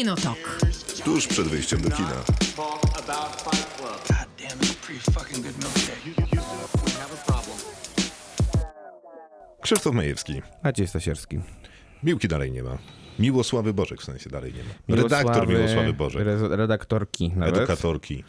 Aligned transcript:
Kinotok. 0.00 0.38
Tuż 1.04 1.26
przed 1.26 1.48
wyjściem 1.48 1.80
do 1.80 1.90
kina. 1.90 2.24
Krzysztof 9.62 9.94
Majewski. 9.94 10.42
Maciej 10.64 10.86
Stasierski. 10.88 11.40
Miłki 12.02 12.28
dalej 12.28 12.52
nie 12.52 12.62
ma. 12.62 12.78
Miłosławy 13.18 13.74
Bożek 13.74 14.00
w 14.00 14.04
sensie 14.04 14.30
dalej 14.30 14.52
nie 14.54 14.62
ma. 14.64 15.02
Redaktor 15.02 15.48
Miłosławy 15.48 15.92
Bożek. 15.92 16.22
re- 16.22 16.56
Redaktorki 16.56 17.32
nawet. 17.36 17.56
Edukatorki. 17.56 18.24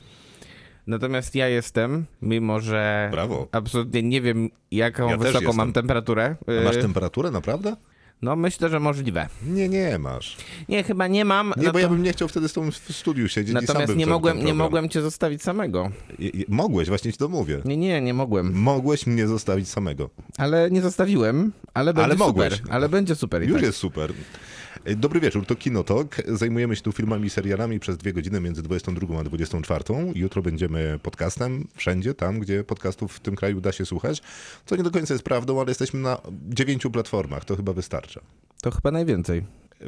Natomiast 0.88 1.36
ja 1.36 1.48
jestem, 1.48 2.06
mimo 2.22 2.60
że 2.60 3.10
Brawo. 3.12 3.48
absolutnie 3.52 4.04
nie 4.04 4.22
wiem, 4.22 4.50
jaką 4.72 5.10
Ja 5.10 5.18
wysoką 5.18 5.54
mam 5.54 5.74
temperaturę. 5.74 6.36
A 6.62 6.64
masz 6.64 6.76
Y, 6.76 6.82
temperaturę, 6.82 7.32
naprawdę? 7.32 7.76
No 8.22 8.36
myślę, 8.36 8.70
że 8.70 8.80
możliwe. 8.80 9.28
Nie, 9.48 9.70
nie 9.70 10.00
masz. 10.00 10.38
Nie, 10.70 10.84
chyba 10.84 11.08
nie 11.08 11.26
mam. 11.26 11.54
Nie, 11.58 11.64
no 11.64 11.72
bo 11.72 11.80
ja 11.80 11.88
to- 11.88 11.94
bym 11.94 12.04
nie 12.04 12.14
chciał 12.14 12.28
wtedy 12.28 12.50
z 12.50 12.54
tobą 12.54 12.72
w 12.72 12.76
studiu 12.76 13.28
siedzieć 13.28 13.54
Natomiast 13.54 13.96
nie 13.96 14.06
mogłem, 14.06 14.46
nie 14.46 14.54
mogłem 14.54 14.90
cię 14.90 15.02
zostawić 15.02 15.44
samego. 15.44 15.92
Mogłeś, 16.48 16.88
właśnie 16.88 17.12
ci 17.12 17.18
to 17.18 17.30
mówię. 17.30 17.62
Nie, 17.66 17.78
nie, 17.78 18.02
nie 18.02 18.14
mogłem. 18.14 18.54
Mogłeś 18.54 19.08
mnie 19.08 19.28
zostawić 19.28 19.70
samego. 19.70 20.10
Ale 20.38 20.72
nie 20.72 20.82
zostawiłem, 20.82 21.52
ale 21.74 21.94
będzie 21.94 22.06
Ale 22.06 22.16
mogłeś. 22.16 22.54
super. 22.54 22.74
Ale 22.74 22.90
będzie 22.90 23.16
super 23.16 23.44
Już 23.44 23.54
tak. 23.54 23.62
jest 23.64 23.78
super. 23.78 24.14
Dobry 24.86 25.20
wieczór, 25.20 25.46
to 25.46 25.56
Kinotok. 25.56 26.16
Zajmujemy 26.28 26.76
się 26.76 26.82
tu 26.82 26.92
filmami 26.92 27.28
i 27.28 27.30
serialami 27.30 27.80
przez 27.80 27.98
dwie 27.98 28.14
godziny 28.14 28.42
między 28.42 28.64
22 28.64 29.20
a 29.20 29.24
24. 29.24 29.84
Jutro 30.16 30.42
będziemy 30.42 31.00
podcastem 31.04 31.68
wszędzie, 31.76 32.14
tam 32.14 32.40
gdzie 32.40 32.64
podcastów 32.64 33.14
w 33.14 33.20
tym 33.20 33.36
kraju 33.36 33.62
da 33.62 33.72
się 33.72 33.86
słuchać. 33.86 34.22
Co 34.66 34.76
nie 34.76 34.84
do 34.84 34.92
końca 34.92 35.14
jest 35.14 35.24
prawdą, 35.24 35.60
ale 35.60 35.70
jesteśmy 35.70 36.00
na 36.00 36.22
dziewięciu 36.50 36.92
platformach, 36.92 37.46
to 37.46 37.56
chyba 37.56 37.74
wystarcza. 37.74 38.22
To 38.62 38.72
chyba 38.72 38.92
najwięcej 38.92 39.44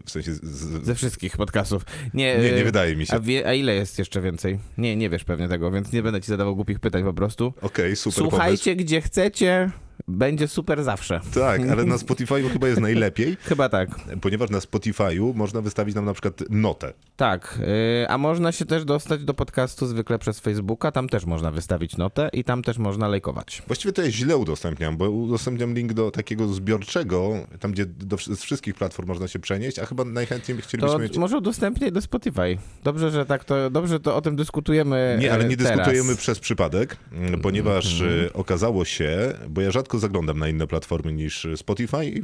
W 0.05 0.11
sensie 0.11 0.33
z, 0.33 0.41
ze 0.85 0.95
wszystkich 0.95 1.37
podcastów. 1.37 1.85
Nie, 2.13 2.37
Nie, 2.37 2.51
nie 2.51 2.61
y, 2.61 2.63
wydaje 2.63 2.95
mi 2.95 3.05
się. 3.05 3.13
A, 3.13 3.19
wie, 3.19 3.47
a 3.47 3.53
ile 3.53 3.75
jest 3.75 3.99
jeszcze 3.99 4.21
więcej? 4.21 4.59
Nie, 4.77 4.95
nie 4.95 5.09
wiesz 5.09 5.23
pewnie 5.23 5.47
tego, 5.47 5.71
więc 5.71 5.91
nie 5.91 6.03
będę 6.03 6.21
ci 6.21 6.27
zadawał 6.27 6.55
głupich 6.55 6.79
pytań 6.79 7.03
po 7.03 7.13
prostu. 7.13 7.53
Okej, 7.61 7.95
super 7.95 8.23
Słuchajcie, 8.23 8.75
gdzie 8.75 9.01
chcecie, 9.01 9.71
będzie 10.07 10.47
super 10.47 10.83
zawsze. 10.83 11.19
Tak, 11.33 11.61
ale 11.69 11.85
na 11.85 11.95
Spotify'u 11.95 12.49
chyba 12.49 12.67
jest 12.67 12.81
najlepiej, 12.81 13.37
Chyba 13.49 13.69
tak. 13.69 13.89
ponieważ 14.21 14.49
na 14.49 14.59
Spotify'u 14.59 15.35
można 15.35 15.61
wystawić 15.61 15.95
nam 15.95 16.05
na 16.05 16.13
przykład 16.13 16.43
notę. 16.49 16.93
Tak, 17.15 17.59
y, 18.03 18.09
a 18.09 18.17
można 18.17 18.51
się 18.51 18.65
też 18.65 18.85
dostać 18.85 19.23
do 19.23 19.33
podcastu 19.33 19.85
zwykle 19.85 20.19
przez 20.19 20.39
Facebooka, 20.39 20.91
tam 20.91 21.09
też 21.09 21.25
można 21.25 21.51
wystawić 21.51 21.97
notę 21.97 22.29
i 22.33 22.43
tam 22.43 22.63
też 22.63 22.77
można 22.77 23.07
lajkować. 23.07 23.61
Właściwie 23.67 23.93
to 23.93 24.01
ja 24.01 24.11
źle 24.11 24.37
udostępniam, 24.37 24.97
bo 24.97 25.09
udostępniam 25.09 25.73
link 25.73 25.93
do 25.93 26.11
takiego 26.11 26.47
zbiorczego, 26.47 27.31
tam 27.59 27.71
gdzie 27.71 27.85
do, 27.85 28.17
z 28.17 28.41
wszystkich 28.43 28.75
platform 28.75 29.07
można 29.07 29.27
się 29.27 29.39
przenieść, 29.39 29.79
a 29.79 29.85
chyba 29.85 30.05
najchętniej 30.05 30.57
chcielibyśmy 30.61 30.97
To 30.97 31.03
mieć... 31.03 31.17
może 31.17 31.37
udostępniaj 31.37 31.91
do 31.91 32.01
Spotify. 32.01 32.57
Dobrze, 32.83 33.11
że 33.11 33.25
tak 33.25 33.43
to, 33.45 33.69
dobrze 33.69 33.99
to 33.99 34.15
o 34.15 34.21
tym 34.21 34.35
dyskutujemy 34.35 35.17
Nie, 35.21 35.33
ale 35.33 35.45
e, 35.45 35.47
nie 35.47 35.57
teraz. 35.57 35.71
dyskutujemy 35.71 36.15
przez 36.15 36.39
przypadek, 36.39 36.97
m, 37.11 37.41
ponieważ 37.41 38.01
Mhm. 38.01 38.25
e, 38.25 38.33
okazało 38.33 38.85
się, 38.85 39.33
bo 39.49 39.61
ja 39.61 39.71
rzadko 39.71 39.82
zaglądam 39.99 40.39
na 40.39 40.47
inne 40.47 40.67
platformy 40.67 41.13
niż 41.13 41.47
Spotify 41.55 42.05
i, 42.05 42.23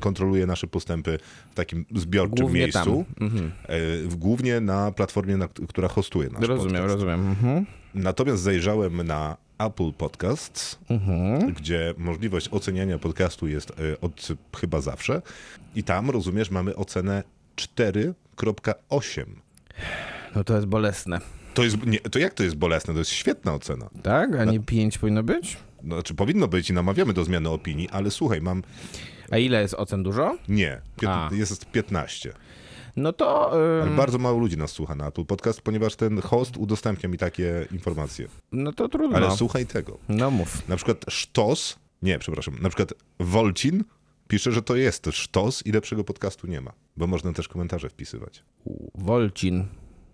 kontroluję 0.00 0.46
nasze 0.46 0.66
postępy 0.66 1.18
w 1.50 1.54
takim 1.54 1.86
zbiorczym 1.94 2.38
Głównie 2.38 2.60
miejscu. 2.60 3.04
Mhm. 3.20 3.52
E, 3.68 3.78
Głównie 4.16 4.60
na 4.60 4.92
platformie, 4.92 5.36
na, 5.36 5.48
która 5.68 5.88
hostuje 5.88 6.28
nasz 6.30 6.40
Rozumiem, 6.48 6.82
podcast. 6.82 6.94
rozumiem. 6.94 7.20
Mhm. 7.28 7.66
Natomiast 7.94 8.42
zajrzałem 8.42 9.02
na 9.06 9.36
Apple 9.58 9.92
Podcasts, 9.92 10.78
Mhm. 10.90 11.52
gdzie 11.52 11.94
możliwość 11.98 12.48
oceniania 12.50 12.98
podcastu 12.98 13.48
jest 13.48 13.70
e, 13.70 14.00
od 14.00 14.28
chyba 14.60 14.80
zawsze. 14.80 15.22
I 15.74 15.82
tam, 15.84 16.10
rozumiesz, 16.10 16.50
mamy 16.50 16.76
ocenę 16.76 17.22
4.8. 17.56 19.24
No 20.34 20.44
to 20.44 20.54
jest 20.54 20.66
bolesne. 20.66 21.20
To, 21.54 21.64
jest, 21.64 21.86
nie, 21.86 21.98
to 22.00 22.18
jak 22.18 22.34
to 22.34 22.42
jest 22.42 22.56
bolesne? 22.56 22.92
To 22.94 22.98
jest 22.98 23.10
świetna 23.10 23.54
ocena. 23.54 23.90
Tak? 24.02 24.36
A 24.36 24.44
nie 24.44 24.60
5 24.60 24.98
powinno 24.98 25.22
być? 25.22 25.56
No, 25.82 25.94
Znaczy 25.94 26.14
powinno 26.14 26.48
być 26.48 26.70
i 26.70 26.72
namawiamy 26.72 27.12
do 27.12 27.24
zmiany 27.24 27.48
opinii, 27.48 27.88
ale 27.88 28.10
słuchaj, 28.10 28.40
mam... 28.40 28.62
A 29.30 29.38
ile 29.38 29.62
jest 29.62 29.74
ocen 29.74 30.02
dużo? 30.02 30.38
Nie, 30.48 30.80
pięt, 31.00 31.32
jest 31.32 31.66
15. 31.66 32.32
No 32.96 33.12
to... 33.12 33.52
Ale 33.52 33.82
ym, 33.90 33.96
bardzo 33.96 34.18
mało 34.18 34.38
ludzi 34.38 34.56
nas 34.56 34.70
słucha 34.70 34.94
na 34.94 35.06
Apple 35.06 35.24
Podcast, 35.24 35.60
ponieważ 35.60 35.96
ten 35.96 36.20
host 36.20 36.56
udostępnia 36.56 37.08
mi 37.08 37.18
takie 37.18 37.66
informacje. 37.72 38.28
No 38.52 38.72
to 38.72 38.88
trudno. 38.88 39.16
Ale 39.16 39.30
słuchaj 39.36 39.66
tego. 39.66 39.98
No 40.08 40.30
mów. 40.30 40.68
Na 40.68 40.76
przykład 40.76 41.04
sztos, 41.08 41.78
nie, 42.02 42.18
przepraszam, 42.18 42.54
na 42.60 42.68
przykład 42.68 42.94
Wolcin 43.20 43.84
pisze, 44.28 44.52
że 44.52 44.62
to 44.62 44.76
jest 44.76 45.08
sztos 45.12 45.66
i 45.66 45.72
lepszego 45.72 46.04
podcastu 46.04 46.46
nie 46.46 46.60
ma, 46.60 46.72
bo 46.96 47.06
można 47.06 47.32
też 47.32 47.48
komentarze 47.48 47.88
wpisywać. 47.88 48.42
Wolcin. 48.94 49.66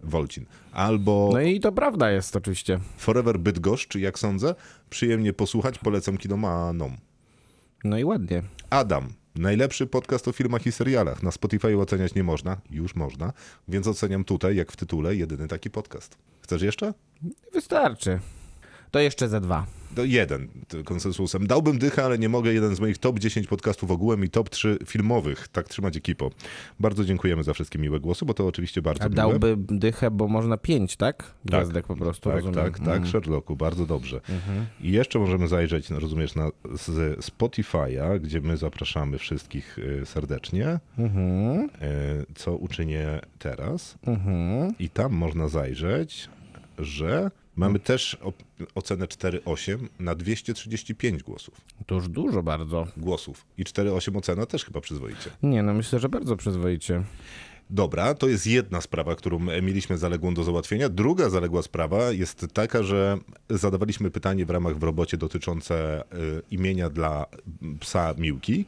Wolcin. 0.03 0.47
Albo 0.73 1.31
No 1.33 1.41
i 1.41 1.61
to 1.61 1.73
prawda 1.73 2.11
jest 2.11 2.37
oczywiście. 2.37 2.81
Forever 2.97 3.39
Bydgoszcz, 3.39 3.95
jak 3.95 4.19
sądzę, 4.19 4.55
przyjemnie 4.91 5.33
posłuchać, 5.33 5.79
polecam 5.79 6.17
kinomanom. 6.17 6.97
No 7.85 7.99
i 7.99 8.05
ładnie. 8.05 8.43
Adam. 8.71 9.13
Najlepszy 9.35 9.87
podcast 9.87 10.29
o 10.29 10.33
filmach 10.33 10.67
i 10.67 10.73
serialach. 10.73 11.23
Na 11.23 11.31
Spotify 11.31 11.79
oceniać 11.79 12.15
nie 12.15 12.25
można, 12.25 12.57
już 12.71 12.95
można, 12.95 13.33
więc 13.69 13.87
oceniam 13.87 14.25
tutaj, 14.25 14.57
jak 14.57 14.73
w 14.73 14.77
tytule, 14.77 15.17
jedyny 15.17 15.49
taki 15.49 15.71
podcast. 15.71 16.19
Chcesz 16.41 16.63
jeszcze? 16.63 16.95
Wystarczy. 17.53 18.21
To 18.91 18.99
jeszcze 19.01 19.29
ze 19.29 19.41
dwa. 19.41 19.67
To 19.97 20.05
jeden 20.05 20.49
konsensusem. 20.85 21.47
Dałbym 21.47 21.79
dychę, 21.79 22.05
ale 22.05 22.19
nie 22.19 22.29
mogę. 22.29 22.53
Jeden 22.55 22.75
z 22.77 22.81
moich 22.81 22.99
top 22.99 23.19
10 23.19 23.47
podcastów 23.47 23.91
ogółem 23.91 24.25
i 24.25 24.29
top 24.29 24.51
3 24.51 24.79
filmowych. 24.87 25.49
Tak 25.49 25.69
trzymać 25.69 25.97
ekipo. 25.97 26.31
Bardzo 26.81 27.05
dziękujemy 27.05 27.45
za 27.45 27.53
wszystkie 27.55 27.79
miłe 27.79 28.01
głosy, 28.01 28.25
bo 28.25 28.35
to 28.35 28.47
oczywiście 28.47 28.83
bardzo 28.83 29.05
A 29.05 29.09
miłe. 29.09 29.17
dałby 29.17 29.57
dychę, 29.59 30.11
bo 30.11 30.29
można 30.29 30.57
pięć, 30.57 30.97
tak? 30.97 31.35
Gwiazdek 31.45 31.87
po 31.87 31.97
prostu, 31.97 32.23
Tak, 32.31 32.35
rozumiem. 32.45 32.55
tak, 32.65 32.81
tak, 32.81 33.07
Sherlocku, 33.07 33.57
bardzo 33.57 33.87
dobrze. 33.87 34.21
I 34.81 34.91
jeszcze 34.93 35.19
możemy 35.19 35.49
zajrzeć, 35.49 35.91
no, 35.91 36.01
rozumiesz, 36.01 36.35
na 36.35 36.49
z 36.75 37.19
Spotify'a, 37.27 38.21
gdzie 38.21 38.41
my 38.41 38.57
zapraszamy 38.57 39.19
wszystkich 39.19 39.79
y, 39.79 40.03
serdecznie, 40.07 40.79
Mhm. 40.99 41.61
y, 41.65 41.69
co 42.35 42.57
uczynię 42.57 43.21
teraz. 43.39 43.99
Mhm. 44.07 44.75
I 44.79 44.89
tam 44.91 45.13
można 45.13 45.49
zajrzeć, 45.49 46.29
że 46.79 47.31
mamy 47.57 47.79
też 47.79 48.19
ocenę 48.75 49.07
4,8 49.07 49.79
na 49.99 50.15
235 50.15 51.23
głosów. 51.23 51.61
To 51.87 51.95
już 51.95 52.09
dużo 52.09 52.43
bardzo. 52.43 52.87
Głosów. 52.97 53.47
I 53.59 53.65
4,8 53.65 54.17
ocena 54.17 54.47
też 54.47 54.65
chyba 54.65 54.81
przyzwoicie. 54.81 55.31
Nie, 55.43 55.63
no 55.63 55.75
myślę, 55.75 55.99
że 55.99 56.09
bardzo 56.09 56.37
przyzwoicie. 56.37 57.03
Dobra, 57.71 58.15
to 58.15 58.29
jest 58.29 58.47
jedna 58.47 58.81
sprawa, 58.81 59.15
którą 59.15 59.39
mieliśmy 59.39 59.99
zaległą 59.99 60.35
do 60.35 60.45
załatwienia. 60.45 60.89
Druga 60.89 61.29
zaległa 61.29 61.63
sprawa 61.63 62.13
jest 62.13 62.47
taka, 62.53 62.83
że 62.83 63.19
zadawaliśmy 63.51 64.11
pytanie 64.11 64.47
w 64.47 64.51
ramach 64.51 64.79
w 64.79 64.83
robocie 64.83 65.17
dotyczące 65.17 66.03
y, 66.03 66.43
imienia 66.51 66.91
dla 66.91 67.27
psa 67.81 68.15
Miłki. 68.19 68.65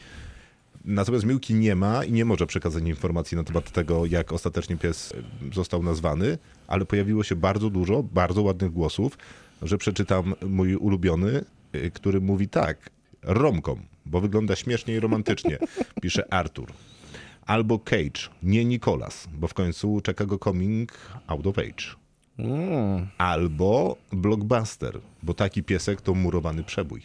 Natomiast 0.88 1.26
Miłki 1.26 1.54
nie 1.54 1.74
ma 1.74 2.04
i 2.04 2.12
nie 2.12 2.24
może 2.24 2.46
przekazać 2.46 2.84
informacji 2.84 3.36
na 3.36 3.44
temat 3.44 3.70
tego, 3.70 4.06
jak 4.06 4.32
ostatecznie 4.32 4.76
pies 4.76 5.12
y, 5.12 5.54
został 5.54 5.82
nazwany, 5.82 6.38
ale 6.66 6.84
pojawiło 6.84 7.24
się 7.24 7.36
bardzo 7.36 7.70
dużo 7.70 8.02
bardzo 8.02 8.42
ładnych 8.42 8.72
głosów, 8.72 9.18
że 9.62 9.78
przeczytam 9.78 10.34
mój 10.46 10.76
ulubiony, 10.76 11.44
y, 11.74 11.90
który 11.90 12.20
mówi 12.20 12.48
tak. 12.48 12.90
Romkom, 13.22 13.82
bo 14.06 14.20
wygląda 14.20 14.56
śmiesznie 14.56 14.94
i 14.94 15.00
romantycznie, 15.00 15.58
pisze 16.02 16.32
Artur. 16.32 16.72
Albo 17.46 17.78
Cage, 17.78 18.20
nie 18.42 18.64
Nicolas, 18.64 19.28
bo 19.32 19.48
w 19.48 19.54
końcu 19.54 20.00
czeka 20.00 20.26
go 20.26 20.38
coming 20.38 20.92
out 21.26 21.46
of 21.46 21.58
age. 21.58 21.96
Mm. 22.38 23.06
Albo 23.18 23.96
Blockbuster, 24.12 25.00
bo 25.22 25.34
taki 25.34 25.62
piesek 25.62 26.00
to 26.00 26.14
murowany 26.14 26.64
przebój. 26.64 27.02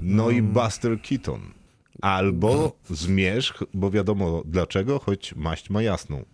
No 0.00 0.30
i 0.30 0.42
Buster 0.42 1.02
Keaton. 1.02 1.57
Albo 2.02 2.76
Zmierzch, 2.90 3.62
bo 3.74 3.90
wiadomo 3.90 4.42
dlaczego, 4.44 4.98
choć 4.98 5.34
maść 5.34 5.70
ma 5.70 5.82
jasną. 5.82 6.24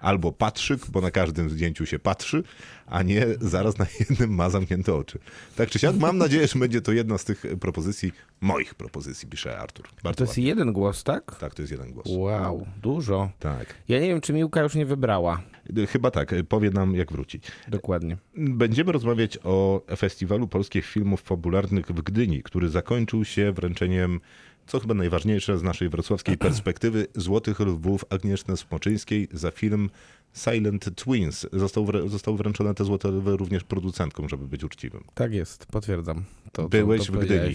Albo 0.00 0.32
Patrzyk, 0.32 0.80
bo 0.90 1.00
na 1.00 1.10
każdym 1.10 1.50
zdjęciu 1.50 1.86
się 1.86 1.98
patrzy, 1.98 2.42
a 2.86 3.02
nie 3.02 3.26
zaraz 3.40 3.78
na 3.78 3.86
jednym 4.00 4.34
ma 4.34 4.50
zamknięte 4.50 4.94
oczy. 4.94 5.18
Tak 5.56 5.70
czy 5.70 5.78
siak, 5.78 5.96
mam 5.96 6.18
nadzieję, 6.18 6.46
że 6.46 6.58
będzie 6.58 6.80
to 6.80 6.92
jedna 6.92 7.18
z 7.18 7.24
tych 7.24 7.44
propozycji, 7.60 8.12
moich 8.40 8.74
propozycji, 8.74 9.28
pisze 9.28 9.58
Artur. 9.58 9.88
Bardzo 10.02 10.18
To 10.18 10.24
jest 10.24 10.30
ładnie. 10.32 10.44
jeden 10.46 10.72
głos, 10.72 11.04
tak? 11.04 11.36
Tak, 11.36 11.54
to 11.54 11.62
jest 11.62 11.72
jeden 11.72 11.92
głos. 11.92 12.06
Wow, 12.10 12.66
dużo. 12.82 13.30
Tak. 13.38 13.74
Ja 13.88 14.00
nie 14.00 14.08
wiem, 14.08 14.20
czy 14.20 14.32
Miłka 14.32 14.62
już 14.62 14.74
nie 14.74 14.86
wybrała. 14.86 15.42
Chyba 15.88 16.10
tak, 16.10 16.34
powie 16.48 16.70
nam 16.70 16.94
jak 16.94 17.12
wróci. 17.12 17.40
Dokładnie. 17.68 18.16
Będziemy 18.36 18.92
rozmawiać 18.92 19.38
o 19.44 19.82
festiwalu 19.96 20.48
polskich 20.48 20.86
filmów 20.86 21.20
fabularnych 21.22 21.86
w 21.86 22.02
Gdyni, 22.02 22.42
który 22.42 22.68
zakończył 22.68 23.24
się 23.24 23.52
wręczeniem, 23.52 24.20
co 24.66 24.80
chyba 24.80 24.94
najważniejsze 24.94 25.58
z 25.58 25.62
naszej 25.62 25.88
wrocławskiej 25.88 26.38
perspektywy, 26.38 27.06
Złotych 27.14 27.60
Lwów 27.60 28.04
Agnieszny 28.10 28.56
Smoczyńskiej 28.56 29.28
za 29.32 29.50
film 29.50 29.90
Silent 30.34 30.96
Twins. 30.96 31.46
Został, 31.52 31.86
zostały 32.06 32.36
wręczone 32.36 32.74
te 32.74 32.84
Złote 32.84 33.08
Lwy 33.08 33.36
również 33.36 33.64
producentkom, 33.64 34.28
żeby 34.28 34.48
być 34.48 34.64
uczciwym. 34.64 35.04
Tak 35.14 35.32
jest, 35.32 35.66
potwierdzam. 35.66 36.24
To, 36.52 36.62
to- 36.62 36.68
Byłeś 36.68 37.06
to 37.06 37.12
w 37.12 37.16
Gdyni. 37.16 37.54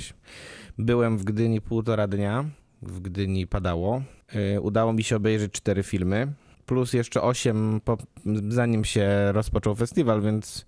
Byłem 0.78 1.18
w 1.18 1.24
Gdyni 1.24 1.62
półtora 1.62 2.08
dnia. 2.08 2.46
W 2.82 3.00
Gdyni 3.00 3.48
padało. 3.48 4.04
Yy, 4.54 4.62
udało 4.62 4.94
mi 4.94 5.04
się 5.04 5.16
obejrzeć 5.16 5.52
cztery 5.52 5.84
filmy. 5.84 6.34
plus 6.66 6.94
jeszcze 6.94 7.22
8 7.22 7.82
po, 7.86 7.98
zanim 8.50 8.86
się 8.86 9.32
rozpoczął 9.32 9.76
festiwal, 9.76 10.22
więc 10.22 10.66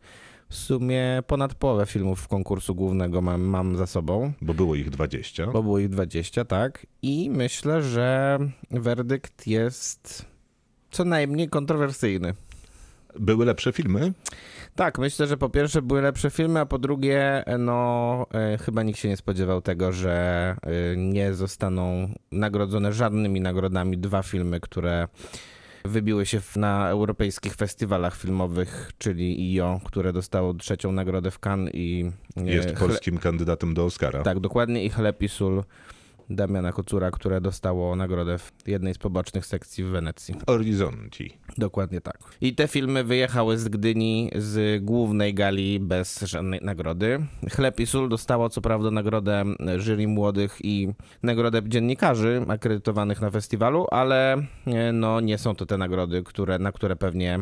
w 0.51 0.55
sumie 0.55 1.23
ponad 1.27 1.55
połowę 1.55 1.85
filmów 1.85 2.27
konkursu 2.27 2.75
głównego 2.75 3.21
mam, 3.21 3.41
mam 3.41 3.77
za 3.77 3.87
sobą, 3.87 4.33
Bo 4.41 4.53
było 4.53 4.75
ich 4.75 4.89
20. 4.89 5.47
bo 5.47 5.63
było 5.63 5.79
ich 5.79 5.89
20, 5.89 6.45
tak. 6.45 6.85
I 7.01 7.29
myślę, 7.29 7.81
że 7.81 8.39
werdykt 8.71 9.47
jest 9.47 10.25
co 10.91 11.05
najmniej 11.05 11.49
kontrowersyjny. 11.49 12.33
Były 13.19 13.45
lepsze 13.45 13.71
filmy? 13.73 14.13
Tak, 14.75 14.99
myślę, 14.99 15.27
że 15.27 15.37
po 15.37 15.49
pierwsze 15.49 15.81
były 15.81 16.01
lepsze 16.01 16.29
filmy, 16.29 16.59
a 16.59 16.65
po 16.65 16.79
drugie, 16.79 17.43
no 17.59 18.25
e, 18.33 18.57
chyba 18.57 18.83
nikt 18.83 18.99
się 18.99 19.09
nie 19.09 19.17
spodziewał 19.17 19.61
tego, 19.61 19.91
że 19.91 20.55
e, 20.61 20.97
nie 20.97 21.33
zostaną 21.33 22.13
nagrodzone 22.31 22.93
żadnymi 22.93 23.41
nagrodami 23.41 23.97
dwa 23.97 24.23
filmy, 24.23 24.59
które 24.59 25.07
wybiły 25.85 26.25
się 26.25 26.41
na 26.55 26.89
europejskich 26.89 27.55
festiwalach 27.55 28.15
filmowych, 28.17 28.91
czyli 28.97 29.55
IO, 29.55 29.79
które 29.85 30.13
dostało 30.13 30.53
trzecią 30.53 30.91
nagrodę 30.91 31.31
w 31.31 31.39
Cannes 31.39 31.73
i 31.73 32.11
e, 32.37 32.43
Jest 32.43 32.71
polskim 32.73 33.17
kandydatem 33.17 33.73
do 33.73 33.85
Oscara. 33.85 34.23
tak, 34.23 34.39
dokładnie 34.39 34.85
i 34.85 34.89
Chleb 34.89 35.21
i 35.21 35.29
Sól 35.29 35.63
Damiana 36.35 36.71
Kocura, 36.71 37.11
które 37.11 37.41
dostało 37.41 37.95
nagrodę 37.95 38.37
w 38.37 38.51
jednej 38.67 38.93
z 38.93 38.97
pobocznych 38.97 39.45
sekcji 39.45 39.83
w 39.83 39.87
Wenecji. 39.87 40.35
Horizonti. 40.47 41.37
Dokładnie 41.57 42.01
tak. 42.01 42.17
I 42.41 42.55
te 42.55 42.67
filmy 42.67 43.03
wyjechały 43.03 43.57
z 43.57 43.67
Gdyni 43.67 44.31
z 44.35 44.83
głównej 44.83 45.33
gali 45.33 45.79
bez 45.79 46.19
żadnej 46.21 46.59
nagrody. 46.63 47.19
Chleb 47.51 47.79
i 47.79 47.85
Sól 47.85 48.09
dostało 48.09 48.49
co 48.49 48.61
prawda 48.61 48.91
nagrodę 48.91 49.43
jury 49.77 50.07
młodych 50.07 50.57
i 50.63 50.93
nagrodę 51.23 51.61
dziennikarzy 51.65 52.45
akredytowanych 52.47 53.21
na 53.21 53.29
festiwalu, 53.29 53.87
ale 53.91 54.33
e, 54.67 54.91
no, 54.93 55.19
nie 55.19 55.37
są 55.37 55.55
to 55.55 55.65
te 55.65 55.77
nagrody, 55.77 56.23
które, 56.23 56.59
na 56.59 56.71
które 56.71 56.95
pewnie 56.95 57.39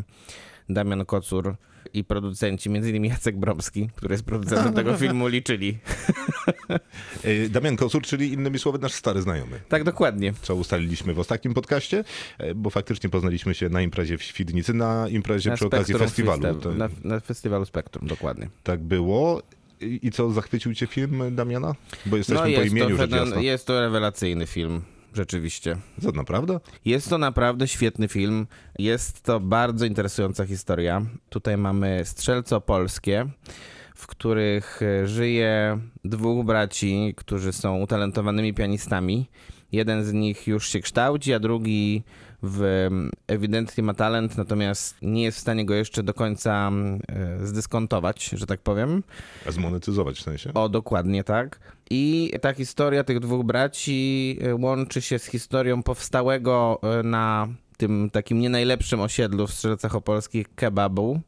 Damian 0.69 1.05
Kocur 1.05 1.55
i 1.93 2.03
producenci, 2.03 2.69
między 2.69 2.89
innymi 2.89 3.09
Jacek 3.09 3.37
Bromski, 3.37 3.89
który 3.95 4.13
jest 4.13 4.23
producentem 4.23 4.73
tego 4.73 4.97
filmu, 5.03 5.27
liczyli. 5.27 5.77
E, 7.23 7.49
Damian 7.49 7.75
Kosur, 7.77 8.01
czyli 8.01 8.33
innymi 8.33 8.59
słowy 8.59 8.79
nasz 8.79 8.93
stary 8.93 9.21
znajomy. 9.21 9.59
Tak, 9.69 9.83
dokładnie. 9.83 10.33
Co 10.41 10.55
ustaliliśmy 10.55 11.13
w 11.13 11.19
ostatnim 11.19 11.53
podcaście, 11.53 12.03
e, 12.37 12.55
bo 12.55 12.69
faktycznie 12.69 13.09
poznaliśmy 13.09 13.53
się 13.55 13.69
na 13.69 13.81
imprezie 13.81 14.17
w 14.17 14.23
Świdnicy, 14.23 14.73
na 14.73 15.07
imprezie 15.09 15.49
Na 15.49 15.55
przy 15.55 15.65
okazji 15.65 15.95
festiwalu. 15.95 16.55
To, 16.55 16.71
Na, 16.71 16.89
na 17.03 17.19
festiwalu 17.19 17.65
Spektrum, 17.65 18.07
dokładnie. 18.07 18.49
tak 18.63 18.79
było. 18.79 19.41
I 19.81 19.99
i 20.07 20.11
co, 20.11 20.29
zachwycił 20.31 20.73
cię 20.73 20.87
film 20.87 21.35
Damiana? 21.35 21.75
Bo 22.05 22.17
jesteśmy 22.17 22.35
po 22.41 22.43
No, 22.43 22.47
jest, 22.49 22.71
imieniu, 22.71 22.97
to, 22.97 23.01
rzecz 23.01 23.11
jasna. 23.11 23.41
jest 23.41 23.67
to 23.67 23.79
rewelacyjny 23.81 24.47
film, 24.47 24.81
rzeczywiście. 25.13 25.77
Co, 26.01 26.11
naprawdę? 26.11 26.59
Jest 26.85 27.09
to 27.09 27.17
naprawdę 27.17 27.67
świetny 27.67 28.07
film. 28.07 28.47
Jest 28.79 29.21
to 29.21 29.39
bardzo 29.39 29.85
interesująca 29.85 30.45
historia. 30.45 31.01
Tutaj 31.29 31.57
mamy 31.57 32.01
strzelce 32.05 32.55
opolskie, 32.55 33.25
w 33.95 34.07
których 34.07 34.81
e, 34.81 35.07
żyje 35.07 35.79
dwóch 36.05 36.45
braci, 36.45 37.13
którzy 37.17 37.53
są 37.53 37.81
utalentowanymi 37.81 38.53
pianistami. 38.53 39.29
Jeden 39.71 40.03
z 40.03 40.13
nich 40.13 40.47
już 40.47 40.69
się 40.69 40.79
kształci, 40.79 41.33
a 41.33 41.39
drugi 41.39 42.03
w, 42.43 42.87
ewidentnie 43.27 43.83
ma 43.83 43.93
talent, 43.93 44.37
natomiast 44.37 44.95
nie 45.01 45.23
jest 45.23 45.37
w 45.37 45.41
stanie 45.41 45.65
go 45.65 45.73
jeszcze 45.73 46.03
do 46.03 46.13
końca 46.13 46.71
e, 47.07 47.47
zdyskontować, 47.47 48.29
że 48.29 48.45
tak 48.45 48.59
powiem. 48.59 49.03
A 49.47 49.51
zmonetyzować 49.51 50.17
w 50.17 50.21
sensie? 50.21 50.53
O, 50.53 50.69
dokładnie 50.69 51.23
tak. 51.23 51.59
I 51.89 52.33
ta 52.41 52.53
historia 52.53 53.03
tych 53.03 53.19
dwóch 53.19 53.45
braci 53.45 54.37
e, 54.41 54.55
łączy 54.55 55.01
się 55.01 55.19
z 55.19 55.25
historią 55.25 55.83
powstałego 55.83 56.79
e, 56.83 57.03
na 57.03 57.47
tym 57.77 58.09
takim 58.09 58.39
nie 58.39 58.49
najlepszym 58.49 59.01
osiedlu 59.01 59.47
w 59.47 59.53
Strzelcach 59.53 59.95
Opolskich 59.95 60.55
kebabu, 60.55 61.21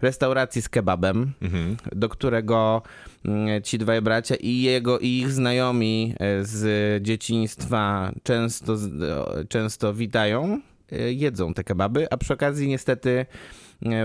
restauracji 0.00 0.62
z 0.62 0.68
kebabem, 0.68 1.32
Mhm. 1.40 1.76
do 1.92 2.08
którego 2.08 2.82
mm, 3.24 3.62
ci 3.62 3.78
dwaj 3.78 4.02
bracia 4.02 4.34
i 4.34 4.60
jego 4.62 4.98
i 4.98 5.08
ich 5.08 5.32
znajomi 5.32 6.14
e, 6.20 6.44
z 6.44 7.02
dzieciństwa 7.02 8.12
często, 8.22 8.74
e, 8.74 9.44
często 9.44 9.94
witają, 9.94 10.60
e, 10.92 11.12
jedzą 11.12 11.54
te 11.54 11.64
kebaby, 11.64 12.06
a 12.10 12.16
przy 12.16 12.32
okazji 12.34 12.68
niestety 12.68 13.26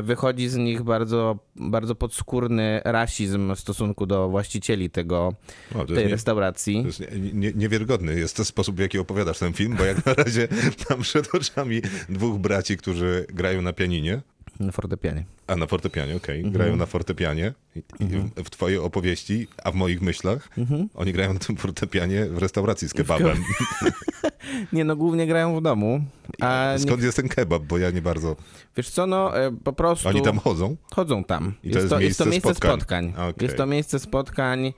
wychodzi 0.04 0.50
z 0.50 0.56
nich 0.57 0.84
bardzo, 0.84 1.40
bardzo 1.56 1.95
podskórny 1.95 2.81
rasizm 2.86 3.56
w 3.56 3.60
stosunku 3.60 4.06
do 4.06 4.30
właścicieli 4.30 4.90
tego, 4.90 5.34
O, 5.75 5.86
tej 5.86 5.98
nie, 5.98 6.07
restauracji. 6.07 6.81
to 6.81 6.88
jest 6.88 7.00
nie, 7.00 7.34
nie, 7.34 7.51
niewiarygodny 7.56 8.19
jest 8.19 8.36
to 8.38 8.45
sposób, 8.45 8.75
w 8.75 8.80
jaki 8.80 9.00
opowiadasz 9.00 9.40
ten 9.40 9.54
film, 9.54 9.75
bo 9.78 9.84
jak 9.86 10.06
na 10.06 10.13
razie 10.13 10.48
mam 10.90 11.01
przed 11.01 11.36
oczami 11.36 11.81
dwóch 12.10 12.40
braci, 12.40 12.78
którzy 12.78 13.25
grają 13.30 13.62
na 13.62 13.74
pianinie, 13.74 14.22
Na 14.60 14.72
fortepianie. 14.72 15.26
a 15.48 15.56
na 15.56 15.68
fortepianie, 15.68 16.16
okej, 16.16 16.36
Mhm. 16.38 16.54
grają 16.54 16.76
na 16.76 16.86
fortepianie 16.86 17.54
i, 17.76 17.80
i 18.00 18.06
w, 18.06 18.30
w 18.46 18.50
twojej 18.50 18.78
opowieści, 18.78 19.48
a 19.64 19.72
w 19.72 19.76
moich 19.76 20.02
myślach, 20.02 20.50
Mhm. 20.58 20.90
oni 20.96 21.14
grają 21.14 21.34
na 21.34 21.40
tym 21.40 21.56
fortepianie 21.58 22.26
w 22.26 22.38
restauracji 22.38 22.90
z 22.90 22.94
kebabem. 22.94 23.38
Nie 24.74 24.84
no, 24.86 24.96
głównie 24.96 25.28
grają 25.28 25.60
w 25.60 25.62
domu. 25.62 26.04
A 26.42 26.74
nie, 26.74 26.80
Skąd 26.80 27.04
jest 27.04 27.18
ten 27.18 27.30
kebab, 27.30 27.64
bo 27.64 27.78
ja 27.78 27.92
nie 27.92 28.02
bardzo... 28.02 28.36
wiesz 28.78 28.90
co, 28.90 29.08
no 29.08 29.38
e, 29.38 29.52
po 29.64 29.74
prostu... 29.74 30.10
Oni 30.10 30.22
tam 30.22 30.40
chodzą 30.40 30.76
Chodzą 30.92 31.24
tam. 31.24 31.54
I 31.64 31.72
to 31.72 31.80
jest 31.80 31.92
miejsce 32.00 32.26
miejsce 32.26 32.50
spotkań. 32.50 32.72
spotkań. 32.72 33.14
Okej. 33.18 33.34
Jest 33.42 33.58
to 33.58 33.66
miejsce 33.66 34.00
spotkań. 34.00 34.74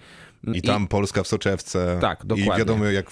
i 0.54 0.62
tam 0.62 0.88
Polska 0.88 1.24
w 1.24 1.27
soczewce. 1.27 1.98
Tak, 2.01 2.24
I 2.24 2.27
dokładnie. 2.27 2.56
wiadomo, 2.57 2.86
jak 2.86 3.06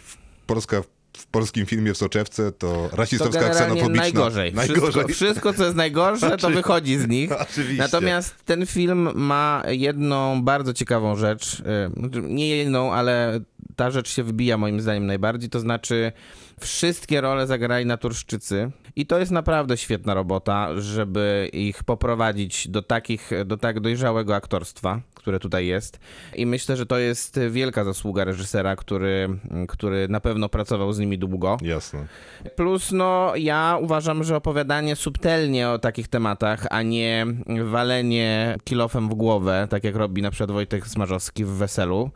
Polska 0.48 0.82
w- 1.18 1.26
polskim 1.28 1.66
filmie 1.66 1.94
w 1.94 1.98
soczewce, 1.98 2.52
to 2.52 2.88
To 2.92 2.96
rasistowska, 2.98 3.42
generalnie 3.42 3.76
ksenofobiczna. 3.82 4.02
najgorzej. 4.04 4.54
Wszystko, 4.58 5.08
wszystko, 5.08 5.54
co 5.54 5.64
jest 5.64 5.76
najgorsze, 5.76 6.38
to 6.38 6.50
wychodzi 6.50 6.98
z 6.98 7.08
nich. 7.08 7.32
Oczywiście. 7.52 7.78
Natomiast 7.84 8.36
ten 8.46 8.66
film 8.66 9.10
ma 9.16 9.64
jedną 9.68 10.42
bardzo 10.44 10.74
ciekawą 10.74 11.16
rzecz. 11.16 11.60
y, 11.60 12.22
Nie 12.22 12.48
jedną, 12.58 12.94
ale 12.94 13.40
ta 13.76 13.92
rzecz 13.92 14.10
się 14.10 14.24
wybija 14.24 14.58
moim 14.58 14.82
zdaniem 14.82 15.06
najbardziej. 15.06 15.50
To 15.50 15.60
znaczy, 15.60 16.12
wszystkie 16.60 17.22
role 17.22 17.48
zagrali 17.48 17.86
naturszczycy. 17.86 18.72
I 18.96 19.06
to 19.06 19.20
jest 19.20 19.32
naprawdę 19.32 19.78
świetna 19.78 20.14
robota, 20.14 20.70
żeby 20.82 21.50
ich 21.54 21.84
poprowadzić 21.84 22.68
do 22.68 22.82
takich, 22.82 23.32
do 23.46 23.58
tak 23.58 23.80
dojrzałego 23.80 24.36
aktorstwa, 24.36 25.02
które 25.16 25.40
tutaj 25.40 25.68
jest. 25.68 26.00
I 26.36 26.46
myślę, 26.46 26.78
że 26.78 26.86
to 26.86 26.98
jest 26.98 27.40
wielka 27.50 27.84
zasługa 27.84 28.24
reżysera, 28.24 28.76
który, 28.76 29.30
który 29.68 30.08
na 30.08 30.20
pewno 30.20 30.50
pracował 30.50 30.94
z 30.94 31.00
nimi 31.00 31.18
długo. 31.18 31.58
Jasne. 31.62 32.08
Plus, 32.56 32.92
no, 32.92 33.34
ja 33.36 33.78
uważam, 33.82 34.24
że 34.24 34.36
opowiadanie 34.36 34.96
subtelnie 34.96 35.70
o 35.70 35.80
takich 35.80 36.08
tematach, 36.08 36.68
a 36.70 36.82
nie 36.82 37.26
walenie 37.64 38.58
kilofem 38.64 39.10
w 39.10 39.14
głowę, 39.14 39.68
tak 39.70 39.84
jak 39.84 39.96
robi 39.96 40.22
na 40.22 40.32
przykład 40.32 40.52
Wojtek 40.52 40.88
Smarzowski 40.88 41.46
w 41.46 41.50
Weselu, 41.50 42.12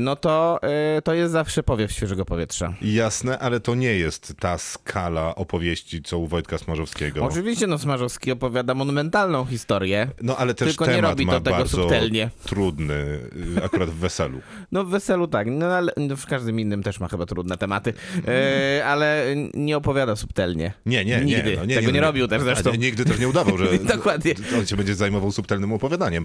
no 0.00 0.16
to, 0.16 0.60
y, 0.98 1.02
to 1.02 1.14
jest 1.14 1.32
zawsze 1.32 1.62
powiew 1.62 1.92
świeżego 1.92 2.24
powietrza. 2.24 2.74
Jasne, 2.82 3.38
ale 3.38 3.60
to 3.60 3.74
nie 3.74 3.94
jest 3.94 4.34
ta 4.40 4.58
skala 4.58 5.34
opowieści, 5.34 6.02
co 6.02 6.18
u 6.18 6.26
Wojtka 6.26 6.58
Smarzowskiego. 6.58 7.24
Oczywiście, 7.24 7.66
no, 7.66 7.78
Smarzowski 7.78 8.32
opowiada 8.32 8.74
monumentalną 8.74 9.44
historię, 9.44 10.08
No 10.22 10.36
ale 10.36 10.54
też 10.54 10.68
Tylko 10.68 10.86
nie 10.86 10.92
temat 10.92 11.10
robi 11.10 11.26
ma 11.26 11.32
tego 11.40 11.50
bardzo 11.50 11.76
subtelnie. 11.76 12.30
trudny, 12.44 12.94
y, 13.58 13.64
akurat 13.64 13.90
w 13.90 13.94
weselu. 13.98 14.40
No 14.72 14.84
w 14.84 14.88
Weselu 14.90 15.28
tak, 15.28 15.46
no 15.50 15.66
ale 15.66 15.92
no, 15.96 16.16
w 16.16 16.26
każdym 16.26 16.60
innym 16.60 16.82
też 16.82 17.00
ma 17.00 17.08
chyba 17.08 17.26
trudne 17.26 17.56
tematy, 17.56 17.92
y, 18.78 18.84
ale 18.84 19.24
nie 19.54 19.76
opowiada 19.76 20.16
subtelnie. 20.16 20.72
Nie, 20.86 21.04
nie, 21.04 21.18
nie. 21.18 21.24
Nigdy. 21.24 21.56
No, 21.56 21.64
nie 21.64 21.74
Tego 21.74 21.90
nie 21.90 22.00
robił 22.00 22.28
też 22.28 22.42
zresztą. 22.42 22.70
nie, 22.72 22.78
nigdy 22.78 23.04
też 23.04 23.18
nie 23.18 23.28
udawał, 23.28 23.58
że 23.58 23.78
Dokładnie. 23.96 24.34
on 24.58 24.66
się 24.66 24.76
będzie 24.76 24.94
zajmował 24.94 25.32
subtelnym 25.32 25.72
opowiadaniem. 25.72 26.24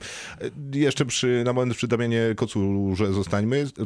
Y, 0.73 0.77
Jeszcze 0.79 1.05
przy, 1.05 1.41
na 1.45 1.53
moment 1.53 1.75
przy 1.77 1.87
Damianie 1.87 2.21
Kocurze 2.35 3.13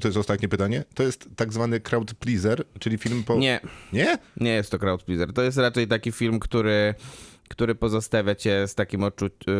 To 0.02 0.08
jest 0.08 0.18
ostatnie 0.18 0.48
pytanie. 0.48 0.84
To 0.94 1.04
jest 1.04 1.30
tak 1.36 1.54
zwany 1.54 1.80
crowd 1.80 2.14
pleaser, 2.14 2.64
czyli 2.80 2.98
film 2.98 3.24
po... 3.24 3.36
Nie, 3.36 3.60
Nie? 3.94 4.18
Nie 4.38 4.52
jest 4.54 4.72
to 4.72 4.80
crowd 4.80 5.04
pleaser. 5.04 5.34
To 5.34 5.42
jest 5.42 5.58
raczej 5.58 5.88
taki 5.88 6.12
film, 6.12 6.40
który, 6.40 6.96
który 7.50 7.76
pozostawia 7.76 8.36
cię 8.36 8.68
z 8.68 8.76
takim 8.76 9.04
y, 9.04 9.10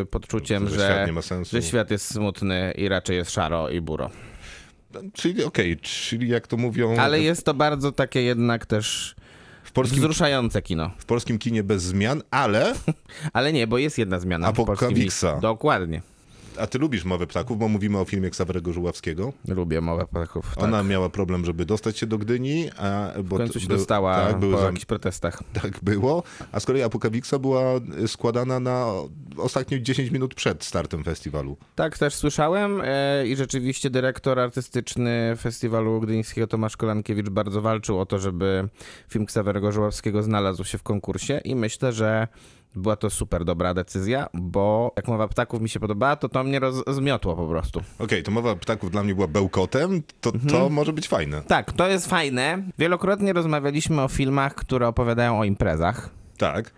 podczuciem, 0.06 0.70
Że 0.70 0.76
że, 0.76 0.86
świat 0.86 1.08
nie 1.08 1.14
ma 1.14 1.22
sensu. 1.22 1.52
że 1.52 1.62
świat 1.62 1.92
jest 1.92 2.14
smutny 2.14 2.74
i 2.78 2.88
raczej 2.90 3.18
jest 3.18 3.32
szaro 3.32 3.70
i 3.70 3.82
buro. 3.82 4.10
Czyli 5.14 5.44
okej, 5.44 5.78
czyli 5.78 6.28
jak 6.28 6.48
to 6.48 6.58
mówią 6.58 6.96
Ale 6.98 7.22
jest 7.22 7.46
to 7.46 7.54
bardzo 7.54 7.92
takie 7.92 8.22
jednak 8.22 8.66
też 8.66 9.16
w 9.64 9.72
polskim, 9.72 10.00
wzruszające 10.00 10.62
kino. 10.62 10.92
w 10.98 11.06
polskim 11.06 11.40
kinie 11.40 11.64
bez 11.64 11.84
zmian, 11.84 12.22
ale... 12.32 12.74
Ale 13.34 13.54
nie, 13.54 13.68
bo 13.68 13.78
jest 13.78 13.98
jedna 13.98 14.20
zmiana. 14.20 14.52
w 14.52 14.56
polskim 14.56 14.74
Apokaliksa. 14.74 15.30
kinie. 15.30 15.42
Dokładnie. 15.42 16.02
A 16.60 16.68
ty 16.68 16.80
lubisz 16.80 17.06
Mowę 17.06 17.28
Ptaków, 17.28 17.58
bo 17.58 17.68
mówimy 17.68 18.00
o 18.00 18.06
filmie 18.06 18.30
Ksawerego 18.30 18.74
Żuławskiego. 18.74 19.34
Lubię 19.48 19.82
mowę 19.82 20.08
ptaków. 20.08 20.56
Tak. 20.56 20.64
Ona 20.64 20.84
miała 20.84 21.10
problem, 21.10 21.46
żeby 21.46 21.66
dostać 21.66 21.98
się 21.98 22.08
do 22.08 22.18
Gdyni, 22.18 22.70
a 22.78 23.12
bo 23.24 23.36
w 23.36 23.40
końcu 23.40 23.60
się 23.60 23.68
był- 23.68 23.78
dostała 23.78 24.16
tak, 24.28 24.40
po 24.40 24.58
zam- 24.58 24.66
jakichś 24.66 24.86
protestach. 24.86 25.44
tak 25.62 25.80
było, 25.84 26.24
a 26.52 26.60
z 26.60 26.66
kolei 26.66 26.82
Apokawiksa 26.84 27.40
była 27.40 27.62
składana 28.08 28.60
na 28.60 28.86
ostatnio 29.38 29.80
10 29.80 30.12
minut 30.12 30.36
przed 30.36 30.64
startem 30.64 31.04
festiwalu. 31.04 31.58
Tak, 31.76 31.98
też 31.98 32.16
słyszałem 32.16 32.82
e, 32.84 33.28
i 33.28 33.36
rzeczywiście 33.36 33.90
dyrektor 33.90 34.40
artystyczny 34.40 35.36
festiwalu 35.40 36.00
gdyńskiego 36.02 36.48
Tomasz 36.48 36.78
Kolankiewicz 36.78 37.30
bardzo 37.30 37.62
walczył 37.62 38.00
o 38.00 38.06
to, 38.06 38.20
żeby 38.20 38.68
film 39.10 39.26
Ksawerego 39.26 39.72
Żuławskiego 39.72 40.24
znalazł 40.24 40.64
się 40.64 40.78
w 40.78 40.84
konkursie 40.84 41.42
i 41.46 41.56
myślę, 41.56 41.94
że 41.94 42.28
była 42.76 42.96
to 42.96 43.10
super 43.10 43.46
dobra 43.46 43.74
decyzja, 43.74 44.28
bo 44.34 44.92
jak 44.96 45.08
mowa 45.08 45.28
ptaków 45.28 45.62
mi 45.62 45.70
się 45.70 45.80
podobała, 45.80 46.16
to 46.16 46.30
to 46.30 46.44
mnie 46.44 46.60
roz- 46.60 46.84
zmiotło 46.96 47.36
po 47.36 47.48
prostu. 47.48 47.82
Okej, 48.00 48.24
to 48.24 48.32
mowa 48.32 48.56
ptaków 48.56 48.92
dla 48.92 49.04
mnie 49.04 49.16
była 49.16 49.28
bełkotem, 49.28 50.04
to 50.22 50.32
to 50.32 50.38
Mhm. 50.38 50.74
może 50.74 50.94
być 50.94 51.08
fajne. 51.08 51.42
Tak, 51.42 51.74
to 51.74 51.88
jest 51.88 52.08
fajne. 52.10 52.64
Wielokrotnie 52.78 53.34
rozmawialiśmy 53.34 54.02
o 54.02 54.08
filmach, 54.08 54.56
które 54.56 54.88
opowiadają 54.88 55.40
o 55.40 55.44
imprezach. 55.44 56.10
Tak. 56.38 56.72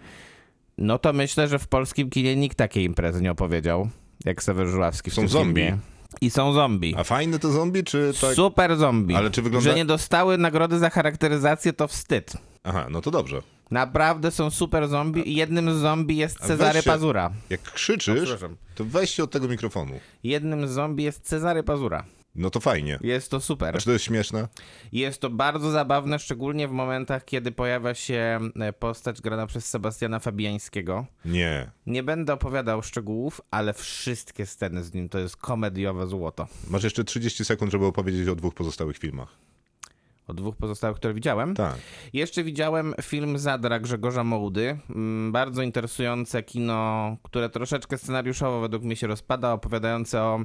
No 0.78 1.00
to 1.00 1.14
myślę, 1.14 1.48
że 1.48 1.60
w 1.60 1.68
polskim 1.68 2.10
kinie 2.10 2.36
nikt 2.36 2.58
takiej 2.58 2.84
imprezy 2.84 3.22
nie 3.22 3.32
opowiedział, 3.32 3.90
jak 4.26 4.44
Sewer 4.44 4.68
Żuławski 4.68 5.12
w 5.12 5.14
Są 5.14 5.28
zombie. 5.28 5.62
filmie. 5.62 5.78
I 6.22 6.30
są 6.30 6.54
zombie. 6.54 6.96
A 6.98 7.04
fajne 7.04 7.40
to 7.40 7.52
zombie, 7.52 7.84
czy 7.84 8.14
tak? 8.22 8.34
Super 8.36 8.76
zombie. 8.78 9.16
Ale 9.16 9.32
czy 9.32 9.42
wygląda- 9.42 9.70
Że 9.70 9.76
nie 9.76 9.86
dostały 9.86 10.38
nagrody 10.38 10.80
za 10.80 10.90
charakteryzację, 10.90 11.74
to 11.74 11.88
wstyd. 11.88 12.34
Aha, 12.64 12.88
no 12.90 13.02
to 13.02 13.12
dobrze. 13.12 13.42
Naprawdę 13.72 14.32
są 14.32 14.50
super 14.50 14.88
zombie 14.88 15.30
i 15.30 15.36
jednym 15.36 15.74
z 15.74 15.78
zombie 15.78 16.18
jest 16.18 16.38
A 16.44 16.48
Cezary 16.48 16.74
weź 16.74 16.84
się- 16.84 16.90
Pazura. 16.90 17.32
Jak 17.50 17.62
krzyczysz, 17.62 18.16
przepraszam. 18.24 18.56
to 18.76 18.86
weź 18.86 19.10
się 19.10 19.24
od 19.24 19.32
tego 19.32 19.48
mikrofonu. 19.48 20.00
Jednym 20.24 20.68
z 20.68 20.72
zombie 20.72 21.04
jest 21.04 21.22
Cezary 21.28 21.64
Pazura. 21.64 22.06
No 22.36 22.50
to 22.50 22.60
fajnie. 22.60 23.00
Jest 23.02 23.32
to 23.32 23.42
super. 23.42 23.76
A 23.76 23.80
czy 23.80 23.86
to 23.86 23.92
jest 23.92 24.06
śmieszne? 24.06 24.48
Jest 24.92 25.22
to 25.22 25.30
bardzo 25.30 25.72
zabawne, 25.72 26.20
szczególnie 26.20 26.68
w 26.68 26.72
momentach, 26.72 27.26
kiedy 27.26 27.52
pojawia 27.52 27.94
się 27.94 28.40
e, 28.60 28.74
postać 28.74 29.22
grana 29.22 29.48
przez 29.48 29.66
Sebastiana 29.66 30.20
Fabiańskiego. 30.20 31.06
Nie. 31.26 31.72
Nie 31.86 32.04
będę 32.04 32.34
opowiadał 32.34 32.82
szczegółów, 32.84 33.42
ale 33.52 33.74
wszystkie 33.74 34.46
sceny 34.46 34.84
z 34.84 34.94
nim 34.94 35.10
to 35.10 35.20
jest 35.20 35.38
komediowe 35.38 36.08
złoto. 36.08 36.48
Masz 36.70 36.84
jeszcze 36.84 37.04
30 37.04 37.46
sekund, 37.46 37.72
żeby 37.72 37.86
opowiedzieć 37.86 38.28
o 38.28 38.36
dwóch 38.36 38.54
pozostałych 38.54 38.98
filmach. 38.98 39.38
O 40.28 40.34
dwóch 40.34 40.56
pozostałych, 40.56 40.98
które 40.98 41.14
widziałem. 41.14 41.56
Tak. 41.56 41.76
Jeszcze 42.14 42.44
widziałem 42.44 42.94
film 43.02 43.38
Zadra 43.38 43.80
Grzegorza 43.80 44.24
Mołdy. 44.24 44.78
Mm, 44.90 45.32
Bardzo 45.32 45.62
interesujące 45.62 46.44
kino, 46.44 47.18
które 47.24 47.50
troszeczkę 47.50 47.98
scenariuszowo 47.98 48.62
według 48.62 48.84
mnie 48.84 48.96
się 48.96 49.08
rozpada, 49.08 49.54
opowiadające 49.54 50.22
o 50.22 50.40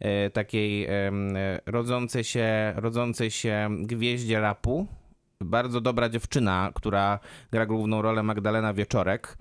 e, 0.00 0.30
takiej 0.30 0.84
e, 0.84 0.90
rodzącej, 1.66 2.24
się, 2.24 2.72
rodzącej 2.76 3.30
się 3.30 3.68
gwieździe 3.80 4.40
rapu. 4.40 4.86
Bardzo 5.40 5.80
dobra 5.80 6.08
dziewczyna, 6.08 6.70
która 6.74 7.18
gra 7.52 7.66
główną 7.66 8.02
rolę 8.02 8.22
Magdalena 8.22 8.74
Wieczorek. 8.74 9.36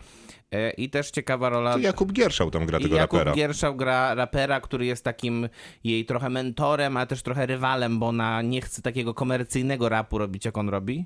E, 0.51 0.71
I 0.71 0.89
też 0.89 1.11
ciekawa 1.11 1.49
rola. 1.49 1.73
To 1.73 1.79
Jakub 1.79 2.13
Gierszał 2.13 2.51
tam 2.51 2.65
gra 2.65 2.79
tego 2.79 2.95
Jakub 2.95 3.19
rapera. 3.19 3.35
Gierszał 3.35 3.75
gra 3.75 4.15
rapera, 4.15 4.61
który 4.61 4.85
jest 4.85 5.03
takim 5.03 5.49
jej 5.83 6.05
trochę 6.05 6.29
mentorem, 6.29 6.97
ale 6.97 7.07
też 7.07 7.21
trochę 7.23 7.45
rywalem, 7.45 7.99
bo 7.99 8.07
ona 8.07 8.41
nie 8.41 8.61
chce 8.61 8.81
takiego 8.81 9.13
komercyjnego 9.13 9.89
rapu 9.89 10.17
robić, 10.17 10.45
jak 10.45 10.57
on 10.57 10.69
robi. 10.69 11.05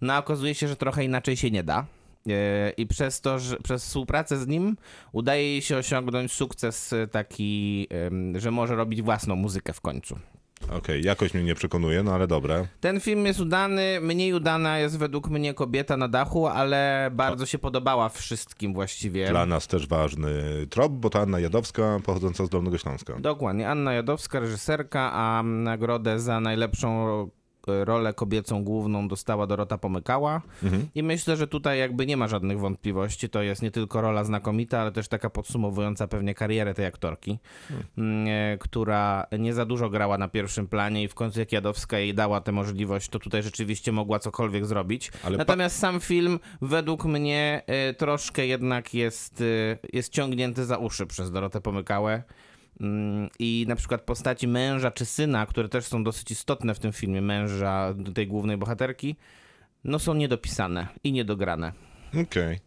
No 0.00 0.12
a 0.12 0.18
okazuje 0.18 0.54
się, 0.54 0.68
że 0.68 0.76
trochę 0.76 1.04
inaczej 1.04 1.36
się 1.36 1.50
nie 1.50 1.62
da. 1.62 1.86
E, 2.28 2.70
I 2.70 2.86
przez 2.86 3.20
to, 3.20 3.38
że 3.38 3.56
przez 3.56 3.84
współpracę 3.86 4.38
z 4.38 4.46
nim 4.46 4.76
udaje 5.12 5.42
jej 5.42 5.62
się 5.62 5.76
osiągnąć 5.76 6.32
sukces 6.32 6.94
taki, 7.10 7.88
że 8.34 8.50
może 8.50 8.76
robić 8.76 9.02
własną 9.02 9.36
muzykę 9.36 9.72
w 9.72 9.80
końcu. 9.80 10.18
Okej, 10.76 11.02
jakoś 11.02 11.34
mnie 11.34 11.42
nie 11.44 11.54
przekonuje, 11.54 12.02
no 12.02 12.14
ale 12.14 12.26
dobra. 12.26 12.66
Ten 12.80 13.00
film 13.00 13.26
jest 13.26 13.40
udany, 13.40 13.98
mniej 14.02 14.34
udana 14.34 14.78
jest 14.78 14.98
według 14.98 15.28
mnie 15.28 15.54
kobieta 15.54 15.96
na 15.96 16.08
dachu, 16.08 16.46
ale 16.46 17.10
bardzo 17.12 17.46
się 17.46 17.58
podobała 17.58 18.08
wszystkim 18.08 18.74
właściwie. 18.74 19.28
Dla 19.30 19.46
nas 19.46 19.66
też 19.66 19.86
ważny 19.86 20.32
trop, 20.70 20.92
bo 20.92 21.10
to 21.10 21.20
Anna 21.20 21.40
Jadowska, 21.40 21.98
pochodząca 22.04 22.46
z 22.46 22.48
Dolnego 22.48 22.78
Śląska. 22.78 23.14
Dokładnie. 23.20 23.68
Anna 23.68 23.92
Jadowska, 23.92 24.40
reżyserka, 24.40 25.10
a 25.12 25.42
nagrodę 25.42 26.20
za 26.20 26.40
najlepszą 26.40 27.28
rolę 27.66 28.14
kobiecą 28.14 28.64
główną 28.64 29.08
dostała 29.08 29.46
Dorota 29.46 29.78
Pomykała. 29.78 30.42
I 30.94 31.02
myślę, 31.02 31.36
że 31.36 31.46
tutaj 31.46 31.78
jakby 31.78 32.06
nie 32.06 32.16
ma 32.16 32.28
żadnych 32.28 32.60
wątpliwości. 32.60 33.28
To 33.28 33.42
jest 33.42 33.62
nie 33.62 33.70
tylko 33.70 34.00
rola 34.00 34.24
znakomita, 34.24 34.80
ale 34.80 34.92
też 34.92 35.08
taka 35.08 35.30
podsumowująca 35.30 36.08
pewnie 36.08 36.34
karierę 36.34 36.74
tej 36.74 36.86
aktorki, 36.86 37.38
e, 37.98 38.58
która 38.60 39.26
nie 39.38 39.54
za 39.54 39.64
dużo 39.64 39.90
grała 39.90 40.18
na 40.18 40.28
pierwszym 40.28 40.68
planie 40.68 41.02
i 41.02 41.08
w 41.08 41.14
końcu 41.14 41.40
jak 41.40 41.52
Jadowska 41.52 41.98
jej 41.98 42.14
dała 42.14 42.40
tę 42.40 42.52
możliwość, 42.52 43.08
to 43.08 43.18
tutaj 43.18 43.42
rzeczywiście 43.42 43.92
mogła 43.92 44.18
cokolwiek 44.18 44.66
zrobić. 44.66 45.12
Ale 45.24 45.38
Natomiast 45.38 45.78
sam 45.78 46.00
film 46.00 46.38
według 46.62 47.04
mnie 47.04 47.62
e, 47.66 47.94
troszkę 47.94 48.46
jednak 48.46 48.94
jest, 48.94 49.40
e, 49.40 49.78
jest 49.92 50.12
ciągnięty 50.12 50.64
za 50.64 50.78
uszy 50.78 51.06
przez 51.06 51.30
Dorotę 51.30 51.60
Pomykałę. 51.60 52.22
Mm, 52.80 53.28
I 53.38 53.64
na 53.68 53.76
przykład 53.76 54.02
postaci 54.02 54.48
męża 54.48 54.90
czy 54.90 55.04
syna, 55.06 55.46
które 55.46 55.68
też 55.68 55.84
są 55.86 56.04
dosyć 56.04 56.30
istotne 56.30 56.74
w 56.74 56.78
tym 56.78 56.92
filmie, 56.92 57.22
męża 57.22 57.94
tej 58.14 58.26
głównej 58.26 58.56
bohaterki, 58.56 59.16
no 59.84 59.98
są 59.98 60.14
niedopisane 60.14 60.86
i 61.04 61.12
niedograne. 61.12 61.72
Okej. 62.22 62.58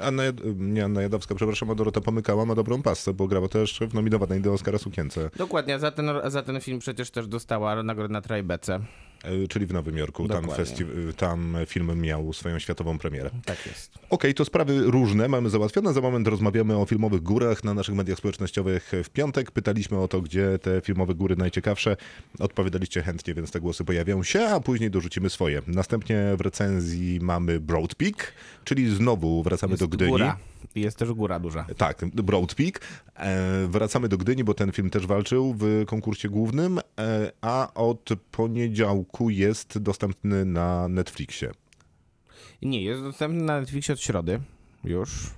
Anna, 0.00 0.22
Jad- 0.22 0.40
nie 0.56 0.84
Anna 0.84 1.02
Jadowska, 1.02 1.34
przepraszam, 1.34 1.70
a 1.70 1.74
Dorota 1.74 2.00
Pomykała 2.00 2.46
ma 2.46 2.54
dobrą 2.54 2.82
pasę, 2.82 3.14
bo 3.14 3.26
grała 3.26 3.48
też 3.48 3.80
w 3.90 3.94
nominowanej 3.94 4.40
do 4.40 4.52
Oscara 4.52 4.78
sukience, 4.78 5.30
Dokładnie, 5.36 5.78
za 5.78 5.90
ten, 5.90 6.10
za 6.26 6.42
ten 6.42 6.60
film 6.60 6.78
przecież 6.78 7.10
też 7.10 7.26
dostała 7.26 7.82
nagrodę 7.82 8.12
na 8.12 8.20
Trajbece. 8.20 8.80
E, 9.24 9.48
czyli 9.48 9.66
w 9.66 9.72
Nowym 9.72 9.96
Jorku. 9.96 10.28
Tam, 10.28 10.44
festi- 10.44 11.12
tam 11.16 11.56
film 11.66 12.00
miał 12.00 12.32
swoją 12.32 12.58
światową 12.58 12.98
premierę. 12.98 13.30
Tak 13.44 13.66
jest. 13.66 13.92
Okej, 14.10 14.34
to 14.34 14.44
sprawy 14.44 14.82
różne 14.84 15.28
mamy 15.28 15.50
załatwione. 15.50 15.92
Za 15.92 16.00
moment 16.00 16.28
rozmawiamy 16.28 16.76
o 16.76 16.84
filmowych 16.86 17.22
górach 17.22 17.64
na 17.64 17.74
naszych 17.74 17.94
mediach 17.94 18.18
społecznościowych 18.18 18.92
w 19.04 19.10
piątek. 19.10 19.50
Pytaliśmy 19.50 19.98
o 19.98 20.08
to, 20.08 20.20
gdzie 20.20 20.58
te 20.58 20.80
filmowe 20.80 21.14
góry 21.14 21.36
najciekawsze. 21.36 21.96
Odpowiadaliście 22.38 23.02
chętnie, 23.02 23.34
więc 23.34 23.50
te 23.50 23.60
głosy 23.60 23.84
pojawią 23.84 24.22
się, 24.22 24.40
a 24.48 24.60
później 24.60 24.90
dorzucimy 24.90 25.30
swoje. 25.30 25.62
Następnie 25.66 26.22
w 26.38 26.40
recenzji 26.40 27.18
mamy 27.22 27.60
Broad 27.60 27.94
Peak, 27.94 28.32
czyli 28.64 28.94
znowu 28.94 29.42
wracamy 29.42 29.72
Jest 29.72 29.82
do 29.82 29.88
Gdyni. 29.88 30.10
góra. 30.10 30.36
Jest 30.74 30.98
też 30.98 31.12
góra 31.12 31.38
duża. 31.40 31.66
Tak, 31.76 32.04
Broad 32.06 32.54
Peak. 32.54 32.80
E, 33.16 33.66
wracamy 33.68 34.08
do 34.08 34.18
Gdyni, 34.18 34.44
bo 34.44 34.54
ten 34.54 34.72
film 34.72 34.90
też 34.90 35.06
walczył 35.06 35.54
w 35.58 35.84
konkursie 35.86 36.28
głównym, 36.28 36.78
e, 37.00 37.32
a 37.40 37.74
od 37.74 38.08
poniedziałku 38.30 39.30
jest 39.30 39.78
dostępny 39.78 40.44
na 40.44 40.88
Netflixie. 40.88 41.50
Nie, 42.62 42.82
jest 42.84 43.02
dostępny 43.02 43.42
na 43.42 43.60
Netflixie 43.60 43.92
od 43.94 44.00
środy 44.00 44.40
już. 44.84 45.30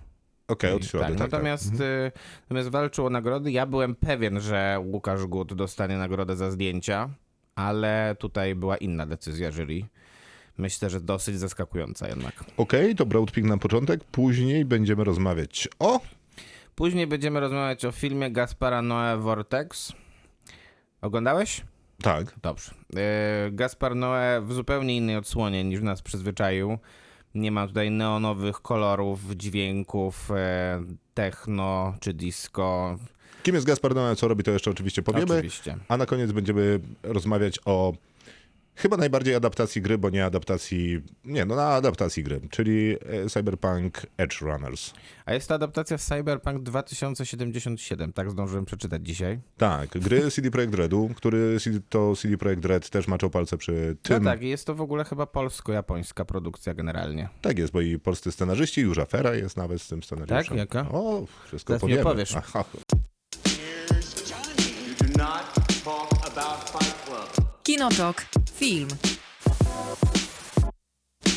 Okej, 0.49 0.73
od 0.73 0.85
środy. 0.87 1.07
tak, 1.07 1.13
Tak, 1.13 1.21
tak. 1.21 1.33
natomiast, 1.33 1.81
y, 1.81 2.13
natomiast 2.43 2.69
walczył 2.69 3.07
o 3.07 3.11
nagrody. 3.11 3.51
Ja 3.51 3.67
byłem 3.67 3.95
pewien, 3.95 4.41
że 4.41 4.81
Łukasz 4.85 5.25
Gut 5.27 5.55
dostanie 5.55 5.99
nagrodę 5.99 6.37
za 6.37 6.51
zdjęcia, 6.51 7.11
ale 7.55 8.17
tutaj 8.19 8.55
była 8.55 8.77
inna 8.77 9.07
decyzja 9.07 9.51
jury. 9.53 9.83
Myślę, 10.59 10.91
że 10.91 11.01
dosyć 11.01 11.39
zaskakująca 11.39 12.09
jednak. 12.09 12.45
Okej, 12.57 12.95
to 12.95 13.07
Broad 13.07 13.31
Peak 13.31 13.47
na 13.47 13.59
początek, 13.59 14.05
później 14.05 14.65
będziemy 14.65 15.05
rozmawiać 15.05 15.69
o... 15.79 16.01
Później 16.75 17.07
będziemy 17.07 17.41
rozmawiać 17.41 17.85
o 17.85 17.93
filmie 17.93 18.31
Gaspara 18.31 18.81
Noé 18.81 19.21
Vortex. 19.23 19.93
Oglądałeś? 21.01 21.61
Tak, 22.03 22.35
Dobrze. 22.43 22.73
E, 22.97 23.51
Gaspar 23.53 23.93
Noé 23.93 24.47
w 24.47 24.53
zupełnie 24.53 24.97
innej 24.97 25.17
odsłonie 25.17 25.65
niż 25.65 25.81
nas 25.81 26.03
przyzwyczaił. 26.03 26.79
Nie 27.35 27.53
ma 27.53 27.67
tutaj 27.67 27.91
neonowych 27.91 28.61
kolorów, 28.61 29.21
dźwięków, 29.37 30.31
e, 30.31 30.83
techno 31.15 31.95
czy 32.01 32.15
disco. 32.15 32.97
kim 33.43 33.55
jest 33.55 33.67
Gaspar 33.67 33.93
Noé, 33.95 34.17
co 34.17 34.29
robi, 34.29 34.45
to 34.45 34.51
jeszcze 34.51 34.71
oczywiście 34.71 35.03
powiemy. 35.03 35.35
Oczywiście. 35.35 35.77
A 35.89 35.97
na 35.97 36.07
koniec 36.07 36.33
będziemy 36.33 36.81
rozmawiać 37.03 37.59
o 37.65 37.93
chyba 38.79 38.97
najbardziej 38.97 39.35
adaptacji 39.35 39.83
gry, 39.83 39.99
bo 39.99 40.11
nie 40.11 40.25
adaptacji... 40.25 41.03
Nie, 41.25 41.45
no 41.45 41.57
na 41.57 41.67
adaptacji 41.69 42.25
gry, 42.25 42.41
czyli 42.51 42.97
e, 43.25 43.29
Cyberpunk 43.29 44.07
Edge 44.17 44.41
Runners. 44.41 44.93
A 45.27 45.35
jest 45.35 45.49
to 45.49 45.55
adaptacja 45.55 45.99
z 45.99 46.07
Cyberpunk 46.07 46.63
2077, 46.63 48.13
tak 48.13 48.31
zdążyłem 48.31 48.65
przeczytać 48.65 49.07
dzisiaj. 49.07 49.41
Tak, 49.57 49.89
gry 49.91 50.31
CD 50.35 50.51
Projekt 50.51 50.75
Redu, 50.75 51.11
który 51.17 51.57
to 51.89 52.17
CD 52.17 52.39
Projekt 52.39 52.65
Red 52.65 52.91
też 52.91 53.09
maczał 53.09 53.31
palce 53.31 53.59
przy 53.59 53.97
tym. 54.03 54.25
No 54.25 54.31
tak, 54.31 54.43
i 54.43 54.49
jest 54.49 54.67
to 54.67 54.75
w 54.75 54.81
ogóle 54.81 55.05
chyba 55.05 55.27
polsko-japońska 55.27 56.25
produkcja 56.25 56.75
generalnie. 56.75 57.29
Tak 57.41 57.59
jest, 57.59 57.73
bo 57.73 57.81
i 57.81 57.99
polscy 57.99 58.33
scenarzyści, 58.33 58.81
już 58.81 58.99
afera 58.99 59.35
jest 59.35 59.57
nawet 59.57 59.83
z 59.83 59.89
tym 59.89 60.03
scenariuszem. 60.03 60.45
Tak? 60.45 60.57
Jaka? 60.57 60.89
O, 60.91 61.27
wszystko 61.47 61.73
Zaraz 61.73 61.83
mi 61.83 61.89
powiemy. 61.89 62.03
opowiesz. 62.03 62.37
Aha. 62.37 62.65
Kinotok. 67.63 68.25
Film. 68.59 68.89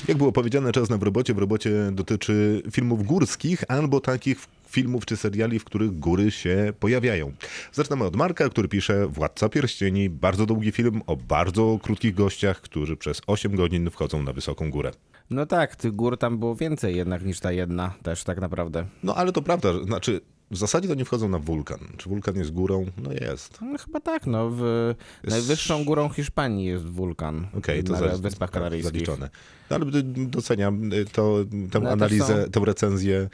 Jak 0.08 0.18
było 0.18 0.32
powiedziane, 0.32 0.72
czas 0.72 0.90
na 0.90 0.98
w 0.98 1.04
robocie. 1.04 1.34
W 1.34 1.38
robocie 1.38 1.72
dotyczy 1.92 2.62
filmów 2.72 3.04
górskich 3.04 3.64
albo 3.68 4.00
takich 4.00 4.38
filmów 4.68 5.06
czy 5.06 5.18
seriali, 5.18 5.60
w 5.60 5.64
których 5.64 6.00
góry 6.00 6.32
się 6.32 6.74
pojawiają. 6.80 7.32
Zaczynamy 7.72 8.06
od 8.06 8.16
Marka, 8.16 8.50
który 8.50 8.68
pisze 8.68 9.08
Władca 9.08 9.50
Pierścieni, 9.50 10.10
bardzo 10.10 10.46
długi 10.46 10.72
film 10.72 11.02
o 11.08 11.16
bardzo 11.16 11.80
krótkich 11.84 12.16
gościach, 12.16 12.62
którzy 12.62 12.98
przez 12.98 13.22
8 13.28 13.56
godzin 13.56 13.90
wchodzą 13.90 14.24
na 14.24 14.34
wysoką 14.34 14.72
górę. 14.72 14.92
No 15.30 15.46
tak, 15.46 15.76
tych 15.76 15.92
gór 15.92 16.18
tam 16.18 16.38
było 16.38 16.56
więcej 16.56 16.96
jednak 16.96 17.26
niż 17.26 17.40
ta 17.40 17.52
jedna 17.52 17.94
też 18.04 18.24
tak 18.24 18.42
naprawdę. 18.42 18.86
No 19.04 19.16
ale 19.16 19.32
to 19.32 19.42
prawda, 19.42 19.84
znaczy 19.84 20.22
W 20.52 20.58
zasadzie 20.58 20.88
to 20.88 20.96
nie 20.96 21.06
wchodzą 21.06 21.30
na 21.30 21.40
wulkan. 21.40 21.80
Czy 21.98 22.10
wulkan 22.10 22.36
jest 22.36 22.52
górą? 22.52 22.86
No 23.04 23.12
jest. 23.14 23.60
No 23.62 23.78
chyba 23.78 24.00
tak, 24.00 24.28
no. 24.28 24.50
W 24.54 24.94
najwyższą 25.24 25.84
górą 25.86 26.10
Hiszpanii 26.10 26.66
jest 26.66 26.86
wulkan. 26.86 27.48
Okej, 27.58 27.84
to 27.84 27.94
na 27.94 28.00
za- 28.00 28.18
Wyspach 28.18 28.50
tak, 28.50 28.52
Kanaryjskich. 28.52 28.94
Zaliczone. 28.94 29.30
No, 29.70 29.76
ale 29.76 29.86
doceniam 30.28 30.94
y, 30.94 31.06
to, 31.06 31.38
tę 31.72 31.80
No, 31.80 31.84
też 31.84 31.92
analizę, 31.92 32.44
są- 32.46 32.52
tę 32.52 32.60
recenzję 32.66 33.30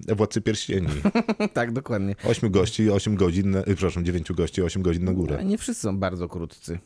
Władcy 0.00 0.40
Pierścieni. 0.40 0.88
tak, 1.54 1.72
dokładnie. 1.72 2.14
Ośmiu 2.24 2.50
gości, 2.50 2.90
osiem 2.90 3.16
godzin, 3.16 3.50
na, 3.50 3.58
y, 3.60 3.64
przepraszam, 3.64 4.04
dziewięciu 4.04 4.34
gości, 4.34 4.62
osiem 4.62 4.82
godzin 4.82 5.04
na 5.04 5.10
Ale 5.10 5.16
górę. 5.18 5.44
nie 5.44 5.58
wszyscy 5.58 5.82
są 5.82 5.98
bardzo 5.98 6.28
krótcy. 6.28 6.78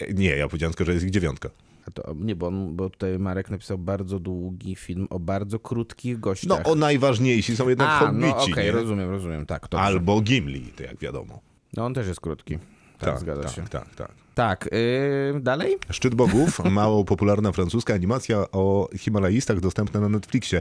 E, 0.00 0.12
Nie, 0.14 0.36
ja 0.36 0.48
powiedziałem 0.48 0.72
tylko, 0.72 0.84
że 0.84 0.92
jest 0.92 1.04
ich 1.04 1.10
dziewiątka. 1.10 1.50
To, 1.94 2.14
nie, 2.20 2.36
bo, 2.36 2.46
on, 2.46 2.76
bo 2.76 2.90
tutaj 2.90 3.18
Marek 3.18 3.50
napisał 3.50 3.78
bardzo 3.78 4.18
długi 4.18 4.76
film 4.76 5.06
o 5.10 5.18
bardzo 5.18 5.58
krótkich 5.58 6.14
No, 6.14 6.20
gościach. 6.20 6.60
o 6.68 6.74
najważniejsi 6.74 7.56
są 7.56 7.68
jednak 7.68 7.88
A, 7.88 7.98
hobbici, 7.98 8.26
no 8.28 8.36
okej, 8.44 8.64
nie? 8.64 8.72
rozumiem, 8.72 9.10
rozumiem, 9.10 9.46
tak. 9.46 9.62
Dobrze. 9.62 9.84
Albo 9.84 10.20
Gimli, 10.20 10.60
to 10.60 10.82
jak 10.82 10.98
wiadomo. 10.98 11.40
No 11.76 11.84
on 11.84 11.94
też 11.94 12.06
jest 12.06 12.20
krótki. 12.20 12.58
Tak, 12.98 13.18
zgadza 13.18 13.42
tak, 13.42 13.52
się. 13.52 13.62
tak, 13.68 13.94
tak. 13.94 14.12
Tak, 14.34 14.68
yy, 15.32 15.40
dalej? 15.40 15.76
Szczyt 15.90 16.14
Bogów, 16.14 16.64
mało 16.70 17.04
popularna 17.04 17.52
francuska 17.52 17.94
animacja 17.94 18.50
o 18.52 18.88
Himalajistach 18.98 19.60
dostępna 19.60 20.00
na 20.00 20.08
Netflixie. 20.08 20.60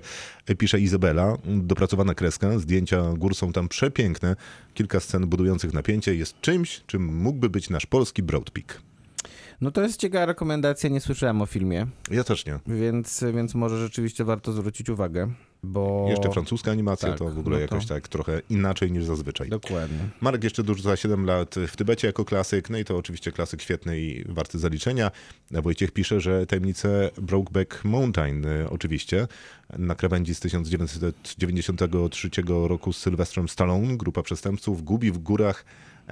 Pisze 0.57 0.79
Izabela, 0.79 1.37
dopracowana 1.45 2.13
kreska, 2.13 2.59
zdjęcia 2.59 3.03
gór 3.17 3.35
są 3.35 3.51
tam 3.51 3.67
przepiękne. 3.67 4.35
Kilka 4.73 4.99
scen 4.99 5.27
budujących 5.27 5.73
napięcie 5.73 6.15
jest 6.15 6.41
czymś, 6.41 6.81
czym 6.87 7.05
mógłby 7.17 7.49
być 7.49 7.69
nasz 7.69 7.85
polski 7.85 8.23
Broad 8.23 8.51
Peak. 8.51 8.81
No 9.63 9.71
to 9.71 9.81
jest 9.81 9.99
ciekawa 9.99 10.25
rekomendacja, 10.25 10.89
nie 10.89 10.99
słyszałem 11.01 11.41
o 11.41 11.45
filmie, 11.45 11.87
Ja 12.11 12.23
też 12.23 12.45
nie. 12.45 12.59
więc, 12.67 13.23
więc 13.33 13.55
może 13.55 13.79
rzeczywiście 13.79 14.23
warto 14.23 14.51
zwrócić 14.51 14.89
uwagę, 14.89 15.31
bo... 15.63 16.05
Jeszcze 16.09 16.31
francuska 16.31 16.71
animacja 16.71 17.09
tak, 17.09 17.17
to 17.17 17.25
w 17.29 17.39
ogóle 17.39 17.59
no 17.59 17.67
to- 17.67 17.75
jakoś 17.75 17.87
tak 17.87 18.07
trochę 18.07 18.41
inaczej 18.49 18.91
niż 18.91 19.05
zazwyczaj. 19.05 19.49
Dokładnie. 19.49 19.97
Marek 20.21 20.43
jeszcze 20.43 20.63
dorzuca 20.63 20.95
7 20.95 21.25
lat 21.25 21.55
w 21.67 21.75
Tybecie 21.75 22.07
jako 22.07 22.25
klasyk, 22.25 22.69
no 22.69 22.77
i 22.77 22.85
to 22.85 22.97
oczywiście 22.97 23.31
klasyk 23.31 23.61
świetny 23.61 23.99
i 23.99 24.25
warty 24.33 24.59
zaliczenia. 24.59 25.11
Wojciech 25.51 25.91
pisze, 25.91 26.21
że 26.21 26.45
tajemnice 26.45 27.09
Brokeback 27.21 27.85
Mountain 27.85 28.45
y, 28.45 28.69
oczywiście 28.69 29.27
na 29.77 29.95
krawędzi 29.95 30.35
z 30.35 30.39
1993 30.39 32.29
roku 32.47 32.93
z 32.93 32.97
Sylwestrem 32.97 33.49
Stallone 33.49 33.97
grupa 33.97 34.23
przestępców 34.23 34.83
gubi 34.83 35.11
w 35.11 35.17
górach 35.17 35.65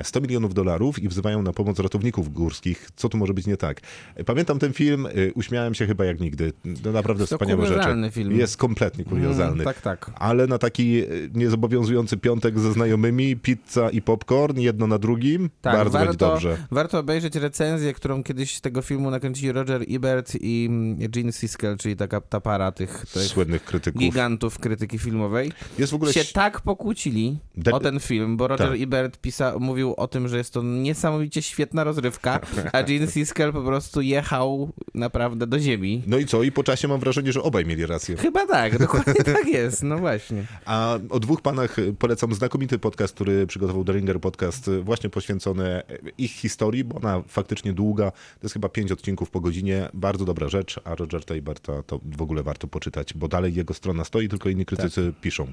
100 0.04 0.22
milionów 0.22 0.54
dolarów 0.54 1.00
i 1.04 1.08
wzywają 1.08 1.42
na 1.42 1.54
pomoc 1.54 1.80
ratowników 1.80 2.34
górskich. 2.34 2.90
Co 2.96 3.10
tu 3.10 3.18
może 3.18 3.34
być 3.34 3.48
nie 3.48 3.58
tak? 3.58 3.82
Pamiętam 4.26 4.60
ten 4.60 4.74
film, 4.74 5.06
y, 5.06 5.32
uśmiałem 5.36 5.74
się 5.74 5.88
chyba 5.88 6.06
jak 6.06 6.20
nigdy. 6.20 6.54
To 6.84 6.92
naprawdę 6.92 7.28
To 7.28 7.36
wspaniałe 7.36 7.62
rzeczy. 7.62 7.74
kuriozalny 7.74 8.12
film. 8.12 8.40
Jest 8.40 8.58
kompletnie 8.58 9.06
kuriozalny. 9.06 9.54
Mm, 9.54 9.66
tak, 9.66 9.82
tak. 9.82 10.12
Ale 10.16 10.48
na 10.48 10.58
taki 10.58 11.00
e, 11.00 11.06
niezobowiązujący 11.34 12.18
piątek 12.18 12.60
ze 12.60 12.74
znajomymi, 12.74 13.36
pizza 13.38 13.90
i 13.90 14.02
popcorn, 14.02 14.60
jedno 14.60 14.88
na 14.88 14.98
drugim, 14.98 15.50
Tak, 15.62 15.76
bardzo 15.76 15.92
warto, 15.92 16.06
będzie 16.12 16.26
dobrze. 16.26 16.58
Warto 16.72 17.00
obejrzeć 17.00 17.36
recenzję, 17.36 17.94
którą 17.94 18.24
kiedyś 18.24 18.56
z 18.58 18.62
tego 18.62 18.82
filmu 18.82 19.12
nakręcili 19.12 19.52
Roger 19.52 19.84
Ebert 19.90 20.32
i 20.42 20.66
mm, 20.70 20.98
Gene 21.12 21.32
Siskel, 21.32 21.78
czyli 21.78 21.96
taka 21.96 22.22
ta 22.22 22.42
para 22.42 22.72
tych, 22.72 23.06
tych 23.14 23.22
Słynnych 23.24 23.64
krytyków. 23.64 24.02
gigantów 24.02 24.60
krytyki 24.60 25.00
filmowej. 25.00 25.52
Jest 25.80 25.92
w 25.92 25.96
ogóle... 25.96 26.14
się 26.14 26.34
tak 26.34 26.62
pokłócili 26.62 27.40
De- 27.58 27.72
o 27.72 27.80
ten 27.80 28.00
film, 28.00 28.38
bo 28.38 28.48
Roger 28.48 28.70
Tak. 28.70 28.82
Ebert 28.82 29.18
pisa, 29.18 29.54
mówił 29.60 29.81
o 29.84 30.08
tym, 30.08 30.28
że 30.28 30.38
jest 30.38 30.54
to 30.54 30.64
niesamowicie 30.64 31.42
świetna 31.42 31.84
rozrywka, 31.84 32.40
a 32.74 32.84
Gene 32.84 33.08
Siskel 33.08 33.54
po 33.54 33.62
prostu 33.62 34.02
jechał 34.02 34.70
naprawdę 34.94 35.48
do 35.48 35.60
ziemi. 35.60 36.04
No 36.08 36.18
i 36.18 36.26
co? 36.26 36.44
I 36.44 36.52
po 36.52 36.64
czasie 36.64 36.88
mam 36.88 37.00
wrażenie, 37.00 37.32
że 37.32 37.44
obaj 37.44 37.66
mieli 37.66 37.86
rację. 37.86 38.16
Chyba 38.16 38.48
tak, 38.48 38.80
dokładnie 38.80 39.14
tak 39.14 39.48
jest, 39.48 39.84
no 39.84 39.98
właśnie. 39.98 40.44
A 40.66 40.98
o 41.10 41.20
dwóch 41.20 41.42
panach 41.42 41.76
polecam 42.00 42.34
znakomity 42.34 42.80
podcast, 42.80 43.16
który 43.16 43.48
przygotował 43.48 43.84
The 43.84 43.92
Ringer 43.92 44.20
Podcast, 44.20 44.70
właśnie 44.84 45.10
poświęcony 45.10 45.82
ich 46.18 46.32
historii, 46.32 46.84
bo 46.84 46.98
ona 46.98 47.24
faktycznie 47.28 47.74
długa. 47.74 48.12
To 48.12 48.44
jest 48.44 48.54
chyba 48.54 48.70
pięć 48.70 48.92
odcinków 48.92 49.30
po 49.30 49.40
godzinie. 49.40 49.90
Bardzo 49.94 50.26
dobra 50.26 50.48
rzecz, 50.48 50.80
a 50.84 50.96
Rogerta 50.96 51.36
Eberta 51.36 51.84
to 51.84 52.00
w 52.18 52.22
ogóle 52.22 52.44
warto 52.44 52.68
poczytać, 52.68 53.14
bo 53.14 53.28
dalej 53.28 53.54
jego 53.54 53.74
strona 53.74 54.04
stoi, 54.04 54.30
tylko 54.30 54.50
inni 54.50 54.66
krytycy 54.66 55.14
piszą. 55.22 55.48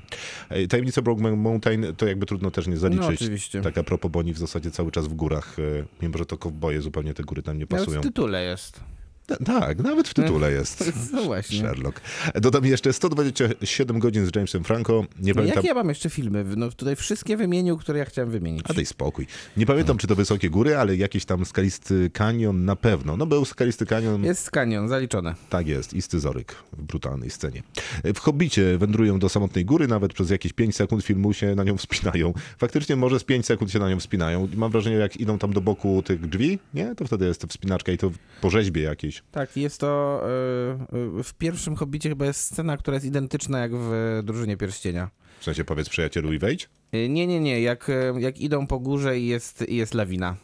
E, 0.49 0.67
Tajemnica 0.67 1.03
Brokeback 1.03 1.37
Mountain 1.37 1.87
to 1.97 2.07
jakby 2.07 2.27
trudno 2.27 2.51
też 2.51 2.67
nie 2.67 2.77
zaliczyć. 2.77 3.07
No, 3.07 3.15
oczywiście. 3.15 3.63
Tak 3.63 3.79
a 3.79 3.83
propos, 3.83 4.11
bo 4.19 4.21
oni 4.21 4.33
w 4.33 4.39
zasadzie 4.39 4.71
cały 4.71 4.91
czas 4.91 5.09
w 5.09 5.15
górach, 5.15 5.57
e, 5.59 5.63
mimo 6.03 6.19
że 6.19 6.27
to 6.27 6.39
kowboje 6.39 6.81
zupełnie 6.81 7.15
te 7.15 7.23
góry 7.23 7.43
tam 7.43 7.59
nie 7.59 7.67
Nawet 7.71 7.85
pasują. 7.85 8.01
w 8.01 8.05
tytule 8.05 8.45
jest. 8.45 8.81
Ta- 9.29 9.37
Tak, 9.37 9.79
nawet 9.79 10.09
w 10.09 10.15
tytule 10.15 10.53
jest. 10.59 10.93
No 11.13 11.23
właśnie. 11.23 11.59
Sherlock. 11.61 12.01
Dodam 12.35 12.65
jeszcze 12.65 12.93
127 12.93 13.99
godzin 13.99 14.27
z 14.27 14.37
Jamesem 14.37 14.65
Franco. 14.65 14.93
Nie 15.21 15.29
No 15.33 15.35
pamiętam. 15.35 15.57
jakie 15.57 15.69
ja 15.69 15.75
mam 15.75 15.89
jeszcze 15.89 16.11
filmy? 16.11 16.45
No 16.57 16.71
tutaj 16.71 16.97
wszystkie 16.97 17.37
wymienił, 17.37 17.77
które 17.79 17.99
ja 17.99 18.05
chciałem 18.05 18.31
wymienić. 18.31 18.63
A 18.69 18.73
daj 18.75 18.87
spokój. 18.87 19.27
Nie 19.57 19.67
pamiętam, 19.67 19.99
czy 19.99 20.07
to 20.07 20.15
wysokie 20.17 20.51
góry, 20.51 20.77
ale 20.77 20.97
jakiś 20.97 21.25
tam 21.25 21.45
skalisty 21.45 22.11
kanion 22.13 22.65
na 22.65 22.77
pewno. 22.77 23.17
No 23.17 23.27
był 23.27 23.45
skalisty 23.45 23.87
kanion, 23.87 24.25
Jest 24.25 24.51
kanion, 24.51 24.89
zaliczone. 24.89 25.35
tak 25.51 25.67
jest, 25.67 25.95
i 25.95 26.03
scyzoryk 26.03 26.55
w 26.73 26.83
brutalnej 26.83 27.31
scenie. 27.31 27.63
W 28.15 28.19
Hobbicie 28.19 28.79
wędrują 28.79 29.19
do 29.19 29.29
samotnej 29.29 29.65
góry, 29.65 29.89
nawet 29.89 30.13
przez 30.13 30.31
jakieś 30.31 30.53
5 30.53 30.77
sekund 30.77 31.05
filmu 31.05 31.33
się 31.33 31.55
na 31.55 31.65
nią 31.65 31.77
wspinają. 31.77 32.35
Faktycznie 32.59 32.97
może 32.97 33.19
z 33.21 33.25
5 33.25 33.47
sekund 33.47 33.71
się 33.71 33.79
na 33.79 33.91
nią 33.91 34.01
wspinają. 34.01 34.49
Mam 34.57 34.71
wrażenie, 34.73 34.97
jak 34.97 35.17
idą 35.17 35.39
tam 35.39 35.53
do 35.53 35.61
boku 35.61 36.03
tych 36.03 36.27
drzwi, 36.29 36.59
nie? 36.75 36.95
To 36.95 37.05
wtedy 37.05 37.27
jest 37.27 37.45
wspinaczka 37.49 37.93
i 37.93 37.99
to 37.99 38.11
po 38.41 38.51
rzeźbie 38.51 38.83
jakiejś. 38.83 39.18
Tak, 39.31 39.57
jest 39.57 39.81
to 39.81 40.23
y, 40.93 40.97
y, 41.21 41.23
w 41.23 41.35
pierwszym 41.35 41.77
Hobbicie 41.77 42.09
chyba 42.09 42.27
jest 42.27 42.41
scena, 42.41 42.77
która 42.77 42.95
jest 42.95 43.07
identyczna 43.07 43.59
jak 43.59 43.71
w 43.75 44.21
Drużynie 44.25 44.57
Pierścienia. 44.57 45.11
W 45.41 45.45
sensie 45.45 45.65
powiedz 45.65 45.89
przyjacielu 45.89 46.33
i 46.33 46.39
wejdź. 46.39 46.69
Y, 46.95 47.09
Nie, 47.09 47.27
nie, 47.27 47.41
nie, 47.41 47.61
jak, 47.61 47.91
jak 48.19 48.41
idą 48.41 48.67
po 48.67 48.79
górze 48.79 49.19
i 49.19 49.27
jest, 49.27 49.69
i 49.69 49.77
jest 49.77 49.95
lawina. 49.95 50.37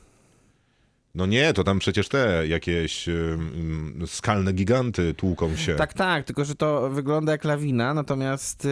No 1.14 1.26
nie, 1.26 1.52
to 1.52 1.64
tam 1.64 1.78
przecież 1.78 2.08
te 2.08 2.46
jakieś 2.48 3.06
skalne 4.06 4.52
giganty 4.52 5.14
tłuką 5.14 5.56
się. 5.56 5.74
Tak, 5.74 5.92
tak, 5.92 6.24
tylko 6.24 6.44
że 6.44 6.54
to 6.54 6.90
wygląda 6.90 7.32
jak 7.32 7.44
lawina, 7.44 7.94
natomiast 7.94 8.64
y, 8.64 8.68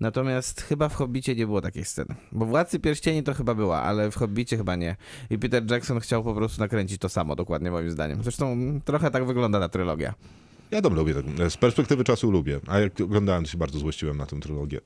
natomiast 0.00 0.60
chyba 0.60 0.88
w 0.88 0.94
Hobbicie 0.94 1.34
nie 1.34 1.46
było 1.46 1.60
takiej 1.60 1.84
sceny. 1.84 2.14
Bo 2.32 2.46
Władcy 2.46 2.80
Pierścieni 2.80 3.22
to 3.22 3.34
chyba 3.34 3.54
była, 3.54 3.82
ale 3.82 4.10
w 4.10 4.16
Hobbicie 4.16 4.56
chyba 4.56 4.76
nie. 4.76 4.96
I 5.30 5.38
Peter 5.38 5.70
Jackson 5.70 6.00
chciał 6.00 6.24
po 6.24 6.34
prostu 6.34 6.60
nakręcić 6.60 7.00
to 7.00 7.08
samo, 7.08 7.36
dokładnie 7.36 7.70
moim 7.70 7.90
zdaniem. 7.90 8.22
Zresztą 8.22 8.52
mm, 8.52 8.80
trochę 8.80 9.10
tak 9.10 9.26
wygląda 9.26 9.60
ta 9.60 9.68
trylogia. 9.68 10.14
Ja 10.70 10.82
tam 10.82 10.94
lubię, 10.94 11.14
tak, 11.14 11.50
z 11.50 11.56
perspektywy 11.56 12.04
czasu 12.04 12.30
lubię, 12.30 12.60
a 12.66 12.78
jak 12.78 13.00
oglądałem, 13.00 13.44
to 13.44 13.50
się 13.50 13.58
bardzo 13.58 13.78
złościłem 13.78 14.16
na 14.16 14.26
tę 14.26 14.40
trylogię. 14.40 14.80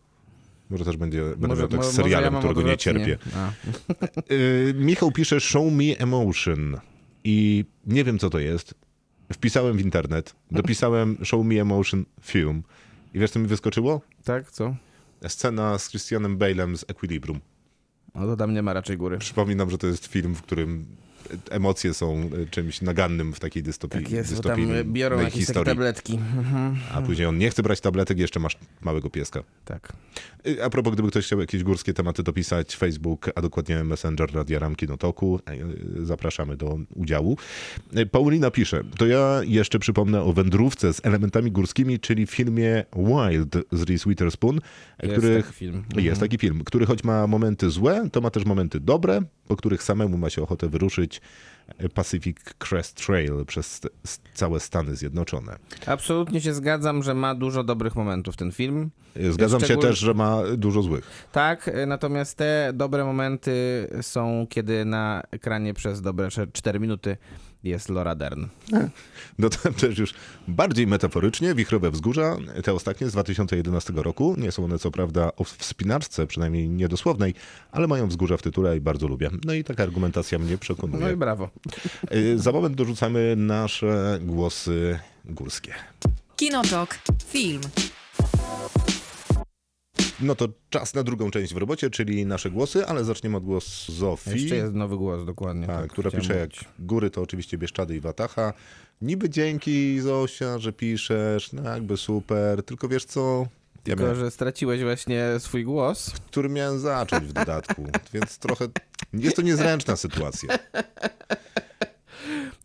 Może 0.70 0.84
też 0.84 0.96
będzie, 0.96 1.22
będę 1.36 1.56
miał 1.56 1.68
tak 1.68 1.84
z 1.84 1.92
serialem, 1.92 2.32
mam 2.32 2.42
którego 2.42 2.62
nie 2.62 2.76
cierpię. 2.76 3.18
Yy, 4.30 4.74
Michał 4.88 5.12
pisze 5.12 5.40
Show 5.40 5.72
Me 5.72 5.98
Emotion 5.98 6.76
i 7.24 7.64
nie 7.86 8.04
wiem, 8.04 8.18
co 8.18 8.30
to 8.30 8.38
jest. 8.38 8.74
Wpisałem 9.32 9.76
w 9.76 9.80
internet, 9.80 10.34
dopisałem 10.50 11.18
Show 11.24 11.46
Me 11.46 11.54
Emotion 11.54 12.04
film 12.20 12.62
i 13.14 13.18
wiesz, 13.18 13.30
co 13.30 13.38
mi 13.38 13.46
wyskoczyło? 13.46 14.00
Tak, 14.24 14.50
co? 14.50 14.76
Scena 15.28 15.78
z 15.78 15.88
Christianem 15.88 16.38
Bale'em 16.38 16.76
z 16.76 16.84
Equilibrium. 16.88 17.40
No 18.14 18.26
to 18.26 18.36
tam 18.36 18.54
nie 18.54 18.62
ma 18.62 18.72
raczej 18.72 18.96
góry. 18.96 19.18
Przypominam, 19.18 19.70
że 19.70 19.78
to 19.78 19.86
jest 19.86 20.06
film, 20.06 20.34
w 20.34 20.42
którym 20.42 20.86
emocje 21.50 21.94
są 21.94 22.30
y, 22.42 22.46
czymś 22.50 22.82
nagannym 22.82 23.32
w 23.32 23.40
takiej 23.40 23.62
dystopii, 23.62 24.02
Tak 24.02 24.12
jest, 24.12 24.36
bo 24.36 24.42
tam 24.42 24.60
biorą 24.84 25.20
jakieś 25.20 25.46
tabletki. 25.46 26.14
Mhm, 26.14 26.76
A 26.94 27.02
później 27.02 27.26
on 27.26 27.38
nie 27.38 27.50
chce 27.50 27.62
brać 27.62 27.80
tabletek, 27.80 28.18
jeszcze 28.18 28.40
masz 28.40 28.58
małego 28.80 29.10
pieska. 29.10 29.42
tak. 29.64 29.92
Y, 30.46 30.64
A 30.64 30.70
propos, 30.70 30.92
gdyby 30.94 31.08
ktoś 31.10 31.24
chciał 31.26 31.40
jakieś 31.40 31.62
górskie 31.62 31.94
tematy 31.94 32.22
dopisać, 32.22 32.76
Facebook, 32.76 33.30
a 33.34 33.42
dokładnie 33.42 33.84
Messenger 33.84 34.34
Radia 34.34 34.58
Ramki 34.58 34.86
Notoku, 34.86 35.40
y, 36.00 36.06
zapraszamy 36.06 36.56
do 36.56 36.78
udziału. 36.94 37.36
Paulina 38.10 38.50
pisze, 38.50 38.82
to 38.98 39.06
ja 39.06 39.40
jeszcze 39.44 39.78
przypomnę 39.78 40.22
o 40.22 40.32
wędrówce 40.32 40.92
z 40.92 41.06
elementami 41.06 41.52
górskimi, 41.52 42.00
czyli 42.00 42.26
filmie 42.26 42.84
Wild 42.96 43.56
z 43.72 43.82
Reese 43.82 44.04
Witherspoon, 44.08 44.60
Jest 45.02 45.26
taki 45.42 45.52
film. 45.54 45.76
Mhm. 45.76 46.04
Jest 46.04 46.20
taki 46.20 46.38
film, 46.38 46.62
który 46.64 46.86
choć 46.86 47.04
ma 47.04 47.26
momenty 47.26 47.70
złe, 47.70 48.08
to 48.12 48.20
ma 48.20 48.30
też 48.30 48.44
momenty 48.44 48.80
dobre, 48.80 49.20
po 49.48 49.56
których 49.56 49.82
samemu 49.82 50.18
ma 50.18 50.30
się 50.30 50.42
ochotę 50.42 50.68
wyruszyć 50.68 51.17
Pacific 51.94 52.36
Crest 52.58 53.06
Trail 53.06 53.44
przez 53.46 53.80
całe 54.34 54.60
Stany 54.60 54.96
Zjednoczone. 54.96 55.56
Absolutnie 55.86 56.40
się 56.40 56.54
zgadzam, 56.54 57.02
że 57.02 57.14
ma 57.14 57.34
dużo 57.34 57.64
dobrych 57.64 57.96
momentów 57.96 58.36
ten 58.36 58.52
film. 58.52 58.90
Zgadzam 59.30 59.60
się 59.60 59.76
też, 59.76 59.98
że 59.98 60.14
ma 60.14 60.42
dużo 60.56 60.82
złych. 60.82 61.28
Tak, 61.32 61.68
y, 61.68 61.86
natomiast 61.86 62.36
te 62.36 62.70
dobre 62.74 63.04
momenty 63.04 63.52
są, 64.02 64.46
kiedy 64.50 64.84
na 64.84 65.22
ekranie 65.30 65.74
przez 65.74 66.02
dobre 66.02 66.28
4 66.52 66.80
minuty 66.80 67.16
jest 67.64 67.88
Laura 67.88 68.14
Dern. 68.14 68.46
No 69.38 69.48
to 69.50 69.72
też 69.80 69.98
już 69.98 70.14
bardziej 70.48 70.86
metaforycznie, 70.86 71.54
wichrowe 71.54 71.90
wzgórza, 71.90 72.36
te 72.64 72.72
ostatnie 72.72 73.08
z 73.08 73.12
2011 73.12 73.92
roku. 73.96 74.34
Nie 74.38 74.52
są 74.52 74.64
one 74.64 74.78
co 74.78 74.90
prawda 74.90 75.30
o 75.36 75.44
wspinaczce, 75.44 76.26
przynajmniej 76.26 76.68
niedosłownej, 76.68 77.34
ale 77.72 77.86
mają 77.86 78.06
wzgórza 78.08 78.36
w 78.36 78.42
tytule 78.42 78.76
i 78.76 78.80
bardzo 78.80 79.08
lubię. 79.08 79.30
No 79.44 79.52
i 79.52 79.64
taka 79.64 79.82
argumentacja 79.82 80.38
mnie 80.38 80.48
No 80.48 80.54
i 80.54 80.58
przekonuje. 80.58 81.16
brawo. 81.16 81.50
Y, 82.14 82.38
Za 82.38 82.52
moment 82.52 82.74
dorzucamy 82.74 83.34
nasze 83.36 84.18
głosy 84.22 84.98
górskie. 85.24 85.74
Kinotok. 86.36 86.98
Film. 87.28 87.60
No 90.20 90.34
to 90.34 90.48
czas 90.70 90.94
na 90.94 91.02
drugą 91.02 91.30
część 91.30 91.54
w 91.54 91.56
robocie, 91.56 91.90
czyli 91.90 92.26
nasze 92.26 92.50
głosy, 92.50 92.86
ale 92.86 93.04
zaczniemy 93.04 93.36
od 93.36 93.44
głosu 93.44 93.92
Zofii. 93.92 94.30
Jeszcze 94.30 94.56
jest 94.56 94.74
nowy 94.74 94.96
głos, 94.96 95.24
dokładnie. 95.24 95.66
Tak, 95.66 95.90
która 95.90 96.10
chciałem 96.10 96.22
pisze 96.26 96.38
jak 96.38 96.50
mówić. 96.50 96.64
góry 96.78 97.10
to 97.10 97.22
oczywiście 97.22 97.58
Bieszczady 97.58 97.96
i 97.96 98.00
Watacha. 98.00 98.52
Niby 99.02 99.30
dzięki 99.30 100.00
Zosia, 100.00 100.58
że 100.58 100.72
piszesz, 100.72 101.52
no 101.52 101.62
jakby 101.62 101.96
super, 101.96 102.62
tylko 102.62 102.88
wiesz 102.88 103.04
co, 103.04 103.38
ja 103.40 103.82
Tylko, 103.84 104.02
miałem, 104.02 104.18
że 104.18 104.30
straciłeś 104.30 104.82
właśnie 104.82 105.24
swój 105.38 105.64
głos. 105.64 106.10
który 106.26 106.48
miałem 106.48 106.78
zacząć 106.78 107.24
w 107.24 107.32
dodatku, 107.32 107.86
więc 108.14 108.38
trochę 108.38 108.66
jest 109.12 109.36
to 109.36 109.42
niezręczna 109.42 109.96
sytuacja. 109.96 110.58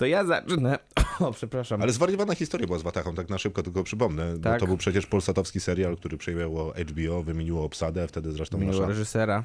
To 0.03 0.07
ja 0.07 0.25
zacznę. 0.25 0.79
O, 1.19 1.31
przepraszam. 1.31 1.81
Ale 1.81 1.91
zwariowana 1.91 2.35
historia 2.35 2.67
była 2.67 2.79
z 2.79 2.81
Watachą, 2.81 3.15
tak 3.15 3.29
na 3.29 3.37
szybko 3.37 3.63
tylko 3.63 3.83
przypomnę, 3.83 4.39
Tak. 4.39 4.59
to 4.59 4.67
był 4.67 4.77
przecież 4.77 5.05
polsatowski 5.05 5.59
serial, 5.59 5.97
który 5.97 6.17
przejęło 6.17 6.73
HBO, 6.73 7.23
wymieniło 7.23 7.63
obsadę, 7.63 8.07
wtedy 8.07 8.31
zresztą 8.31 8.57
Minęło 8.57 8.77
nasza... 8.79 8.89
reżysera. 8.89 9.43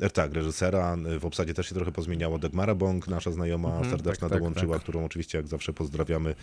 E, 0.00 0.10
Tak, 0.10 0.32
reżysera. 0.32 0.96
W 1.20 1.24
obsadzie 1.24 1.54
też 1.54 1.68
się 1.68 1.74
trochę 1.74 1.92
pozmieniało. 1.92 2.38
Dagmara 2.38 2.74
Bąk, 2.74 3.08
nasza 3.08 3.30
znajoma 3.30 3.84
serdeczna, 3.84 4.28
tak, 4.28 4.30
tak, 4.30 4.38
dołączyła, 4.38 4.74
tak. 4.74 4.82
którą 4.82 5.04
oczywiście 5.04 5.38
jak 5.38 5.48
zawsze 5.48 5.72
pozdrawiamy. 5.72 6.34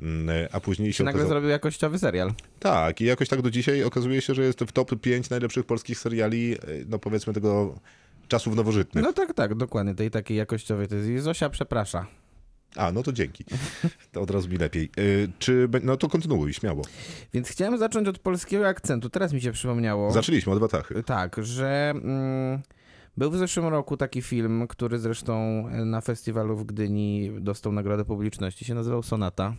Mm, 0.00 0.48
A 0.52 0.60
później 0.60 0.92
się 0.92 1.04
Nagle 1.04 1.20
okazało... 1.20 1.34
zrobił 1.34 1.50
jakościowy 1.50 1.98
serial. 1.98 2.32
Tak, 2.58 3.00
i 3.00 3.04
jakoś 3.04 3.28
tak 3.28 3.42
do 3.42 3.50
dzisiaj 3.50 3.84
okazuje 3.84 4.20
się, 4.20 4.34
że 4.34 4.42
jest 4.42 4.60
w 4.60 4.72
top 4.72 5.00
5 5.00 5.30
najlepszych 5.30 5.64
polskich 5.66 5.98
seriali, 5.98 6.54
e, 6.54 6.58
no 6.88 6.98
powiedzmy 6.98 7.32
tego 7.32 7.74
czasów 8.28 8.56
nowożytnych. 8.56 9.04
No 9.04 9.12
tak, 9.12 9.34
tak, 9.34 9.54
dokładnie. 9.54 9.94
Tej 9.94 10.10
takiej 10.10 10.36
jakościowej. 10.36 10.88
To 10.88 10.94
jest 10.94 11.24
Zosia 11.24 11.50
przeprasza. 11.50 12.06
A, 12.76 12.92
no 12.92 13.02
to 13.02 13.12
dzięki. 13.12 13.44
To 14.12 14.20
od 14.20 14.30
razu 14.30 14.48
mi 14.48 14.56
lepiej. 14.56 14.90
Y, 14.98 15.28
Czy, 15.38 15.68
no 15.82 15.96
to 15.96 16.08
kontynuuj, 16.08 16.54
śmiało. 16.54 16.82
Więc 17.32 17.48
chciałem 17.48 17.78
zacząć 17.78 18.08
od 18.08 18.18
polskiego 18.18 18.68
akcentu. 18.68 19.10
Teraz 19.10 19.32
mi 19.32 19.40
się 19.40 19.52
przypomniało. 19.52 20.10
Zaczęliśmy 20.12 20.52
od 20.52 20.58
Watachy. 20.60 21.02
Tak, 21.02 21.36
że 21.44 21.92
mm, 21.94 22.60
był 23.16 23.30
w 23.30 23.36
zeszłym 23.36 23.66
roku 23.68 23.96
taki 23.96 24.22
film, 24.22 24.66
który 24.68 24.98
zresztą 24.98 25.64
na 25.84 26.00
festiwalu 26.00 26.56
w 26.56 26.64
Gdyni 26.64 27.30
dostał 27.40 27.72
nagrodę 27.72 28.04
publiczności. 28.04 28.64
Się 28.64 28.74
nazywał 28.74 29.02
Sonata. 29.02 29.54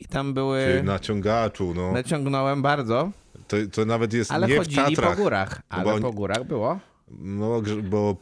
I 0.00 0.04
tam 0.04 0.34
były... 0.34 0.60
Ty 0.78 0.82
na 0.82 0.98
ciągaczu, 0.98 1.72
no. 1.76 1.92
Naciągnąłem 1.92 2.62
bardzo, 2.62 3.10
To, 3.48 3.56
to 3.72 3.84
nawet 3.84 4.12
jest 4.12 4.32
ale 4.32 4.46
nie 4.48 4.54
w 4.54 4.58
chodzili 4.58 4.76
po 4.96 5.02
Tatrach. 5.02 5.16
górach. 5.16 5.62
Ale 5.68 5.92
oni- 5.92 6.02
po 6.02 6.12
górach 6.12 6.44
było. 6.46 6.78
No, 7.18 7.62
bo 7.90 8.16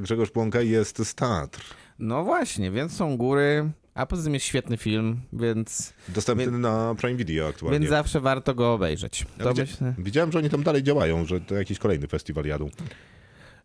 Grzegorz 0.00 0.30
Płonka 0.30 0.60
jest 0.60 1.06
z 1.06 1.14
Tatr. 1.14 1.60
No 1.98 2.24
właśnie, 2.24 2.70
więc 2.70 2.92
są 2.96 3.16
góry, 3.16 3.70
a 3.94 4.06
poza 4.06 4.22
tym 4.24 4.34
jest 4.34 4.46
świetny 4.46 4.76
film, 4.76 5.20
więc, 5.32 5.92
Dostępny 6.08 6.50
na 6.58 6.94
Prime 6.98 7.16
Video 7.16 7.48
aktualnie. 7.48 7.78
więc 7.80 7.90
zawsze 7.90 8.20
warto 8.20 8.54
go 8.54 8.72
obejrzeć. 8.72 9.26
Ja 9.38 9.44
widzia- 9.44 9.60
myślę... 9.62 9.94
Widziałem, 9.98 10.32
że 10.32 10.38
oni 10.38 10.50
tam 10.50 10.62
dalej 10.62 10.82
działają, 10.82 11.24
że 11.24 11.40
to 11.40 11.54
jakiś 11.54 11.78
kolejny 11.78 12.06
festiwal 12.08 12.44
jadą. 12.44 12.70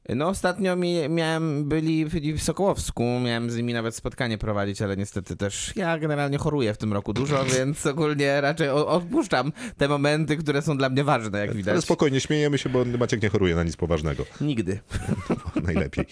No 0.09 0.27
ostatnio 0.27 0.75
mi, 0.75 1.09
miałem, 1.09 1.69
byli, 1.69 2.05
w 2.37 2.43
Sokołowsku, 2.43 3.03
miałem 3.03 3.51
z 3.51 3.57
nimi 3.57 3.73
nawet 3.73 3.95
spotkanie 3.95 4.37
prowadzić, 4.37 4.81
ale 4.81 4.97
niestety 4.97 5.35
też 5.35 5.73
ja 5.75 5.99
generalnie 5.99 6.37
choruję 6.37 6.73
w 6.73 6.77
tym 6.77 6.93
roku 6.93 7.13
dużo, 7.13 7.45
więc 7.57 7.85
ogólnie 7.85 8.41
raczej 8.41 8.69
odpuszczam 8.69 9.51
te 9.77 9.87
momenty, 9.87 10.37
które 10.37 10.61
są 10.61 10.77
dla 10.77 10.89
mnie 10.89 11.03
ważne, 11.03 11.39
jak 11.39 11.49
Ale 11.49 11.57
widać. 11.57 11.83
spokojnie, 11.83 12.19
śmiejemy 12.19 12.57
się, 12.57 12.69
bo 12.69 12.85
Maciek 12.85 13.21
nie 13.23 13.29
choruje 13.29 13.55
na 13.55 13.63
nic 13.63 13.75
poważnego. 13.75 14.25
Nigdy. 14.41 14.79
Najlepiej. 15.67 16.05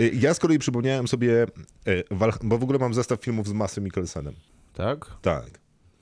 Y, 0.00 0.10
Ja 0.14 0.34
z 0.34 0.38
kolei 0.38 0.58
przypomniałem 0.58 1.08
sobie, 1.08 1.46
y, 1.88 2.04
bo 2.42 2.58
w 2.58 2.62
ogóle 2.62 2.78
mam 2.78 2.94
zestaw 2.94 3.20
filmów 3.20 3.48
z 3.48 3.52
Masem 3.52 3.84
Mikkelsenem. 3.84 4.34
Tak? 4.74 5.06
Tak. 5.22 5.46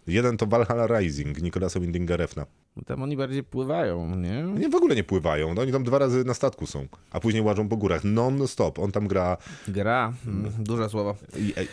Jeden 0.06 0.36
to 0.36 0.46
Valhalla 0.46 0.98
Rising, 0.98 1.42
Nikolasa 1.42 1.80
Windinga 1.80 2.16
Refna. 2.16 2.46
Tam 2.86 3.02
oni 3.02 3.16
bardziej 3.16 3.42
pływają, 3.44 4.16
nie? 4.16 4.42
Nie, 4.42 4.68
w 4.68 4.74
ogóle 4.74 4.96
nie 4.96 5.04
pływają, 5.04 5.54
no 5.54 5.62
oni 5.62 5.72
tam 5.72 5.84
dwa 5.84 5.98
razy 5.98 6.24
na 6.24 6.34
statku 6.34 6.66
są, 6.66 6.86
a 7.10 7.20
później 7.20 7.42
łażą 7.42 7.68
po 7.68 7.76
górach 7.76 8.04
non-stop. 8.04 8.78
On 8.78 8.92
tam 8.92 9.08
gra, 9.08 9.36
Gra, 9.68 10.12
mm, 10.26 10.52
duże 10.58 10.88
słowo. 10.88 11.16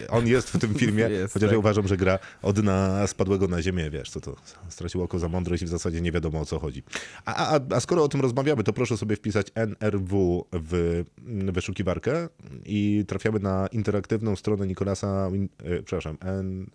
e, 0.04 0.08
on 0.12 0.28
jest 0.28 0.50
w 0.50 0.60
tym 0.60 0.74
filmie, 0.82 1.04
Jest, 1.04 1.34
chociaż 1.34 1.48
ja 1.48 1.52
tak. 1.52 1.60
uważam, 1.60 1.88
że 1.88 1.98
gra 1.98 2.20
od 2.42 2.64
na 2.64 3.08
spadłego 3.08 3.48
na 3.48 3.62
ziemię, 3.62 3.90
wiesz, 3.90 4.10
co 4.10 4.22
to 4.22 4.36
stracił 4.70 5.04
oko 5.04 5.20
za 5.20 5.30
mądrość 5.30 5.64
i 5.64 5.66
w 5.66 5.70
zasadzie 5.70 6.02
nie 6.02 6.12
wiadomo 6.12 6.40
o 6.40 6.46
co 6.46 6.60
chodzi. 6.60 6.84
A, 7.26 7.56
a, 7.56 7.60
a 7.76 7.80
skoro 7.80 8.04
o 8.04 8.08
tym 8.08 8.22
rozmawiamy, 8.22 8.64
to 8.64 8.74
proszę 8.74 8.98
sobie 8.98 9.16
wpisać 9.16 9.48
NRW 9.56 10.46
w 10.54 11.04
wyszukiwarkę 11.52 12.30
i 12.66 13.06
trafiamy 13.08 13.40
na 13.40 13.68
interaktywną 13.68 14.36
stronę 14.36 14.68
Nikolasa, 14.68 15.32
Win, 15.32 15.50
e, 15.64 15.84
przepraszam, 15.84 16.18
N, 16.22 16.68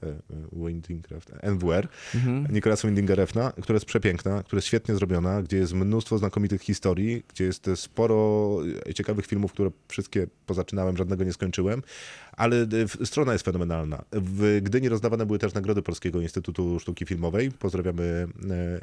e, 1.43 1.51
NWR, 1.51 1.89
Nikolasa 2.53 2.89
Windinga 2.89 3.15
Refna, 3.15 3.53
która 3.63 3.77
jest 3.77 3.87
przepiękna, 3.87 4.20
która 4.21 4.59
jest 4.59 4.67
świetnie 4.67 4.95
zrobiona, 4.95 5.43
gdzie 5.43 5.57
jest 5.57 5.73
mnóstwo 5.73 6.19
znakomitych 6.19 6.63
historii, 6.63 7.23
gdzie 7.29 7.45
jest 7.45 7.71
sporo 7.75 8.59
e, 8.89 8.95
ciekawych 8.95 9.27
filmów, 9.27 9.53
które 9.53 9.71
wszystkie 9.89 10.27
pozaczynałem, 10.47 10.97
żadnego 10.97 11.25
nie 11.25 11.33
skończyłem, 11.33 11.83
ale 12.33 12.57
e, 13.01 13.07
strona 13.07 13.33
jest 13.33 13.45
fenomenalna. 13.45 14.05
W 14.13 14.61
Gdyni 14.63 14.89
rozdawane 14.89 15.27
były 15.27 15.39
też 15.39 15.55
nagrody 15.55 15.83
Polskiego 15.83 16.21
Instytutu 16.21 16.81
Sztuki 16.81 17.07
Filmowej. 17.07 17.51
Pozdrawiamy 17.51 18.27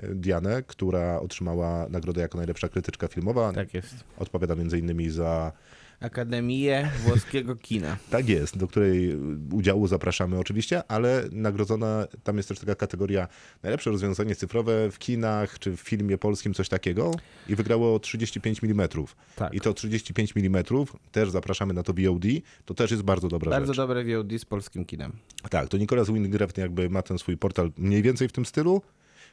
e, 0.02 0.16
Dianę, 0.16 0.64
która 0.64 1.20
otrzymała 1.20 1.88
nagrodę 1.90 2.22
jako 2.22 2.38
najlepsza 2.38 2.70
krytyczka 2.70 3.08
filmowa. 3.08 3.54
Tak 3.54 3.74
jest. 3.74 3.96
Odpowiada 4.18 4.56
między 4.56 4.80
innymi 4.80 5.10
za 5.10 5.52
Akademię 6.00 6.92
Włoskiego 7.06 7.56
Kina. 7.56 7.98
tak 8.10 8.30
jest, 8.30 8.58
do 8.58 8.68
której 8.68 9.18
udziału 9.52 9.88
zapraszamy 9.88 10.40
oczywiście, 10.40 10.82
ale 10.88 11.24
nagrodzona, 11.32 12.08
tam 12.24 12.38
jest 12.38 12.50
też 12.50 12.60
taka 12.60 12.76
kategoria 12.76 13.28
najlepsze 13.64 13.92
rozwiązanie 13.92 14.36
cyfrowe 14.36 14.92
w 14.92 15.00
kinach 15.00 15.60
czy 15.60 15.78
w 15.78 15.80
filmie 15.80 16.18
polskim, 16.18 16.54
coś 16.54 16.70
takiego 16.70 17.12
i 17.50 17.56
wygrało 17.56 18.00
35 18.00 18.64
mm. 18.64 18.88
Tak. 19.36 19.54
I 19.54 19.62
to 19.62 19.74
35 19.74 20.34
mm, 20.38 20.64
też 21.12 21.30
zapraszamy 21.30 21.74
na 21.74 21.84
to 21.84 21.94
VOD, 21.94 22.26
to 22.66 22.74
też 22.74 22.92
jest 22.92 23.04
bardzo 23.04 23.28
dobra 23.28 23.52
Bardzo 23.52 23.74
rzecz. 23.74 23.78
dobre 23.78 24.04
VOD 24.04 24.40
z 24.40 24.46
polskim 24.46 24.86
kinem. 24.86 25.12
Tak, 25.50 25.70
to 25.70 25.78
Nicolas 25.78 26.08
Winding 26.08 26.58
jakby 26.58 26.90
ma 26.90 27.02
ten 27.02 27.20
swój 27.20 27.38
portal 27.38 27.72
mniej 27.78 28.02
więcej 28.02 28.28
w 28.28 28.32
tym 28.32 28.46
stylu, 28.46 28.82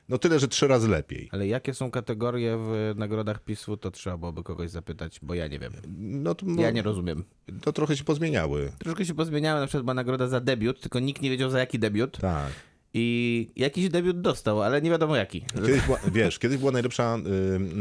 no 0.08 0.18
tyle, 0.18 0.38
że 0.38 0.48
trzy 0.48 0.68
razy 0.68 0.88
lepiej. 0.88 1.28
Ale 1.32 1.46
jakie 1.46 1.74
są 1.74 1.90
kategorie 1.90 2.56
w 2.58 2.92
nagrodach 2.96 3.44
PiSu, 3.44 3.76
to 3.76 3.90
trzeba 3.90 4.16
byłoby 4.16 4.42
kogoś 4.42 4.70
zapytać, 4.70 5.18
bo 5.22 5.34
ja 5.34 5.46
nie 5.48 5.58
wiem. 5.58 5.72
No 5.98 6.34
to, 6.34 6.46
Ja 6.58 6.70
nie 6.70 6.82
rozumiem. 6.82 7.24
to 7.62 7.72
trochę 7.72 7.96
się 7.96 8.04
pozmieniały. 8.04 8.72
Troszkę 8.78 9.04
się 9.04 9.14
pozmieniały, 9.14 9.60
na 9.60 9.66
przykład 9.66 9.84
była 9.84 9.94
nagroda 9.94 10.28
za 10.28 10.40
debiut, 10.40 10.80
tylko 10.80 11.00
nikt 11.00 11.22
nie 11.22 11.30
wiedział 11.30 11.50
za 11.50 11.58
jaki 11.58 11.78
debiut. 11.78 12.18
Tak. 12.18 12.52
I 12.96 13.48
jakiś 13.56 13.88
debiut 13.88 14.20
dostał, 14.20 14.62
ale 14.62 14.82
nie 14.82 14.90
wiadomo 14.90 15.16
jaki. 15.16 15.40
Kiedyś 15.54 15.82
była, 15.82 15.98
wiesz, 16.12 16.38
kiedyś 16.38 16.58
była 16.58 16.72
najlepsza 16.72 17.16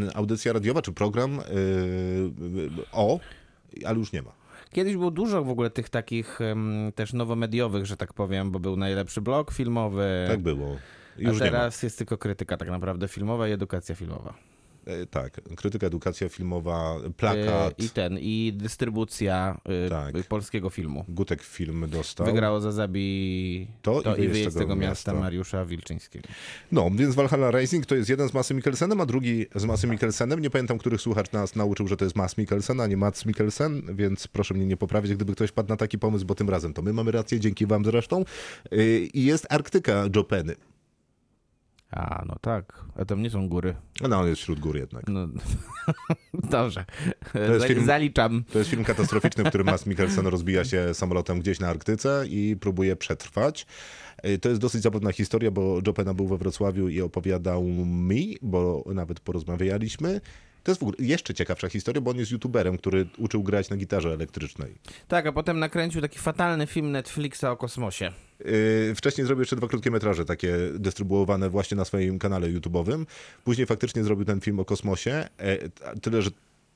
y, 0.07 0.15
audycja 0.15 0.53
radiowa 0.53 0.81
czy 0.81 0.91
program 0.91 1.39
y, 1.39 1.43
o, 2.91 3.19
ale 3.85 3.97
już 3.99 4.11
nie 4.13 4.21
ma. 4.21 4.31
Kiedyś 4.71 4.93
było 4.93 5.11
dużo 5.11 5.43
w 5.43 5.49
ogóle 5.49 5.69
tych 5.69 5.89
takich 5.89 6.41
em, 6.41 6.91
też 6.95 7.13
nowomediowych, 7.13 7.85
że 7.85 7.97
tak 7.97 8.13
powiem, 8.13 8.51
bo 8.51 8.59
był 8.59 8.75
najlepszy 8.77 9.21
blog 9.21 9.51
filmowy. 9.51 10.25
Tak 10.27 10.39
było. 10.41 10.77
Już 11.17 11.35
a 11.37 11.39
teraz 11.39 11.83
jest 11.83 11.97
tylko 11.97 12.17
krytyka 12.17 12.57
tak 12.57 12.69
naprawdę 12.69 13.07
filmowa 13.07 13.47
i 13.47 13.51
edukacja 13.51 13.95
filmowa. 13.95 14.33
E, 14.85 15.05
Tak, 15.05 15.41
krytyka, 15.55 15.87
edukacja 15.87 16.29
filmowa, 16.29 16.95
plakat, 17.17 17.79
Y, 17.79 17.83
I 17.85 17.89
ten, 17.89 18.17
i 18.19 18.53
dystrybucja 18.55 19.57
y, 19.85 19.89
Tak. 19.89 20.17
y, 20.17 20.23
polskiego 20.23 20.69
filmu. 20.69 21.05
Gutek 21.07 21.43
film 21.43 21.85
dostał. 21.89 22.25
Wygrało 22.25 22.59
za 22.59 22.71
Zabi 22.71 23.67
To 23.81 24.01
to, 24.01 24.15
i 24.15 24.27
wyjazd 24.27 24.55
z 24.55 24.59
tego 24.59 24.75
miasta, 24.75 25.11
miasta. 25.11 25.13
Mariusza 25.13 25.65
Wilczyńskiego. 25.65 26.27
No, 26.71 26.91
więc 26.95 27.15
Valhalla 27.15 27.51
Rising 27.51 27.85
to 27.85 27.95
jest 27.95 28.09
jeden 28.09 28.29
z 28.29 28.33
Masy 28.33 28.53
Mikkelsenem, 28.53 29.01
a 29.01 29.05
drugi 29.05 29.45
z 29.55 29.65
Masy 29.65 29.87
Mikkelsenem. 29.87 30.39
Nie 30.39 30.49
pamiętam, 30.49 30.77
których 30.77 31.01
słuchacz 31.01 31.31
nas 31.31 31.55
nauczył, 31.55 31.87
że 31.87 31.97
to 31.97 32.05
jest 32.05 32.15
Mas 32.15 32.37
Mikkelsen, 32.37 32.81
a 32.81 32.87
nie 32.87 32.97
Mats 32.97 33.25
Mikkelsen, 33.25 33.81
więc 33.95 34.27
proszę 34.27 34.53
mnie 34.53 34.65
nie 34.65 34.77
poprawić, 34.77 35.13
gdyby 35.15 35.33
ktoś 35.35 35.51
padł 35.51 35.69
na 35.69 35.77
taki 35.77 35.99
pomysł, 35.99 36.25
bo 36.25 36.35
tym 36.35 36.49
razem 36.49 36.73
to 36.73 36.81
my 36.81 36.93
mamy 36.93 37.11
rację, 37.11 37.39
dzięki 37.39 37.65
wam 37.65 37.85
zresztą. 37.85 38.25
Yy, 38.71 38.99
I 38.99 39.25
jest 39.25 39.47
Arktyka 39.49 40.05
Jopeny. 40.15 40.55
A, 41.95 42.23
no 42.27 42.35
tak. 42.41 42.83
A 42.95 43.05
tam 43.05 43.21
nie 43.21 43.29
są 43.29 43.49
góry. 43.49 43.75
No, 44.09 44.19
on 44.19 44.27
jest 44.27 44.41
wśród 44.41 44.59
gór 44.59 44.77
jednak. 44.77 45.03
No, 45.07 45.27
dobrze. 46.33 46.85
jest 47.35 47.61
Za- 47.61 47.67
film- 47.67 47.85
Zaliczam. 47.85 48.43
To 48.51 48.57
jest 48.59 48.69
film 48.71 48.83
katastroficzny, 48.83 49.43
w 49.43 49.47
którym 49.49 49.65
Mats 49.67 49.85
Mikkelsen 49.85 50.27
rozbija 50.27 50.63
się 50.65 50.93
samolotem 50.93 51.39
gdzieś 51.39 51.59
na 51.59 51.67
Arktyce 51.67 52.23
i 52.29 52.55
próbuje 52.59 52.95
przetrwać. 52.95 53.65
Yy, 54.23 54.37
To 54.37 54.49
jest 54.49 54.61
dosyć 54.61 54.81
zabawna 54.81 55.11
historia, 55.11 55.51
bo 55.51 55.79
Jopena 55.87 56.13
był 56.13 56.27
we 56.27 56.37
Wrocławiu 56.37 56.89
i 56.89 57.01
opowiadał 57.01 57.63
mi, 57.85 58.37
bo 58.41 58.83
nawet 58.93 59.19
porozmawialiśmy. 59.19 60.21
To 60.63 60.71
jest 60.71 60.79
w 60.79 60.83
ogóle 60.83 60.97
jeszcze 60.99 61.33
ciekawsza 61.33 61.69
historia, 61.69 62.01
bo 62.01 62.11
on 62.11 62.17
jest 62.17 62.31
youtuberem, 62.31 62.77
który 62.77 63.07
uczył 63.17 63.43
grać 63.43 63.69
na 63.69 63.77
gitarze 63.77 64.09
elektrycznej. 64.09 64.75
Tak, 65.07 65.27
a 65.27 65.31
potem 65.31 65.59
nakręcił 65.59 66.01
taki 66.01 66.19
fatalny 66.19 66.67
film 66.67 66.91
Netflixa 66.91 67.43
o 67.43 67.57
kosmosie. 67.57 68.11
Yy, 68.39 68.95
wcześniej 68.95 69.27
zrobił 69.27 69.41
jeszcze 69.41 69.55
dwa 69.55 69.67
krótkie 69.67 69.91
metraże, 69.91 70.25
takie 70.25 70.57
dystrybuowane 70.75 71.49
właśnie 71.49 71.77
na 71.77 71.85
swoim 71.85 72.19
kanale 72.19 72.47
YouTube'owym. 72.47 73.05
Później 73.43 73.67
faktycznie 73.67 74.03
zrobił 74.03 74.25
ten 74.25 74.41
film 74.41 74.59
o 74.59 74.65
kosmosie. 74.65 75.29
E, 75.37 75.69
Tyle, 76.01 76.21
że 76.21 76.29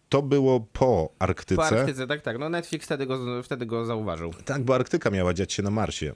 to 0.09 0.21
było 0.21 0.59
po 0.59 1.09
Arktyce. 1.19 1.55
Po 1.55 1.65
Arktyce, 1.67 2.07
tak, 2.07 2.21
tak. 2.21 2.39
No 2.39 2.49
Netflix 2.49 2.85
wtedy 2.85 3.05
go, 3.05 3.43
wtedy 3.43 3.65
go 3.65 3.85
zauważył. 3.85 4.33
Tak, 4.45 4.63
bo 4.63 4.75
Arktyka 4.75 5.09
miała 5.11 5.33
dziać 5.33 5.53
się 5.53 5.63
na 5.63 5.71
Marsie. 5.71 6.13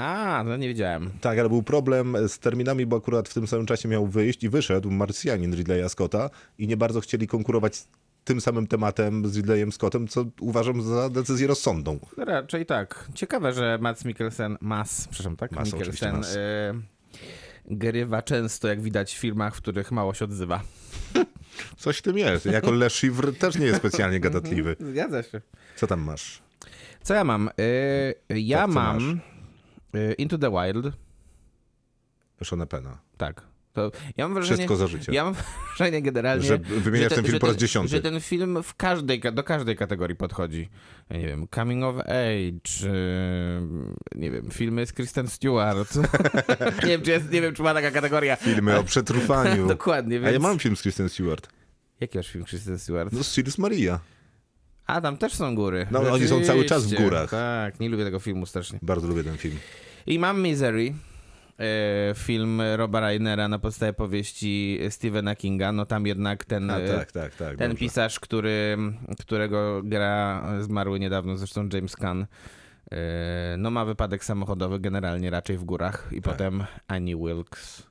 A, 0.00 0.44
no 0.44 0.56
nie 0.56 0.68
wiedziałem. 0.68 1.10
Tak, 1.20 1.38
ale 1.38 1.48
był 1.48 1.62
problem 1.62 2.16
z 2.28 2.38
terminami, 2.38 2.86
bo 2.86 2.96
akurat 2.96 3.28
w 3.28 3.34
tym 3.34 3.46
samym 3.46 3.66
czasie 3.66 3.88
miał 3.88 4.06
wyjść 4.06 4.44
i 4.44 4.48
wyszedł 4.48 4.90
Marsjanin 4.90 5.54
Ridleya 5.54 5.88
Scotta 5.88 6.30
i 6.58 6.66
nie 6.66 6.76
bardzo 6.76 7.00
chcieli 7.00 7.26
konkurować 7.26 7.82
tym 8.24 8.40
samym 8.40 8.66
tematem 8.66 9.28
z 9.28 9.36
Ridleyem 9.36 9.72
Scottem, 9.72 10.08
co 10.08 10.24
uważam 10.40 10.82
za 10.82 11.10
decyzję 11.10 11.46
rozsądną. 11.46 11.98
Raczej 12.16 12.66
tak. 12.66 13.08
Ciekawe, 13.14 13.52
że 13.52 13.78
Mats 13.80 14.04
Mikkelsen, 14.04 14.56
Mas, 14.60 15.08
przepraszam, 15.08 15.36
tak? 15.36 15.52
Mas, 15.52 15.72
Mikkelsen 15.72 16.16
Mas. 16.16 16.34
y, 16.34 16.38
grywa 17.66 18.22
często, 18.22 18.68
jak 18.68 18.80
widać 18.80 19.14
w 19.14 19.18
filmach, 19.18 19.56
w 19.56 19.58
których 19.60 19.92
mało 19.92 20.14
się 20.14 20.24
odzywa. 20.24 20.60
Coś 21.76 21.98
w 21.98 22.02
tym 22.02 22.18
jest. 22.18 22.46
Jako 22.46 22.70
Le 22.70 22.90
Chiffre 22.90 23.32
też 23.32 23.56
nie 23.58 23.66
jest 23.66 23.78
specjalnie 23.78 24.20
gadatliwy. 24.20 24.76
Zgadza 24.92 25.22
się. 25.22 25.40
Co 25.76 25.86
tam 25.86 26.00
masz? 26.00 26.42
Co 27.02 27.14
ja 27.14 27.24
mam? 27.24 27.50
Y, 28.30 28.38
ja 28.40 28.58
Tak, 28.58 28.68
mam 28.70 29.02
masz? 29.02 29.22
Y, 29.94 30.14
Into 30.18 30.38
the 30.38 30.50
Wild. 30.50 30.94
Shona 32.44 32.66
Pena. 32.66 32.98
Tak. 33.16 33.42
To 33.72 33.90
ja 34.16 34.24
mam 34.24 34.34
wrażenie, 34.34 34.56
Wszystko 34.56 34.76
za 34.76 34.86
życie. 34.86 35.12
Ja 35.12 35.24
mam 35.24 35.34
wrażenie 35.76 36.02
generalnie, 36.02 36.44
Że 36.46 36.58
wymieniasz 36.58 37.08
te- 37.08 37.14
ten 37.14 37.24
film 37.24 37.34
że 37.34 37.40
po 37.40 37.46
raz 37.46 37.56
dziesiąty. 37.56 37.88
Że 37.88 38.00
ten 38.00 38.20
film 38.20 38.62
w 38.62 38.74
każdej, 38.74 39.20
ka- 39.20 39.32
do 39.32 39.44
każdej 39.44 39.76
kategorii 39.76 40.16
podchodzi. 40.16 40.68
Ja 41.10 41.16
nie 41.18 41.26
wiem, 41.26 41.46
Coming 41.54 41.84
of 41.84 41.96
Age, 41.98 42.88
y, 42.88 43.60
nie 44.14 44.30
wiem, 44.30 44.50
filmy 44.50 44.86
z 44.86 44.92
Kristen 44.92 45.28
Stewart. 45.28 45.96
nie, 46.82 46.88
wiem, 46.88 47.02
czy 47.02 47.10
jest, 47.10 47.32
nie 47.32 47.40
wiem, 47.40 47.54
czy 47.54 47.62
ma 47.62 47.74
taka 47.74 47.90
kategoria. 47.90 48.36
Filmy 48.36 48.78
o 48.78 48.84
przetrwaniu. 48.84 49.66
Dokładnie, 49.76 50.20
więc... 50.20 50.28
A 50.28 50.30
ja 50.30 50.38
mam 50.38 50.58
film 50.58 50.76
z 50.76 50.82
Kristen 50.82 51.08
Stewart. 51.08 51.48
Jaki 52.00 52.18
masz 52.18 52.28
film 52.28 52.44
Kristen 52.44 52.78
Stewart? 52.78 53.12
No 53.12 53.22
Sirius 53.22 53.58
Maria. 53.58 54.00
A, 54.90 55.00
tam 55.00 55.16
też 55.16 55.32
są 55.34 55.54
góry. 55.54 55.86
No, 55.90 56.00
oni 56.12 56.28
są 56.28 56.44
cały 56.44 56.64
czas 56.64 56.86
w 56.86 56.94
górach. 57.02 57.30
Tak, 57.30 57.80
nie 57.80 57.88
lubię 57.88 58.04
tego 58.04 58.18
filmu 58.18 58.46
strasznie. 58.46 58.78
Bardzo 58.82 59.08
lubię 59.08 59.24
ten 59.24 59.36
film. 59.36 59.56
I 60.06 60.18
mam 60.18 60.42
Misery. 60.42 60.94
e, 61.58 62.14
Film 62.14 62.60
Roba 62.76 63.00
Reinera 63.00 63.48
na 63.48 63.58
podstawie 63.58 63.92
powieści 63.92 64.78
Stephena 64.90 65.36
Kinga. 65.36 65.72
No 65.72 65.86
tam 65.86 66.06
jednak 66.06 66.44
ten, 66.44 66.70
A, 66.70 66.78
e, 66.78 66.88
tak, 66.98 67.12
tak, 67.12 67.34
tak. 67.34 67.56
ten 67.56 67.68
dobrze. 67.70 67.74
pisarz, 67.80 68.20
który, 68.20 68.76
którego 69.20 69.80
gra 69.84 70.42
zmarły 70.60 71.00
niedawno, 71.00 71.36
zresztą 71.36 71.68
James 71.72 71.96
Caan, 71.96 72.26
e, 72.92 73.56
no 73.58 73.70
ma 73.70 73.84
wypadek 73.84 74.24
samochodowy 74.24 74.80
generalnie 74.80 75.30
raczej 75.30 75.58
w 75.58 75.64
górach 75.64 76.08
i 76.12 76.22
Tak. 76.22 76.32
potem 76.32 76.64
Annie 76.88 77.16
Wilkes 77.16 77.82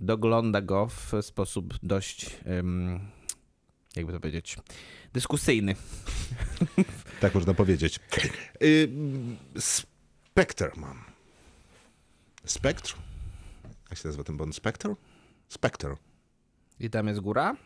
dogląda 0.00 0.60
go 0.60 0.86
w 0.86 1.12
sposób 1.20 1.74
dość, 1.82 2.36
jakby 3.96 4.12
to 4.12 4.20
powiedzieć, 4.20 4.56
dyskusyjny. 5.12 5.74
Tak 7.20 7.34
można 7.34 7.54
powiedzieć. 7.54 8.00
Y, 8.62 8.88
Spectre 9.58 10.70
mam. 10.76 11.04
Spectre? 12.44 12.94
Jak 13.90 13.98
się 13.98 14.08
nazywa 14.08 14.24
ten 14.24 14.36
bond? 14.36 14.56
Spectre? 14.56 14.94
Spectre. 15.48 15.96
I 16.80 16.90
tam 16.90 17.06
jest 17.08 17.20
góra? 17.20 17.56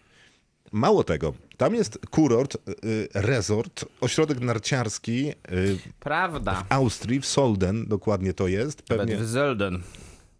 Mało 0.73 1.05
tego, 1.05 1.35
tam 1.57 1.75
jest 1.75 1.99
kurort, 2.11 2.55
y, 2.85 3.09
resort, 3.15 3.85
ośrodek 4.01 4.41
narciarski 4.41 5.29
y, 5.31 5.79
Prawda. 6.01 6.55
w 6.55 6.73
Austrii, 6.73 7.21
w 7.21 7.27
Solden, 7.27 7.87
dokładnie 7.87 8.35
to 8.35 8.49
jest. 8.49 8.83
Pewnie, 8.83 9.15
Nawet 9.15 9.29
w 9.29 9.31
Zelden. 9.31 9.83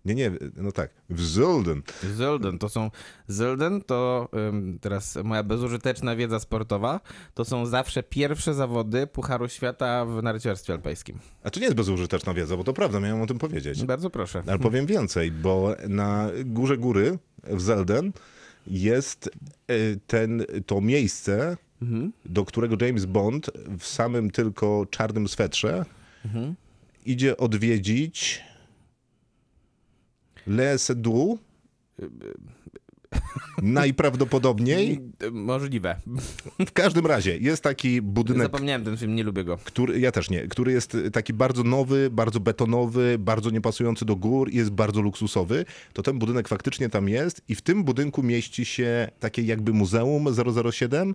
Nie, 0.05 0.15
nie, 0.15 0.31
no 0.57 0.73
tak, 0.73 0.91
w 1.11 1.27
Solden. 1.27 1.83
Zelden 2.17 2.59
to 2.59 2.69
są. 2.69 2.91
Zelden 3.29 3.83
to 3.83 4.29
ym, 4.49 4.79
teraz 4.81 5.19
moja 5.25 5.43
bezużyteczna 5.43 6.17
wiedza 6.17 6.41
sportowa. 6.41 7.01
To 7.35 7.45
są 7.45 7.67
zawsze 7.67 8.03
pierwsze 8.03 8.55
zawody 8.55 9.07
Pucharu 9.07 9.49
Świata 9.49 10.05
w 10.05 10.23
narciarstwie 10.23 10.73
alpejskim. 10.73 11.19
A 11.43 11.51
to 11.51 11.61
nie 11.61 11.65
jest 11.65 11.77
bezużyteczna 11.77 12.35
wiedza, 12.35 12.57
bo 12.57 12.65
to 12.65 12.73
prawda, 12.73 13.01
miałem 13.01 13.23
o 13.23 13.27
tym 13.27 13.39
powiedzieć. 13.39 13.85
Bardzo 13.85 14.11
proszę. 14.11 14.43
Ale 14.47 14.59
powiem 14.59 14.87
więcej, 14.87 15.31
bo 15.31 15.75
na 15.89 16.31
górze 16.45 16.77
góry 16.77 17.19
w 17.43 17.61
Zelden 17.61 18.13
jest 18.67 19.31
y, 19.71 20.01
ten, 20.07 20.45
to 20.67 20.81
miejsce, 20.81 21.57
do 22.25 22.45
którego 22.45 22.87
James 22.87 23.05
Bond 23.05 23.51
w 23.79 23.87
samym 23.87 24.31
tylko 24.31 24.87
czarnym 24.91 25.29
swetrze 25.29 25.85
idzie 27.07 27.37
odwiedzić 27.37 28.45
Le 30.47 30.79
Sedu. 30.79 31.39
Najprawdopodobniej. 33.63 35.01
Możliwe. 35.33 35.97
W 36.67 36.73
każdym 36.73 37.07
razie 37.07 37.39
jest 37.39 37.63
taki 37.63 38.03
budynek 38.03 38.43
Zapomniałem 38.43 38.85
ten 38.85 38.97
film, 38.97 39.15
nie 39.15 39.23
lubię 39.25 39.45
go. 39.45 39.59
który, 39.65 40.01
ja 40.01 40.13
też 40.13 40.31
nie, 40.31 40.49
który 40.49 40.73
jest 40.73 40.97
taki 41.13 41.33
bardzo 41.33 41.63
nowy, 41.63 42.11
bardzo 42.11 42.41
betonowy, 42.41 43.17
bardzo 43.19 43.51
niepasujący 43.51 44.05
do 44.05 44.17
gór 44.17 44.51
i 44.51 44.57
jest 44.57 44.71
bardzo 44.71 45.01
luksusowy, 45.01 45.65
to 45.93 46.03
ten 46.03 46.19
budynek 46.19 46.49
faktycznie 46.49 46.89
tam 46.89 47.09
jest 47.09 47.43
i 47.49 47.55
w 47.55 47.63
tym 47.63 47.85
budynku 47.85 48.23
mieści 48.23 48.65
się 48.65 49.09
takie 49.21 49.43
jakby 49.43 49.73
muzeum 49.73 50.27
007. 50.73 51.15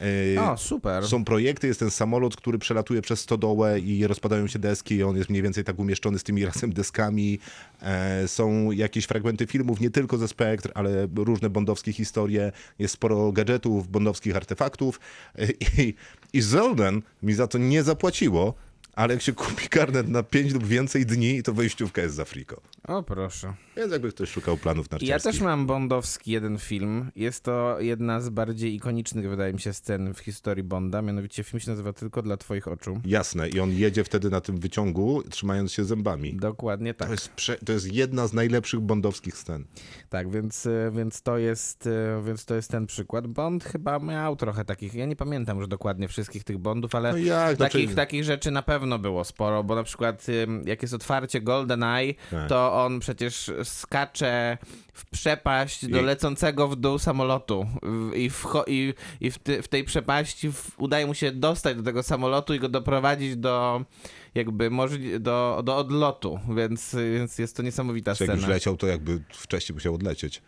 Yy, 0.00 0.40
O, 0.40 0.56
super. 0.56 1.08
Są 1.08 1.24
projekty, 1.24 1.66
jest 1.66 1.80
ten 1.80 1.90
samolot, 1.90 2.36
który 2.36 2.58
przelatuje 2.58 3.02
przez 3.02 3.20
stodołę 3.20 3.80
i 3.80 4.06
rozpadają 4.06 4.46
się 4.46 4.58
deski 4.58 4.94
i 4.94 5.02
on 5.02 5.16
jest 5.16 5.30
mniej 5.30 5.42
więcej 5.42 5.64
tak 5.64 5.78
umieszczony 5.78 6.18
z 6.18 6.22
tymi 6.22 6.44
razem 6.54 6.72
deskami. 6.72 7.38
E, 7.82 8.28
są 8.28 8.70
jakieś 8.70 9.04
fragmenty 9.04 9.46
filmów, 9.46 9.80
nie 9.80 9.90
tylko 9.90 10.18
ze 10.18 10.28
Spectre, 10.28 10.72
ale 10.74 11.08
różne 11.16 11.50
bondowskie 11.50 11.92
historie. 11.92 12.52
Jest 12.78 12.94
sporo 12.94 13.32
gadżetów, 13.32 13.88
bondowskich 13.88 14.36
artefaktów 14.36 15.00
E, 15.38 15.46
i, 15.78 15.94
i 16.32 16.42
Zelden 16.42 17.02
mi 17.22 17.34
za 17.34 17.46
to 17.46 17.58
nie 17.58 17.82
zapłaciło, 17.82 18.54
ale 18.94 19.14
jak 19.14 19.22
się 19.22 19.32
kupi 19.32 19.68
karnet 19.68 20.08
na 20.08 20.22
5 20.22 20.52
lub 20.52 20.66
więcej 20.66 21.06
dni, 21.06 21.42
to 21.42 21.52
wejściówka 21.52 22.02
jest 22.02 22.14
za 22.14 22.24
friko. 22.24 22.60
O, 22.88 23.02
proszę. 23.02 23.54
Więc 23.76 23.92
jakby 23.92 24.12
ktoś 24.12 24.30
szukał 24.30 24.56
planów 24.56 24.86
Ja 24.90 24.94
narciarskich. 24.94 25.32
też 25.32 25.40
mam 25.40 25.66
bondowski 25.66 26.30
jeden 26.32 26.58
film. 26.58 27.10
Jest 27.16 27.44
to 27.44 27.80
jedna 27.80 28.20
z 28.20 28.28
bardziej 28.28 28.74
ikonicznych, 28.74 29.28
wydaje 29.28 29.52
mi 29.52 29.60
się, 29.60 29.72
scen 29.72 30.14
w 30.14 30.18
historii 30.18 30.64
Bonda. 30.64 31.02
Mianowicie 31.02 31.42
film 31.44 31.60
się 31.60 31.70
nazywa 31.70 31.92
Tylko 31.92 32.22
dla 32.22 32.36
Twoich 32.36 32.68
oczu. 32.68 33.00
Jasne, 33.04 33.48
i 33.48 33.60
on 33.60 33.70
jedzie 33.72 34.04
wtedy 34.04 34.30
na 34.30 34.40
tym 34.40 34.58
wyciągu, 34.58 35.22
trzymając 35.30 35.72
się 35.72 35.84
zębami. 35.84 36.34
Dokładnie 36.36 36.94
tak. 36.94 37.08
To 37.08 37.12
jest, 37.14 37.32
to 37.66 37.72
jest 37.72 37.92
jedna 37.92 38.26
z 38.26 38.32
najlepszych 38.32 38.80
bondowskich 38.80 39.36
scen. 39.36 39.64
Tak, 40.08 40.30
więc, 40.30 40.66
e, 40.66 40.90
więc, 40.94 41.22
to 41.22 41.38
jest, 41.38 41.86
e, 41.86 42.22
więc 42.26 42.44
to 42.44 42.54
jest 42.54 42.70
ten 42.70 42.86
przykład. 42.86 43.26
Bond 43.26 43.64
chyba 43.64 43.98
miał 43.98 44.36
trochę 44.36 44.64
takich, 44.64 44.94
ja 44.94 45.06
nie 45.06 45.16
pamiętam 45.16 45.58
już 45.58 45.68
dokładnie 45.68 46.08
wszystkich 46.08 46.44
tych 46.44 46.58
Bondów, 46.58 46.94
ale 46.94 47.12
No 47.12 47.18
jak, 47.18 47.56
takich, 47.58 47.80
znaczy- 47.82 47.96
takich 47.96 48.24
rzeczy 48.24 48.50
na 48.50 48.62
pewno 48.62 48.98
było 48.98 49.24
sporo, 49.24 49.64
bo 49.64 49.74
na 49.74 49.82
przykład 49.82 50.26
jak 50.64 50.82
jest 50.82 50.94
otwarcie 50.94 51.40
GoldenEye, 51.40 52.14
Tak. 52.30 52.48
to 52.48 52.73
on 52.74 53.00
przecież 53.00 53.50
skacze 53.64 54.58
w 54.92 55.06
przepaść 55.10 55.86
do 55.88 56.02
lecącego 56.02 56.68
w 56.68 56.76
dół 56.76 56.98
samolotu 56.98 57.66
W- 57.82 58.14
i, 58.16 58.30
wcho- 58.30 58.64
i, 58.66 58.94
i 59.20 59.30
w, 59.30 59.38
ty, 59.38 59.62
w 59.62 59.68
tej 59.68 59.84
przepaści 59.84 60.52
w, 60.52 60.70
udaje 60.80 61.06
mu 61.06 61.14
się 61.14 61.32
dostać 61.32 61.76
do 61.76 61.82
tego 61.82 62.02
samolotu 62.02 62.54
i 62.54 62.58
go 62.58 62.68
doprowadzić 62.68 63.36
do 63.36 63.84
jakby 64.34 64.70
możli- 64.70 65.20
do, 65.20 65.62
do 65.64 65.76
odlotu, 65.76 66.40
więc, 66.56 66.96
więc 67.14 67.38
jest 67.38 67.56
to 67.56 67.62
niesamowita 67.62 68.14
Czy 68.14 68.24
jak 68.24 68.30
już 68.30 68.40
scena. 68.40 68.54
leciał, 68.54 68.76
to 68.76 68.86
jakby 68.86 69.20
wcześniej 69.32 69.74
musiał 69.74 69.94
odlecieć. 69.94 70.42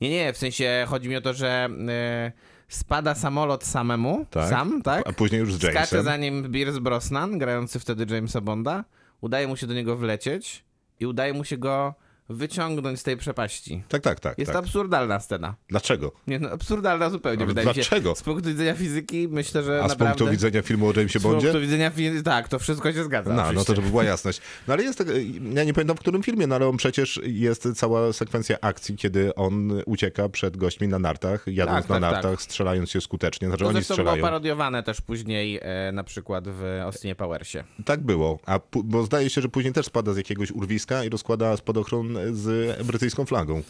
Nie, 0.00 0.10
nie, 0.10 0.32
w 0.32 0.36
sensie 0.36 0.84
chodzi 0.88 1.08
mi 1.08 1.16
o 1.16 1.20
to, 1.20 1.34
że 1.34 1.68
e, 1.88 2.32
spada 2.68 3.14
samolot 3.14 3.64
samemu, 3.64 4.26
Tak. 4.30 4.48
sam, 4.50 4.82
tak? 4.82 5.08
A 5.08 5.12
później 5.12 5.40
już 5.40 5.52
z 5.54 5.56
Skacze 5.56 5.74
Jamesem. 5.76 6.04
za 6.04 6.16
nim 6.16 6.52
Pierce 6.52 6.80
Brosnan, 6.80 7.38
grający 7.38 7.78
wtedy 7.80 8.14
Jamesa 8.14 8.40
Bonda. 8.40 8.84
Udaje 9.20 9.46
mu 9.46 9.56
się 9.56 9.66
do 9.66 9.74
niego 9.74 9.96
wlecieć 9.96 10.64
i 11.02 11.06
udaje 11.06 11.32
mu 11.32 11.44
się 11.44 11.58
go 11.58 11.94
wyciągnąć 12.32 13.00
z 13.00 13.02
tej 13.02 13.16
przepaści. 13.16 13.82
Tak, 13.88 14.02
tak, 14.02 14.20
tak. 14.20 14.38
Jest 14.38 14.52
tak. 14.52 14.60
to 14.62 14.66
absurdalna 14.66 15.20
scena. 15.20 15.54
Dlaczego? 15.68 16.12
Nie, 16.26 16.38
no, 16.38 16.50
absurdalna 16.50 17.10
zupełnie, 17.10 17.38
Ale 17.38 17.46
wydaje 17.46 17.66
mi 17.68 17.74
dlaczego? 17.74 18.10
się. 18.10 18.16
Z 18.16 18.22
punktu 18.22 18.48
widzenia 18.48 18.74
fizyki 18.74 19.28
myślę, 19.28 19.62
że 19.62 19.82
A 19.82 19.88
z 19.88 19.90
naprawdę... 19.90 20.06
punktu 20.18 20.30
widzenia 20.32 20.62
filmu 20.62 20.86
o 20.88 20.92
Jamesie 20.96 21.18
z 21.18 21.22
Bondzie? 21.22 21.46
punktu 21.46 21.60
widzenia 21.60 21.90
fizyki, 21.90 22.22
tak, 22.24 22.48
to 22.48 22.58
wszystko 22.58 22.92
się 22.92 23.04
zgadza. 23.04 23.32
No, 23.34 23.52
no 23.52 23.64
to 23.64 23.74
żeby 23.74 23.88
była 23.90 24.04
jasność. 24.04 24.40
No 24.68 24.74
ale 24.74 24.82
jest, 24.82 24.98
tak- 24.98 25.08
ja 25.54 25.64
nie 25.64 25.74
pamiętam 25.74 25.96
w 25.96 26.00
którym 26.00 26.22
filmie, 26.22 26.46
no 26.46 26.54
ale 26.54 26.68
on 26.68 26.76
przecież 26.76 27.20
jest 27.24 27.68
cała 27.74 28.12
sekwencja 28.12 28.56
akcji, 28.60 28.96
kiedy 28.96 29.34
on 29.34 29.82
ucieka 29.86 30.28
przed 30.28 30.56
gośćmi 30.56 30.88
na 30.88 30.98
nartach, 30.98 31.44
jadąc 31.46 31.76
Tak, 31.78 31.88
na 31.88 31.94
tak, 31.94 32.00
nartach, 32.00 32.30
tak. 32.30 32.42
strzelając 32.42 32.90
się 32.90 33.00
skutecznie. 33.00 33.48
Znaczy 33.48 33.60
To 33.64 33.68
oni 33.68 33.74
zresztą 33.74 33.94
było 33.94 34.04
strzelają. 34.06 34.22
parodiowane 34.22 34.82
też 34.82 35.00
później 35.00 35.58
e, 35.62 35.92
na 35.92 36.04
przykład 36.04 36.44
w 36.48 36.80
Austinie 36.82 37.14
Powersie. 37.14 37.64
Tak 37.84 38.00
było, 38.00 38.38
a 38.46 38.60
bo 38.84 39.04
zdaje 39.04 39.30
się, 39.30 39.40
że 39.40 39.48
później 39.48 39.72
też 39.72 39.86
spada 39.86 40.12
z 40.12 40.16
jakiegoś 40.16 40.50
urwiska 40.50 41.04
i 41.04 41.08
rozkłada 41.08 41.56
spadochron 41.56 42.18
z 42.32 42.76
brytyjską 42.86 43.24
flagą, 43.24 43.62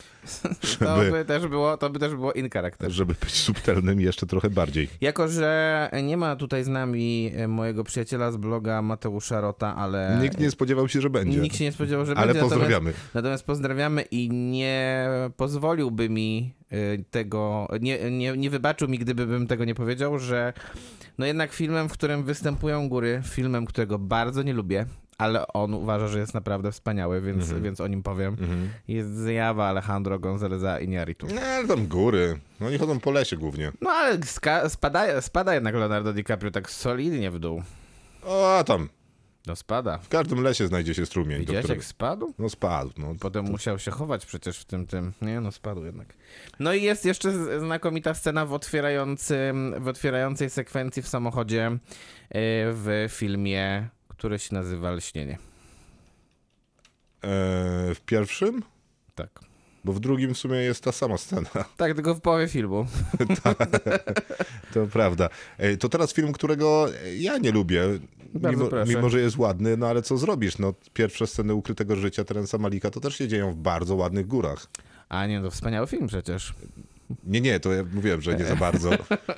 To 0.79 0.97
żeby, 0.97 1.11
by 1.11 1.25
też 1.25 1.47
było, 1.47 1.77
to 1.77 1.91
by 1.91 1.99
też 1.99 2.15
było 2.15 2.33
in 2.33 2.51
character. 2.51 2.91
żeby 2.91 3.15
być 3.21 3.31
subtelnym 3.35 4.01
jeszcze 4.01 4.27
trochę 4.27 4.51
bardziej. 4.51 4.89
Jako, 5.01 5.29
że 5.29 5.91
nie 6.03 6.17
ma 6.17 6.37
tutaj 6.37 6.65
z 6.65 6.69
nami 6.69 7.33
e, 7.37 7.49
mojego 7.49 7.85
przyjaciela 7.85 8.33
z 8.33 8.37
bloga 8.37 8.83
Mateusza 8.83 9.41
Rota, 9.41 9.77
ale 9.77 10.19
Nikt 10.23 10.39
nie 10.41 10.51
spodziewał 10.51 10.89
się, 10.89 11.01
że 11.01 11.11
będzie. 11.11 11.39
nikt 11.39 11.57
się 11.57 11.65
nie 11.65 11.73
spodziewał, 11.73 12.07
że 12.07 12.13
Ale 12.17 12.27
będzie. 12.27 12.41
pozdrawiamy. 12.49 12.91
Natomiast, 12.91 13.15
natomiast 13.15 13.45
pozdrawiamy 13.45 14.03
i 14.03 14.31
nie 14.31 15.09
pozwoliłby 15.37 16.09
mi 16.09 16.55
e, 16.71 16.77
tego, 17.11 17.69
nie, 17.81 18.11
nie, 18.11 18.37
nie 18.37 18.51
wybaczył 18.51 18.89
mi, 18.89 18.99
gdyby 18.99 19.27
bym 19.27 19.47
tego 19.47 19.65
nie 19.65 19.75
powiedział, 19.75 20.19
że 20.19 20.53
no 21.19 21.27
jednak 21.27 21.53
filmem, 21.53 21.89
w 21.89 21.93
którym 21.93 22.25
występują 22.25 22.89
góry, 22.89 23.23
filmem, 23.25 23.67
którego 23.67 23.99
bardzo 23.99 24.43
nie 24.43 24.53
lubię 24.53 24.87
ale 25.19 25.47
on 25.49 25.75
uważa, 25.75 26.09
że 26.09 26.19
jest 26.19 26.35
naprawdę 26.35 26.73
wspaniały, 26.73 27.21
więc, 27.21 27.43
Mhm. 27.45 27.63
więc 27.63 27.81
o 27.81 27.87
nim 27.87 28.03
powiem. 28.03 28.37
Jest 28.89 29.17
zjawa 29.17 29.67
Alejandro 29.69 30.19
Gonzaleza 30.19 30.79
Iñárritu. 30.81 31.35
No 31.35 31.41
ale 31.41 31.69
tam 31.69 31.87
góry. 31.87 32.39
No 32.61 32.67
oni 32.67 32.79
chodzą 32.79 33.01
po 33.01 33.11
lesie 33.11 33.37
głównie. 33.37 33.73
No 33.81 33.91
ale 33.91 34.19
spada, 34.69 35.21
spada 35.21 35.55
jednak 35.55 35.75
Leonardo 35.75 36.13
DiCaprio 36.13 36.51
tak 36.51 36.71
solidnie 36.71 37.31
w 37.31 37.39
dół. 37.39 37.63
O, 38.25 38.65
tam. 38.67 38.89
No 39.47 39.57
spada. 39.57 39.99
W 39.99 40.09
każdym 40.09 40.43
lesie 40.43 40.67
znajdzie 40.67 40.95
się 40.95 41.07
strumień. 41.07 41.41
Widziałeś 41.41 41.65
którego- 41.65 41.81
jak 41.81 41.85
spadł? 41.89 42.35
No 42.39 42.49
spadł. 42.51 42.91
No. 42.99 43.15
Potem 43.21 43.45
musiał 43.45 43.79
się 43.79 43.91
chować 43.91 44.27
przecież 44.27 44.59
w 44.59 44.65
tym, 44.65 44.87
tym. 44.87 45.13
Nie, 45.23 45.41
no 45.41 45.53
spadł 45.53 45.85
jednak. 45.85 46.15
No 46.61 46.73
i 46.75 46.83
jest 46.83 47.05
jeszcze 47.05 47.59
znakomita 47.61 48.15
scena 48.15 48.47
w, 48.47 48.53
otwierającym, 48.53 49.75
w 49.79 49.89
otwierającej 49.89 50.51
sekwencji 50.51 51.03
w 51.03 51.09
samochodzie 51.09 51.67
y, 51.71 51.79
w 52.75 53.07
filmie, 53.11 53.89
który 54.23 54.39
się 54.39 54.55
nazywa 54.55 54.91
Lśnienie. 54.91 55.33
E, 55.33 55.39
w 57.95 58.01
pierwszym? 58.07 58.63
Tak. 59.15 59.41
Bo 59.85 59.93
w 59.93 60.01
drugim 60.01 60.35
w 60.35 60.39
sumie 60.39 60.57
jest 60.57 60.85
ta 60.85 60.93
sama 60.93 61.19
scena. 61.19 61.49
Tak, 61.77 61.95
tylko 61.95 62.15
w 62.15 62.21
połowie 62.21 62.49
filmu. 62.49 62.87
To 64.75 64.87
prawda. 64.87 65.29
E, 65.59 65.77
To 65.77 65.89
teraz 65.89 66.13
film, 66.13 66.33
którego 66.33 66.87
ja 67.19 67.39
nie 67.39 67.53
lubię. 67.53 67.83
Mimo, 68.35 68.69
mimo, 68.87 69.11
że 69.11 69.21
jest 69.21 69.39
ładny, 69.39 69.77
no 69.77 69.87
ale 69.87 70.03
co 70.03 70.19
zrobisz? 70.19 70.59
No, 70.59 70.75
pierwsze 70.93 71.27
sceny 71.27 71.55
ukrytego 71.55 71.97
życia 71.97 72.25
Terensa 72.25 72.59
Malika 72.59 72.91
to 72.91 73.01
też 73.01 73.17
się 73.17 73.29
dzieją 73.29 73.53
w 73.53 73.57
bardzo 73.57 73.95
ładnych 73.97 74.27
górach. 74.27 74.67
A 75.09 75.27
nie, 75.27 75.41
to 75.41 75.51
wspaniały 75.51 75.87
film 75.87 76.07
przecież. 76.07 76.55
Nie, 77.25 77.41
nie, 77.41 77.61
to 77.61 77.73
ja 77.73 77.85
mówiłem, 77.95 78.21
że 78.21 78.37
nie 78.37 78.45
za 78.45 78.57
bardzo. 78.57 78.91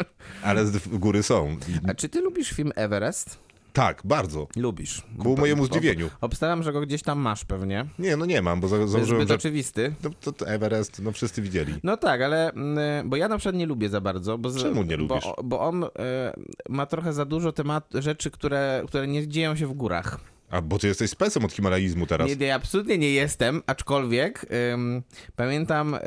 Ale 0.42 0.64
góry 0.86 1.22
są. 1.22 1.56
A 1.88 1.94
czy 1.94 2.08
ty 2.08 2.20
lubisz 2.20 2.50
film 2.50 2.72
Everest? 2.76 3.44
Tak, 3.74 4.02
bardzo. 4.04 4.46
Lubisz. 4.56 5.02
Ku 5.22 5.36
mojemu 5.36 5.66
zdziwieniu. 5.66 6.10
Obstawiam, 6.20 6.62
że 6.62 6.72
go 6.72 6.80
gdzieś 6.80 7.02
tam 7.02 7.18
masz 7.18 7.44
pewnie. 7.44 7.86
Nie, 7.98 8.16
no 8.16 8.26
nie 8.26 8.42
mam, 8.42 8.60
bo 8.60 8.68
za- 8.68 8.86
założyłem, 8.86 9.06
zbyt 9.20 9.28
że 9.28 9.34
oczywisty. 9.34 9.94
no, 10.04 10.10
to, 10.20 10.32
to 10.32 10.46
Everest, 10.48 11.02
no 11.02 11.12
wszyscy 11.12 11.42
widzieli. 11.42 11.74
No 11.82 11.96
tak, 11.96 12.22
ale 12.22 12.50
mm, 12.52 13.10
bo 13.10 13.16
ja 13.16 13.28
na 13.28 13.38
przykład 13.38 13.54
nie 13.56 13.66
lubię 13.66 13.88
za 13.88 14.00
bardzo. 14.00 14.38
Bo 14.38 14.50
z- 14.50 14.62
Czemu 14.62 14.82
nie 14.82 14.96
lubisz? 14.96 15.24
Bo, 15.24 15.42
bo 15.44 15.60
on 15.60 15.84
e, 15.84 15.88
ma 16.68 16.86
trochę 16.86 17.12
za 17.12 17.24
dużo 17.24 17.52
temat, 17.52 17.90
rzeczy, 17.94 18.30
które, 18.30 18.82
które 18.88 19.06
nie 19.06 19.28
dzieją 19.28 19.56
się 19.56 19.66
w 19.66 19.72
górach. 19.72 20.18
A 20.54 20.62
bo 20.62 20.78
ty 20.78 20.86
jesteś 20.86 21.10
specem 21.10 21.44
od 21.44 21.52
himalaizmu 21.52 22.06
teraz. 22.06 22.28
Nie, 22.28 22.36
nie, 22.36 22.54
absolutnie 22.54 22.98
nie 22.98 23.10
jestem, 23.10 23.62
aczkolwiek 23.66 24.46
ym, 24.72 25.02
pamiętam 25.36 25.94
e, 25.94 26.00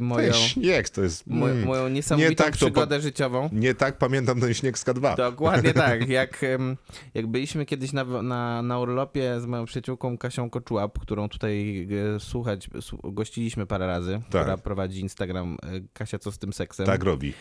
moją, 0.00 0.32
Ten 0.32 0.40
śnieg 0.40 0.90
to 0.90 1.02
jest... 1.02 1.26
mo, 1.26 1.50
mm, 1.50 1.64
moją 1.64 1.88
niesamowitą 1.88 2.30
nie 2.30 2.36
tak 2.36 2.52
przygodę 2.52 3.00
życiową. 3.00 3.48
Nie 3.52 3.74
tak 3.74 3.98
pamiętam 3.98 4.40
ten 4.40 4.54
śnieg 4.54 4.78
z 4.78 4.84
K2. 4.84 5.16
Dokładnie 5.16 5.74
tak. 5.84 6.08
Jak, 6.08 6.42
ym, 6.42 6.76
jak 7.14 7.26
byliśmy 7.26 7.66
kiedyś 7.66 7.92
na, 7.92 8.04
na, 8.04 8.62
na 8.62 8.78
urlopie 8.78 9.40
z 9.40 9.46
moją 9.46 9.64
przyjaciółką 9.64 10.18
Kasią 10.18 10.50
Koczułap, 10.50 10.98
którą 10.98 11.28
tutaj 11.28 11.88
e, 12.16 12.20
słuchać, 12.20 12.70
gościliśmy 13.04 13.66
parę 13.66 13.86
razy, 13.86 14.20
która 14.28 14.56
prowadzi 14.56 15.00
Instagram 15.00 15.56
e, 15.62 15.80
Kasia 15.92 16.18
Co 16.18 16.32
z 16.32 16.38
tym 16.38 16.52
seksem. 16.52 16.86
Tak 16.86 17.04
robi. 17.04 17.34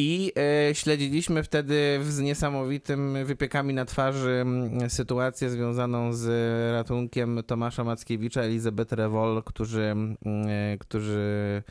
I 0.00 0.32
e, 0.70 0.74
śledziliśmy 0.74 1.42
wtedy 1.42 2.00
z 2.02 2.18
niesamowitym 2.20 3.24
wypiekami 3.24 3.74
na 3.74 3.84
twarzy 3.84 4.30
m, 4.42 4.90
sytuację 4.90 5.50
związaną 5.50 6.12
z 6.12 6.26
ratunkiem 6.72 7.40
Tomasza 7.46 7.84
Mackiewicza, 7.84 8.40
Elizabeth 8.42 8.92
Rewol, 8.92 9.42
którzy, 9.42 9.82
m, 9.82 10.16
e, 10.48 10.78
którzy 10.78 11.62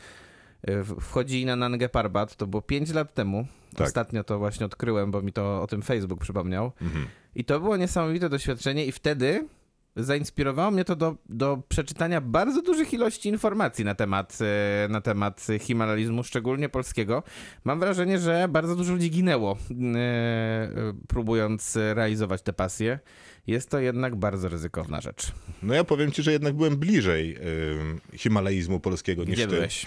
e, 0.62 0.82
w- 0.82 1.00
wchodzili 1.00 1.46
na 1.46 1.56
Nangę 1.56 1.88
Parbat. 1.88 2.36
To 2.36 2.46
było 2.46 2.62
5 2.62 2.92
lat 2.94 3.14
temu. 3.14 3.46
Tak. 3.76 3.86
Ostatnio 3.86 4.24
to 4.24 4.38
właśnie 4.38 4.66
odkryłem, 4.66 5.10
bo 5.10 5.22
mi 5.22 5.32
to 5.32 5.62
o 5.62 5.66
tym 5.66 5.82
Facebook 5.82 6.20
przypomniał. 6.20 6.72
Mhm. 6.82 7.06
I 7.34 7.44
to 7.44 7.60
było 7.60 7.76
niesamowite 7.76 8.28
doświadczenie 8.28 8.86
i 8.86 8.92
wtedy 8.92 9.48
zainspirowało 9.96 10.70
mnie 10.70 10.84
to 10.84 10.96
do, 10.96 11.16
do 11.28 11.62
przeczytania 11.68 12.20
bardzo 12.20 12.62
dużych 12.62 12.92
ilości 12.94 13.28
informacji 13.28 13.84
na 13.84 13.94
temat, 13.94 14.38
e, 14.40 14.88
na 14.88 15.00
temat 15.00 15.46
himalalizmu, 15.60 16.24
szczególnie 16.24 16.68
polskiego. 16.68 17.22
Mam 17.64 17.80
wrażenie, 17.80 18.18
że 18.18 18.48
bardzo 18.48 18.76
dużo 18.76 18.92
ludzi 18.92 19.10
ginęło, 19.10 19.58
e, 19.70 19.98
e, 19.98 20.70
próbując 21.08 21.76
realizować 21.94 22.42
tę 22.42 22.52
pasję. 22.52 22.98
Jest 23.46 23.70
to 23.70 23.78
jednak 23.78 24.16
bardzo 24.16 24.48
ryzykowna 24.48 25.00
rzecz. 25.00 25.32
No 25.62 25.74
ja 25.74 25.84
powiem 25.84 26.12
ci, 26.12 26.22
że 26.22 26.32
jednak 26.32 26.54
byłem 26.54 26.76
bliżej 26.76 27.36
y, 27.36 28.18
himalaizmu 28.18 28.80
polskiego 28.80 29.24
niż 29.24 29.34
Gdzie 29.34 29.46
ty. 29.46 29.54
byłeś? 29.54 29.86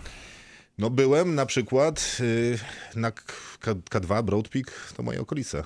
No 0.77 0.89
byłem 0.89 1.35
na 1.35 1.45
przykład 1.45 2.17
y, 2.19 2.59
na 2.99 3.11
K- 3.11 3.23
K- 3.59 3.73
K2 3.99 4.23
Broad 4.23 4.49
Peak, 4.49 4.93
to 4.97 5.03
moje 5.03 5.21
okolice. 5.21 5.63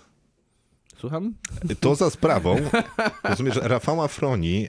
Słucham? 0.97 1.33
To 1.79 1.95
za 1.95 2.09
sprawą, 2.09 2.57
rozumiesz, 3.23 3.59
Rafała 3.61 4.07
Froni, 4.07 4.67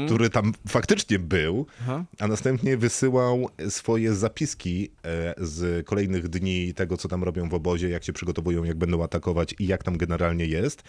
y, 0.00 0.06
który 0.06 0.30
tam 0.30 0.52
faktycznie 0.68 1.18
był, 1.18 1.66
Aha. 1.80 2.04
a 2.18 2.26
następnie 2.28 2.76
wysyłał 2.76 3.48
swoje 3.68 4.14
zapiski 4.14 4.84
y, 4.84 5.46
z 5.46 5.86
kolejnych 5.86 6.28
dni 6.28 6.74
tego, 6.74 6.96
co 6.96 7.08
tam 7.08 7.24
robią 7.24 7.48
w 7.48 7.54
obozie, 7.54 7.88
jak 7.88 8.04
się 8.04 8.12
przygotowują, 8.12 8.64
jak 8.64 8.76
będą 8.76 9.02
atakować 9.02 9.54
i 9.58 9.66
jak 9.66 9.84
tam 9.84 9.96
generalnie 9.96 10.46
jest. 10.46 10.82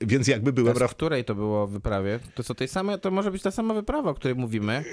Więc 0.00 0.28
jakby 0.28 0.52
byłem 0.52 0.74
W 0.74 0.76
Raf... 0.76 0.90
której 0.90 1.24
to 1.24 1.34
było 1.34 1.66
wyprawie? 1.66 2.18
To 2.34 2.42
co 2.44 2.54
tej 2.54 2.68
samej, 2.68 3.00
to 3.00 3.10
może 3.10 3.30
być 3.30 3.42
ta 3.42 3.50
sama 3.50 3.74
wyprawa, 3.74 4.10
o 4.10 4.14
której 4.14 4.34
mówimy. 4.34 4.84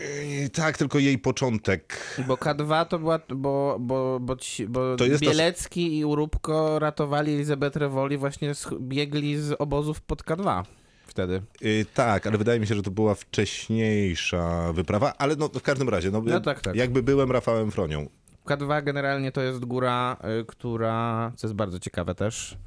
Y, 0.45 0.49
Tak, 0.49 0.77
tylko 0.77 0.99
jej 0.99 1.17
początek. 1.19 1.97
Bo 2.27 2.35
K2 2.35 2.85
to 2.85 2.99
była, 2.99 3.19
bo, 3.35 3.77
bo, 3.79 4.19
bo, 4.21 4.35
ci, 4.35 4.67
bo 4.67 4.95
To 4.95 5.05
Bielecki 5.21 5.97
i 5.99 6.05
Urubko 6.05 6.79
ratowali 6.79 7.33
Elizabeth 7.33 7.75
Rewoli, 7.77 8.17
właśnie 8.17 8.51
sch- 8.53 8.79
biegli 8.79 9.37
z 9.37 9.55
obozów 9.59 10.01
pod 10.01 10.23
K2 10.23 10.63
wtedy. 11.07 11.41
Y, 11.61 11.85
tak, 11.93 12.27
ale 12.27 12.37
wydaje 12.37 12.59
mi 12.59 12.67
się, 12.67 12.75
że 12.75 12.81
to 12.81 12.91
była 12.91 13.15
wcześniejsza 13.15 14.73
wyprawa, 14.73 15.13
ale 15.17 15.35
no, 15.35 15.49
w 15.49 15.61
każdym 15.61 15.89
razie, 15.89 16.11
no, 16.11 16.21
No 16.25 16.39
tak, 16.39 16.61
tak. 16.61 16.75
jakby 16.75 17.03
byłem 17.03 17.31
Rafałem 17.31 17.71
Fronią. 17.71 18.09
K2 18.45 18.83
generalnie 18.83 19.31
to 19.31 19.41
jest 19.41 19.65
góra, 19.65 20.17
y, 20.41 20.45
która, 20.45 21.31
co 21.35 21.47
jest 21.47 21.55
bardzo 21.55 21.79
ciekawe 21.79 22.15
też, 22.15 22.57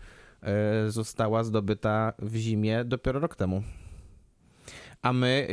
została 0.89 1.45
zdobyta 1.45 2.13
w 2.19 2.37
zimie 2.37 2.85
dopiero 2.85 3.21
rok 3.21 3.37
temu. 3.37 3.63
A 5.03 5.13
my, 5.13 5.47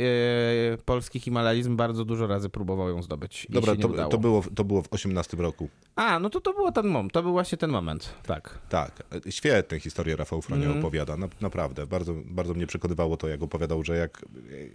y, 0.74 0.82
polski 0.84 1.20
Himalajzm, 1.20 1.76
bardzo 1.76 2.04
dużo 2.04 2.26
razy 2.26 2.48
próbował 2.48 2.88
ją 2.88 3.02
zdobyć. 3.02 3.46
Dobra, 3.50 3.76
to, 3.76 4.08
to, 4.08 4.18
było, 4.18 4.42
to 4.54 4.64
było 4.64 4.82
w 4.82 4.92
18 4.92 5.36
roku. 5.36 5.68
A, 5.96 6.18
no 6.18 6.30
to 6.30 6.40
to 6.40 6.52
było 6.52 6.72
ten 6.72 6.86
moment, 6.86 7.12
to 7.12 7.22
był 7.22 7.32
właśnie 7.32 7.58
ten 7.58 7.70
moment, 7.70 8.14
tak. 8.26 8.58
Tak, 8.68 9.02
e, 9.26 9.32
świetne 9.32 9.80
historie 9.80 10.16
Rafał 10.16 10.42
Fronia 10.42 10.64
Mhm. 10.64 10.80
opowiada, 10.84 11.16
na, 11.16 11.28
naprawdę. 11.40 11.86
Bardzo, 11.86 12.14
bardzo 12.24 12.54
mnie 12.54 12.66
przekonywało 12.66 13.16
to, 13.16 13.28
jak 13.28 13.42
opowiadał, 13.42 13.84
że 13.84 13.96
jak 13.96 14.24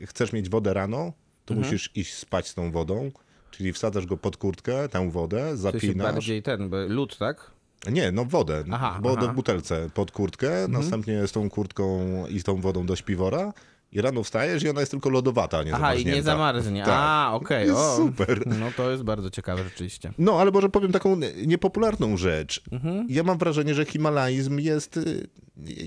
e, 0.02 0.06
chcesz 0.06 0.34
mieć 0.34 0.50
wodę 0.50 0.74
rano, 0.74 1.14
to 1.46 1.54
Mhm. 1.54 1.60
musisz 1.74 1.92
iść 1.96 2.14
spać 2.14 2.48
z 2.48 2.54
tą 2.56 2.72
wodą, 2.72 3.12
czyli 3.52 3.74
wsadzasz 3.74 4.06
go 4.06 4.18
pod 4.18 4.38
kurtkę, 4.38 4.90
tę 4.90 5.12
wodę, 5.12 5.48
To 5.52 5.58
zapinasz. 5.58 6.14
bardziej 6.14 6.44
ten, 6.44 6.70
lód, 6.88 7.18
tak? 7.18 7.52
Nie, 7.92 8.12
no 8.12 8.26
wodę, 8.26 8.64
Aha, 8.72 9.00
wodę 9.02 9.10
aha. 9.10 9.12
Mhm. 9.20 9.32
w 9.32 9.36
butelce 9.36 9.90
pod 9.94 10.12
kurtkę, 10.12 10.68
następnie 10.68 11.28
z 11.28 11.32
tą 11.32 11.50
kurtką 11.50 12.08
i 12.28 12.40
z 12.40 12.44
tą 12.44 12.62
wodą 12.62 12.86
do 12.86 12.96
śpiwora 12.96 13.54
i 13.92 14.02
rano 14.02 14.24
wstajesz 14.24 14.64
i 14.64 14.70
ona 14.70 14.80
jest 14.80 14.92
tylko 14.92 15.10
lodowata, 15.10 15.58
a 15.58 15.64
nie 15.64 15.76
Aha, 15.76 15.96
i 15.96 16.06
nie 16.06 16.24
zamarznie. 16.24 16.84
Tak. 16.84 16.94
A, 16.98 17.32
okej. 17.34 17.68
Jest 17.68 17.80
o. 17.80 17.98
super. 17.98 18.48
No 18.48 18.72
to 18.78 18.92
jest 18.92 19.04
bardzo 19.04 19.30
ciekawe 19.30 19.64
rzeczywiście. 19.64 20.14
No, 20.18 20.40
ale 20.42 20.52
może 20.52 20.70
powiem 20.70 20.92
taką 20.92 21.20
niepopularną 21.46 22.18
rzecz. 22.18 22.64
Mhm. 22.72 23.08
Ja 23.10 23.24
mam 23.24 23.38
wrażenie, 23.38 23.74
że 23.74 23.86
himalaizm 23.86 24.60
jest 24.60 24.98
y, 24.98 25.28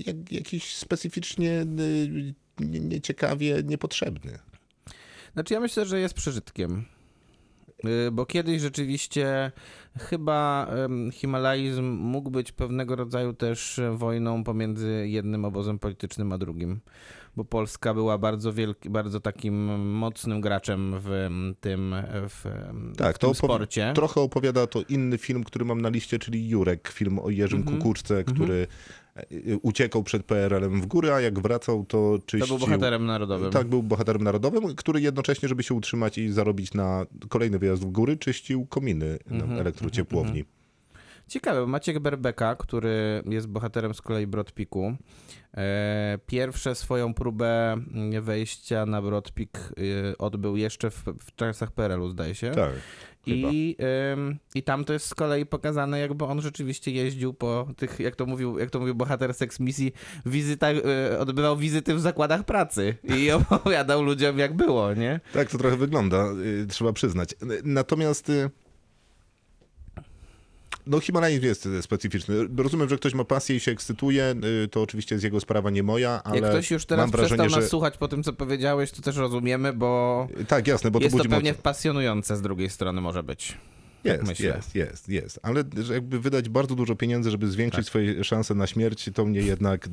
jak, 0.07 0.31
jakiś 0.31 0.75
specyficznie 0.75 1.51
y, 1.79 2.33
nie- 2.59 2.79
nieciekawie 2.79 3.63
niepotrzebny. 3.63 4.39
Znaczy 5.33 5.53
ja 5.53 5.59
myślę, 5.59 5.85
że 5.85 5.99
jest 5.99 6.13
przeżytkiem. 6.13 6.85
Y, 7.85 8.11
Bo 8.11 8.25
kiedyś 8.25 8.61
rzeczywiście 8.61 9.51
chyba 9.99 10.67
em, 10.69 11.11
Himalajzm 11.11 11.83
mógł 11.85 12.31
być 12.31 12.51
pewnego 12.51 12.95
rodzaju 12.95 13.33
też 13.33 13.79
e, 13.79 13.97
wojną 13.97 14.43
pomiędzy 14.43 15.05
jednym 15.07 15.45
obozem 15.45 15.79
politycznym 15.79 16.31
a 16.33 16.37
drugim. 16.37 16.79
Bo 17.35 17.45
Polska 17.45 17.93
była 17.93 18.17
bardzo 18.17 18.53
wielki, 18.53 18.89
bardzo 18.89 19.19
takim 19.19 19.55
mocnym 19.89 20.41
graczem 20.41 20.95
w 20.99 21.29
tym, 21.61 21.95
w, 22.29 22.45
em, 22.45 22.93
Tak, 22.97 23.15
w 23.15 23.19
to 23.19 23.27
tym 23.27 23.35
sporcie. 23.35 23.91
Trochę 23.95 24.21
opowiada 24.21 24.67
to 24.67 24.81
inny 24.89 25.17
film, 25.17 25.43
który 25.43 25.65
mam 25.65 25.81
na 25.81 25.89
liście, 25.89 26.19
czyli 26.19 26.49
Jurek, 26.49 26.87
film 26.87 27.19
o 27.19 27.29
Jerzym 27.29 27.59
Mhm. 27.59 27.77
Kukuczce, 27.77 28.23
który 28.23 28.53
y, 28.53 28.67
uciekał 29.61 30.03
przed 30.03 30.23
PRL-em 30.23 30.81
w 30.81 30.85
górę, 30.85 31.15
a 31.15 31.21
jak 31.21 31.39
wracał, 31.39 31.85
to 31.85 32.17
To 32.17 32.25
czyścił... 32.25 32.57
był 32.57 32.67
bohaterem 32.67 33.05
narodowym. 33.05 33.51
Tak, 33.51 33.67
był 33.67 33.83
bohaterem 33.83 34.23
narodowym, 34.23 34.75
który 34.75 35.01
jednocześnie, 35.01 35.49
żeby 35.49 35.63
się 35.63 35.73
utrzymać 35.73 36.17
i 36.17 36.31
zarobić 36.31 36.73
na 36.73 37.05
kolejny 37.29 37.59
wyjazd 37.59 37.81
w 37.83 37.91
góry, 37.91 38.17
czyścił 38.17 38.65
kominy 38.65 39.19
Mhm, 39.31 39.53
na 39.53 39.59
elektrociepłowni. 39.61 40.45
Ciekawe, 41.27 41.61
bo 41.61 41.67
Maciek 41.67 41.99
Berbeka, 41.99 42.55
który 42.55 43.23
jest 43.29 43.47
bohaterem 43.47 43.93
z 43.93 44.01
kolei 44.01 44.27
Brodpiku, 44.27 44.95
e, 45.53 46.19
pierwsze 46.27 46.75
swoją 46.75 47.13
próbę 47.13 47.73
mm, 47.73 48.23
wejścia 48.23 48.85
na 48.85 49.01
Brodpik 49.01 49.57
e, 49.57 50.17
odbył 50.17 50.57
jeszcze 50.57 50.89
w, 50.91 51.03
w 51.19 51.35
czasach 51.35 51.71
PRL-u, 51.71 52.09
zdaje 52.09 52.35
się. 52.35 52.51
Tak. 52.51 52.71
Chyba. 53.25 53.49
I, 53.51 53.77
ym, 54.13 54.39
I 54.55 54.63
tam 54.63 54.85
to 54.85 54.93
jest 54.93 55.05
z 55.05 55.13
kolei 55.13 55.45
pokazane, 55.45 55.99
jakby 55.99 56.25
on 56.25 56.41
rzeczywiście 56.41 56.91
jeździł 56.91 57.33
po 57.33 57.67
tych, 57.77 57.99
jak 57.99 58.15
to 58.15 58.25
mówił, 58.25 58.59
jak 58.59 58.69
to 58.69 58.79
mówił 58.79 58.95
bohater 58.95 59.33
Sex 59.33 59.59
Misji, 59.59 59.93
wizytach, 60.25 60.75
y, 61.13 61.19
odbywał 61.19 61.57
wizyty 61.57 61.95
w 61.95 61.99
zakładach 61.99 62.43
pracy 62.43 62.95
i 63.03 63.31
opowiadał 63.49 64.03
ludziom, 64.03 64.39
jak 64.39 64.53
było, 64.55 64.93
nie? 64.93 65.19
Tak 65.33 65.49
to 65.49 65.57
trochę 65.57 65.77
wygląda, 65.77 66.25
y, 66.63 66.67
trzeba 66.67 66.93
przyznać. 66.93 67.35
Natomiast 67.63 68.29
y, 68.29 68.49
no 70.87 70.99
Himalajzm 70.99 71.45
jest 71.45 71.67
specyficzny. 71.81 72.35
Rozumiem, 72.57 72.89
że 72.89 72.97
ktoś 72.97 73.13
ma 73.13 73.23
pasję 73.23 73.55
i 73.55 73.59
się 73.59 73.71
ekscytuje, 73.71 74.35
y, 74.63 74.67
to 74.67 74.81
oczywiście 74.81 75.15
jest 75.15 75.23
jego 75.23 75.39
sprawa, 75.39 75.69
nie 75.69 75.83
moja, 75.83 76.21
ale 76.23 76.39
Jak 76.39 76.49
ktoś 76.49 76.71
już 76.71 76.85
teraz 76.85 77.03
mam 77.03 77.11
wrażenie, 77.11 77.37
przestał 77.37 77.59
nas 77.59 77.65
że... 77.65 77.69
słuchać 77.69 77.97
po 77.97 78.07
tym, 78.07 78.23
co 78.23 78.33
powiedziałeś, 78.33 78.91
to 78.91 79.01
też 79.01 79.15
rozumiemy, 79.15 79.73
bo 79.73 80.27
Tak, 80.47 80.67
jasne, 80.67 80.91
bo 80.91 80.99
to 80.99 81.05
jest 81.05 81.17
to 81.17 81.23
pewnie 81.23 81.51
moc... 81.51 81.61
pasjonujące 81.61 82.37
z 82.37 82.41
drugiej 82.41 82.69
strony 82.69 83.01
może 83.01 83.23
być. 83.23 83.57
Jest, 84.03 84.23
myślę. 84.27 84.45
jest, 84.55 84.75
jest, 84.75 85.09
jest. 85.09 85.39
Ale 85.43 85.63
że 85.83 85.93
jakby 85.93 86.19
wydać 86.19 86.49
bardzo 86.49 86.75
dużo 86.75 86.95
pieniędzy, 86.95 87.31
żeby 87.31 87.47
zwiększyć 87.47 87.77
Tak. 87.77 87.85
swoje 87.85 88.23
szanse 88.23 88.55
na 88.55 88.67
śmierć, 88.67 89.09
to 89.13 89.25
mnie 89.25 89.39
jednak 89.41 89.89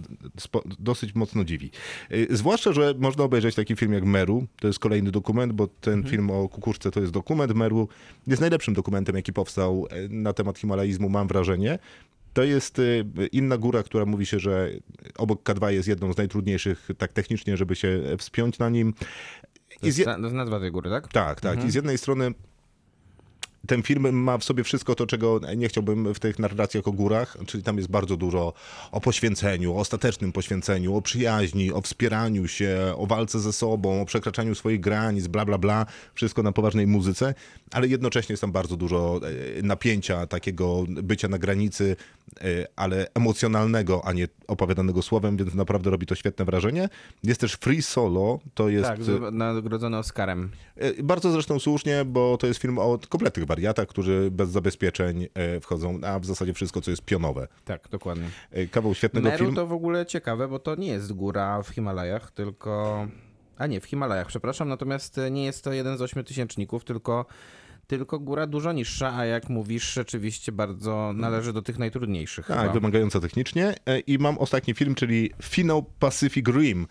dosyć 0.79 1.15
mocno 1.15 1.45
dziwi. 1.45 1.71
Y, 2.13 2.27
Zwłaszcza, 2.31 2.73
że 2.73 2.95
można 2.99 3.25
obejrzeć 3.25 3.55
taki 3.55 3.77
film 3.77 3.93
jak 3.93 4.05
Meru. 4.05 4.47
To 4.61 4.67
jest 4.67 4.79
kolejny 4.79 5.11
dokument, 5.11 5.53
bo 5.53 5.67
ten 5.67 5.95
Mhm. 5.95 6.11
film 6.11 6.31
o 6.31 6.49
kukurzce 6.49 6.91
to 6.91 7.01
jest 7.01 7.13
dokument. 7.13 7.55
Meru 7.55 7.89
jest 8.27 8.41
najlepszym 8.41 8.75
dokumentem, 8.75 9.17
jaki 9.17 9.33
powstał 9.33 9.87
y, 10.05 10.09
na 10.09 10.33
temat 10.33 10.59
himalaizmu, 10.59 11.09
mam 11.09 11.29
wrażenie. 11.29 11.79
To 12.33 12.43
jest 12.43 12.79
y, 12.79 13.05
inna 13.33 13.59
góra, 13.59 13.83
która 13.83 14.07
mówi 14.07 14.27
się, 14.27 14.39
że 14.39 14.71
obok 15.17 15.43
K2 15.43 15.69
jest 15.69 15.89
jedną 15.89 16.13
z 16.13 16.17
najtrudniejszych 16.17 16.89
tak 16.99 17.13
technicznie, 17.13 17.57
żeby 17.57 17.75
się 17.77 18.03
wspiąć 18.19 18.59
na 18.59 18.69
nim. 18.69 18.95
Jest, 19.83 19.99
z 19.99 20.05
to 20.05 20.19
jest 20.21 20.35
nazwa 20.35 20.61
tej 20.61 20.71
góry, 20.71 20.91
tak? 20.91 21.09
tak, 21.09 21.41
tak. 21.41 21.65
I 21.65 21.71
z 21.71 21.75
jednej 21.75 21.99
strony 21.99 22.31
ten 23.67 23.83
film 23.83 24.23
ma 24.23 24.39
w 24.39 24.45
sobie 24.45 24.65
wszystko 24.65 24.95
to, 24.95 25.07
czego 25.07 25.41
nie 25.57 25.69
chciałbym 25.69 26.15
w 26.15 26.19
tych 26.19 26.39
narracjach 26.39 26.89
o 26.89 26.93
górach, 26.93 27.37
czyli 27.47 27.63
tam 27.63 27.77
jest 27.77 27.91
bardzo 27.91 28.17
dużo 28.17 28.53
o 28.93 29.01
poświęceniu, 29.01 29.73
o 29.75 29.77
ostatecznym 29.77 30.33
poświęceniu, 30.33 30.97
o 30.97 31.03
przyjaźni, 31.03 31.73
o 31.73 31.81
wspieraniu 31.81 32.49
się, 32.49 32.95
o 32.97 33.07
walce 33.07 33.41
ze 33.41 33.53
sobą, 33.53 34.03
o 34.03 34.05
przekraczaniu 34.05 34.55
swoich 34.55 34.81
granic, 34.81 35.27
bla, 35.27 35.45
bla, 35.45 35.59
bla. 35.59 35.87
Wszystko 36.15 36.43
na 36.43 36.53
poważnej 36.53 36.87
muzyce, 36.87 37.35
ale 37.73 37.89
jednocześnie 37.89 38.33
jest 38.33 38.41
tam 38.41 38.53
bardzo 38.53 38.77
dużo 38.77 39.21
e, 39.59 39.63
napięcia, 39.63 40.27
takiego 40.27 40.85
bycia 40.89 41.29
na 41.29 41.39
granicy, 41.39 41.97
e, 42.41 42.45
ale 42.77 43.07
emocjonalnego, 43.15 44.05
a 44.05 44.13
nie 44.13 44.29
opowiadanego 44.47 45.03
słowem, 45.03 45.37
więc 45.37 45.55
naprawdę 45.55 45.91
robi 45.91 46.07
to 46.07 46.15
świetne 46.15 46.45
wrażenie. 46.45 46.89
Jest 47.25 47.41
też 47.41 47.53
Free 47.53 47.83
Solo, 47.83 48.39
to 48.55 48.69
jest... 48.69 48.89
Tak, 48.89 49.05
z- 49.05 49.35
nagrodzony 49.35 49.99
Oscarem. 49.99 50.51
E, 50.77 51.03
Bardzo 51.03 51.33
zresztą 51.33 51.59
słusznie, 51.59 52.05
bo 52.05 52.37
to 52.39 52.47
jest 52.47 52.61
film 52.61 52.79
o 52.79 52.99
kompletnych 53.09 53.47
wariatach, 53.51 53.89
którzy 53.89 54.29
bez 54.31 54.51
zabezpieczeń 54.51 55.27
e, 55.35 55.61
wchodzą, 55.61 56.01
a 56.05 56.19
w 56.19 56.27
zasadzie 56.27 56.55
wszystko, 56.55 56.81
co 56.81 56.91
jest 56.91 57.03
pionowe. 57.03 57.49
Tak, 57.65 57.89
dokładnie. 57.91 58.27
E, 58.51 58.67
Kawał 58.67 58.95
świetnego 58.95 59.29
Meru 59.29 59.39
filmu. 59.39 59.57
to 59.57 59.67
w 59.67 59.73
ogóle 59.73 60.07
ciekawe, 60.07 60.49
bo 60.49 60.59
to 60.59 60.75
nie 60.75 60.87
jest 60.87 61.13
góra 61.13 61.63
w 61.63 61.69
Himalajach, 61.69 62.31
tylko... 62.31 63.07
A 63.59 63.67
nie, 63.67 63.81
w 63.81 63.85
Himalajach, 63.85 64.27
przepraszam, 64.27 64.69
natomiast 64.69 65.21
nie 65.31 65.45
jest 65.45 65.65
to 65.65 65.73
jeden 65.73 65.99
z 65.99 66.03
ośmiotysięczników, 66.03 66.85
tylko, 66.85 67.27
tylko 67.87 68.19
góra 68.19 68.47
dużo 68.47 68.73
niższa, 68.73 69.17
a 69.17 69.25
jak 69.25 69.49
mówisz, 69.49 69.95
rzeczywiście 69.95 70.53
bardzo 70.53 71.13
należy 71.15 71.53
do 71.53 71.63
tych 71.63 71.79
najtrudniejszych 71.79 72.47
Tak, 72.47 72.73
wymagająca 72.73 73.21
technicznie. 73.21 73.75
E, 73.87 73.99
I 74.01 74.19
mam 74.19 74.39
ostatni 74.39 74.75
film, 74.75 74.95
czyli 74.95 75.31
Finno 75.43 75.83
Pacific 75.99 76.47
Rim, 76.49 76.87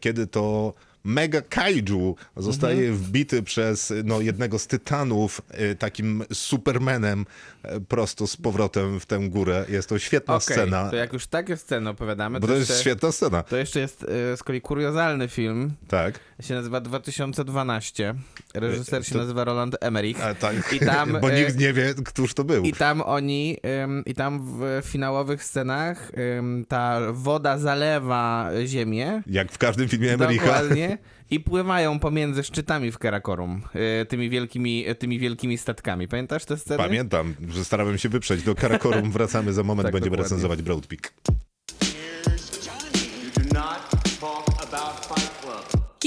kiedy 0.00 0.26
to 0.26 0.74
mega 1.04 1.42
kaiju 1.42 2.16
zostaje 2.36 2.78
Mhm. 2.88 2.96
wbity 2.96 3.42
przez 3.42 3.92
no, 4.04 4.20
jednego 4.20 4.58
z 4.58 4.66
tytanów 4.66 5.40
e, 5.50 5.74
takim 5.74 6.24
supermanem 6.32 7.26
e, 7.62 7.80
prosto 7.80 8.26
z 8.26 8.36
powrotem 8.36 9.00
w 9.00 9.06
tę 9.06 9.18
górę. 9.28 9.64
Jest 9.68 9.88
to 9.88 9.98
świetna 9.98 10.34
Okej, 10.34 10.56
scena, 10.56 10.90
to 10.90 10.96
jak 10.96 11.12
już 11.12 11.26
takie 11.26 11.56
sceny 11.56 11.90
opowiadamy, 11.90 12.40
bo 12.40 12.46
to, 12.46 12.52
to 12.52 12.58
jeszcze, 12.58 12.72
jest 12.72 12.82
świetna 12.82 13.12
scena. 13.12 13.42
to 13.42 13.56
jeszcze 13.56 13.80
jest 13.80 14.04
e, 14.32 14.36
z 14.36 14.42
kolei 14.42 14.60
kuriozalny 14.60 15.28
film, 15.28 15.72
Tak. 15.88 16.20
Się 16.40 16.54
nazywa 16.54 16.80
2012, 16.80 18.14
reżyser 18.54 19.06
się 19.06 19.12
To- 19.12 19.18
nazywa 19.18 19.44
Roland 19.44 19.76
Emmerich. 19.80 20.24
A, 20.24 20.34
tak. 20.34 20.72
I 20.72 20.80
tam, 20.80 21.12
bo 21.22 21.30
nikt 21.30 21.58
nie 21.58 21.72
wie, 21.72 21.94
któż 22.04 22.34
to 22.34 22.44
był. 22.44 22.64
I 22.64 22.72
tam 22.72 23.00
oni, 23.00 23.56
ym, 23.84 24.02
i 24.06 24.14
tam 24.14 24.40
w 24.58 24.80
finałowych 24.84 25.44
scenach 25.44 26.10
ym, 26.38 26.64
ta 26.68 27.00
woda 27.12 27.58
zalewa 27.58 28.50
ziemię. 28.66 29.22
Jak 29.26 29.52
w 29.52 29.58
każdym 29.58 29.88
filmie 29.88 30.12
Emericha. 30.12 30.44
Dokładnie. 30.46 30.98
I 31.30 31.40
pływają 31.40 31.98
pomiędzy 31.98 32.42
szczytami 32.42 32.92
w 32.92 32.98
Karakorum, 32.98 33.62
y, 34.02 34.06
tymi 34.06 34.30
wielkimi, 34.30 34.84
tymi 34.98 35.18
wielkimi 35.18 35.58
statkami. 35.58 36.08
Pamiętasz 36.08 36.44
te 36.44 36.56
sceny? 36.58 36.78
Pamiętam, 36.78 37.34
że 37.48 37.64
starałem 37.64 37.98
się 37.98 38.08
wyprzeć. 38.08 38.42
Do 38.42 38.54
Karakorum 38.54 39.10
wracamy 39.18 39.52
za 39.52 39.62
moment, 39.62 39.86
Tak, 39.86 39.92
będziemy 39.92 40.16
dokładnie. 40.16 40.22
recenzować 40.36 40.62
Broad 40.62 40.86
Peak. 40.86 41.12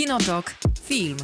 Kinotok. 0.01 0.55
Film. 0.83 1.17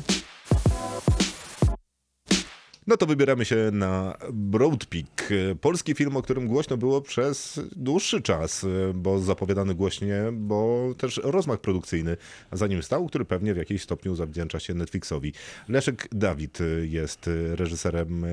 No 2.88 2.98
to 2.98 3.06
wybieramy 3.06 3.46
się 3.46 3.56
na 3.72 4.18
Broad 4.34 4.86
Peak. 4.86 5.34
Polski 5.62 5.94
film, 5.94 6.18
o 6.18 6.22
którym 6.22 6.48
głośno 6.48 6.78
było 6.78 7.02
przez 7.02 7.60
dłuższy 7.76 8.22
czas, 8.22 8.66
bo 8.94 9.20
zapowiadany 9.20 9.76
głośnie, 9.76 10.24
bo 10.34 10.90
też 10.98 11.22
rozmach 11.24 11.60
produkcyjny 11.60 12.18
za 12.52 12.68
nim 12.68 12.84
stał, 12.84 13.08
który 13.08 13.26
pewnie 13.26 13.54
w 13.54 13.58
jakimś 13.58 13.82
stopniu 13.82 14.16
zawdzięcza 14.16 14.60
się 14.60 14.74
Netflixowi. 14.74 15.34
Leszek 15.70 16.08
Dawid 16.12 16.60
jest 16.82 17.30
reżyserem 17.56 18.26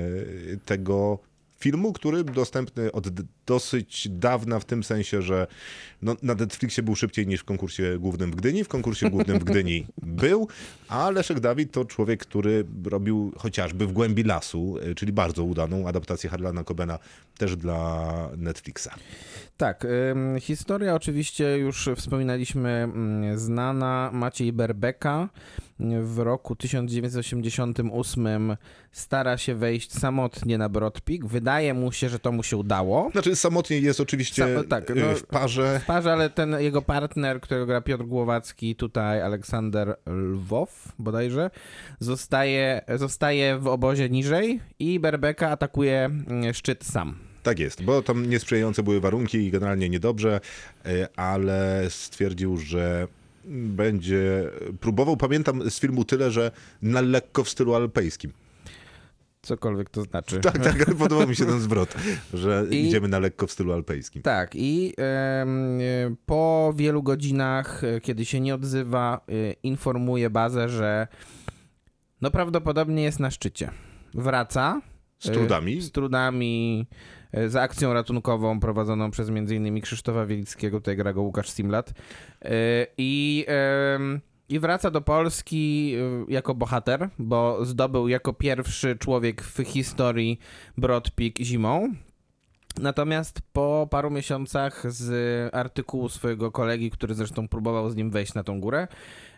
tego 0.65 1.19
filmu, 1.59 1.93
który 1.93 2.23
dostępny 2.23 2.91
od 2.91 3.07
dosyć 3.45 4.07
dawna 4.09 4.59
w 4.59 4.65
tym 4.65 4.83
sensie, 4.83 5.21
że 5.21 5.47
no, 6.01 6.15
na 6.23 6.35
Netflixie 6.35 6.83
był 6.83 6.95
szybciej 6.95 7.27
niż 7.27 7.41
w 7.41 7.43
konkursie 7.43 7.97
głównym 7.99 8.31
w 8.31 8.35
Gdyni. 8.35 8.63
W 8.63 8.67
konkursie 8.67 9.09
głównym 9.09 9.39
w 9.39 9.43
Gdyni 9.43 9.85
był, 10.21 10.47
a 10.87 11.09
Leszek 11.09 11.39
Dawid 11.39 11.71
to 11.71 11.85
człowiek, 11.85 12.19
który 12.19 12.65
robił 12.85 13.33
chociażby 13.37 13.87
w 13.87 13.91
głębi 13.91 14.23
lasu, 14.23 14.77
y, 14.77 14.95
czyli 14.95 15.11
bardzo 15.11 15.43
udaną 15.43 15.87
adaptację 15.87 16.29
Harlana 16.29 16.63
Cobena 16.63 16.99
też 17.37 17.55
dla 17.55 18.29
Netflixa. 18.37 18.89
Tak, 19.57 19.87
historia 20.39 20.95
oczywiście 20.95 21.57
już 21.57 21.89
wspominaliśmy 21.95 22.69
mm, 22.69 23.37
znana. 23.37 24.09
Maciej 24.13 24.53
Berbeka 24.53 25.29
w 26.01 26.19
roku 26.19 26.55
1988 26.55 28.57
stara 28.91 29.37
się 29.37 29.55
wejść 29.55 29.93
samotnie 29.93 30.57
na 30.57 30.69
Brodpik. 30.69 31.25
Wydaje 31.25 31.73
mu 31.73 31.91
się, 31.91 32.09
że 32.09 32.19
to 32.19 32.31
mu 32.31 32.43
się 32.43 32.57
udało. 32.57 33.09
Znaczy 33.11 33.35
samotnie 33.35 33.79
jest 33.79 33.99
oczywiście 33.99 34.55
Sam- 34.55 34.67
tak, 34.67 34.89
y, 34.89 34.95
no- 34.95 35.15
w 35.15 35.25
parze. 35.25 35.79
W 35.83 35.85
parze, 35.85 36.13
ale 36.13 36.29
ten 36.29 36.55
jego 36.59 36.81
partner, 36.81 37.41
którego 37.41 37.65
gra 37.65 37.81
Piotr 37.81 38.03
Głowacki, 38.03 38.75
tutaj 38.75 39.21
Aleksander 39.21 39.95
Lwow 40.05 40.93
bodajże, 40.99 41.49
zostaje, 41.99 42.81
zostaje 42.95 43.57
w 43.57 43.67
obozie 43.67 44.09
niżej 44.09 44.59
i 44.79 44.99
Berbeka 44.99 45.49
atakuje 45.49 46.05
mm, 46.05 46.53
szczyt 46.53 46.83
sam. 46.83 47.15
Tak 47.45 47.59
jest, 47.59 47.83
bo 47.83 48.01
tam 48.01 48.29
niesprzyjające 48.29 48.83
były 48.83 48.99
warunki 48.99 49.37
i 49.37 49.51
generalnie 49.51 49.89
niedobrze, 49.89 50.39
y, 50.87 51.07
ale 51.15 51.85
stwierdził, 51.89 52.57
że 52.57 53.07
będzie 53.47 54.49
próbował, 54.79 55.17
pamiętam 55.17 55.69
z 55.69 55.79
filmu 55.79 56.05
tyle, 56.05 56.31
że 56.31 56.51
na 56.81 57.01
lekko 57.01 57.43
w 57.43 57.49
stylu 57.49 57.75
alpejskim. 57.75 58.31
Cokolwiek 59.41 59.89
to 59.89 60.01
znaczy. 60.01 60.39
Tak, 60.39 60.57
tak, 60.63 60.87
ale 60.87 60.95
podobał 60.95 61.27
mi 61.27 61.35
się 61.35 61.45
ten 61.45 61.59
zwrot, 61.59 61.95
że 62.33 62.65
I- 62.71 62.87
idziemy 62.87 63.07
na 63.07 63.19
lekko 63.19 63.47
w 63.47 63.51
stylu 63.51 63.73
alpejskim. 63.73 64.21
Tak, 64.21 64.51
i 64.55 64.93
e, 64.99 65.45
po 66.25 66.73
wielu 66.75 67.03
godzinach, 67.03 67.83
e, 67.83 68.01
kiedy 68.01 68.25
się 68.25 68.39
nie 68.39 68.55
odzywa, 68.55 69.21
e, 69.29 69.53
informuje 69.63 70.29
bazę, 70.29 70.69
że 70.69 71.07
no 72.21 72.31
prawdopodobnie 72.31 73.03
jest 73.03 73.19
na 73.19 73.31
szczycie. 73.31 73.69
Wraca. 74.13 74.81
Z 75.19 75.31
trudami. 75.31 75.77
e, 75.77 75.81
Z 75.81 75.91
trudami, 75.91 76.85
e, 77.23 77.24
za 77.47 77.61
akcją 77.61 77.93
ratunkową 77.93 78.59
prowadzoną 78.59 79.11
przez 79.11 79.29
m.in. 79.29 79.81
Krzysztofa 79.81 80.25
Wielickiego, 80.25 80.79
tutaj 80.79 80.97
gra 80.97 81.13
go 81.13 81.21
Łukasz 81.21 81.49
Simlat. 81.49 81.93
E, 82.41 82.51
I, 82.97 83.45
I 84.49 84.59
wraca 84.59 84.91
do 84.91 85.01
Polski 85.01 85.95
e, 85.95 86.33
jako 86.33 86.55
bohater, 86.55 87.09
bo 87.19 87.65
zdobył 87.65 88.07
jako 88.07 88.33
pierwszy 88.33 88.97
człowiek 88.97 89.41
w 89.41 89.63
historii 89.63 90.39
Broad 90.77 91.11
Peak 91.11 91.33
zimą. 91.39 91.93
Natomiast 92.79 93.41
po 93.53 93.87
paru 93.91 94.11
miesiącach 94.11 94.91
z 94.93 95.09
artykułu 95.55 96.09
swojego 96.09 96.51
kolegi, 96.51 96.91
który 96.91 97.13
zresztą 97.13 97.47
próbował 97.47 97.89
z 97.89 97.95
nim 97.95 98.11
wejść 98.11 98.33
na 98.33 98.43
tą 98.43 98.59
górę, 98.61 98.87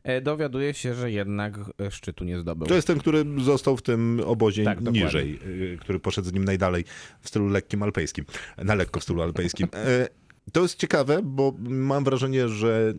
e, 0.04 0.22
dowiaduje 0.22 0.74
się, 0.74 0.94
że 0.94 1.12
jednak 1.12 1.58
e, 1.82 1.92
szczytu 1.92 2.24
nie 2.24 2.40
zdobył. 2.40 2.68
To 2.68 2.76
jest 2.76 2.88
ten, 2.88 3.00
który 3.00 3.26
został 3.44 3.78
w 3.78 3.82
tym 3.82 4.22
obozie 4.26 4.64
Tak, 4.64 4.78
dokładnie. 4.78 5.04
niżej, 5.04 5.40
y, 5.74 5.78
który 5.82 6.00
poszedł 6.00 6.28
z 6.28 6.34
nim 6.34 6.46
najdalej 6.46 6.86
w 7.22 7.28
stylu 7.28 7.48
lekkim 7.48 7.84
alpejskim. 7.84 8.26
Na 8.58 8.76
lekko 8.76 9.00
w 9.00 9.04
stylu 9.04 9.22
alpejskim. 9.22 9.68
E, 9.74 10.08
To 10.52 10.62
jest 10.62 10.80
ciekawe, 10.80 11.20
bo 11.24 11.54
mam 11.60 12.04
wrażenie, 12.04 12.48
że 12.50 12.94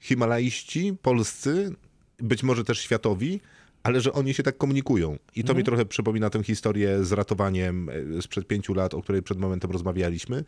himalaiści 0.00 0.94
polscy, 1.02 1.74
być 2.18 2.42
może 2.42 2.64
też 2.64 2.78
światowi, 2.80 3.40
ale 3.82 4.00
że 4.00 4.12
oni 4.12 4.34
się 4.34 4.42
tak 4.42 4.56
komunikują. 4.56 5.18
I 5.36 5.44
to 5.44 5.54
mi 5.54 5.64
trochę 5.64 5.84
przypomina 5.84 6.30
tę 6.30 6.42
historię 6.42 7.04
z 7.04 7.12
ratowaniem 7.12 7.90
e, 8.18 8.22
sprzed 8.22 8.46
pięciu 8.46 8.74
lat, 8.74 8.94
o 8.94 9.02
której 9.02 9.22
przed 9.22 9.38
momentem 9.38 9.70
rozmawialiśmy. 9.70 10.44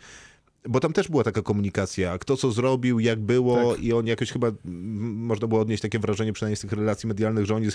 Bo 0.69 0.81
tam 0.81 0.93
też 0.93 1.09
była 1.09 1.25
taka 1.25 1.43
komunikacja, 1.43 2.19
kto 2.19 2.37
co 2.37 2.53
zrobił, 2.53 3.01
jak 3.01 3.21
było 3.21 3.77
i 3.77 3.93
oni 3.93 4.09
jakoś 4.09 4.33
chyba, 4.33 4.49
można 4.65 5.47
było 5.49 5.61
odnieść 5.61 5.83
takie 5.83 5.99
wrażenie 5.99 6.33
przynajmniej 6.33 6.57
z 6.57 6.61
tych 6.61 6.73
relacji 6.73 7.09
medialnych, 7.09 7.47
że 7.47 7.55
oni 7.55 7.67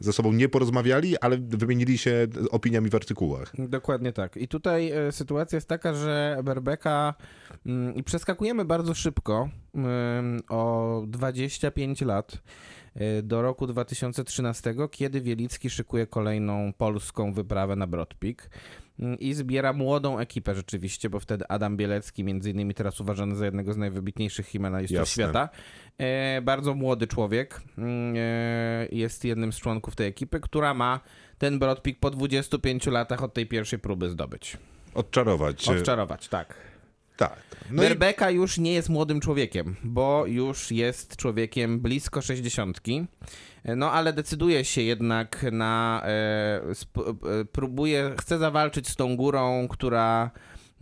ze 0.00 0.12
sobą 0.12 0.32
nie 0.32 0.48
porozmawiali, 0.48 1.18
ale 1.18 1.38
wymienili 1.38 1.98
się 1.98 2.26
opiniami 2.50 2.90
w 2.90 2.94
artykułach. 2.94 3.52
Dokładnie 3.58 4.12
tak. 4.12 4.36
I 4.36 4.48
tutaj 4.48 4.90
e, 4.90 5.12
sytuacja 5.12 5.56
jest 5.56 5.68
taka, 5.68 5.94
że 5.94 6.40
Berbeka 6.44 7.14
mm, 7.66 7.94
i 7.94 8.02
przeskakujemy 8.02 8.64
bardzo 8.64 8.94
szybko 8.94 9.48
mm, 9.74 10.40
o 10.48 11.02
25 11.06 12.00
lat 12.00 12.42
do 13.22 13.42
roku 13.42 13.66
2013, 13.66 14.74
kiedy 14.90 15.20
Wielicki 15.20 15.70
szykuje 15.70 16.06
kolejną 16.06 16.72
polską 16.72 17.32
wyprawę 17.32 17.76
na 17.76 17.86
Broad 17.86 18.14
Peak 18.14 18.50
mm, 18.98 19.18
i 19.18 19.34
zbiera 19.34 19.72
młodą 19.72 20.18
ekipę 20.18 20.54
rzeczywiście, 20.54 21.10
bo 21.10 21.20
wtedy 21.20 21.48
Adam 21.48 21.76
Bielecki, 21.76 22.24
między 22.24 22.50
innymi 22.50 22.74
teraz 22.74 23.00
uważany 23.00 23.36
za 23.36 23.44
jednego 23.44 23.72
z 23.72 23.76
najwybitniejszych 23.76 24.54
Jasne. 24.90 25.12
świata, 25.12 25.48
e, 25.98 26.42
bardzo 26.42 26.74
młody 26.74 27.06
człowiek, 27.06 27.60
mm, 27.78 28.14
e, 28.16 28.86
jest 28.92 29.24
jednym 29.24 29.52
z 29.52 29.56
członków 29.56 29.96
tej 29.96 30.06
ekipy, 30.06 30.40
która 30.40 30.74
ma 30.74 31.00
ten 31.38 31.58
Broad 31.58 31.80
Peak 31.80 31.96
po 32.00 32.10
25 32.10 32.90
latach 32.90 33.22
od 33.22 33.34
tej 33.34 33.46
pierwszej 33.46 33.78
próby 33.78 34.10
zdobyć. 34.10 34.56
Odczarować. 34.94 35.68
Odczarować, 35.68 36.28
tak. 36.28 36.54
Tak. 37.18 37.38
No 37.70 37.82
i 37.82 37.86
Berbeka 37.86 38.30
już 38.30 38.58
nie 38.58 38.72
jest 38.72 38.88
młodym 38.88 39.20
człowiekiem, 39.20 39.76
bo 39.84 40.26
już 40.26 40.70
jest 40.70 41.16
człowiekiem 41.16 41.80
blisko 41.80 42.22
60. 42.22 42.80
No 43.76 43.92
ale 43.92 44.12
decyduje 44.12 44.64
się 44.64 44.82
jednak 44.82 45.46
na. 45.52 46.02
E, 46.04 46.08
e, 46.10 47.44
próbuje, 47.52 48.14
chce 48.20 48.38
zawalczyć 48.38 48.88
z 48.88 48.96
tą 48.96 49.16
górą, 49.16 49.68
która. 49.68 50.30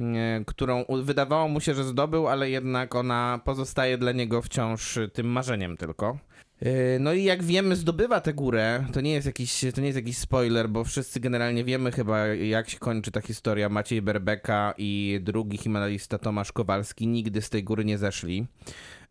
e, 0.01 0.45
Którą 0.47 0.85
wydawało 1.03 1.49
mu 1.49 1.61
się, 1.61 1.75
że 1.75 1.85
zdobył, 1.85 2.29
ale 2.29 2.51
jednak 2.51 2.95
ona 2.95 3.41
pozostaje 3.45 3.99
dla 3.99 4.13
niego 4.13 4.43
wciąż 4.43 4.99
tym 5.13 5.27
marzeniem 5.27 5.77
tylko. 5.77 6.19
E, 6.63 6.99
No 6.99 7.13
i 7.13 7.25
jak 7.25 7.43
wiemy, 7.43 7.77
zdobywa 7.77 8.21
tę 8.21 8.35
górę. 8.35 8.85
To 8.93 9.01
nie 9.01 9.13
jest 9.13 9.27
jakiś, 9.27 9.61
to 9.75 9.81
nie 9.81 9.87
jest 9.87 9.97
jakiś 9.97 10.19
spoiler, 10.19 10.69
bo 10.69 10.85
wszyscy 10.85 11.21
generalnie 11.21 11.65
wiemy 11.65 11.93
chyba, 11.93 12.27
jak 12.27 12.69
się 12.71 12.79
kończy 12.79 13.11
ta 13.11 13.21
historia. 13.21 13.69
Maciej 13.69 14.03
Berbeka 14.03 14.75
i 14.79 15.21
drugi 15.23 15.59
himalajista 15.59 16.19
Tomasz 16.19 16.53
Kowalski 16.53 17.07
nigdy 17.07 17.43
z 17.43 17.51
tej 17.51 17.65
góry 17.65 17.85
nie 17.85 17.99
zeszli. 17.99 18.47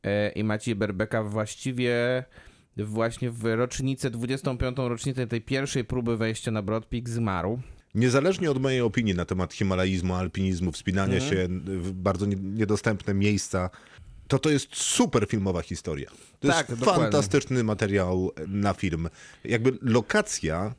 E, 0.03 0.29
I 0.29 0.43
Maciej 0.43 0.75
Berbeka 0.75 1.23
właściwie 1.23 2.23
właśnie 2.77 3.31
w 3.31 3.43
rocznicę, 3.55 4.09
25. 4.09 4.77
rocznicę 4.77 5.27
tej 5.27 5.41
pierwszej 5.41 5.85
próby 5.85 6.17
wejścia 6.17 6.51
na 6.51 6.61
Broad 6.61 6.85
Peak 6.85 7.09
zmarł. 7.09 7.59
Niezależnie 7.95 8.51
od 8.51 8.61
mojej 8.61 8.81
opinii 8.81 9.15
na 9.15 9.25
temat 9.25 9.53
himalaizmu, 9.53 10.13
alpinizmu, 10.15 10.71
wspinania 10.71 11.13
Mhm. 11.15 11.31
się 11.31 11.47
w 11.79 11.91
bardzo 11.91 12.25
nie- 12.25 12.35
niedostępne 12.35 13.13
miejsca, 13.13 13.69
to 14.27 14.39
to 14.39 14.49
jest 14.49 14.75
super 14.75 15.27
filmowa 15.27 15.61
historia. 15.61 16.09
To 16.39 16.47
Tak, 16.47 16.69
jest 16.69 16.79
dokładnie. 16.79 17.03
fantastyczny 17.03 17.63
materiał 17.63 18.31
na 18.47 18.73
film. 18.73 19.09
Jakby 19.43 19.77
lokacja 19.81 20.73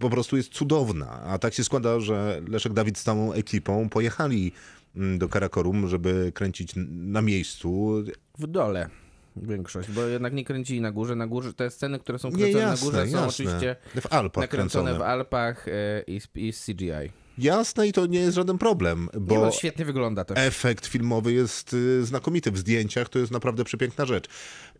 po 0.00 0.10
prostu 0.10 0.36
jest 0.36 0.52
cudowna, 0.52 1.10
a 1.22 1.38
tak 1.38 1.54
się 1.54 1.64
składa, 1.64 2.00
że 2.00 2.42
Leszek 2.48 2.72
Dawid 2.72 2.98
z 2.98 3.02
całą 3.02 3.32
ekipą 3.32 3.88
pojechali 3.88 4.52
mm, 4.96 5.18
do 5.18 5.28
Karakorum, 5.28 5.88
żeby 5.88 6.32
kręcić 6.34 6.72
na 6.88 7.22
miejscu. 7.22 7.94
W 8.38 8.46
dole 8.46 8.88
większość, 9.36 9.90
bo 9.90 10.02
jednak 10.02 10.32
nie 10.32 10.44
kręcili 10.44 10.80
na 10.80 10.92
górze. 10.92 11.16
Na 11.16 11.26
górze 11.26 11.52
te 11.54 11.70
sceny, 11.70 11.98
które 11.98 12.18
są 12.18 12.28
Nie, 12.30 12.36
kręcone 12.36 12.64
jasne, 12.64 12.86
na 12.86 12.90
górze, 12.92 13.06
są 13.06 13.16
jasne. 13.16 13.26
oczywiście 13.28 13.76
W 13.94 13.94
nakręcone 14.10 14.48
kręcone. 14.48 14.94
w 14.94 15.02
Alpach 15.02 15.68
e, 15.68 16.02
i, 16.06 16.20
z- 16.20 16.28
i 16.34 16.52
z 16.52 16.64
CGI. 16.64 16.90
Jasne 17.38 17.88
i 17.88 17.92
to 17.92 18.06
nie 18.06 18.18
jest 18.20 18.34
żaden 18.34 18.58
problem, 18.58 19.08
Bo... 19.20 19.34
Nie, 19.34 19.40
no, 19.40 19.50
świetnie 19.50 19.84
wygląda 19.84 20.24
też. 20.24 20.38
efekt 20.38 20.86
filmowy 20.86 21.32
jest 21.32 21.74
y, 21.74 22.04
znakomity. 22.04 22.50
W 22.50 22.58
zdjęciach 22.58 23.08
to 23.08 23.18
jest 23.18 23.32
naprawdę 23.32 23.64
przepiękna 23.64 24.06
rzecz. 24.06 24.28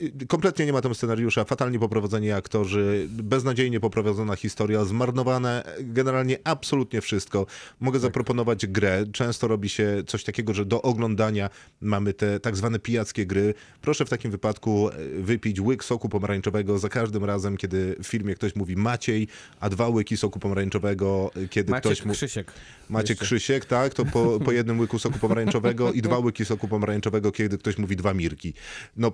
Y, 0.03 0.27
Kompletnie 0.29 0.67
nie 0.67 0.73
ma 0.73 0.81
tam 0.81 0.95
scenariusza, 0.95 1.45
fatalnie 1.45 1.79
poprowadzeni 1.79 2.33
aktorzy, 2.33 3.07
beznadziejnie 3.11 3.81
poprowadzona 3.81 4.37
historia, 4.37 4.85
zmarnowane 4.85 5.65
generalnie 5.81 6.39
absolutnie 6.45 7.01
wszystko. 7.01 7.47
Mogę 7.81 7.99
Tak. 7.99 8.03
zaproponować 8.03 8.67
grę. 8.67 9.05
Często 9.13 9.49
robi 9.49 9.69
się 9.69 10.03
coś 10.07 10.25
takiego, 10.25 10.55
że 10.55 10.65
do 10.65 10.83
oglądania 10.83 11.51
mamy 11.81 12.15
te 12.15 12.41
tak 12.41 12.57
zwane 12.57 12.79
pijackie 12.79 13.27
gry. 13.27 13.55
Proszę 13.81 14.05
w 14.05 14.09
takim 14.11 14.31
wypadku 14.31 14.89
y, 14.89 15.23
wypić 15.23 15.61
łyk 15.61 15.85
soku 15.85 16.09
pomarańczowego 16.09 16.79
za 16.79 16.89
każdym 16.89 17.25
razem, 17.25 17.57
kiedy 17.57 17.97
w 18.03 18.07
filmie 18.07 18.35
ktoś 18.35 18.57
mówi 18.57 18.77
Maciej, 18.77 19.29
a 19.61 19.71
dwa 19.71 19.89
łyki 19.89 20.17
soku 20.17 20.39
pomarańczowego, 20.39 21.31
kiedy 21.51 21.71
Maciek 21.71 21.93
ktoś 21.93 22.05
mu... 22.05 22.13
Krzysiek. 22.45 22.73
Macie. 22.89 23.15
Krzysiek, 23.15 23.65
tak? 23.65 23.95
To 23.95 24.05
po, 24.05 24.41
po 24.41 24.53
jednym 24.53 24.81
łyku 24.81 24.99
soku 24.99 25.19
pomarańczowego 25.19 25.93
i 25.93 26.03
dwa 26.03 26.19
łyki 26.19 26.45
soku 26.45 26.69
pomarańczowego, 26.69 27.33
kiedy 27.33 27.59
ktoś 27.59 27.79
mówi 27.79 27.97
dwa 27.97 28.15
mirki. 28.15 28.55
No 28.97 29.13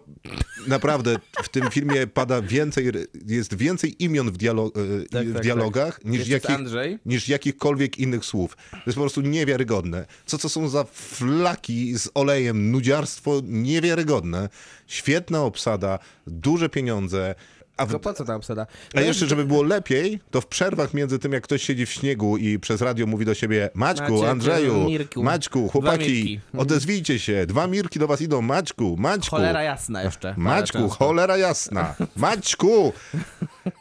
naprawdę 0.66 1.16
w 1.42 1.48
tym 1.48 1.70
filmie 1.70 2.06
pada 2.06 2.42
więcej, 2.42 2.90
jest 3.26 3.54
więcej 3.54 4.04
imion 4.04 4.30
w, 4.30 4.36
dialo, 4.36 4.66
e, 4.66 5.08
Tak, 5.08 5.26
w 5.26 5.32
tak, 5.32 5.42
dialogach 5.42 6.04
niż, 6.04 6.28
Jeszcze 6.28 6.52
jest 6.52 6.74
jakich, 6.74 6.98
niż 7.06 7.28
jakichkolwiek 7.28 7.98
innych 7.98 8.24
słów. 8.24 8.56
To 8.70 8.76
jest 8.86 8.94
po 8.94 9.02
prostu 9.02 9.20
niewiarygodne. 9.20 10.06
Co 10.26 10.38
to 10.38 10.48
są 10.48 10.68
za 10.68 10.84
flaki 10.84 11.98
z 11.98 12.10
olejem, 12.14 12.70
nudziarstwo 12.70 13.40
niewiarygodne. 13.44 14.48
Świetna 14.86 15.42
obsada, 15.42 15.98
duże 16.26 16.68
pieniądze. 16.68 17.34
A 17.78 17.86
w, 17.86 17.92
To 17.92 17.98
po 18.00 18.12
co 18.14 18.24
ta 18.24 18.34
obsada? 18.36 18.66
a 18.94 19.00
jeszcze, 19.00 19.26
żeby 19.26 19.44
było 19.44 19.62
lepiej, 19.62 20.20
to 20.30 20.40
w 20.40 20.46
przerwach 20.46 20.94
między 20.94 21.18
tym, 21.18 21.32
jak 21.32 21.42
ktoś 21.44 21.62
siedzi 21.62 21.86
w 21.86 21.90
śniegu 21.92 22.36
i 22.36 22.58
przez 22.58 22.80
radio 22.82 23.06
mówi 23.06 23.24
do 23.24 23.34
siebie 23.34 23.70
Maćku, 23.74 24.12
Maciek, 24.12 24.28
Andrzeju, 24.28 24.84
Mirku. 24.84 25.22
Maćku, 25.22 25.68
chłopaki, 25.68 26.04
Mirki. 26.04 26.40
odezwijcie 26.58 27.18
się, 27.18 27.46
dwa 27.46 27.66
Mirki 27.66 27.98
do 27.98 28.06
was 28.06 28.20
idą, 28.20 28.42
Maćku, 28.42 28.96
Maćku. 28.98 29.30
Cholera 29.36 29.62
jasna 29.62 30.02
jeszcze. 30.02 30.34
Maćku, 30.36 30.88
cholera 30.88 31.36
jasna. 31.36 31.94
Maćku! 32.16 32.92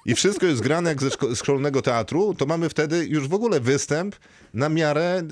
I 0.05 0.15
wszystko 0.15 0.45
jest 0.45 0.61
grane 0.61 0.89
jak 0.89 1.01
ze 1.01 1.09
szkolnego 1.35 1.81
teatru, 1.81 2.33
to 2.33 2.45
mamy 2.45 2.69
wtedy 2.69 3.05
już 3.05 3.27
w 3.27 3.33
ogóle 3.33 3.61
występ 3.61 4.11
na 4.53 4.69
miarę... 4.69 5.23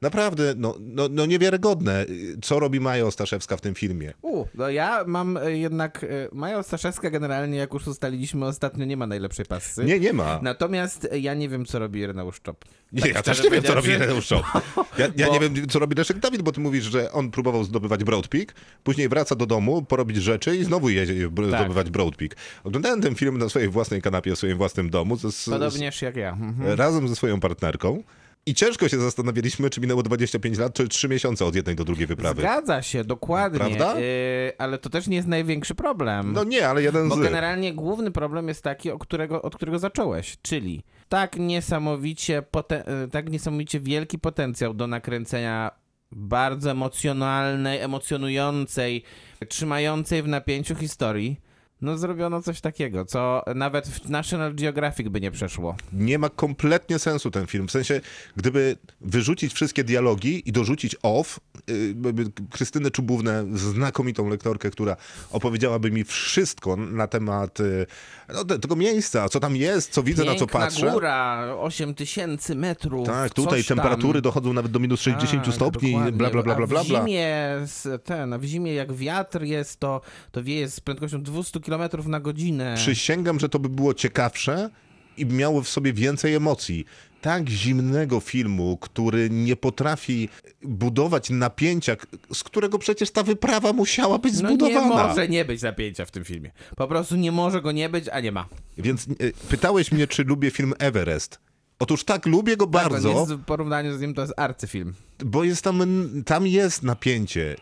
Naprawdę, 0.00 0.54
no, 0.56 0.74
no, 0.80 1.08
no 1.10 1.26
niewiarygodne, 1.26 2.06
co 2.42 2.60
robi 2.60 2.80
Maja 2.80 3.06
Ostaszewska 3.06 3.56
w 3.56 3.60
tym 3.60 3.74
filmie. 3.74 4.12
U, 4.22 4.44
no 4.54 4.68
ja 4.70 5.04
mam 5.06 5.36
e, 5.36 5.58
jednak. 5.58 6.04
e, 6.04 6.06
Maja 6.32 6.58
Ostaszewska 6.58 7.10
generalnie, 7.10 7.58
jak 7.58 7.72
już 7.74 7.86
ustaliliśmy 7.86 8.46
ostatnio, 8.46 8.84
nie 8.84 8.96
ma 8.96 9.06
najlepszej 9.06 9.46
pasy. 9.46 9.84
Nie, 9.84 10.00
nie 10.00 10.12
ma. 10.12 10.40
Natomiast 10.42 11.08
e, 11.12 11.18
ja 11.18 11.34
nie 11.34 11.48
wiem, 11.48 11.64
co 11.64 11.78
robi 11.78 12.00
Ireneusz 12.00 12.40
Czop. 12.40 12.64
Nie, 12.92 13.02
Tak 13.02 13.14
ja 13.14 13.22
też 13.22 13.44
nie 13.44 13.50
wiem, 13.50 13.62
co 13.62 13.74
robi. 13.74 13.88
Ireneusz 13.88 14.26
Szop. 14.26 14.44
Ja, 14.98 15.06
ja 15.16 15.26
Bo- 15.26 15.32
nie 15.32 15.40
wiem, 15.40 15.68
co 15.68 15.78
robi 15.78 15.96
Leszek 15.96 16.18
Dawid, 16.18 16.42
bo 16.42 16.52
ty 16.52 16.60
mówisz, 16.60 16.84
że 16.84 17.12
on 17.12 17.30
próbował 17.30 17.64
zdobywać 17.64 18.04
Broad 18.04 18.28
Peak, 18.28 18.54
później 18.84 19.08
wraca 19.08 19.34
do 19.34 19.46
domu, 19.46 19.82
porobić 19.82 20.16
rzeczy 20.16 20.56
i 20.56 20.64
znowu 20.64 20.88
jedzie 20.90 21.14
Tak. 21.50 21.60
zdobywać 21.60 21.90
Broad 21.90 22.16
Peak. 22.16 22.36
Oglądałem 22.64 23.00
ten 23.02 23.14
film 23.14 23.38
na 23.38 23.48
swojej 23.48 23.68
własnej 23.68 24.02
kanapie, 24.02 24.34
w 24.34 24.38
swoim 24.38 24.58
własnym 24.58 24.90
domu, 24.90 25.16
z, 25.16 25.34
z, 25.34 25.50
Podobnież 25.50 26.02
jak 26.02 26.16
ja. 26.16 26.30
Mhm. 26.32 26.76
razem 26.78 27.08
ze 27.08 27.16
swoją 27.16 27.40
partnerką. 27.40 28.02
I 28.48 28.54
ciężko 28.54 28.88
się 28.88 28.98
zastanawialiśmy, 28.98 29.70
czy 29.70 29.80
minęło 29.80 30.02
25 30.02 30.58
lat, 30.58 30.74
czy 30.74 30.88
3 30.88 31.08
miesiące 31.08 31.44
od 31.44 31.54
jednej 31.54 31.76
do 31.76 31.84
drugiej 31.84 32.06
wyprawy. 32.06 32.40
Zgadza 32.42 32.82
się, 32.82 33.04
dokładnie. 33.04 33.58
Prawda? 33.58 33.94
E, 34.00 34.02
ale 34.58 34.78
to 34.78 34.90
też 34.90 35.06
nie 35.06 35.16
jest 35.16 35.28
największy 35.28 35.74
problem. 35.74 36.32
No 36.32 36.44
nie, 36.44 36.68
ale 36.68 36.82
jeden 36.82 37.08
Bo 37.08 37.16
z... 37.16 37.20
generalnie 37.20 37.74
główny 37.74 38.10
problem 38.10 38.48
jest 38.48 38.62
taki, 38.62 38.90
o 38.90 38.98
którego, 38.98 39.42
od 39.42 39.56
którego 39.56 39.78
zacząłeś, 39.78 40.36
czyli 40.42 40.82
tak 41.08 41.36
niesamowicie, 41.36 42.42
e, 42.70 43.08
tak 43.08 43.30
niesamowicie 43.30 43.80
wielki 43.80 44.18
potencjał 44.18 44.74
do 44.74 44.86
nakręcenia 44.86 45.70
bardzo 46.12 46.70
emocjonalnej, 46.70 47.80
emocjonującej, 47.80 49.02
trzymającej 49.48 50.22
w 50.22 50.28
napięciu 50.28 50.74
historii, 50.74 51.40
No 51.82 51.98
zrobiono 51.98 52.42
coś 52.42 52.60
takiego, 52.60 53.04
co 53.04 53.42
nawet 53.54 53.88
w 53.88 54.10
National 54.10 54.54
Geographic 54.54 55.08
by 55.08 55.20
nie 55.20 55.30
przeszło. 55.30 55.76
Nie 55.92 56.18
ma 56.18 56.28
kompletnie 56.28 56.98
sensu 56.98 57.30
ten 57.30 57.46
film. 57.46 57.68
W 57.68 57.70
sensie, 57.70 58.00
gdyby 58.36 58.76
wyrzucić 59.00 59.54
wszystkie 59.54 59.84
dialogi 59.84 60.48
i 60.48 60.52
dorzucić 60.52 60.96
off, 61.02 61.40
yy, 61.66 61.94
Krystynę 62.50 62.90
Czubównę, 62.90 63.44
znakomitą 63.52 64.28
lektorkę, 64.28 64.70
która 64.70 64.96
opowiedziałaby 65.30 65.90
mi 65.90 66.04
wszystko 66.04 66.76
na 66.76 67.06
temat 67.06 67.58
yy, 67.58 67.86
no, 68.34 68.44
te- 68.44 68.58
tego 68.58 68.76
miejsca, 68.76 69.28
co 69.28 69.40
tam 69.40 69.56
jest, 69.56 69.90
co 69.92 70.02
widzę, 70.02 70.24
na 70.24 70.32
co 70.34 70.38
Piękna 70.38 70.60
patrzę. 70.60 70.90
góra, 70.90 71.46
8 71.60 71.94
tysięcy 71.94 72.54
metrów. 72.54 73.06
Tak, 73.06 73.34
tutaj 73.34 73.58
coś 73.58 73.66
tam. 73.66 73.76
temperatury 73.76 74.22
dochodzą 74.22 74.52
nawet 74.52 74.72
do 74.72 74.78
minus 74.78 75.00
60 75.00 75.44
Tak, 75.44 75.54
stopni, 75.54 75.90
dokładnie. 75.92 76.12
bla, 76.12 76.30
bla, 76.30 76.42
bla, 76.42 76.54
bla, 76.54 76.66
bla. 76.66 76.82
W 76.82 76.86
zimie, 76.86 77.36
ten, 78.04 78.38
w 78.38 78.44
zimie 78.44 78.74
jak 78.74 78.92
wiatr 78.92 79.42
jest, 79.42 79.80
to, 79.80 80.00
to 80.32 80.42
wieje 80.42 80.68
z 80.68 80.80
prędkością 80.80 81.22
200 81.22 81.60
km 81.60 81.82
na 82.06 82.20
godzinę. 82.20 82.74
Przysięgam, 82.76 83.40
że 83.40 83.48
to 83.48 83.58
by 83.58 83.68
było 83.68 83.94
ciekawsze 83.94 84.70
i 85.16 85.26
miało 85.26 85.62
w 85.62 85.68
sobie 85.68 85.92
więcej 85.92 86.34
emocji. 86.34 86.84
Tak 87.20 87.48
zimnego 87.48 88.20
filmu, 88.20 88.76
który 88.80 89.30
nie 89.30 89.56
potrafi 89.56 90.28
budować 90.62 91.30
napięcia, 91.30 91.96
z 92.32 92.44
którego 92.44 92.78
przecież 92.78 93.10
ta 93.10 93.22
wyprawa 93.22 93.72
musiała 93.72 94.18
być 94.18 94.34
No 94.34 94.50
nie 94.50 94.56
zbudowana. 94.56 95.06
może 95.08 95.28
nie 95.28 95.44
być 95.44 95.62
napięcia 95.62 96.04
w 96.04 96.10
tym 96.10 96.24
filmie. 96.24 96.50
Po 96.76 96.88
prostu 96.88 97.16
nie 97.16 97.32
może 97.32 97.62
go 97.62 97.72
nie 97.72 97.88
być, 97.88 98.08
a 98.08 98.20
nie 98.20 98.32
ma. 98.32 98.46
Więc 98.78 99.06
e, 99.08 99.08
pytałeś 99.48 99.92
mnie, 99.92 100.06
czy 100.06 100.24
lubię 100.24 100.50
film 100.50 100.72
Everest. 100.78 101.38
Otóż 101.80 102.04
tak, 102.04 102.26
lubię 102.26 102.56
go 102.56 102.66
Tak, 102.66 102.72
bardzo, 102.90 103.08
jest 103.08 103.32
w 103.32 103.44
porównaniu 103.44 103.98
z 103.98 104.00
nim 104.00 104.14
to 104.14 104.20
jest 104.22 104.34
arcyfilm. 104.36 104.92
bo 105.24 105.44
jest 105.44 105.62
tam, 105.62 105.82
tam 106.26 106.46
jest 106.46 106.82
napięcie. 106.82 107.56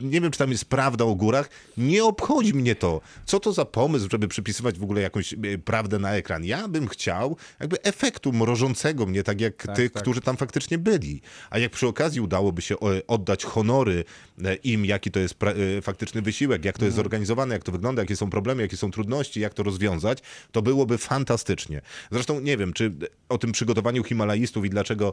Nie 0.00 0.20
wiem, 0.20 0.30
czy 0.30 0.38
tam 0.38 0.50
jest 0.50 0.64
prawda 0.64 1.04
o 1.04 1.14
górach. 1.14 1.50
Nie 1.76 2.04
obchodzi 2.04 2.54
mnie 2.54 2.74
to. 2.74 3.00
Co 3.24 3.40
to 3.40 3.52
za 3.52 3.64
pomysł, 3.64 4.08
żeby 4.10 4.28
przypisywać 4.28 4.78
w 4.78 4.82
ogóle 4.82 5.00
jakąś 5.00 5.32
e, 5.32 5.36
prawdę 5.64 5.98
na 5.98 6.14
ekran? 6.14 6.44
Ja 6.44 6.68
bym 6.68 6.88
chciał 6.88 7.36
jakby 7.60 7.82
efektu 7.82 8.32
mrożącego 8.32 9.06
mnie, 9.06 9.22
tak 9.22 9.40
jak 9.40 9.66
tych, 9.76 9.92
tak. 9.92 10.02
którzy 10.02 10.20
tam 10.20 10.36
faktycznie 10.36 10.78
byli. 10.78 11.20
A 11.50 11.58
jak 11.58 11.72
przy 11.72 11.86
okazji 11.86 12.20
udałoby 12.20 12.62
się 12.62 12.74
e, 12.74 13.06
oddać 13.06 13.44
honory 13.44 14.04
e, 14.44 14.54
im, 14.54 14.84
jaki 14.84 15.10
to 15.10 15.20
jest 15.20 15.34
faktyczny 15.82 16.22
wysiłek, 16.22 16.64
jak 16.64 16.78
to 16.78 16.84
jest 16.84 16.96
zorganizowane, 16.96 17.54
jak 17.54 17.64
to 17.64 17.72
wygląda, 17.72 18.02
jakie 18.02 18.16
są 18.16 18.30
problemy, 18.30 18.62
jakie 18.62 18.76
są 18.76 18.90
trudności, 18.90 19.40
jak 19.40 19.54
to 19.54 19.62
rozwiązać, 19.62 20.18
to 20.52 20.62
byłoby 20.62 20.98
fantastycznie. 20.98 21.80
Zresztą 22.10 22.40
nie 22.40 22.56
wiem, 22.56 22.72
czy 22.72 22.92
o 23.28 23.38
tym 23.38 23.52
przygotowaniu 23.52 24.04
Himalajistów 24.04 24.64
i 24.64 24.70
dlaczego 24.70 25.12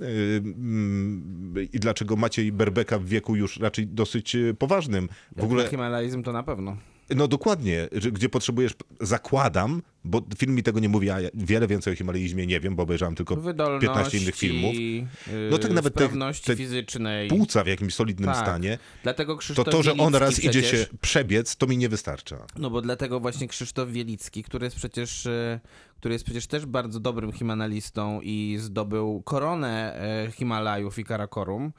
mm, 0.00 1.54
i 1.72 1.80
dlaczego 1.80 2.16
Maciej 2.16 2.52
Berbeka 2.52 2.98
w 2.98 3.06
wieku 3.06 3.36
już 3.36 3.56
raczej 3.56 3.86
dosyć 3.86 4.21
yy, 4.34 4.54
poważnym. 4.54 5.08
W 5.36 5.44
ogóle, 5.44 5.68
Himalajzm 5.68 6.22
to 6.22 6.32
na 6.32 6.42
pewno. 6.42 6.76
no 7.16 7.28
dokładnie, 7.28 7.88
gdzie 8.12 8.28
potrzebujesz, 8.28 8.72
zakładam, 9.00 9.82
bo 10.04 10.22
film 10.36 10.54
mi 10.54 10.62
tego 10.62 10.80
nie 10.80 10.88
mówi, 10.88 11.10
a 11.10 11.20
ja 11.20 11.28
wiele 11.34 11.66
więcej 11.66 11.92
o 11.92 11.96
Himalaizmie 11.96 12.46
nie 12.46 12.60
wiem, 12.60 12.76
bo 12.76 12.82
obejrzałem 12.82 13.14
tylko 13.14 13.36
Wydolności, 13.36 13.86
15 13.88 14.18
innych 14.18 14.36
filmów. 14.36 14.74
Yy, 14.74 15.06
No 15.50 15.58
tak 15.58 15.72
nawet 15.72 15.94
te- 15.94 16.08
te 16.44 16.56
fizycznej. 16.56 17.28
Płuca 17.28 17.64
w 17.64 17.66
jakimś 17.66 17.94
solidnym 17.94 18.30
Tak. 18.30 18.36
stanie, 18.44 18.78
Dlatego 19.02 19.32
to 19.32 19.38
Krzysztof 19.38 19.68
to, 19.68 19.82
że 19.82 19.92
on 19.92 20.14
raz 20.14 20.38
idzie 20.38 20.50
przecież, 20.62 20.70
się 20.80 20.86
przebiec, 21.00 21.56
to 21.56 21.66
mi 21.66 21.76
nie 21.78 21.88
wystarcza. 21.88 22.46
No 22.58 22.70
bo 22.70 22.82
dlatego 22.82 23.20
właśnie 23.20 23.48
Krzysztof 23.48 23.88
Wielicki, 23.90 24.42
który 24.42 24.64
jest 24.66 24.76
przecież, 24.76 25.26
e, 25.26 25.60
który 25.96 26.14
jest 26.14 26.24
przecież 26.24 26.46
też 26.46 26.66
bardzo 26.66 27.00
dobrym 27.00 27.32
himalistą 27.32 28.20
i 28.22 28.56
zdobył 28.60 29.22
koronę 29.22 29.94
e, 30.26 30.30
Himalajów 30.30 30.98
i 30.98 31.04
Karakorum, 31.04 31.72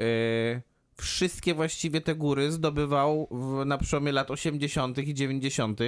e, 0.00 0.04
wszystkie 0.96 1.54
właściwie 1.54 2.00
te 2.00 2.14
góry 2.14 2.52
zdobywał 2.52 3.28
w, 3.30 3.64
na 3.66 3.78
przełomie 3.78 4.12
lat 4.12 4.30
80. 4.30 4.98
i 4.98 5.14
90., 5.14 5.80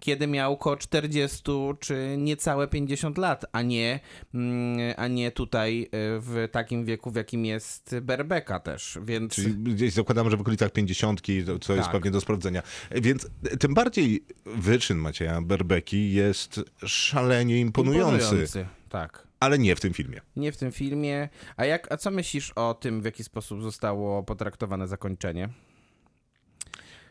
kiedy 0.00 0.26
miał 0.26 0.52
około 0.52 0.76
40 0.76 1.42
czy 1.80 2.14
niecałe 2.18 2.68
50 2.68 3.18
lat, 3.18 3.44
a 3.52 3.62
nie, 3.62 4.00
mm, 4.34 4.94
a 4.96 5.08
nie 5.08 5.30
tutaj 5.32 5.82
e, 5.82 5.88
w 6.20 6.48
takim 6.52 6.84
wieku, 6.84 7.10
w 7.10 7.16
jakim 7.16 7.44
jest 7.44 7.96
Berbeka 8.02 8.60
też, 8.60 8.98
więc... 9.02 9.34
Czyli 9.34 9.54
gdzieś 9.54 9.92
zakładam, 9.92 10.30
że 10.30 10.36
w 10.36 10.40
okolicach 10.40 10.72
50, 10.72 11.20
to- 11.46 11.58
co 11.58 11.72
jest 11.72 11.84
Tak. 11.84 11.92
pewnie 11.92 12.10
do 12.10 12.20
sprawdzenia. 12.20 12.62
Więc 12.90 13.26
tym 13.60 13.74
bardziej 13.74 14.24
wyczyn 14.46 14.98
Macieja 14.98 15.40
Berbeki 15.42 16.12
jest 16.12 16.60
szalenie 16.86 17.60
imponujący, 17.60 18.46
Tak. 18.88 19.27
Ale 19.40 19.58
nie 19.58 19.76
w 19.76 19.80
tym 19.80 19.94
filmie. 19.94 20.20
Nie 20.36 20.52
w 20.52 20.56
tym 20.56 20.72
filmie. 20.72 21.28
A, 21.56 21.64
jak, 21.64 21.92
a 21.92 21.96
co 21.96 22.10
myślisz 22.10 22.50
o 22.50 22.74
tym, 22.74 23.02
w 23.02 23.04
jaki 23.04 23.24
sposób 23.24 23.62
zostało 23.62 24.22
potraktowane 24.22 24.88
zakończenie? 24.88 25.48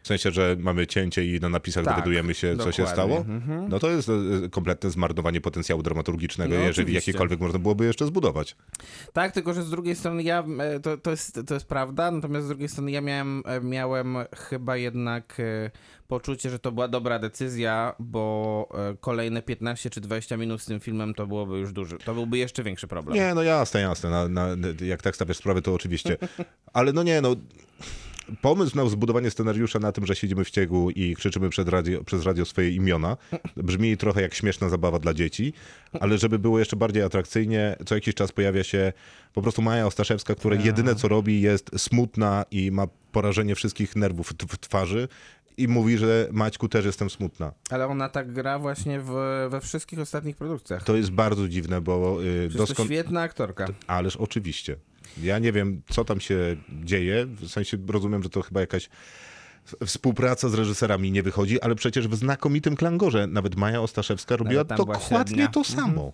W 0.08 0.10
sensie, 0.10 0.32
że 0.32 0.56
mamy 0.60 0.88
cięcie 0.88 1.36
i 1.36 1.40
na 1.40 1.50
napisach 1.50 1.86
Tak, 1.86 1.94
dowiadujemy 1.94 2.34
się, 2.34 2.58
co 2.58 2.72
się 2.72 2.84
dokładnie. 2.84 2.94
stało. 2.94 3.18
Mhm. 3.18 3.70
No 3.70 3.80
to 3.80 3.92
jest 3.92 4.10
e, 4.10 4.50
kompletne 4.50 4.90
zmarnowanie 4.90 5.42
potencjału 5.42 5.84
dramaturgicznego, 5.84 6.56
No, 6.56 6.62
jeżeli 6.62 6.72
oczywiście. 6.86 7.12
jakiekolwiek 7.12 7.40
można 7.40 7.60
byłoby 7.60 7.86
jeszcze 7.86 8.06
zbudować. 8.06 8.56
Tak, 9.14 9.32
tylko 9.32 9.54
że 9.54 9.64
z 9.64 9.70
drugiej 9.70 9.96
strony 9.96 10.24
ja, 10.24 10.44
e, 10.60 10.80
to, 10.80 10.98
to, 10.98 11.12
jest, 11.12 11.40
to 11.48 11.54
jest 11.54 11.66
prawda, 11.68 12.12
natomiast 12.12 12.46
z 12.46 12.50
drugiej 12.50 12.70
strony 12.70 12.92
ja 12.92 13.02
miałem, 13.02 13.44
e, 13.46 13.62
miałem 13.62 14.18
chyba 14.36 14.78
jednak 14.78 15.40
e, 15.40 15.72
poczucie, 16.08 16.50
że 16.50 16.60
to 16.60 16.72
była 16.72 16.88
dobra 16.88 17.20
decyzja, 17.20 17.96
bo 18.00 18.70
e, 18.92 18.98
kolejne 19.00 19.42
15 19.42 19.90
czy 19.90 20.02
20 20.02 20.38
minut 20.38 20.62
z 20.62 20.66
tym 20.66 20.80
filmem 20.80 21.14
to 21.14 21.28
byłoby 21.28 21.58
już 21.58 21.74
duży, 21.74 21.98
to 21.98 22.14
byłby 22.14 22.38
jeszcze 22.38 22.64
większy 22.64 22.88
problem. 22.88 23.16
Nie, 23.16 23.34
no 23.34 23.44
jasne, 23.44 23.82
jasne. 23.82 24.10
Na, 24.10 24.28
na, 24.28 24.48
jak 24.86 25.02
tak 25.02 25.16
stawiasz 25.16 25.38
sprawę, 25.38 25.62
to 25.62 25.74
oczywiście. 25.74 26.18
Ale 26.74 26.94
no 26.94 27.04
nie, 27.04 27.22
no. 27.22 27.36
Pomysł 28.42 28.78
na 28.78 28.86
zbudowanie 28.90 29.32
scenariusza 29.32 29.80
na 29.80 29.92
tym, 29.92 30.06
że 30.06 30.16
siedzimy 30.16 30.44
w 30.46 30.50
ciegu 30.50 30.90
i 30.90 31.16
krzyczymy 31.16 31.50
przed 31.50 31.70
radio, 31.70 32.04
przez 32.04 32.24
radio 32.26 32.46
swoje 32.46 32.72
imiona, 32.72 33.18
brzmi 33.58 33.98
trochę 33.98 34.22
jak 34.22 34.34
śmieszna 34.34 34.70
zabawa 34.70 35.00
dla 35.00 35.14
dzieci, 35.14 35.54
ale 36.00 36.18
żeby 36.18 36.40
było 36.40 36.60
jeszcze 36.60 36.76
bardziej 36.76 37.04
atrakcyjnie, 37.04 37.76
co 37.86 37.96
jakiś 37.96 38.16
czas 38.16 38.32
pojawia 38.32 38.64
się 38.64 38.94
po 39.34 39.42
prostu 39.42 39.62
Maja 39.62 39.86
Ostaszewska, 39.88 40.36
która 40.36 40.56
jedyne 40.56 40.96
co 40.96 41.08
robi 41.08 41.42
jest 41.42 41.72
smutna 41.78 42.46
i 42.52 42.72
ma 42.72 42.88
porażenie 43.12 43.56
wszystkich 43.56 43.96
nerwów 43.96 44.34
w 44.50 44.58
twarzy 44.58 45.08
i 45.58 45.68
mówi, 45.68 45.98
że 45.98 46.28
Maćku 46.32 46.70
też 46.70 46.86
jestem 46.86 47.10
smutna. 47.10 47.52
Ale 47.70 47.88
ona 47.88 48.10
tak 48.10 48.34
gra 48.34 48.60
właśnie 48.60 49.00
w, 49.00 49.12
we 49.50 49.62
wszystkich 49.62 50.00
ostatnich 50.00 50.36
produkcjach. 50.38 50.84
To 50.84 50.96
jest 50.96 51.12
bardzo 51.12 51.48
dziwne, 51.48 51.82
bo 51.82 52.24
y, 52.24 52.50
to 52.58 52.64
doskon- 52.64 52.86
świetna 52.86 53.22
aktorka. 53.22 53.68
Ależ 53.88 54.16
oczywiście. 54.16 54.76
Ja 55.24 55.40
nie 55.40 55.52
wiem, 55.52 55.82
co 55.90 56.06
tam 56.06 56.20
się 56.20 56.58
dzieje. 56.84 57.26
W 57.26 57.48
sensie 57.48 57.78
rozumiem, 57.88 58.24
że 58.24 58.30
to 58.30 58.42
chyba 58.42 58.60
jakaś 58.62 58.90
współpraca 59.86 60.50
z 60.50 60.54
reżyserami 60.54 61.12
nie 61.12 61.24
wychodzi, 61.24 61.62
ale 61.62 61.76
przecież 61.76 62.08
w 62.08 62.16
znakomitym 62.16 62.76
klangorze 62.76 63.28
nawet 63.28 63.56
Maja 63.56 63.82
Ostaszewska 63.82 64.36
robiła 64.36 64.64
dokładnie 64.64 65.48
to 65.48 65.64
samo. 65.64 66.14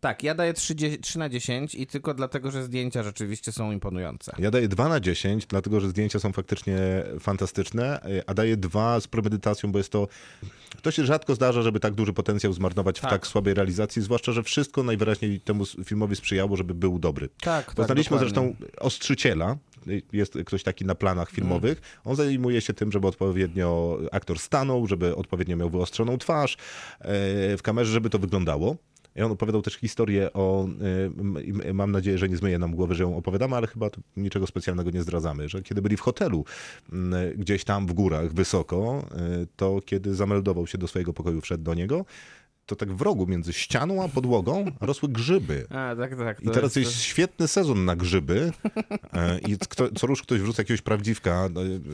Tak, 0.00 0.22
ja 0.22 0.34
daję 0.34 0.52
3, 0.54 0.74
3 1.02 1.18
na 1.18 1.28
10 1.28 1.74
i 1.74 1.86
tylko 1.86 2.14
dlatego, 2.14 2.50
że 2.50 2.64
zdjęcia 2.64 3.02
rzeczywiście 3.02 3.52
są 3.52 3.72
imponujące. 3.72 4.32
Ja 4.38 4.50
daję 4.50 4.68
2 4.68 4.88
na 4.88 5.00
10, 5.00 5.46
dlatego 5.46 5.80
że 5.80 5.88
zdjęcia 5.88 6.18
są 6.18 6.32
faktycznie 6.32 6.78
fantastyczne, 7.20 8.00
a 8.26 8.34
daję 8.34 8.56
2 8.56 9.00
z 9.00 9.06
premedytacją, 9.06 9.72
bo 9.72 9.78
jest 9.78 9.92
to. 9.92 10.08
To 10.82 10.90
się 10.90 11.04
rzadko 11.06 11.34
zdarza, 11.34 11.62
żeby 11.62 11.80
tak 11.80 11.94
duży 11.94 12.12
potencjał 12.12 12.52
zmarnować 12.52 13.00
Tak. 13.00 13.10
w 13.10 13.12
tak 13.12 13.26
słabej 13.26 13.54
realizacji, 13.54 14.02
zwłaszcza, 14.02 14.32
że 14.32 14.42
wszystko 14.42 14.82
najwyraźniej 14.82 15.40
temu 15.40 15.64
filmowi 15.84 16.16
sprzyjało, 16.16 16.56
żeby 16.56 16.74
był 16.74 16.98
dobry. 16.98 17.28
Tak, 17.40 17.74
Poznaliśmy 17.74 18.16
tak, 18.16 18.20
zresztą 18.20 18.54
ostrzyciela. 18.76 19.56
Jest 20.12 20.38
ktoś 20.46 20.62
taki 20.62 20.84
na 20.84 20.94
planach 20.94 21.30
filmowych. 21.30 21.80
On 22.04 22.16
zajmuje 22.16 22.60
się 22.60 22.74
tym, 22.74 22.92
żeby 22.92 23.06
odpowiednio 23.06 23.98
aktor 24.12 24.38
stanął, 24.38 24.86
żeby 24.86 25.16
odpowiednio 25.16 25.56
miał 25.56 25.70
wyostrzoną 25.70 26.18
twarz 26.18 26.54
e, 26.54 26.56
w 27.56 27.62
kamerze, 27.62 27.92
żeby 27.92 28.10
to 28.10 28.18
wyglądało. 28.18 28.76
On 29.24 29.32
opowiadał 29.32 29.62
też 29.62 29.74
historię 29.74 30.32
o, 30.32 30.68
i 31.44 31.72
mam 31.74 31.92
nadzieję, 31.92 32.18
że 32.18 32.28
nie 32.28 32.36
zmyje 32.36 32.58
nam 32.58 32.74
głowy, 32.74 32.94
że 32.94 33.02
ją 33.02 33.16
opowiadamy, 33.16 33.56
ale 33.56 33.66
chyba 33.66 33.90
niczego 34.16 34.46
specjalnego 34.46 34.90
nie 34.90 35.02
zdradzamy, 35.02 35.48
że 35.48 35.62
kiedy 35.62 35.82
byli 35.82 35.96
w 35.96 36.00
hotelu 36.00 36.44
m, 36.92 37.14
gdzieś 37.36 37.64
tam 37.64 37.86
w 37.86 37.92
górach, 37.92 38.32
wysoko, 38.32 39.04
e, 39.12 39.46
to 39.56 39.80
kiedy 39.86 40.14
zameldował 40.14 40.66
się 40.66 40.78
do 40.78 40.88
swojego 40.88 41.12
pokoju, 41.12 41.40
wszedł 41.40 41.64
do 41.64 41.74
niego, 41.74 42.04
to 42.68 42.76
tak 42.76 42.92
w 42.92 43.02
rogu 43.02 43.26
między 43.26 43.52
ścianą 43.52 44.04
a 44.04 44.08
podłogą 44.08 44.64
rosły 44.80 45.08
grzyby. 45.08 45.66
A, 45.78 45.96
tak, 45.96 46.16
tak. 46.16 46.40
I 46.40 46.50
teraz 46.50 46.76
jest... 46.76 46.90
jest 46.90 47.02
świetny 47.02 47.48
sezon 47.48 47.84
na 47.84 47.96
grzyby 47.96 48.52
e, 49.12 49.38
i 49.38 49.58
kto, 49.58 49.88
co 49.94 50.06
rusz 50.06 50.22
ktoś 50.22 50.40
wrzuca 50.40 50.62
jakiegoś 50.62 50.82
prawdziwka 50.82 51.48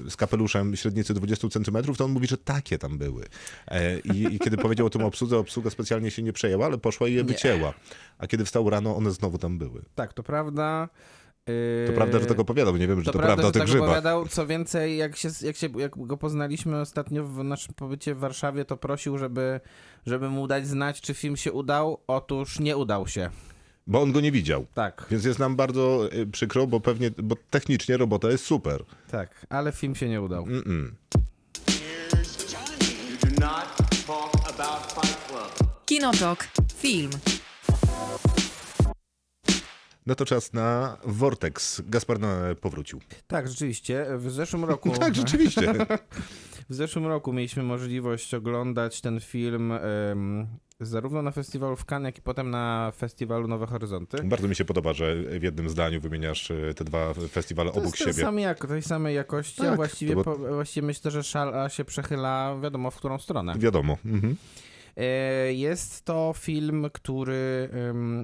e, 0.06 0.10
z 0.10 0.16
kapeluszem 0.16 0.76
średnicy 0.76 1.14
20 1.14 1.48
cm, 1.48 1.94
to 1.96 2.04
on 2.04 2.10
mówi, 2.10 2.26
że 2.26 2.38
takie 2.38 2.78
tam 2.78 2.98
były. 2.98 3.24
E, 3.68 3.98
I, 3.98 4.34
i 4.34 4.38
kiedy 4.38 4.56
powiedział 4.56 4.86
o 4.86 4.90
tym 4.90 5.04
obsłudze, 5.04 5.38
obsługa 5.38 5.70
specjalnie 5.70 6.10
się 6.10 6.22
nie 6.22 6.32
przejęła, 6.32 6.66
ale 6.66 6.78
poszła 6.78 7.08
i 7.08 7.14
je 7.14 7.24
wycięła. 7.24 7.74
A 8.18 8.26
kiedy 8.26 8.44
wstał 8.44 8.70
rano, 8.70 8.96
one 8.96 9.10
znowu 9.10 9.38
tam 9.38 9.58
były. 9.58 9.82
Tak, 9.94 10.12
to 10.12 10.22
prawda. 10.22 10.88
To 11.86 11.92
prawda, 11.92 12.20
że 12.20 12.26
tak 12.26 12.38
opowiadał, 12.38 12.76
nie 12.76 12.88
wiem, 12.88 12.98
czy 12.98 13.04
To, 13.04 13.12
to, 13.12 13.18
prawda, 13.18 13.34
prawda 13.34 13.42
o 13.42 13.48
że 13.48 13.52
tych 13.52 13.62
tak 13.62 13.68
grzybach. 13.68 13.88
opowiadał. 13.88 14.28
Co 14.28 14.46
więcej, 14.46 14.96
jak, 14.96 15.16
się, 15.16 15.28
jak, 15.42 15.56
się, 15.56 15.68
jak 15.76 16.06
go 16.06 16.16
poznaliśmy 16.16 16.80
ostatnio 16.80 17.24
w 17.24 17.44
naszym 17.44 17.74
pobycie 17.74 18.14
w 18.14 18.18
Warszawie, 18.18 18.64
to 18.64 18.76
prosił, 18.76 19.18
żeby, 19.18 19.60
żeby 20.07 20.28
mu 20.28 20.46
dać 20.46 20.66
znać, 20.66 21.00
czy 21.00 21.14
film 21.14 21.36
się 21.36 21.52
udał. 21.52 21.98
Otóż 22.07 22.61
nie 22.61 22.76
udał 22.76 23.09
się. 23.09 23.30
Bo 23.86 24.02
on 24.02 24.12
go 24.12 24.20
nie 24.20 24.32
widział. 24.32 24.66
Tak. 24.74 25.07
Więc 25.11 25.24
jest 25.24 25.38
nam 25.38 25.57
bardzo 25.57 26.12
y, 26.12 26.26
przykro, 26.26 26.66
bo 26.66 26.80
pewnie, 26.80 27.11
bo 27.22 27.36
technicznie 27.50 27.96
robota 27.96 28.30
jest 28.30 28.44
super. 28.44 28.84
Tak, 29.11 29.46
ale 29.48 29.72
film 29.72 29.94
się 29.94 30.09
nie 30.09 30.22
udał. 30.22 30.42
Mm 30.42 30.62
-mm. 30.62 30.90
Kinotok. 35.86 36.48
Film. 36.76 37.11
No 40.07 40.14
to 40.14 40.24
czas 40.24 40.52
na 40.52 40.96
Vortex. 41.05 41.82
Gaspar 41.86 42.20
Noe 42.20 42.55
powrócił. 42.55 43.00
Tak, 43.26 43.48
rzeczywiście. 43.48 44.07
W 44.16 44.30
zeszłym 44.30 44.64
roku. 44.64 44.90
tak, 44.98 45.14
rzeczywiście. 45.14 45.72
W 46.68 46.74
zeszłym 46.74 47.06
roku 47.06 47.32
mieliśmy 47.32 47.62
możliwość 47.62 48.34
oglądać 48.34 49.00
ten 49.00 49.20
film 49.20 49.72
em, 49.72 50.46
zarówno 50.80 51.22
na 51.22 51.30
festiwalu 51.30 51.76
w 51.76 51.84
Cannes, 51.92 52.06
jak 52.06 52.18
i 52.18 52.22
potem 52.22 52.50
na 52.50 52.92
festiwalu 52.96 53.48
Nowe 53.48 53.66
Horyzonty. 53.66 54.22
Bardzo 54.24 54.48
mi 54.48 54.56
się 54.56 54.64
podoba, 54.64 54.92
że 54.92 55.16
w 55.40 55.42
jednym 55.42 55.68
zdaniu 55.70 56.00
wymieniasz 56.00 56.50
e, 56.50 56.74
te 56.74 56.84
dwa 56.84 57.14
festiwale 57.14 57.70
To 57.72 57.76
obok 57.80 57.96
siebie. 57.96 58.12
sam 58.12 58.38
jak, 58.38 58.66
tej 58.66 58.82
samej 58.82 59.14
jakości, 59.14 59.60
a 59.62 59.64
Tak, 59.64 59.76
właściwie, 59.76 60.14
to 60.14 60.22
po, 60.24 60.36
właściwie 60.36 60.86
myślę, 60.86 61.10
że 61.10 61.22
szala 61.22 61.68
się 61.68 61.84
przechyla 61.84 62.56
wiadomo 62.62 62.90
w 62.90 62.96
którą 62.96 63.18
stronę. 63.18 63.54
Wiadomo. 63.58 63.98
Mhm. 64.04 64.36
E, 64.97 65.53
Jest 65.53 66.05
to 66.05 66.32
film, 66.36 66.86
który. 66.92 67.68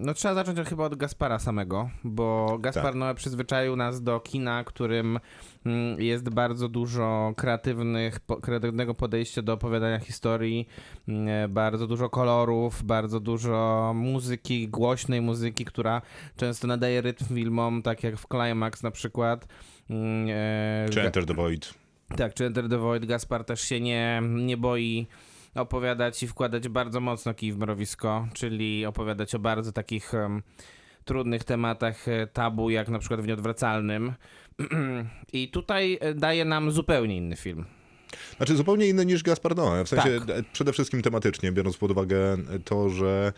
No 0.01 0.15
trzeba 0.15 0.35
zacząć 0.35 0.69
chyba 0.69 0.85
od 0.85 0.95
Gaspara 0.95 1.39
samego, 1.39 1.91
bo 2.05 2.59
Gaspar 2.61 2.85
Tak. 2.85 2.95
Noé 2.95 3.15
przyzwyczaił 3.15 3.77
nas 3.77 4.03
do 4.03 4.21
kina, 4.21 4.65
którym 4.65 5.19
mm, 5.67 6.01
jest 6.01 6.29
bardzo 6.29 6.69
dużo 6.69 7.33
kreatywnych, 7.37 8.19
kreatywnego 8.43 8.95
podejścia 8.95 9.43
do 9.43 9.53
opowiadania 9.53 9.99
historii, 9.99 10.69
mm, 11.09 11.53
bardzo 11.53 11.87
dużo 11.87 12.09
kolorów, 12.09 12.83
bardzo 12.83 13.21
dużo 13.21 13.93
muzyki, 13.95 14.69
głośnej 14.69 15.21
muzyki, 15.21 15.65
która 15.65 16.03
często 16.37 16.67
nadaje 16.67 17.01
rytm 17.01 17.25
filmom, 17.35 17.83
tak 17.83 18.03
jak 18.05 18.17
w 18.17 18.27
Climax 18.29 18.83
na 18.83 18.91
przykład. 18.91 19.47
Mm, 19.91 20.29
e, 20.31 20.89
Czy 20.91 21.03
Enter 21.03 21.27
the 21.27 21.35
Void. 21.35 21.75
tak, 22.17 22.35
czy 22.35 22.47
Enter 22.47 22.69
the 22.69 22.79
Void 22.79 23.07
Gaspar 23.07 23.45
też 23.45 23.61
się 23.61 23.81
nie, 23.81 24.23
nie 24.29 24.57
boi 24.57 25.07
opowiadać 25.55 26.23
i 26.23 26.29
wkładać 26.29 26.69
bardzo 26.69 27.01
mocno 27.01 27.35
kij 27.35 27.53
w 27.53 27.59
mrowisko, 27.59 28.29
czyli 28.35 28.87
opowiadać 28.87 29.35
o 29.35 29.39
bardzo 29.39 29.73
takich 29.73 30.15
em, 30.15 30.43
trudnych 31.05 31.45
tematach 31.45 32.09
e, 32.09 32.27
tabu, 32.27 32.71
jak 32.71 32.89
na 32.89 32.99
przykład 32.99 33.21
w 33.21 33.27
Nieodwracalnym. 33.27 34.13
I 35.33 35.49
tutaj 35.49 35.99
e, 36.01 36.15
daje 36.15 36.45
nam 36.45 36.71
zupełnie 36.71 37.17
inny 37.17 37.37
film. 37.37 37.65
Znaczy 38.37 38.57
zupełnie 38.57 38.87
inny 38.87 39.07
niż 39.07 39.23
Gaspar 39.23 39.55
Noé. 39.55 39.85
W 39.85 39.89
sensie 39.89 40.21
Tak. 40.27 40.39
e, 40.39 40.43
przede 40.53 40.73
wszystkim 40.73 41.03
tematycznie, 41.03 41.53
biorąc 41.53 41.77
pod 41.77 41.91
uwagę 41.91 42.37
to, 42.65 42.89
że 42.89 43.33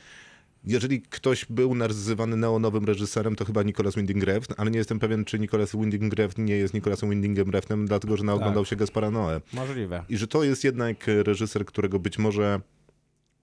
jeżeli 0.65 1.03
ktoś 1.03 1.45
był 1.45 1.75
nazywany 1.75 2.37
neonowym 2.37 2.85
reżyserem, 2.85 3.37
to 3.37 3.45
chyba 3.45 3.63
Nicolas 3.63 3.95
Winding 3.95 4.25
Refn, 4.25 4.55
ale 4.57 4.71
nie 4.71 4.79
jestem 4.79 4.99
pewien, 4.99 5.25
czy 5.25 5.39
Nicolas 5.39 5.73
Winding 5.73 6.15
Refn 6.15 6.45
nie 6.45 6.57
jest 6.57 6.75
Nicolasem 6.75 7.11
Windingem 7.11 7.51
Refnem, 7.51 7.87
dlatego 7.87 8.17
że 8.17 8.25
naoglądał 8.25 8.65
się 8.65 8.77
Gaspara 8.77 9.09
Noé. 9.09 9.41
Możliwe. 9.53 10.05
I 10.09 10.17
że 10.17 10.27
to 10.27 10.45
jest 10.45 10.65
jednak 10.65 10.97
reżyser, 11.07 11.65
którego 11.65 11.99
być 11.99 12.19
może 12.19 12.61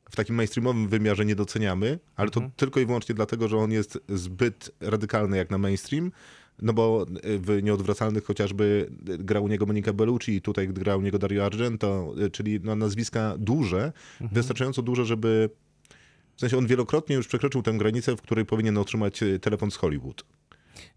w 0.09 0.15
takim 0.15 0.35
mainstreamowym 0.35 0.87
wymiarze 0.87 1.25
nie 1.25 1.35
doceniamy, 1.35 1.99
ale 2.15 2.29
to 2.29 2.41
tylko 2.55 2.79
i 2.79 2.85
wyłącznie 2.85 3.15
dlatego, 3.15 3.47
że 3.47 3.57
on 3.57 3.71
jest 3.71 3.99
zbyt 4.09 4.71
radykalny 4.79 5.37
jak 5.37 5.49
na 5.49 5.57
mainstream. 5.57 6.11
No 6.61 6.73
bo 6.73 7.05
w 7.23 7.63
Nieodwracalnych 7.63 8.23
chociażby 8.23 8.89
grał 9.01 9.43
u 9.43 9.47
niego 9.47 9.65
Monika 9.65 9.93
Bellucci 9.93 10.35
i 10.35 10.41
tutaj 10.41 10.67
grał 10.67 10.99
u 10.99 11.01
niego 11.01 11.19
Dario 11.19 11.45
Argento, 11.45 12.13
czyli 12.31 12.59
no 12.63 12.75
nazwiska 12.75 13.35
duże, 13.37 13.91
wystarczająco 14.31 14.81
duże, 14.81 15.05
żeby... 15.05 15.49
W 16.39 16.41
sensie 16.41 16.57
on 16.57 16.67
wielokrotnie 16.67 17.15
już 17.15 17.27
przekroczył 17.27 17.61
tę 17.61 17.71
granicę, 17.71 18.15
w 18.15 18.21
której 18.21 18.45
powinien 18.45 18.77
otrzymać 18.77 19.23
e, 19.23 19.39
telefon 19.39 19.71
z 19.71 19.75
Hollywood. 19.75 20.25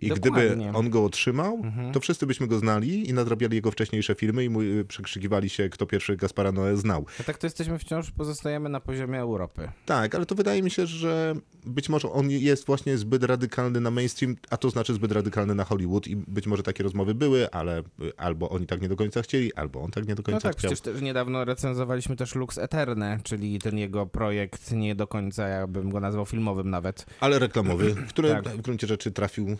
I 0.03 0.09
Dokładnie. 0.09 0.55
gdyby 0.57 0.78
on 0.78 0.90
go 0.90 1.05
otrzymał, 1.05 1.62
to 1.92 2.00
wszyscy 2.00 2.26
byśmy 2.26 2.46
go 2.46 2.59
znali 2.59 3.09
i 3.11 3.12
nadrabiali 3.12 3.55
jego 3.57 3.70
wcześniejsze 3.70 4.14
filmy 4.14 4.44
i 4.44 4.48
mu 4.50 4.62
y, 4.62 4.84
przekrzykiwali 4.88 5.48
się, 5.48 5.68
kto 5.68 5.86
pierwszy 5.86 6.16
Gaspara 6.16 6.50
Noé 6.53 6.76
znał. 6.76 7.07
A 7.20 7.22
tak 7.22 7.38
to 7.38 7.46
jesteśmy 7.46 7.78
wciąż, 7.78 8.11
pozostajemy 8.11 8.68
na 8.68 8.80
poziomie 8.80 9.18
Europy. 9.18 9.68
Tak, 9.86 10.14
ale 10.14 10.26
to 10.26 10.34
wydaje 10.34 10.62
mi 10.62 10.70
się, 10.70 10.86
że 10.86 11.34
być 11.66 11.88
może 11.88 12.09
on 12.12 12.30
jest 12.30 12.66
właśnie 12.66 12.98
zbyt 12.98 13.24
radykalny 13.24 13.80
na 13.80 13.90
mainstream, 13.90 14.36
a 14.50 14.57
to 14.57 14.70
znaczy 14.70 14.94
zbyt 14.94 15.12
radykalny 15.12 15.55
na 15.55 15.64
Hollywood 15.64 16.07
i 16.09 16.16
być 16.16 16.46
może 16.46 16.62
takie 16.62 16.82
rozmowy 16.82 17.14
były, 17.14 17.50
ale 17.50 17.78
y, 17.80 17.82
albo 18.16 18.50
oni 18.50 18.66
tak 18.66 18.82
nie 18.82 18.88
do 18.88 18.96
końca 18.96 19.22
chcieli, 19.22 19.55
albo 19.55 19.82
on 19.82 19.90
tak 19.90 20.09
nie 20.09 20.14
do 20.14 20.20
No 20.22 20.24
końca 20.24 20.40
tak, 20.40 20.57
chciał. 20.59 20.70
przecież 20.70 20.80
też 20.80 21.03
niedawno 21.03 21.44
recenzowaliśmy 21.44 22.16
też 22.16 22.34
Lux 22.34 22.59
Eterne, 22.59 23.18
czyli 23.22 23.59
ten 23.59 23.78
jego 23.78 24.07
projekt 24.07 24.72
nie 24.72 24.94
do 24.94 25.07
końca, 25.07 25.48
ja 25.48 25.66
bym 25.66 25.90
go 25.90 26.00
nazwał 26.00 26.26
filmowym 26.26 26.70
nawet. 26.70 27.07
Ale 27.20 27.38
reklamowy, 27.38 27.94
który 28.09 28.28
Tak. 28.28 28.48
w 28.48 28.61
gruncie 28.62 28.86
rzeczy 28.86 29.11
trafił 29.12 29.48
y, 29.48 29.57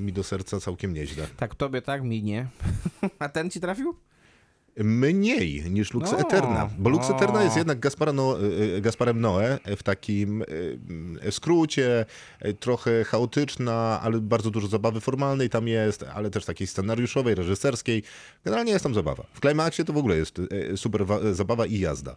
mi 0.00 0.12
do 0.12 0.22
serca 0.22 0.60
całkiem 0.60 0.94
nieźle. 0.94 1.26
Tak, 1.36 1.54
tobie 1.54 1.82
tak, 1.82 2.02
mi 2.02 2.22
nie. 2.22 2.46
A 3.18 3.28
ten 3.28 3.50
ci 3.50 3.60
trafił? 3.60 3.94
Mniej 4.76 5.70
niż 5.70 5.94
Lux 5.94 6.12
No, 6.12 6.18
Eterna, 6.18 6.70
bo 6.78 6.90
Lux. 6.90 7.10
Eterna 7.10 7.42
jest 7.42 7.56
jednak 7.56 7.80
Gaspara 7.80 8.12
no, 8.12 8.36
y, 8.44 8.80
Gasparem 8.80 9.20
Noe 9.20 9.58
w 9.76 9.82
takim 9.82 10.42
y, 10.42 10.46
y, 11.26 11.32
skrócie, 11.32 12.06
y, 12.44 12.54
trochę 12.54 13.04
chaotyczna, 13.04 14.00
ale 14.02 14.20
bardzo 14.20 14.50
dużo 14.50 14.68
zabawy 14.68 15.00
formalnej 15.00 15.50
tam 15.50 15.68
jest, 15.68 16.02
ale 16.14 16.30
też 16.30 16.44
takiej 16.44 16.66
scenariuszowej, 16.66 17.34
reżyserskiej. 17.34 18.02
Generalnie 18.44 18.72
jest 18.72 18.82
tam 18.82 18.94
zabawa. 18.94 19.24
W 19.34 19.40
Climaxie 19.40 19.84
to 19.84 19.92
w 19.92 19.96
ogóle 19.96 20.16
jest 20.16 20.38
y, 20.38 20.76
super 20.76 21.06
wa- 21.06 21.32
zabawa 21.34 21.66
i 21.66 21.78
jazda. 21.78 22.16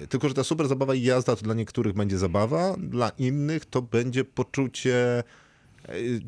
Y, 0.00 0.06
Tylko, 0.06 0.28
że 0.28 0.34
ta 0.34 0.44
super 0.44 0.68
zabawa 0.68 0.94
i 0.94 1.02
jazda 1.02 1.36
to 1.36 1.42
dla 1.42 1.54
niektórych 1.54 1.92
będzie 1.94 2.18
zabawa, 2.18 2.76
dla 2.78 3.08
innych 3.08 3.64
to 3.64 3.82
będzie 3.82 4.24
poczucie... 4.24 5.22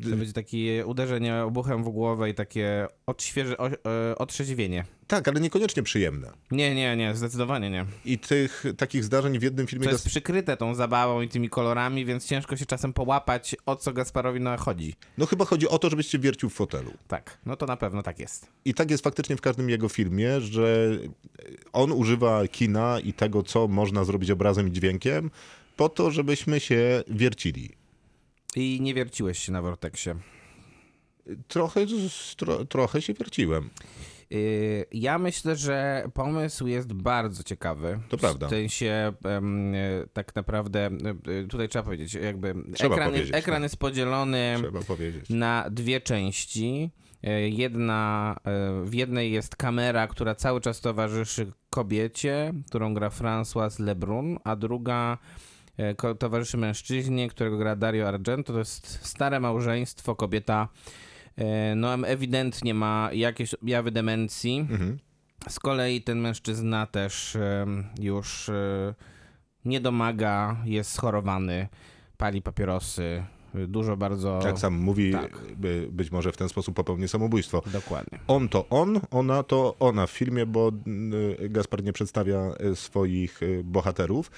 To 0.03 0.15
będzie 0.15 0.33
takie 0.33 0.85
uderzenie 0.85 1.43
obuchem 1.43 1.83
w 1.83 1.89
głowę 1.89 2.29
i 2.29 2.33
takie 2.33 2.87
odświeży, 3.05 3.57
o, 3.57 3.67
e, 3.67 3.73
otrzeźwienie. 4.17 4.85
Tak, 5.07 5.27
ale 5.27 5.39
niekoniecznie 5.39 5.83
przyjemne. 5.83 6.31
Nie, 6.51 6.75
nie, 6.75 6.95
nie, 6.95 7.15
zdecydowanie 7.15 7.69
nie. 7.69 7.85
I 8.05 8.19
tych 8.19 8.63
takich 8.77 9.03
zdarzeń 9.03 9.39
w 9.39 9.43
jednym 9.43 9.67
filmie... 9.67 9.85
To 9.85 9.91
jest 9.91 10.05
Gas- 10.05 10.09
przykryte 10.09 10.57
tą 10.57 10.75
zabawą 10.75 11.21
i 11.21 11.27
tymi 11.29 11.49
kolorami, 11.49 12.05
więc 12.05 12.25
ciężko 12.25 12.57
się 12.57 12.65
czasem 12.65 12.93
połapać, 12.93 13.55
o 13.65 13.75
co 13.75 13.93
Gasparowi 13.93 14.39
Noe 14.39 14.57
chodzi. 14.57 14.93
No 15.17 15.25
chyba 15.25 15.45
chodzi 15.45 15.67
o 15.67 15.79
to, 15.79 15.89
żebyś 15.89 16.07
się 16.07 16.19
wiercił 16.19 16.49
w 16.49 16.53
fotelu. 16.53 16.91
Tak, 17.07 17.37
no 17.45 17.55
to 17.55 17.65
na 17.65 17.77
pewno 17.77 18.03
tak 18.03 18.19
jest. 18.19 18.47
I 18.65 18.73
tak 18.73 18.91
jest 18.91 19.03
faktycznie 19.03 19.35
w 19.37 19.41
każdym 19.41 19.69
jego 19.69 19.89
filmie, 19.89 20.41
że 20.41 20.89
on 21.73 21.91
używa 21.91 22.47
kina 22.47 22.99
i 22.99 23.13
tego, 23.13 23.43
co 23.43 23.67
można 23.67 24.03
zrobić 24.03 24.31
obrazem 24.31 24.67
i 24.67 24.71
dźwiękiem, 24.71 25.31
po 25.77 25.89
to, 25.89 26.11
żebyśmy 26.11 26.59
się 26.59 27.03
wiercili. 27.07 27.76
I 28.55 28.81
nie 28.81 28.93
wierciłeś 28.93 29.39
się 29.39 29.51
na 29.51 29.61
Vortexie. 29.61 30.15
Trochę, 31.47 31.85
tro, 32.37 32.65
trochę 32.65 33.01
się 33.01 33.13
wierciłem. 33.13 33.69
Yy, 34.29 34.85
Ja 34.91 35.19
myślę, 35.19 35.55
że 35.55 36.07
pomysł 36.13 36.67
jest 36.67 36.93
bardzo 36.93 37.43
ciekawy. 37.43 37.99
To 38.09 38.17
prawda. 38.17 38.47
W 38.47 38.49
sensie 38.49 39.13
e, 39.25 39.41
tak 40.13 40.35
naprawdę, 40.35 40.89
e, 41.27 41.43
tutaj 41.47 41.69
trzeba 41.69 41.83
powiedzieć, 41.83 42.13
jakby 42.13 42.55
Trzeba 42.73 42.95
ekran, 42.95 43.09
powiedzieć, 43.09 43.29
jest, 43.29 43.39
ekran 43.39 43.59
no. 43.61 43.65
jest 43.65 43.77
podzielony 43.77 44.55
na 45.29 45.65
dwie 45.71 46.01
części. 46.01 46.91
E, 47.23 47.49
Jedna, 47.49 48.35
w 48.83 48.93
jednej 48.93 49.31
jest 49.31 49.55
kamera, 49.55 50.07
która 50.07 50.35
cały 50.35 50.61
czas 50.61 50.81
towarzyszy 50.81 51.51
kobiecie, 51.69 52.53
którą 52.67 52.93
gra 52.93 53.09
Françoise 53.09 53.79
Lebrun, 53.79 54.37
a 54.43 54.55
druga 54.55 55.17
towarzyszy 56.19 56.57
mężczyźnie, 56.57 57.29
którego 57.29 57.57
gra 57.57 57.75
Dario 57.75 58.07
Argento. 58.07 58.53
To 58.53 58.59
jest 58.59 59.05
stare 59.05 59.39
małżeństwo, 59.39 60.15
kobieta 60.15 60.67
e, 61.37 61.75
no 61.75 61.93
ewidentnie 61.93 62.73
ma 62.73 63.09
jakieś 63.13 63.53
objawy 63.53 63.91
demencji. 63.91 64.59
Mhm. 64.59 64.97
Z 65.49 65.59
kolei 65.59 66.01
ten 66.01 66.19
mężczyzna 66.19 66.85
też 66.85 67.37
już 67.99 68.49
e, 68.49 68.93
nie 69.67 69.81
domaga, 69.81 70.57
jest 70.65 70.91
schorowany, 70.91 71.67
pali 72.17 72.41
papierosy, 72.41 73.23
y, 73.55 73.67
dużo 73.67 73.97
bardzo... 73.97 74.39
Jak 74.45 74.59
sam 74.59 74.73
mówi, 74.73 75.11
tak. 75.11 75.39
by, 75.57 75.87
być 75.91 76.11
może 76.11 76.31
w 76.31 76.37
ten 76.37 76.49
sposób 76.49 76.75
popełni 76.75 77.07
samobójstwo. 77.07 77.61
Dokładnie. 77.65 78.19
On 78.27 78.49
to 78.49 78.69
on, 78.69 78.99
ona 79.11 79.43
to 79.43 79.75
ona 79.79 80.07
w 80.07 80.11
filmie, 80.11 80.45
bo 80.45 80.71
y, 81.41 81.49
Gaspar 81.49 81.83
nie 81.83 81.93
przedstawia 81.93 82.51
y, 82.71 82.75
swoich 82.75 83.39
bohaterów. 83.63 84.31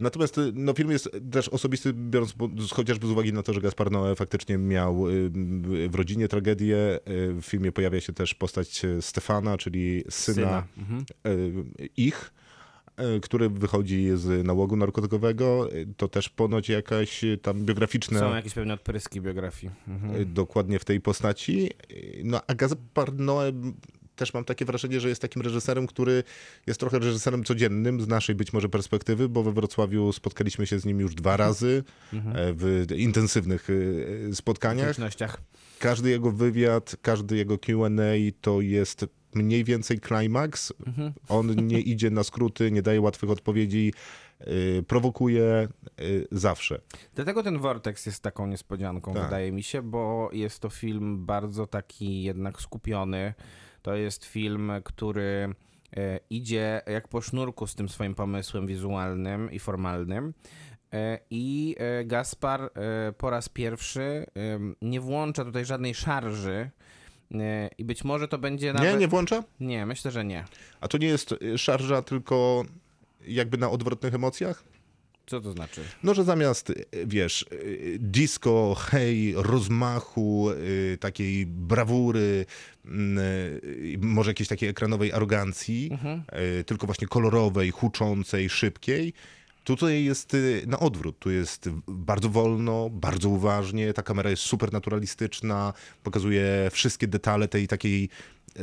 Natomiast 0.00 0.38
y, 0.38 0.52
no, 0.54 0.74
film 0.74 0.90
jest 0.90 1.10
też 1.32 1.48
osobisty, 1.48 1.92
biorąc 1.92 2.34
chociażby 2.72 3.06
z 3.06 3.10
uwagi 3.10 3.32
na 3.32 3.42
to, 3.42 3.52
że 3.52 3.60
Gaspar 3.60 3.90
Noé 3.90 4.16
faktycznie 4.16 4.58
miał 4.58 5.08
y, 5.08 5.30
w 5.88 5.94
rodzinie 5.94 6.28
tragedię. 6.28 7.00
Y, 7.08 7.34
W 7.34 7.42
filmie 7.42 7.72
pojawia 7.72 8.00
się 8.00 8.12
też 8.12 8.34
postać 8.34 8.82
Stefana, 9.00 9.58
czyli 9.58 10.04
syna, 10.10 10.34
Syna. 10.34 10.64
Mhm. 10.78 11.04
ich, 11.96 12.32
który 13.22 13.48
wychodzi 13.50 14.08
z 14.14 14.46
nałogu 14.46 14.76
narkotykowego. 14.76 15.68
To 15.96 16.08
też 16.08 16.28
ponoć 16.28 16.68
jakaś 16.68 17.24
tam 17.42 17.64
biograficzna 17.64 18.18
Są 18.18 18.34
jakieś 18.34 18.54
pewne 18.54 18.74
odpryski 18.74 19.20
biografii. 19.20 19.72
Mhm. 19.88 20.34
dokładnie 20.34 20.78
w 20.78 20.84
tej 20.84 21.00
postaci. 21.00 21.70
No 22.24 22.40
a 22.46 22.54
Gaspar 22.54 23.12
Noé 23.12 23.72
też 24.20 24.34
mam 24.34 24.44
takie 24.44 24.64
wrażenie, 24.64 25.00
że 25.00 25.08
jest 25.08 25.22
takim 25.22 25.42
reżyserem, 25.42 25.86
który 25.86 26.22
jest 26.66 26.80
trochę 26.80 26.98
reżyserem 26.98 27.44
codziennym 27.44 28.00
z 28.00 28.08
naszej 28.08 28.34
być 28.34 28.52
może 28.52 28.68
perspektywy, 28.68 29.28
bo 29.28 29.42
we 29.42 29.52
Wrocławiu 29.52 30.12
spotkaliśmy 30.12 30.66
się 30.66 30.78
z 30.78 30.84
nim 30.84 31.00
już 31.00 31.14
dwa 31.14 31.36
razy 31.36 31.84
e, 32.12 32.18
w 32.34 32.86
intensywnych 32.96 33.70
y, 33.70 34.28
W 34.32 34.36
spotkaniach. 34.36 34.84
okolicznościach. 34.84 35.40
Każdy 35.78 36.10
jego 36.10 36.30
wywiad, 36.32 36.96
każdy 37.02 37.36
jego 37.36 37.58
Q&A 37.58 38.12
to 38.40 38.60
jest 38.60 39.06
mniej 39.34 39.64
więcej 39.64 40.00
klimaks. 40.00 40.72
On 41.28 41.66
nie 41.66 41.80
idzie 41.92 42.10
na 42.10 42.24
skróty, 42.24 42.70
nie 42.70 42.82
daje 42.82 43.00
łatwych 43.00 43.30
odpowiedzi. 43.30 43.92
y, 44.46 44.82
prowokuje 44.86 45.68
y, 46.00 46.26
zawsze. 46.32 46.80
Dlatego 47.14 47.42
ten 47.42 47.58
Vortex 47.58 48.06
jest 48.06 48.22
taką 48.22 48.46
niespodzianką, 48.46 49.14
Tak. 49.14 49.24
wydaje 49.24 49.52
mi 49.52 49.62
się, 49.62 49.82
bo 49.82 50.30
jest 50.32 50.60
to 50.60 50.70
film 50.70 51.26
bardzo 51.26 51.66
taki 51.66 52.22
jednak 52.22 52.60
skupiony. 52.60 53.34
To 53.82 53.94
jest 53.94 54.24
film, 54.24 54.72
który 54.84 55.54
e, 55.96 56.20
idzie 56.30 56.82
jak 56.86 57.08
po 57.08 57.20
sznurku 57.20 57.66
z 57.66 57.74
tym 57.74 57.88
swoim 57.88 58.14
pomysłem 58.14 58.66
wizualnym 58.66 59.52
i 59.52 59.58
formalnym. 59.58 60.34
E, 60.92 61.18
I 61.30 61.76
e, 61.78 62.04
Gaspar 62.04 62.70
po 63.18 63.30
raz 63.30 63.48
pierwszy 63.48 64.26
nie 64.82 65.00
włącza 65.00 65.44
tutaj 65.44 65.64
żadnej 65.64 65.94
szarży. 65.94 66.70
I 67.78 67.84
być 67.84 68.04
może 68.04 68.28
to 68.28 68.38
będzie 68.38 68.72
nawet... 68.72 68.92
Nie, 68.92 68.98
nie 68.98 69.08
włącza? 69.08 69.44
Nie, 69.60 69.86
myślę, 69.86 70.10
że 70.10 70.24
nie. 70.24 70.44
A 70.80 70.88
to 70.88 70.98
nie 70.98 71.06
jest 71.06 71.34
szarża 71.56 72.02
tylko 72.02 72.64
jakby 73.26 73.58
na 73.58 73.70
odwrotnych 73.70 74.14
emocjach? 74.14 74.64
Co 75.30 75.40
to 75.40 75.52
znaczy? 75.52 75.80
No, 76.02 76.14
że 76.14 76.24
zamiast, 76.24 76.70
y, 76.70 76.86
wiesz, 77.06 77.46
y, 77.52 77.96
disco, 78.00 78.74
hej, 78.78 79.34
rozmachu, 79.36 80.50
y, 80.50 80.98
takiej 81.00 81.46
brawury, 81.46 82.46
mm, 82.84 83.20
może 84.00 84.30
jakiejś 84.30 84.48
takiej 84.48 84.68
ekranowej 84.68 85.12
arogancji, 85.12 85.90
y, 86.60 86.64
tylko 86.64 86.86
właśnie 86.86 87.08
kolorowej, 87.08 87.70
huczącej, 87.70 88.50
szybkiej, 88.50 89.12
tutaj 89.64 90.04
jest 90.04 90.36
na 90.66 90.78
odwrót. 90.78 91.18
Tu 91.18 91.30
jest 91.30 91.68
bardzo 91.88 92.28
wolno, 92.28 92.90
bardzo 92.90 93.28
uważnie, 93.28 93.92
ta 93.92 94.02
kamera 94.02 94.30
jest 94.30 94.42
super 94.42 94.72
naturalistyczna, 94.72 95.72
pokazuje 96.02 96.68
wszystkie 96.72 97.06
detale 97.06 97.48
tej 97.48 97.68
takiej 97.68 98.08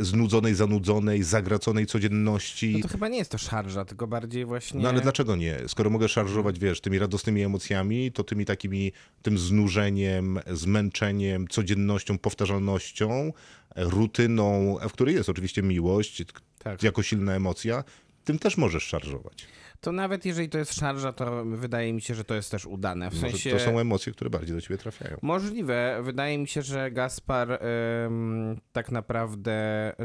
znudzonej, 0.02 0.56
zanudzonej, 0.56 1.24
zagraconej 1.24 1.86
codzienności. 1.86 2.74
No 2.74 2.80
to 2.80 2.88
chyba 2.88 3.08
nie 3.08 3.18
jest 3.18 3.32
to 3.32 3.38
szarża, 3.38 3.86
tylko 3.86 4.08
bardziej 4.08 4.46
właśnie... 4.46 4.82
No 4.82 4.90
ale 4.90 5.02
dlaczego 5.02 5.36
nie? 5.36 5.58
Skoro 5.68 5.90
mogę 5.90 6.10
szarżować, 6.10 6.60
wiesz, 6.60 6.82
tymi 6.82 7.00
radosnymi 7.00 7.42
emocjami, 7.42 8.12
to 8.12 8.24
tymi 8.24 8.46
takimi, 8.46 8.92
tym 9.22 9.38
znużeniem, 9.38 10.40
zmęczeniem, 10.52 11.48
codziennością, 11.48 12.18
powtarzalnością, 12.18 13.34
rutyną, 13.76 14.78
w 14.90 14.92
której 14.92 15.16
jest 15.16 15.30
oczywiście 15.30 15.64
miłość, 15.64 16.24
Tak. 16.60 16.84
jako 16.84 17.04
silna 17.04 17.34
emocja, 17.36 17.84
tym 18.24 18.40
też 18.40 18.58
możesz 18.58 18.84
szarżować. 18.84 19.48
To 19.82 19.92
nawet 19.92 20.26
jeżeli 20.26 20.50
to 20.50 20.58
jest 20.58 20.74
szarża, 20.74 21.14
to 21.14 21.46
wydaje 21.46 21.94
mi 21.94 22.02
się, 22.02 22.16
że 22.16 22.24
to 22.24 22.36
jest 22.36 22.52
też 22.52 22.66
udane. 22.66 23.12
W 23.12 23.14
Może 23.14 23.30
sensie... 23.30 23.52
to 23.52 23.60
są 23.60 23.80
emocje, 23.80 24.14
które 24.14 24.30
bardziej 24.30 24.56
do 24.56 24.62
ciebie 24.62 24.78
trafiają. 24.78 25.18
Możliwe. 25.22 26.00
Wydaje 26.04 26.38
mi 26.38 26.48
się, 26.48 26.62
że 26.62 26.92
Gaspar 26.92 27.60
ym, 28.06 28.60
tak 28.74 28.92
naprawdę 28.92 29.58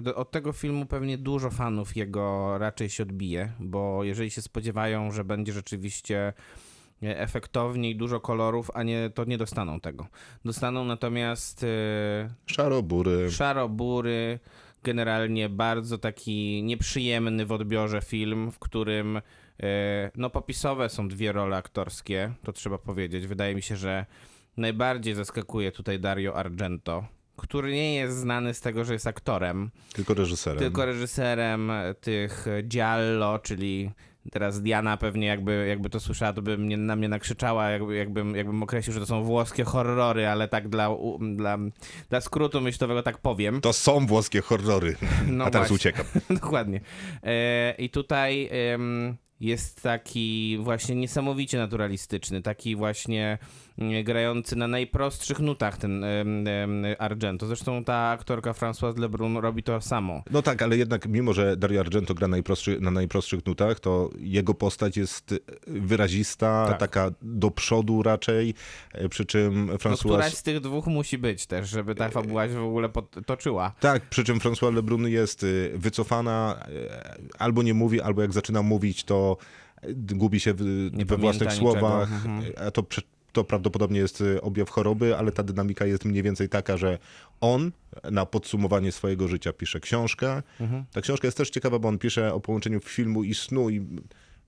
do, 0.02 0.14
od 0.14 0.30
tego 0.30 0.52
filmu 0.52 0.86
pewnie 0.86 1.18
dużo 1.18 1.50
fanów 1.50 1.96
jego 1.96 2.58
raczej 2.58 2.90
się 2.90 3.02
odbije, 3.02 3.52
bo 3.60 4.04
jeżeli 4.04 4.30
się 4.30 4.42
spodziewają, 4.42 5.12
że 5.12 5.24
będzie 5.24 5.52
rzeczywiście 5.52 6.32
e, 7.02 7.18
efektownie 7.20 7.90
i 7.90 7.96
dużo 7.96 8.20
kolorów, 8.20 8.70
a 8.74 8.82
nie, 8.82 9.10
to 9.14 9.24
nie 9.24 9.38
dostaną 9.38 9.80
tego. 9.80 10.06
Dostaną 10.44 10.84
natomiast 10.84 11.64
e, 11.64 12.34
Szarobury. 12.46 13.30
szarobury, 13.30 14.38
generalnie 14.82 15.48
bardzo 15.48 15.98
taki 15.98 16.62
nieprzyjemny 16.62 17.46
w 17.46 17.52
odbiorze 17.52 18.00
film, 18.00 18.50
w 18.50 18.58
którym 18.58 19.20
no 20.16 20.30
popisowe 20.30 20.88
są 20.88 21.08
dwie 21.08 21.32
role 21.32 21.56
aktorskie, 21.56 22.32
to 22.44 22.52
trzeba 22.52 22.78
powiedzieć. 22.78 23.26
Wydaje 23.26 23.54
mi 23.54 23.62
się, 23.62 23.76
że 23.76 24.06
najbardziej 24.56 25.14
zaskakuje 25.14 25.72
tutaj 25.72 26.00
Dario 26.00 26.36
Argento, 26.36 27.04
który 27.36 27.72
nie 27.72 27.94
jest 27.94 28.16
znany 28.16 28.54
z 28.54 28.60
tego, 28.60 28.84
że 28.84 28.92
jest 28.92 29.06
aktorem, 29.06 29.70
Tylko 29.92 30.14
reżyserem. 30.14 30.58
tylko 30.58 30.86
reżyserem 30.86 31.72
tych 32.00 32.46
Giallo, 32.62 33.38
czyli 33.38 33.90
teraz 34.30 34.62
Diana 34.62 34.96
pewnie 34.96 35.26
jakby, 35.26 35.66
jakby 35.68 35.90
to 35.90 36.00
słyszała, 36.00 36.32
to 36.32 36.42
by 36.42 36.58
mnie, 36.58 36.76
na 36.76 36.96
mnie 36.96 37.08
nakrzyczała, 37.08 37.70
jakby, 37.70 37.96
jakbym, 37.96 38.36
jakbym 38.36 38.62
określił, 38.62 38.94
że 38.94 39.00
to 39.00 39.06
są 39.06 39.22
włoskie 39.24 39.64
horrory, 39.64 40.26
ale 40.28 40.48
tak 40.48 40.68
dla, 40.68 40.88
dla, 41.36 41.58
dla 42.10 42.20
skrótu 42.20 42.60
myślowego 42.60 43.02
tak 43.02 43.18
powiem. 43.18 43.60
To 43.60 43.72
są 43.72 44.06
włoskie 44.06 44.40
horrory. 44.40 44.96
No 45.26 45.44
A 45.44 45.50
teraz 45.50 45.68
właśnie. 45.68 45.90
uciekam. 45.92 46.06
Dokładnie. 46.40 46.80
E, 47.22 47.74
I 47.78 47.90
tutaj 47.90 48.50
jest 49.42 49.82
taki 49.82 50.58
właśnie 50.60 50.94
niesamowicie 50.94 51.58
naturalistyczny, 51.58 52.42
taki 52.42 52.76
właśnie 52.76 53.38
grający 54.04 54.56
na 54.56 54.68
najprostszych 54.68 55.38
nutach 55.40 55.76
ten 55.76 56.04
Argento. 56.98 57.46
Zresztą 57.46 57.84
ta 57.84 58.08
aktorka 58.08 58.52
Françoise 58.52 58.98
Lebrun 58.98 59.36
robi 59.36 59.62
to 59.62 59.80
samo. 59.80 60.22
No 60.30 60.42
tak, 60.42 60.62
ale 60.62 60.76
jednak 60.76 61.08
mimo, 61.08 61.32
że 61.32 61.56
Dario 61.56 61.80
Argento 61.80 62.14
gra 62.14 62.28
najprostszy, 62.28 62.80
na 62.80 62.90
najprostszych 62.90 63.46
nutach, 63.46 63.80
to 63.80 64.10
jego 64.18 64.54
postać 64.54 64.96
jest 64.96 65.34
wyrazista, 65.66 66.66
Tak. 66.68 66.78
taka 66.78 67.10
do 67.22 67.50
przodu 67.50 68.02
raczej, 68.02 68.54
e, 68.92 69.08
przy 69.08 69.26
czym 69.26 69.66
No, 69.66 69.74
François... 69.74 69.98
któraś 69.98 70.34
z 70.34 70.42
tych 70.42 70.60
dwóch 70.60 70.86
musi 70.86 71.18
być 71.18 71.46
też, 71.46 71.68
żeby 71.68 71.94
ta 71.94 72.08
fabuła 72.08 72.48
się 72.48 72.54
w 72.54 72.64
ogóle 72.64 72.88
toczyła. 73.26 73.72
Tak, 73.80 74.08
przy 74.08 74.24
czym 74.24 74.38
François 74.38 74.74
Lebrun 74.74 75.08
jest 75.08 75.42
y, 75.42 75.72
wycofana, 75.74 76.66
y, 76.68 76.88
albo 77.38 77.62
nie 77.62 77.74
mówi, 77.74 78.00
albo 78.00 78.22
jak 78.22 78.32
zaczyna 78.32 78.62
mówić, 78.62 79.04
to 79.04 79.36
y, 79.84 79.94
gubi 79.94 80.40
się 80.40 80.54
w, 80.54 80.62
we 81.06 81.16
własnych 81.16 81.48
niczego, 81.48 81.70
słowach, 81.72 82.12
mhm. 82.12 82.52
a 82.66 82.70
to, 82.70 82.82
to 83.32 83.44
prawdopodobnie 83.44 84.00
jest 84.00 84.20
y, 84.20 84.42
objaw 84.42 84.70
choroby, 84.70 85.16
ale 85.16 85.32
ta 85.32 85.42
dynamika 85.42 85.86
jest 85.86 86.04
mniej 86.04 86.22
więcej 86.22 86.48
taka, 86.48 86.76
że 86.76 86.98
on 87.40 87.72
na 88.10 88.26
podsumowanie 88.26 88.92
swojego 88.92 89.28
życia 89.28 89.52
pisze 89.52 89.80
książkę. 89.80 90.42
Mhm. 90.60 90.84
Ta 90.92 91.00
książka 91.00 91.26
jest 91.26 91.36
też 91.36 91.50
ciekawa, 91.50 91.78
bo 91.78 91.88
on 91.88 91.98
pisze 91.98 92.34
o 92.34 92.40
połączeniu 92.40 92.80
filmu 92.80 93.24
i 93.24 93.34
snu 93.34 93.70
i 93.70 93.86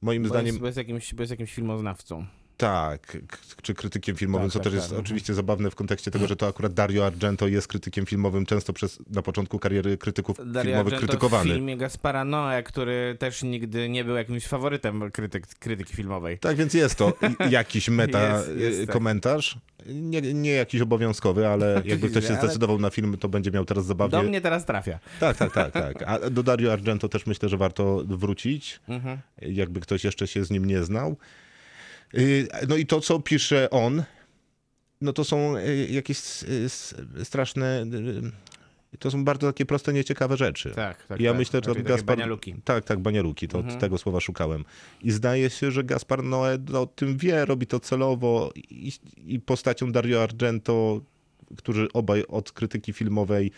moim 0.02 0.22
Bo 0.22 0.28
zdaniem 0.28 0.46
jest, 0.46 0.58
bo, 0.58 0.66
jest 0.66 0.78
jakimś, 0.78 1.14
bo 1.14 1.22
jest 1.22 1.30
jakimś 1.30 1.54
filmoznawcą. 1.54 2.26
Tak, 2.56 3.16
czy 3.62 3.74
krytykiem 3.74 4.16
filmowym, 4.16 4.46
Tak, 4.48 4.52
co 4.52 4.58
tak, 4.58 4.64
też 4.64 4.74
jest 4.74 4.90
tak. 4.90 4.98
oczywiście 4.98 5.34
zabawne 5.34 5.70
w 5.70 5.74
kontekście 5.74 6.10
tego, 6.10 6.26
że 6.26 6.36
to 6.36 6.46
akurat 6.46 6.72
Dario 6.74 7.06
Argento 7.06 7.48
jest 7.48 7.68
krytykiem 7.68 8.06
filmowym, 8.06 8.46
często 8.46 8.72
przez 8.72 8.98
na 9.10 9.22
początku 9.22 9.58
kariery 9.58 9.98
krytyków 9.98 10.36
Dario 10.36 10.62
filmowych 10.62 10.92
Argento 10.94 11.06
krytykowany. 11.12 11.50
w 11.50 11.54
filmie 11.54 11.76
Gaspara 11.76 12.24
Noe, 12.24 12.62
który 12.62 13.16
też 13.18 13.42
nigdy 13.42 13.88
nie 13.88 14.04
był 14.04 14.16
jakimś 14.16 14.46
faworytem 14.46 15.10
krytyk, 15.10 15.46
krytyki 15.46 15.94
filmowej. 15.96 16.38
Tak, 16.38 16.56
więc 16.56 16.74
jest 16.74 16.94
to 16.94 17.12
jakiś 17.50 17.88
meta 17.98 18.36
Jest- 18.38 18.56
jest 18.56 18.80
y, 18.80 18.86
tak. 18.86 18.92
komentarz. 18.92 19.58
Nie, 19.86 20.20
nie 20.22 20.50
jakiś 20.50 20.80
obowiązkowy, 20.80 21.48
ale 21.48 21.82
jakby 21.84 22.10
ktoś 22.10 22.26
się 22.26 22.34
zdecydował 22.34 22.78
na 22.78 22.90
film, 22.90 23.16
to 23.18 23.28
będzie 23.28 23.50
miał 23.50 23.64
teraz 23.64 23.86
zabawnie. 23.86 24.18
Do 24.18 24.22
mnie 24.22 24.40
teraz 24.40 24.64
trafia. 24.64 24.98
Tak, 25.20 25.36
tak, 25.36 25.52
tak, 25.52 25.72
tak. 25.72 26.02
A 26.10 26.30
do 26.30 26.42
Dario 26.42 26.72
Argento 26.72 27.08
też 27.08 27.26
myślę, 27.26 27.48
że 27.48 27.56
warto 27.56 28.02
wrócić, 28.06 28.80
Mhm. 28.88 29.18
jakby 29.42 29.80
ktoś 29.80 30.04
jeszcze 30.04 30.26
się 30.26 30.44
z 30.44 30.50
nim 30.50 30.64
nie 30.64 30.84
znał. 30.84 31.16
Y, 32.18 32.48
No 32.68 32.76
i 32.76 32.86
to, 32.86 33.00
co 33.00 33.20
pisze 33.20 33.70
on, 33.70 34.02
no 35.00 35.12
to 35.12 35.24
są 35.24 35.56
y, 35.56 35.86
jakieś 35.90 36.18
s- 36.18 36.94
straszne... 37.24 37.86
y, 38.94 38.98
To 38.98 39.10
są 39.10 39.24
bardzo 39.24 39.46
takie 39.46 39.66
proste, 39.66 39.92
nieciekawe 39.92 40.36
rzeczy. 40.36 40.70
Tak, 40.70 41.06
tak. 41.06 41.20
ja 41.20 41.30
tak. 41.30 41.38
myślę, 41.38 41.60
że 41.64 41.74
Gaspar... 41.82 42.16
banialuki. 42.16 42.54
Tak, 42.64 42.84
tak, 42.84 42.98
banialuki, 43.00 43.48
to 43.48 43.58
Mhm. 43.58 43.80
tego 43.80 43.98
słowa 43.98 44.20
szukałem. 44.20 44.64
I 45.02 45.10
zdaje 45.10 45.50
się, 45.50 45.70
że 45.70 45.84
Gaspar 45.84 46.20
Noé 46.22 46.76
o 46.76 46.86
tym 46.86 47.16
wie, 47.18 47.44
robi 47.44 47.66
to 47.66 47.80
celowo 47.80 48.52
i, 48.70 48.92
i 49.26 49.40
postacią 49.40 49.92
Dario 49.92 50.22
Argento, 50.22 51.00
którzy 51.56 51.88
obaj 51.92 52.24
od 52.28 52.52
krytyki 52.52 52.92
filmowej 52.92 53.50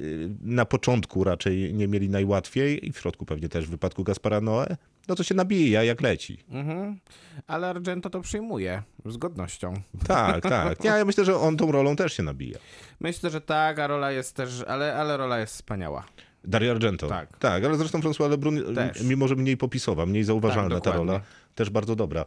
y, 0.00 0.28
na 0.42 0.64
początku 0.64 1.24
raczej 1.24 1.74
nie 1.74 1.88
mieli 1.88 2.08
najłatwiej 2.08 2.86
i 2.88 2.92
w 2.92 2.98
środku 2.98 3.24
pewnie 3.26 3.48
też 3.48 3.66
w 3.66 3.70
wypadku 3.70 4.04
Gaspara 4.04 4.40
Noé, 4.40 4.76
no 5.08 5.14
to 5.14 5.22
się 5.22 5.34
nabija 5.34 5.84
jak 5.84 6.00
leci. 6.00 6.44
Mhm. 6.50 6.98
Ale 7.46 7.68
Argento 7.68 8.10
to 8.10 8.20
przyjmuje 8.20 8.82
z 9.06 9.16
godnością. 9.16 9.74
Tak, 10.06 10.42
tak. 10.56 10.84
Ja 10.84 11.04
myślę, 11.04 11.24
że 11.24 11.36
on 11.36 11.56
tą 11.56 11.72
rolą 11.72 11.96
też 11.96 12.12
się 12.12 12.22
nabija. 12.22 12.58
Myślę, 13.00 13.30
że 13.30 13.40
tak, 13.40 13.78
a 13.78 13.86
rola 13.86 14.10
jest 14.10 14.36
też, 14.36 14.64
ale, 14.68 14.96
ale 14.96 15.16
rola 15.16 15.38
jest 15.38 15.54
wspaniała. 15.54 16.04
Dario 16.48 16.70
Argento. 16.72 17.06
Tak. 17.08 17.38
tak, 17.38 17.64
ale 17.64 17.76
zresztą 17.76 18.00
François 18.00 18.30
Lebrun, 18.30 18.74
Też. 18.74 19.02
mimo 19.02 19.28
że 19.28 19.36
mniej 19.36 19.56
popisowa, 19.56 20.06
mniej 20.06 20.24
zauważalna 20.24 20.74
Tak, 20.80 20.84
ta 20.84 20.92
rola, 20.98 21.20
też 21.54 21.70
bardzo 21.70 21.96
dobra. 21.96 22.24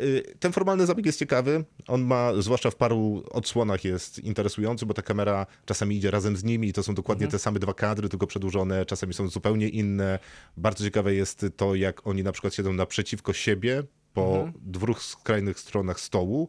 Y, 0.00 0.22
Ten 0.40 0.52
formalny 0.52 0.86
zabieg 0.86 1.06
jest 1.06 1.18
ciekawy. 1.18 1.64
On 1.88 2.02
ma, 2.02 2.30
zwłaszcza 2.38 2.70
w 2.70 2.76
paru 2.76 3.22
odsłonach 3.30 3.84
jest 3.84 4.18
interesujący, 4.18 4.86
bo 4.86 4.94
ta 4.94 5.02
kamera 5.02 5.46
czasami 5.66 5.96
idzie 5.96 6.10
razem 6.10 6.36
z 6.36 6.44
nimi 6.44 6.68
i 6.68 6.72
to 6.72 6.82
są 6.82 6.94
dokładnie 6.94 7.24
Mhm. 7.26 7.30
te 7.32 7.42
same 7.42 7.58
dwa 7.58 7.74
kadry, 7.74 8.08
tylko 8.08 8.26
przedłużone, 8.26 8.86
czasami 8.86 9.14
są 9.14 9.28
zupełnie 9.28 9.68
inne. 9.68 10.18
Bardzo 10.56 10.84
ciekawe 10.84 11.14
jest 11.14 11.46
to, 11.56 11.74
jak 11.74 12.06
oni 12.06 12.22
na 12.22 12.32
przykład 12.32 12.54
siedzą 12.54 12.72
naprzeciwko 12.72 13.32
siebie, 13.32 13.82
po 14.14 14.34
Mhm. 14.36 14.52
dwóch 14.62 15.02
skrajnych 15.02 15.60
stronach 15.60 16.00
stołu 16.00 16.48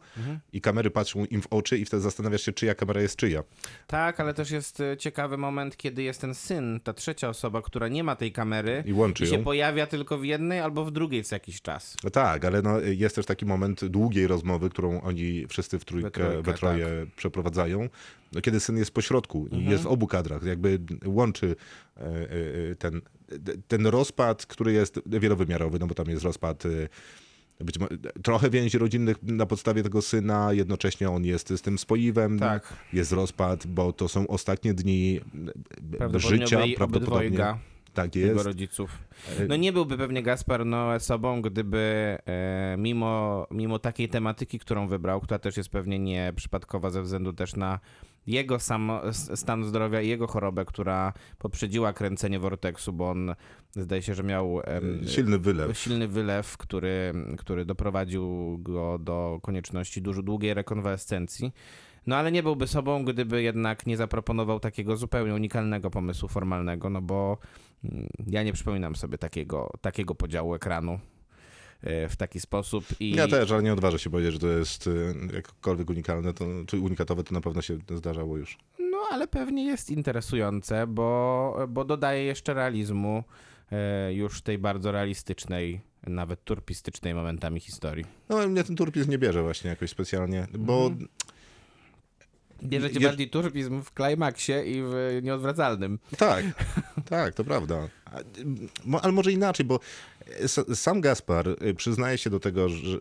i 0.53 0.61
kamery 0.61 0.91
patrzą 0.91 1.25
im 1.25 1.41
w 1.41 1.47
oczy 1.49 1.77
i 1.77 1.85
wtedy 1.85 2.03
zastanawiasz 2.03 2.41
się, 2.41 2.53
czyja 2.53 2.75
kamera 2.75 3.01
jest 3.01 3.15
czyja. 3.15 3.43
Tak, 3.87 4.19
ale 4.19 4.33
też 4.33 4.51
jest 4.51 4.79
e, 4.79 4.97
ciekawy 4.97 5.37
moment, 5.37 5.77
kiedy 5.77 6.03
jest 6.03 6.21
ten 6.21 6.35
syn, 6.35 6.79
ta 6.83 6.93
trzecia 6.93 7.29
osoba, 7.29 7.61
która 7.61 7.87
nie 7.87 8.03
ma 8.03 8.15
tej 8.15 8.31
kamery 8.31 8.83
I 8.85 8.93
łączy 8.93 9.23
i 9.23 9.27
się 9.27 9.35
ją. 9.35 9.43
pojawia 9.43 9.87
tylko 9.87 10.17
w 10.17 10.25
jednej 10.25 10.59
albo 10.59 10.85
w 10.85 10.91
drugiej 10.91 11.23
co 11.23 11.35
jakiś 11.35 11.61
czas. 11.61 11.95
No 12.03 12.09
tak, 12.09 12.45
ale 12.45 12.61
no, 12.61 12.79
jest 12.79 13.15
też 13.15 13.25
taki 13.25 13.45
moment 13.45 13.85
długiej 13.85 14.27
rozmowy, 14.27 14.69
którą 14.69 15.01
oni 15.01 15.47
wszyscy 15.47 15.79
w 15.79 15.85
trójkę, 15.85 16.09
We 16.09 16.11
trójkę, 16.11 16.41
we 16.41 16.53
troje 16.53 16.87
przeprowadzają, 17.15 17.89
no, 18.31 18.41
kiedy 18.41 18.59
syn 18.59 18.77
jest 18.77 18.91
pośrodku 18.91 19.47
i 19.47 19.65
jest 19.65 19.83
w 19.83 19.87
obu 19.87 20.07
kadrach, 20.07 20.43
jakby 20.43 20.79
łączy 21.05 21.55
e, 21.97 22.01
e, 22.01 22.75
ten, 22.75 23.01
ten 23.67 23.87
rozpad, 23.87 24.45
który 24.45 24.73
jest 24.73 24.99
wielowymiarowy, 25.05 25.79
no 25.79 25.87
bo 25.87 25.95
tam 25.95 26.07
jest 26.09 26.23
rozpad 26.23 26.63
być 27.63 27.75
trochę 28.23 28.49
więzi 28.49 28.77
rodzinnych 28.77 29.23
na 29.23 29.45
podstawie 29.45 29.83
tego 29.83 30.01
syna, 30.01 30.53
jednocześnie 30.53 31.09
on 31.09 31.25
jest 31.25 31.49
z 31.49 31.61
tym 31.61 31.77
spoiwem, 31.77 32.39
Tak. 32.39 32.73
jest 32.93 33.11
rozpad, 33.11 33.67
bo 33.67 33.93
to 33.93 34.07
są 34.07 34.27
ostatnie 34.27 34.73
dni 34.73 35.19
e, 35.91 35.97
Prawdopodobnie 35.97 36.37
życia, 36.47 36.59
obej- 36.59 36.75
prawdopodobnie. 36.75 37.17
obydwojga 37.27 37.59
Tak 37.93 38.15
jego 38.15 38.33
jest. 38.33 38.45
rodziców. 38.45 38.97
No 39.49 39.55
nie 39.55 39.73
byłby 39.73 39.97
pewnie 39.97 40.23
Gaspar 40.23 40.61
Noé 40.65 40.99
sobą, 40.99 41.41
gdyby 41.41 42.17
e, 42.25 42.75
mimo, 42.79 43.47
mimo 43.51 43.79
takiej 43.79 44.09
tematyki, 44.09 44.59
którą 44.59 44.87
wybrał, 44.87 45.21
która 45.21 45.39
też 45.39 45.57
jest 45.57 45.69
pewnie 45.69 45.99
nieprzypadkowa 45.99 46.89
ze 46.89 47.01
względu 47.01 47.33
też 47.33 47.55
na 47.55 47.79
jego 48.27 48.59
sam 48.59 48.91
stan 49.11 49.63
zdrowia 49.63 50.01
i 50.01 50.07
jego 50.07 50.27
chorobę, 50.27 50.65
która 50.65 51.13
poprzedziła 51.37 51.93
kręcenie 51.93 52.39
Vortexu, 52.39 52.93
bo 52.93 53.09
on 53.09 53.35
zdaje 53.71 54.01
się, 54.01 54.15
że 54.15 54.23
miał 54.23 54.61
em, 54.63 55.01
Silny 55.07 55.39
wylew. 55.39 55.77
silny 55.77 56.07
wylew, 56.07 56.57
który, 56.57 57.13
który 57.37 57.65
doprowadził 57.65 58.57
go 58.59 58.99
do 58.99 59.39
konieczności 59.41 60.01
dużo 60.01 60.21
długiej 60.23 60.53
rekonwalescencji. 60.53 61.51
No 62.07 62.15
ale 62.15 62.31
nie 62.31 62.43
byłby 62.43 62.67
sobą, 62.67 63.05
gdyby 63.05 63.41
jednak 63.43 63.85
nie 63.85 63.97
zaproponował 63.97 64.59
takiego 64.59 64.97
zupełnie 64.97 65.33
unikalnego 65.35 65.89
pomysłu 65.89 66.29
formalnego, 66.29 66.89
no 66.89 67.01
bo 67.01 67.37
mm, 67.83 68.07
ja 68.27 68.43
nie 68.43 68.53
przypominam 68.53 68.95
sobie 68.95 69.17
takiego, 69.17 69.71
takiego 69.81 70.15
podziału 70.15 70.55
ekranu 70.55 70.99
w 72.09 72.15
taki 72.17 72.39
sposób. 72.39 72.85
I 72.99 73.11
Ja 73.11 73.27
też, 73.27 73.51
ale 73.51 73.63
nie 73.63 73.73
odważę 73.73 73.99
się 73.99 74.09
powiedzieć, 74.09 74.33
że 74.33 74.39
to 74.39 74.47
jest 74.47 74.87
e, 74.87 74.91
jakkolwiek 75.35 75.89
unikalne, 75.89 76.33
to, 76.33 76.45
czy 76.67 76.79
unikatowe, 76.79 77.23
to 77.23 77.33
na 77.33 77.41
pewno 77.41 77.61
się 77.61 77.77
zdarzało 77.95 78.37
już. 78.37 78.57
No 78.79 78.97
ale 79.11 79.27
pewnie 79.27 79.65
jest 79.65 79.89
interesujące, 79.91 80.87
bo, 80.87 81.57
bo 81.69 81.85
dodaje 81.85 82.23
jeszcze 82.23 82.53
realizmu 82.53 83.23
e, 83.71 84.13
już 84.13 84.41
tej 84.41 84.57
bardzo 84.57 84.91
realistycznej, 84.91 85.81
nawet 86.07 86.43
turpistycznej 86.43 87.13
momentami 87.15 87.59
historii. 87.59 88.05
No 88.29 88.37
ale 88.37 88.47
mnie 88.47 88.63
ten 88.63 88.75
turpizm 88.75 89.11
nie 89.11 89.17
bierze 89.17 89.43
właśnie 89.43 89.69
jakoś 89.69 89.89
specjalnie, 89.89 90.47
bo 90.59 90.85
Mhm. 90.87 91.07
Bierzecie 92.63 92.99
Je- 92.99 93.07
bardziej 93.07 93.29
turbizm 93.29 93.81
w 93.81 93.91
klimaksie 93.93 94.51
i 94.65 94.81
w 94.83 95.19
nieodwracalnym. 95.23 95.99
Tak, 96.17 96.45
tak, 97.09 97.33
to 97.33 97.43
prawda. 97.43 97.87
Ale 99.01 99.11
może 99.13 99.31
inaczej, 99.31 99.65
bo 99.65 99.79
s- 100.27 100.65
sam 100.79 101.01
Gaspar 101.01 101.47
y, 101.47 101.73
przyznaje 101.73 102.17
się 102.17 102.29
do 102.29 102.39
tego, 102.39 102.69
że 102.69 102.97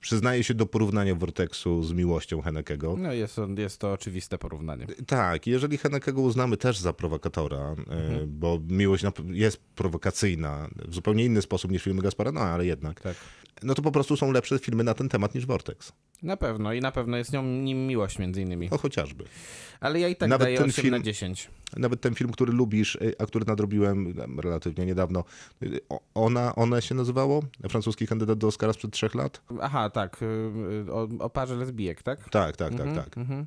przyznaje 0.00 0.44
się 0.44 0.54
do 0.54 0.66
porównania 0.66 1.14
Vortexu 1.14 1.82
z 1.84 1.92
miłością 1.92 2.40
Henekego. 2.42 2.96
No 2.98 3.12
jest, 3.12 3.38
on- 3.38 3.56
jest 3.56 3.78
to 3.78 3.92
oczywiste 3.92 4.38
porównanie. 4.38 4.86
Tak, 5.06 5.46
jeżeli 5.46 5.78
Henekego 5.78 6.20
uznamy 6.20 6.56
też 6.56 6.78
za 6.78 6.92
prowokatora, 6.92 7.72
y, 8.22 8.26
bo 8.26 8.60
miłość 8.68 9.04
jest 9.30 9.60
prowokacyjna 9.74 10.68
w 10.88 10.94
zupełnie 10.94 11.24
inny 11.24 11.42
sposób 11.42 11.70
niż 11.70 11.82
filmy 11.82 12.02
Gaspara, 12.02 12.32
no 12.32 12.40
ale 12.40 12.66
jednak, 12.66 13.00
Tak. 13.00 13.16
No 13.62 13.74
to 13.74 13.82
po 13.82 13.92
prostu 13.92 14.16
są 14.16 14.32
lepsze 14.32 14.58
filmy 14.58 14.84
na 14.84 14.94
ten 14.94 15.08
temat 15.08 15.34
niż 15.34 15.46
Vortex. 15.46 15.92
Na 16.22 16.36
pewno 16.36 16.72
i 16.72 16.80
na 16.80 16.92
pewno 16.92 17.16
jest 17.16 17.32
nią 17.32 17.42
nim 17.42 17.86
miłość 17.86 18.18
między 18.18 18.42
innymi. 18.42 18.68
No 18.70 18.78
chociażby. 18.78 19.24
Ale 19.80 20.00
ja 20.00 20.08
i 20.08 20.16
tak 20.16 20.28
Nawet 20.28 20.46
daję 20.46 20.58
ten 20.58 20.68
8 20.70 20.82
film- 20.82 20.94
na 20.94 21.00
10. 21.00 21.50
Nawet 21.76 22.00
ten 22.00 22.14
film, 22.14 22.30
który 22.32 22.52
lubisz, 22.52 22.94
y, 22.94 23.14
a 23.18 23.26
który 23.26 23.44
nadrobiłem 23.46 24.14
em, 24.20 24.40
relatywnie 24.40 24.86
niedawno, 24.86 25.24
y, 25.62 25.80
o- 25.88 26.00
ona, 26.14 26.54
one 26.54 26.82
się 26.82 26.94
nazywało? 26.94 27.42
Francuski 27.68 28.06
kandydat 28.06 28.38
do 28.38 28.46
Oscara 28.46 28.72
sprzed 28.72 28.90
trzech 28.90 29.14
lat? 29.14 29.42
Aha, 29.60 29.90
tak, 29.90 30.22
y, 30.22 30.92
o, 30.92 31.08
o 31.18 31.30
parze 31.30 31.56
lesbijek, 31.56 32.02
tak? 32.02 32.28
Tak, 32.30 32.56
tak, 32.56 32.72
Mhm, 32.72 32.94
tak, 32.94 33.04
tak. 33.04 33.18
mhm. 33.18 33.46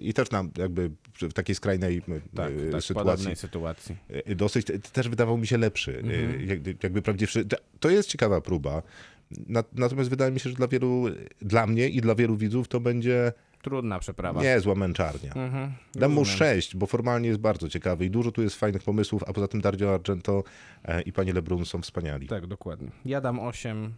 I 0.00 0.14
też 0.14 0.30
nam 0.30 0.50
jakby 0.58 0.90
w 1.14 1.32
takiej 1.32 1.54
skrajnej 1.54 2.02
Tak, 2.36 2.52
tak, 2.72 2.82
sytuacji 2.82 3.36
sytuacji. 3.36 3.96
dosyć 4.36 4.66
też 4.92 5.08
wydawał 5.08 5.38
mi 5.38 5.46
się 5.46 5.58
lepszy. 5.58 5.98
Mhm. 5.98 6.48
Jakby, 6.48 6.76
jakby 6.82 7.02
prawdziwszy. 7.02 7.44
To 7.80 7.90
jest 7.90 8.08
ciekawa 8.08 8.40
próba. 8.40 8.82
Na- 9.30 9.64
Natomiast 9.72 10.10
wydaje 10.10 10.32
mi 10.32 10.40
się, 10.40 10.50
że 10.50 10.56
dla 10.56 10.68
wielu, 10.68 11.04
dla 11.42 11.66
mnie 11.66 11.88
i 11.88 12.00
dla 12.00 12.14
wielu 12.14 12.36
widzów 12.36 12.68
to 12.68 12.80
będzie 12.80 13.32
Trudna 13.62 13.98
przeprawa. 13.98 14.42
niezła 14.42 14.74
męczarnia. 14.74 15.32
Mhm, 15.34 15.72
Dam 15.94 16.12
mu. 16.12 16.24
6, 16.24 16.76
bo 16.76 16.86
formalnie 16.86 17.28
jest 17.28 17.40
bardzo 17.40 17.68
ciekawy 17.68 18.04
i 18.04 18.10
dużo 18.10 18.32
tu 18.32 18.42
jest 18.42 18.56
fajnych 18.56 18.82
pomysłów, 18.82 19.24
a 19.26 19.32
poza 19.32 19.48
tym 19.48 19.60
Dario 19.60 19.94
Argento 19.94 20.44
e, 20.84 21.02
i 21.02 21.12
pani 21.12 21.32
Lebrun 21.32 21.64
są 21.64 21.82
wspaniali. 21.82 22.26
Tak, 22.28 22.46
dokładnie. 22.46 22.88
Ja 23.04 23.20
dam 23.20 23.40
8. 23.40 23.94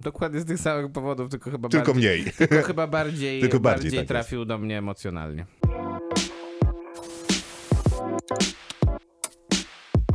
Dokładnie 0.00 0.40
z 0.40 0.44
tych 0.44 0.58
samych 0.58 0.92
powodów, 0.92 1.30
tylko 1.30 1.50
chyba 1.50 1.68
Tylko 1.68 1.92
bardziej, 1.94 2.20
mniej. 2.22 2.32
tylko 2.32 2.62
chyba 2.62 2.86
bardziej, 2.86 3.40
Tylko 3.42 3.60
bardziej, 3.60 3.82
bardziej, 3.84 3.90
tak 3.90 3.98
jest. 3.98 4.08
trafił 4.08 4.44
do 4.44 4.58
mnie 4.58 4.78
emocjonalnie. 4.78 5.46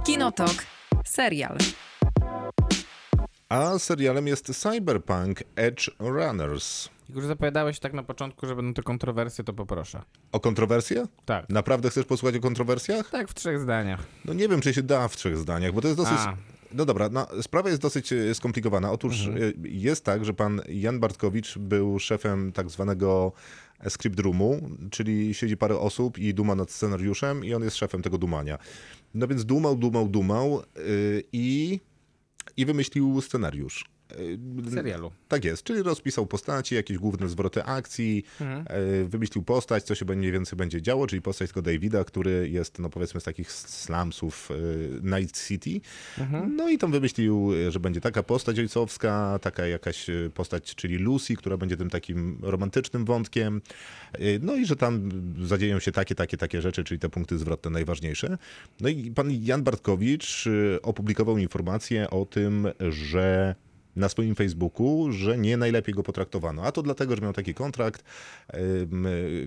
Kinotok. 0.06 0.54
Serial. 1.06 1.58
A 3.50 3.80
serialem 3.80 4.28
jest 4.28 4.62
Cyberpunk 4.62 5.44
Edge 5.56 5.90
Runners. 6.00 6.90
Jak 7.10 7.16
już 7.16 7.26
zapowiadałeś 7.26 7.80
tak 7.80 7.94
na 7.94 8.04
początku, 8.04 8.48
że 8.48 8.56
będą 8.56 8.74
to 8.74 8.84
kontrowersje, 8.84 9.44
to 9.44 9.54
poproszę. 9.54 10.02
O 10.32 10.40
kontrowersję? 10.40 11.06
Tak. 11.26 11.50
Naprawdę 11.50 11.90
chcesz 11.90 12.06
posłuchać 12.06 12.36
o 12.36 12.40
kontrowersjach? 12.40 13.10
Tak, 13.10 13.30
w 13.30 13.34
trzech 13.34 13.60
zdaniach. 13.60 14.04
No 14.26 14.34
nie 14.34 14.48
wiem, 14.48 14.62
czy 14.62 14.74
się 14.74 14.84
da 14.84 15.08
w 15.08 15.16
trzech 15.16 15.38
zdaniach, 15.38 15.72
bo 15.74 15.82
to 15.82 15.88
jest 15.88 15.98
dosyć... 16.00 16.18
A. 16.18 16.38
No 16.74 16.86
dobra, 16.86 17.10
no, 17.10 17.28
sprawa 17.42 17.70
jest 17.70 17.82
dosyć 17.82 18.14
e, 18.14 18.36
skomplikowana. 18.36 18.92
Otóż 18.92 19.26
Mhm. 19.28 19.44
e, 19.66 19.68
jest 19.70 20.06
tak, 20.06 20.26
że 20.26 20.34
pan 20.34 20.62
Jan 20.70 21.00
Bartkowicz 21.00 21.58
był 21.58 22.00
szefem 22.00 22.52
tak 22.52 22.70
zwanego 22.70 23.32
script 23.90 24.20
roomu, 24.20 24.70
czyli 24.92 25.34
siedzi 25.34 25.58
parę 25.58 25.78
osób 25.80 26.18
i 26.18 26.34
duma 26.34 26.56
nad 26.56 26.72
scenariuszem 26.72 27.46
i 27.46 27.54
on 27.54 27.64
jest 27.64 27.76
szefem 27.78 28.02
tego 28.02 28.18
dumania. 28.18 28.58
No 29.14 29.28
więc 29.28 29.46
dumał, 29.46 29.76
dumał, 29.76 30.08
dumał 30.10 30.62
y, 30.78 31.24
i, 31.34 31.80
i 32.58 32.66
wymyślił 32.66 33.22
scenariusz. 33.22 33.86
Y, 34.68 34.72
Serialu. 34.72 35.12
Tak 35.28 35.46
jest, 35.46 35.64
czyli 35.64 35.84
rozpisał 35.84 36.26
postaci, 36.28 36.76
jakieś 36.76 36.98
główne 36.98 37.30
zwroty 37.30 37.64
akcji, 37.64 38.24
Mhm. 38.42 38.66
e, 38.70 39.06
wymyślił 39.06 39.44
postać, 39.44 39.84
co 39.84 39.96
się 39.96 40.06
mniej 40.06 40.32
więcej 40.32 40.58
będzie 40.58 40.82
działo, 40.82 41.08
czyli 41.08 41.22
postać 41.22 41.50
tego 41.50 41.62
Davida, 41.62 42.04
który 42.04 42.50
jest, 42.50 42.80
no 42.80 42.90
powiedzmy, 42.90 43.22
z 43.22 43.24
takich 43.24 43.52
slumsów 43.52 44.50
e, 44.52 45.20
Night 45.20 45.48
City. 45.48 45.82
Mhm. 46.20 46.56
No 46.56 46.70
i 46.70 46.78
tam 46.78 46.92
wymyślił, 46.92 47.52
e, 47.68 47.72
że 47.72 47.80
będzie 47.80 48.02
taka 48.02 48.24
postać 48.24 48.60
ojcowska, 48.60 49.40
taka 49.42 49.68
jakaś 49.68 50.10
e, 50.10 50.30
postać, 50.34 50.76
czyli 50.76 50.96
Lucy, 50.98 51.36
która 51.36 51.58
będzie 51.58 51.78
tym 51.78 51.90
takim 51.90 52.38
romantycznym 52.42 53.06
wątkiem. 53.06 53.62
E, 54.14 54.20
No 54.42 54.56
i 54.56 54.66
że 54.66 54.76
tam 54.76 55.10
zadzieją 55.44 55.80
się 55.80 55.92
takie, 55.92 56.16
takie, 56.16 56.38
takie 56.38 56.62
rzeczy, 56.62 56.84
czyli 56.84 57.00
te 57.00 57.10
punkty 57.10 57.38
zwrotne 57.38 57.72
najważniejsze. 57.72 58.38
No 58.82 58.90
i 58.90 59.12
pan 59.12 59.32
Jan 59.32 59.64
Bartkowicz 59.64 60.48
e, 60.48 60.82
opublikował 60.82 61.38
informację 61.38 62.10
o 62.10 62.26
tym, 62.26 62.68
że 62.90 63.56
na 63.96 64.10
swoim 64.10 64.36
Facebooku, 64.36 65.12
że 65.12 65.38
nie 65.38 65.58
najlepiej 65.58 65.96
go 65.96 66.04
potraktowano. 66.04 66.64
A 66.64 66.72
to 66.72 66.82
dlatego, 66.82 67.16
że 67.16 67.22
miał 67.22 67.34
taki 67.34 67.54
kontrakt, 67.54 68.04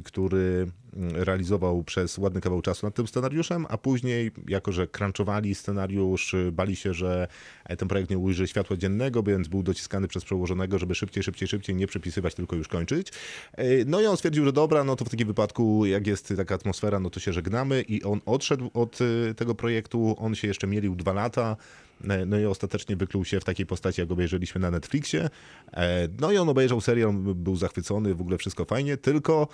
który 0.04 0.66
realizował 1.14 1.82
przez 1.82 2.18
ładny 2.18 2.40
kawał 2.40 2.62
czasu 2.62 2.86
nad 2.86 2.94
tym 2.94 3.06
scenariuszem, 3.06 3.66
a 3.68 3.78
później, 3.78 4.30
jako 4.48 4.72
że 4.72 4.86
crunchowali 4.86 5.54
scenariusz, 5.54 6.34
bali 6.52 6.76
się, 6.76 6.94
że 6.94 7.28
ten 7.78 7.88
projekt 7.88 8.10
nie 8.10 8.18
ujrzy 8.18 8.48
światła 8.48 8.76
dziennego, 8.76 9.22
więc 9.22 9.48
był 9.48 9.62
dociskany 9.62 10.08
przez 10.08 10.24
przełożonego, 10.24 10.78
żeby 10.78 10.94
szybciej, 10.94 11.22
szybciej, 11.22 11.48
szybciej 11.48 11.76
nie 11.76 11.86
przepisywać, 11.86 12.34
tylko 12.34 12.56
już 12.56 12.68
kończyć. 12.68 13.12
Yy, 13.58 13.84
No 13.86 14.00
i 14.00 14.06
on 14.06 14.16
stwierdził, 14.16 14.44
że 14.44 14.52
dobra, 14.52 14.84
no 14.84 14.96
to 14.96 15.04
w 15.04 15.08
takim 15.08 15.28
wypadku, 15.28 15.86
jak 15.86 16.06
jest 16.06 16.34
taka 16.36 16.54
atmosfera, 16.54 17.00
no 17.00 17.10
to 17.10 17.20
się 17.20 17.32
żegnamy 17.32 17.82
i 17.82 18.02
on 18.02 18.20
odszedł 18.26 18.70
od 18.74 19.00
y, 19.00 19.34
tego 19.34 19.54
projektu, 19.54 20.16
on 20.18 20.34
się 20.34 20.48
jeszcze 20.48 20.66
mielił 20.66 20.96
dwa 20.96 21.12
lata, 21.12 21.56
E, 22.04 22.26
No 22.26 22.38
i 22.38 22.46
ostatecznie 22.46 22.96
wykluł 22.96 23.24
się 23.24 23.40
w 23.40 23.44
takiej 23.44 23.66
postaci, 23.66 24.00
jak 24.00 24.10
obejrzeliśmy 24.10 24.60
na 24.60 24.70
Netflixie. 24.70 25.30
E, 25.72 26.08
No 26.20 26.32
i 26.32 26.38
on 26.38 26.48
obejrzał 26.48 26.80
serial, 26.80 27.12
był 27.12 27.56
zachwycony, 27.56 28.14
w 28.14 28.20
ogóle 28.20 28.38
wszystko 28.38 28.64
fajnie, 28.64 28.96
tylko 28.96 29.48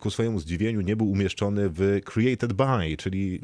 ku 0.00 0.10
swojemu 0.10 0.40
zdziwieniu 0.40 0.80
nie 0.80 0.96
był 0.96 1.10
umieszczony 1.10 1.68
w 1.70 2.00
Created 2.04 2.52
By, 2.52 2.96
czyli 2.98 3.40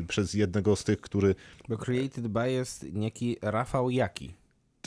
y, 0.00 0.06
przez 0.08 0.34
jednego 0.34 0.76
z 0.76 0.84
tych, 0.84 1.00
który 1.00 1.34
Bo 1.68 1.78
Created 1.78 2.28
by 2.28 2.52
jest 2.52 2.92
niejaki 2.92 3.36
Rafał 3.42 3.90
Jaki. 3.90 4.34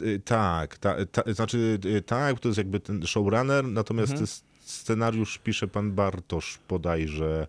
y, 0.02 0.20
tak, 0.26 0.78
ta, 0.78 1.06
ta, 1.06 1.34
znaczy 1.34 1.80
y, 1.86 2.02
tak, 2.02 2.40
to 2.40 2.50
jest 2.50 2.58
jakby 2.58 2.80
ten 2.80 3.06
showrunner, 3.06 3.66
natomiast 3.68 4.14
s- 4.14 4.44
scenariusz 4.60 5.38
pisze 5.38 5.68
pan 5.68 5.92
Bartosz 5.92 6.60
bodajże. 6.70 7.48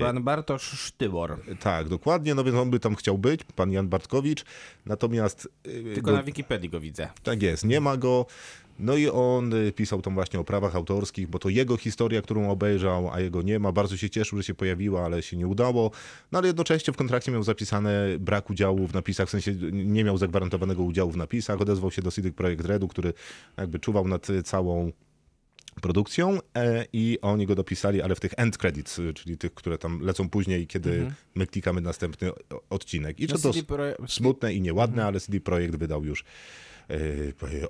Pan 0.00 0.22
Bartosz 0.22 0.62
Sztybor. 0.62 1.38
Tak, 1.60 1.88
dokładnie, 1.88 2.34
no 2.34 2.44
więc 2.44 2.56
on 2.56 2.70
by 2.70 2.80
tam 2.80 2.94
chciał 2.94 3.18
być, 3.18 3.40
pan 3.44 3.72
Jan 3.72 3.88
Bartkowicz, 3.88 4.44
natomiast... 4.86 5.48
y, 5.66 5.82
Tylko 5.94 6.10
do- 6.10 6.16
na 6.16 6.22
Wikipedii 6.22 6.68
go 6.70 6.80
widzę. 6.80 7.08
Tak 7.22 7.42
jest, 7.42 7.64
nie 7.64 7.80
ma 7.80 7.96
go. 7.96 8.26
No 8.78 8.96
i 8.96 9.08
on 9.08 9.54
y, 9.54 9.72
pisał 9.72 10.02
tam 10.02 10.14
właśnie 10.14 10.40
o 10.40 10.44
prawach 10.44 10.76
autorskich, 10.76 11.28
bo 11.28 11.38
to 11.38 11.48
jego 11.48 11.76
historia, 11.76 12.22
którą 12.22 12.50
obejrzał, 12.50 13.10
a 13.12 13.20
jego 13.20 13.42
nie 13.42 13.58
ma. 13.58 13.72
Bardzo 13.72 13.96
się 13.96 14.10
cieszył, 14.10 14.38
że 14.38 14.44
się 14.44 14.54
pojawiła, 14.54 15.04
ale 15.04 15.22
się 15.22 15.36
nie 15.36 15.46
udało. 15.46 15.90
No 16.32 16.38
ale 16.38 16.46
jednocześnie 16.46 16.92
w 16.92 16.96
kontrakcie 16.96 17.32
miał 17.32 17.42
zapisane 17.42 18.06
brak 18.18 18.50
udziału 18.50 18.86
w 18.86 18.94
napisach, 18.94 19.28
w 19.28 19.30
sensie 19.30 19.54
nie 19.72 20.04
miał 20.04 20.18
zagwarantowanego 20.18 20.82
udziału 20.82 21.10
w 21.10 21.16
napisach. 21.16 21.60
Odezwał 21.60 21.90
się 21.90 22.02
do 22.02 22.10
CD 22.10 22.32
Projekt 22.32 22.64
Redu, 22.64 22.88
który 22.88 23.12
jakby 23.56 23.78
czuwał 23.78 24.08
nad 24.08 24.26
całą 24.44 24.92
produkcją 25.80 26.38
e, 26.56 26.86
i 26.92 27.18
oni 27.22 27.46
go 27.46 27.54
dopisali, 27.54 28.02
ale 28.02 28.14
w 28.14 28.20
tych 28.20 28.32
end 28.36 28.58
credits, 28.58 28.98
y, 28.98 29.14
czyli 29.14 29.38
tych, 29.38 29.54
które 29.54 29.78
tam 29.78 30.00
lecą 30.00 30.28
później, 30.28 30.66
kiedy 30.66 31.10
my 31.34 31.46
klikamy 31.46 31.80
następny 31.80 32.30
odcinek. 32.70 33.20
I 33.20 33.26
No 33.26 33.38
to 33.38 33.52
smutne 34.08 34.54
i 34.54 34.60
nieładne, 34.60 35.04
ale 35.06 35.20
CD 35.20 35.40
Projekt 35.40 35.76
wydał 35.76 36.04
już 36.04 36.24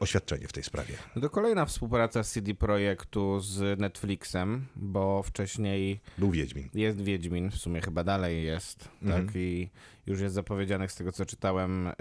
oświadczenie 0.01 0.49
w 0.49 0.53
tej 0.53 0.63
sprawie. 0.63 0.95
No 1.17 1.23
to 1.23 1.31
kolejna 1.31 1.67
współpraca 1.67 2.23
CD 2.25 2.55
Projektu 2.55 3.41
z 3.41 3.81
Netflixem, 3.81 4.67
bo 4.77 5.23
wcześniej 5.23 6.01
Był 6.19 6.31
Wiedźmin. 6.31 6.69
jest 6.75 7.01
Wiedźmin, 7.01 7.51
w 7.51 7.57
sumie 7.57 7.81
chyba 7.81 8.05
dalej 8.05 8.45
jest, 8.45 8.89
Mhm. 9.03 9.27
tak? 9.27 9.37
I 9.37 9.71
już 10.07 10.21
jest 10.21 10.35
zapowiedzianych 10.35 10.93
z 10.93 10.97
tego, 10.97 11.13
co 11.13 11.27
czytałem, 11.27 11.87
y, 11.87 11.93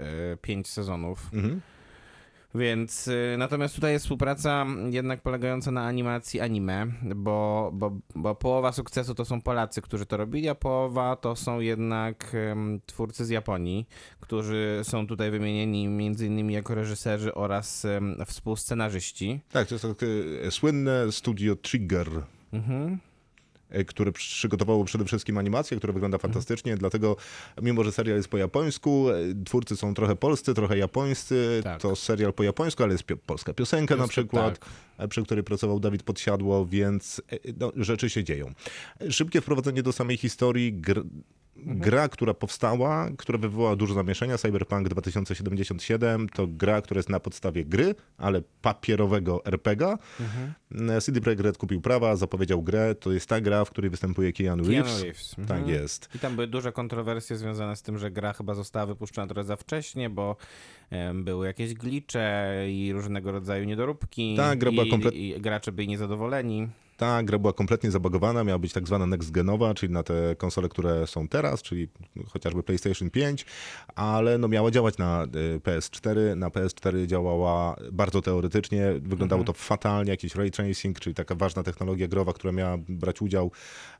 pięć 0.42 0.68
sezonów. 0.68 1.30
Mhm. 1.32 1.60
Więc 2.56 3.08
y, 3.08 3.34
natomiast 3.38 3.74
tutaj 3.74 3.92
jest 3.92 4.04
współpraca 4.04 4.66
jednak 4.90 5.22
polegająca 5.22 5.70
na 5.70 5.86
animacji 5.86 6.40
anime, 6.40 6.86
bo, 7.16 7.70
bo, 7.74 7.98
bo 8.14 8.34
połowa 8.34 8.72
sukcesu 8.72 9.14
to 9.14 9.24
są 9.24 9.42
Polacy, 9.42 9.82
którzy 9.82 10.06
to 10.06 10.16
robili, 10.16 10.48
a 10.48 10.54
połowa 10.54 11.16
to 11.16 11.36
są 11.36 11.60
jednak 11.60 12.36
twórcy 12.86 13.24
z 13.24 13.28
Japonii, 13.28 13.88
którzy 14.20 14.80
są 14.82 15.06
tutaj 15.06 15.30
wymienieni 15.30 15.88
między 15.88 16.26
innymi 16.26 16.54
jako 16.54 16.74
reżyserzy 16.74 17.34
oraz 17.34 17.86
współscenarzyści. 18.26 19.40
Tak, 19.52 19.68
to 19.68 19.74
jest 19.74 19.86
takie 19.88 20.06
słynne 20.50 21.12
studio 21.12 21.56
Trigger. 21.56 22.08
Mhm. 22.52 22.98
E, 23.70 23.84
które 23.84 24.12
przygotowało 24.12 24.84
przede 24.84 25.04
wszystkim 25.04 25.38
animację, 25.38 25.76
która 25.76 25.92
wygląda 25.92 26.18
fantastycznie, 26.18 26.76
dlatego 26.76 27.16
mimo, 27.62 27.84
że 27.84 27.92
serial 27.92 28.16
jest 28.16 28.28
po 28.28 28.36
japońsku, 28.38 29.10
e, 29.10 29.14
twórcy 29.44 29.76
są 29.76 29.94
trochę 29.94 30.16
polscy, 30.16 30.54
trochę 30.54 30.78
japońscy, 30.78 31.60
Tak. 31.64 31.80
to 31.80 31.96
serial 31.96 32.32
po 32.32 32.42
japońsku, 32.42 32.82
ale 32.82 32.92
jest 32.92 33.04
pio- 33.04 33.16
polska 33.26 33.54
piosenka 33.54 33.96
na 33.96 34.08
przykład, 34.08 34.58
tak. 34.58 34.68
e, 34.98 35.08
przy 35.08 35.22
której 35.22 35.44
pracował 35.44 35.80
Dawid 35.80 36.02
Podsiadło, 36.02 36.66
więc 36.66 37.22
no, 37.60 37.72
rzeczy 37.76 38.10
się 38.10 38.24
dzieją. 38.24 38.52
Szybkie 39.10 39.40
wprowadzenie 39.40 39.82
do 39.82 39.92
samej 39.92 40.16
historii, 40.16 40.82
gra, 41.56 42.08
która 42.08 42.34
powstała, 42.34 43.08
która 43.18 43.38
wywołała 43.38 43.76
dużo 43.76 43.94
zamieszania, 43.94 44.38
Cyberpunk 44.38 44.88
2077, 44.88 46.28
to 46.28 46.46
gra, 46.46 46.82
która 46.82 46.98
jest 46.98 47.08
na 47.08 47.20
podstawie 47.20 47.64
gry, 47.64 47.94
ale 48.18 48.42
papierowego 48.62 49.44
RPGa. 49.44 49.98
Mhm. 50.20 51.00
CD 51.00 51.20
Projekt 51.20 51.42
Red 51.42 51.58
kupił 51.58 51.80
prawa, 51.80 52.16
zapowiedział 52.16 52.62
grę, 52.62 52.94
to 52.94 53.12
jest 53.12 53.28
ta 53.28 53.40
gra, 53.40 53.64
w 53.64 53.70
której 53.70 53.90
występuje 53.90 54.32
Keanu 54.32 54.64
Reeves. 54.64 54.86
Keanu 54.92 55.02
Reeves. 55.04 55.30
Tak 55.48 55.58
Mhm. 55.58 55.68
jest. 55.68 56.08
I 56.14 56.18
tam 56.18 56.34
były 56.34 56.46
duże 56.46 56.72
kontrowersje 56.72 57.36
związane 57.36 57.76
z 57.76 57.82
tym, 57.82 57.98
że 57.98 58.10
gra 58.10 58.32
chyba 58.32 58.54
została 58.54 58.86
wypuszczona 58.86 59.26
trochę 59.26 59.44
za 59.44 59.56
wcześnie, 59.56 60.10
bo 60.10 60.36
były 61.14 61.46
jakieś 61.46 61.74
glicze 61.74 62.54
i 62.68 62.92
różnego 62.92 63.32
rodzaju 63.32 63.64
niedoróbki. 63.64 64.36
Tak, 64.36 64.58
gra 64.58 64.70
była 64.70 64.84
i, 64.84 64.90
komplet- 64.90 65.14
i 65.14 65.40
gracze 65.40 65.72
byli 65.72 65.88
niezadowoleni. 65.88 66.68
Ta 66.96 67.22
gra 67.22 67.38
była 67.38 67.52
kompletnie 67.52 67.90
zabagowana, 67.90 68.44
miała 68.44 68.58
być 68.58 68.72
tak 68.72 68.86
zwana 68.86 69.06
next-genowa, 69.16 69.74
czyli 69.74 69.92
na 69.92 70.02
te 70.02 70.36
konsole, 70.36 70.68
które 70.68 71.06
są 71.06 71.28
teraz, 71.28 71.62
czyli 71.62 71.88
chociażby 72.28 72.62
PlayStation 72.62 73.10
5, 73.10 73.46
ale 73.94 74.38
no 74.38 74.48
miała 74.48 74.70
działać 74.70 74.98
na 74.98 75.24
y, 75.24 75.60
PS4. 75.60 76.36
Na 76.36 76.48
PS4 76.48 77.06
działała 77.06 77.76
bardzo 77.92 78.22
teoretycznie, 78.22 78.92
wyglądało 79.02 79.44
to 79.44 79.52
fatalnie, 79.52 80.10
jakiś 80.10 80.34
ray 80.34 80.50
tracing, 80.50 81.00
czyli 81.00 81.14
taka 81.14 81.34
ważna 81.34 81.62
technologia 81.62 82.08
growa, 82.08 82.32
która 82.32 82.52
miała 82.52 82.78
brać 82.88 83.22
udział 83.22 83.50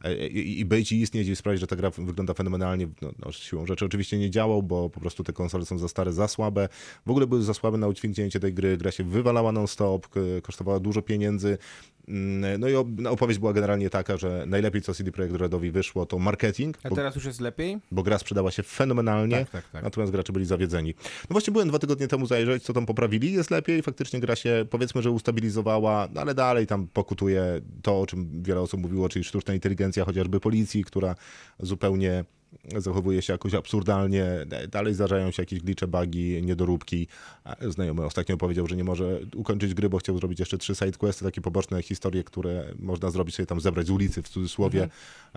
e, 0.05 0.27
i, 0.27 0.61
i 0.61 0.65
być 0.65 0.93
i 0.93 1.01
istnieć 1.01 1.29
i 1.29 1.37
sprawić, 1.37 1.61
że 1.61 1.67
ta 1.67 1.77
gra 1.77 1.91
wygląda 1.91 2.35
fenomenalnie. 2.35 2.89
No, 3.03 3.11
no, 3.19 3.33
siłą 3.33 3.67
rzeczy 3.67 3.85
oczywiście 3.85 4.19
nie 4.19 4.31
działał, 4.31 4.63
bo 4.63 4.91
po 4.91 5.01
prostu 5.01 5.25
te 5.25 5.33
konsole 5.33 5.67
są 5.67 5.79
za 5.79 5.89
stare, 5.89 6.13
za 6.13 6.29
słabe. 6.29 6.69
W 7.07 7.11
ogóle 7.11 7.27
były 7.27 7.43
za 7.43 7.55
słabe 7.55 7.79
na 7.79 7.89
udźwignięcie 7.89 8.41
tej 8.41 8.55
gry, 8.55 8.77
gra 8.77 8.91
się 8.91 9.05
wywalała 9.05 9.53
non-stop, 9.53 10.09
kosztowała 10.43 10.81
dużo 10.81 11.03
pieniędzy. 11.03 11.59
Mm, 12.09 12.61
No 12.61 12.69
i 12.69 12.73
no, 12.97 13.11
opowieść 13.11 13.41
była 13.41 13.53
generalnie 13.53 13.91
taka, 13.91 14.17
że 14.17 14.45
najlepiej 14.47 14.83
co 14.83 14.95
CD 14.95 15.13
Projekt 15.13 15.35
Redowi 15.37 15.71
wyszło 15.71 16.07
to 16.07 16.19
marketing, 16.19 16.79
A 16.85 16.89
bo, 16.89 16.97
teraz 16.97 17.15
już 17.15 17.25
jest 17.25 17.41
lepiej? 17.41 17.79
bo 17.93 18.03
gra 18.03 18.19
sprzedała 18.19 18.51
się 18.51 18.63
fenomenalnie, 18.63 19.37
Tak, 19.39 19.51
tak, 19.51 19.69
tak. 19.73 19.83
natomiast 19.83 20.13
gracze 20.13 20.33
byli 20.33 20.47
zawiedzeni. 20.47 20.95
No 21.05 21.35
właśnie 21.35 21.53
byłem 21.53 21.69
dwa 21.69 21.79
tygodnie 21.79 22.09
temu 22.09 22.27
zajrzeć, 22.27 22.63
co 22.63 22.73
tam 22.73 22.87
poprawili, 22.87 23.33
jest 23.33 23.51
lepiej, 23.51 23.83
faktycznie 23.83 24.21
gra 24.21 24.37
się 24.37 24.67
powiedzmy, 24.71 25.03
że 25.03 25.11
ustabilizowała, 25.11 26.09
no 26.15 26.21
ale 26.21 26.35
dalej 26.35 26.67
tam 26.67 26.89
pokutuje 26.89 27.61
to, 27.83 28.01
o 28.01 28.07
czym 28.07 28.43
wiele 28.43 28.61
osób 28.61 28.81
mówiło, 28.81 29.09
czyli 29.09 29.25
sztuczna 29.25 29.55
inteligencja 29.55 30.05
chociażby 30.05 30.41
policji, 30.41 30.85
która 30.85 31.15
zupełnie 31.61 32.25
zachowuje 32.77 33.23
się 33.23 33.33
jakoś 33.33 33.55
absurdalnie, 33.55 34.27
dalej 34.69 34.95
zdarzają 34.95 35.31
się 35.31 35.43
jakieś 35.43 35.61
glicze, 35.61 35.87
bugi, 35.87 36.43
niedoróbki. 36.43 37.09
Znajomy 37.61 38.05
ostatnio 38.05 38.37
powiedział, 38.37 38.67
że 38.67 38.77
nie 38.77 38.85
może 38.85 39.21
ukończyć 39.35 39.75
gry, 39.75 39.89
bo 39.89 39.99
chciał 39.99 40.19
zrobić 40.19 40.41
jeszcze 40.41 40.59
trzy 40.59 40.75
sidequesty, 40.75 41.25
takie 41.25 41.41
poboczne 41.41 41.83
historie, 41.83 42.25
które 42.25 42.75
można 42.79 43.11
zrobić 43.11 43.35
sobie 43.35 43.47
tam 43.47 43.61
zebrać 43.61 43.87
z 43.87 43.91
ulicy 43.91 44.23
w 44.23 44.29
cudzysłowie, 44.29 44.89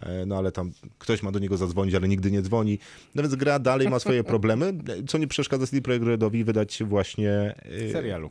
E, 0.02 0.26
no 0.26 0.38
ale 0.38 0.52
tam 0.52 0.72
ktoś 0.98 1.24
ma 1.24 1.32
do 1.32 1.40
niego 1.40 1.58
zadzwonić, 1.58 1.96
ale 1.96 2.08
nigdy 2.08 2.32
nie 2.32 2.42
dzwoni. 2.42 2.80
No 3.16 3.24
więc 3.24 3.36
gra 3.36 3.60
dalej 3.60 3.90
ma 3.90 4.00
swoje 4.00 4.24
problemy, 4.34 4.74
co 5.08 5.18
nie 5.18 5.28
przeszkadza 5.28 5.68
CD 5.68 5.82
Projekt 5.82 6.06
Redowi 6.06 6.44
wydać 6.44 6.84
właśnie 6.84 7.32
e, 7.32 7.92
Serialu. 7.92 8.30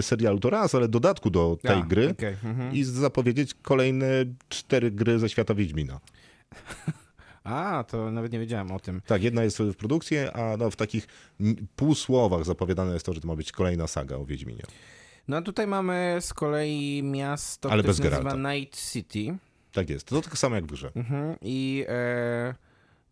serialu 0.00 0.40
to 0.40 0.50
raz, 0.50 0.74
ale 0.74 0.88
dodatku 0.88 1.30
do 1.30 1.58
tej 1.62 1.78
A, 1.78 1.82
gry 1.82 2.10
okej, 2.10 2.36
mhm. 2.44 2.74
i 2.74 2.84
zapowiedzieć 2.84 3.54
kolejne 3.54 4.06
cztery 4.48 4.90
gry 4.90 5.18
ze 5.18 5.28
świata 5.28 5.54
Wiedźmina. 5.54 6.00
A, 7.44 7.84
to 7.88 8.10
nawet 8.10 8.32
nie 8.32 8.38
wiedziałem 8.38 8.70
o 8.70 8.80
tym. 8.80 9.00
Tak, 9.06 9.22
jedna 9.22 9.42
jest 9.42 9.58
w 9.58 9.76
produkcji, 9.76 10.18
a 10.18 10.56
no, 10.56 10.70
w 10.70 10.76
takich 10.76 11.06
półsłowach 11.76 12.44
zapowiadane 12.44 12.92
jest 12.92 13.06
to, 13.06 13.12
że 13.12 13.20
to 13.20 13.28
ma 13.28 13.36
być 13.36 13.52
kolejna 13.52 13.86
saga 13.86 14.16
o 14.16 14.24
Wiedźminie. 14.24 14.62
No 15.28 15.36
a 15.36 15.42
tutaj 15.42 15.66
mamy 15.66 16.16
z 16.20 16.34
kolei 16.34 17.02
miasto, 17.02 17.70
Ale 17.70 17.82
które 17.82 17.90
bez 17.90 17.96
się 17.96 18.04
nazywa 18.04 18.30
Geralta. 18.30 18.54
Night 18.54 18.92
City. 18.92 19.38
Tak 19.72 19.90
jest. 19.90 20.06
To 20.06 20.22
tak 20.22 20.38
samo 20.38 20.54
jak 20.56 20.64
w 20.64 20.68
grze. 20.68 20.90
Mhm. 20.94 21.36
I 21.42 21.84
e, 21.88 22.54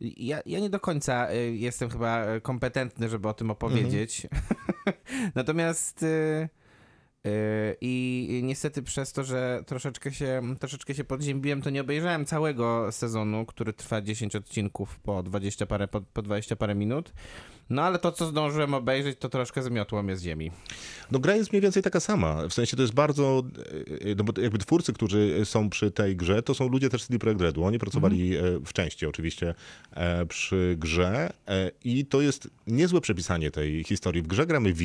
ja, 0.00 0.40
ja 0.46 0.60
nie 0.60 0.70
do 0.70 0.80
końca 0.80 1.28
e, 1.28 1.36
jestem 1.36 1.90
chyba 1.90 2.24
e, 2.24 2.40
kompetentny, 2.40 3.08
żeby 3.08 3.28
o 3.28 3.34
tym 3.34 3.50
opowiedzieć. 3.50 4.26
Natomiast 5.34 6.02
e, 6.02 6.06
e, 6.06 6.48
i 7.80 8.40
niestety 8.44 8.82
przez 8.82 9.12
to, 9.12 9.24
że 9.24 9.62
troszeczkę 9.66 10.12
się, 10.12 10.42
troszeczkę 10.60 10.94
się 10.94 11.04
podziębiłem, 11.04 11.62
to 11.62 11.70
nie 11.70 11.80
obejrzałem 11.80 12.24
całego 12.24 12.92
sezonu, 12.92 13.46
który 13.46 13.72
trwa 13.72 14.02
10 14.02 14.36
odcinków 14.36 14.98
po 14.98 15.22
20 15.22 15.66
parę, 15.66 15.88
po, 15.88 16.00
po 16.00 16.22
20 16.22 16.56
parę 16.56 16.74
minut. 16.74 17.12
No 17.70 17.82
ale 17.82 17.98
to, 17.98 18.12
co 18.12 18.26
zdążyłem 18.26 18.74
obejrzeć, 18.74 19.18
to 19.18 19.28
troszkę 19.28 19.62
zmiotło 19.62 20.02
mnie 20.02 20.16
z 20.16 20.22
ziemi. 20.22 20.50
No 21.10 21.18
gra 21.18 21.36
jest 21.36 21.52
mniej 21.52 21.62
więcej 21.62 21.82
taka 21.82 22.00
sama. 22.00 22.48
W 22.48 22.54
sensie 22.54 22.76
to 22.76 22.82
jest 22.82 22.94
bardzo, 22.94 23.42
e, 24.00 24.14
no 24.14 24.24
bo 24.24 24.40
jakby 24.40 24.58
twórcy, 24.58 24.92
którzy 24.92 25.40
są 25.44 25.70
przy 25.70 25.90
tej 25.90 26.16
grze, 26.16 26.42
to 26.42 26.54
są 26.54 26.68
ludzie 26.68 26.88
też 26.88 27.02
z 27.02 27.06
CD 27.06 27.18
Projekt 27.18 27.40
Redu. 27.40 27.64
Oni 27.64 27.78
pracowali 27.78 28.36
e, 28.36 28.42
w 28.66 28.72
części 28.72 29.06
oczywiście 29.06 29.54
e, 29.90 30.26
przy 30.26 30.76
grze 30.78 31.32
e, 31.48 31.70
i 31.84 32.06
to 32.06 32.20
jest 32.20 32.50
niezłe 32.66 33.00
przepisanie 33.00 33.50
tej 33.50 33.84
historii. 33.84 34.22
W 34.22 34.26
grze 34.26 34.46
gramy 34.46 34.72
V, 34.72 34.84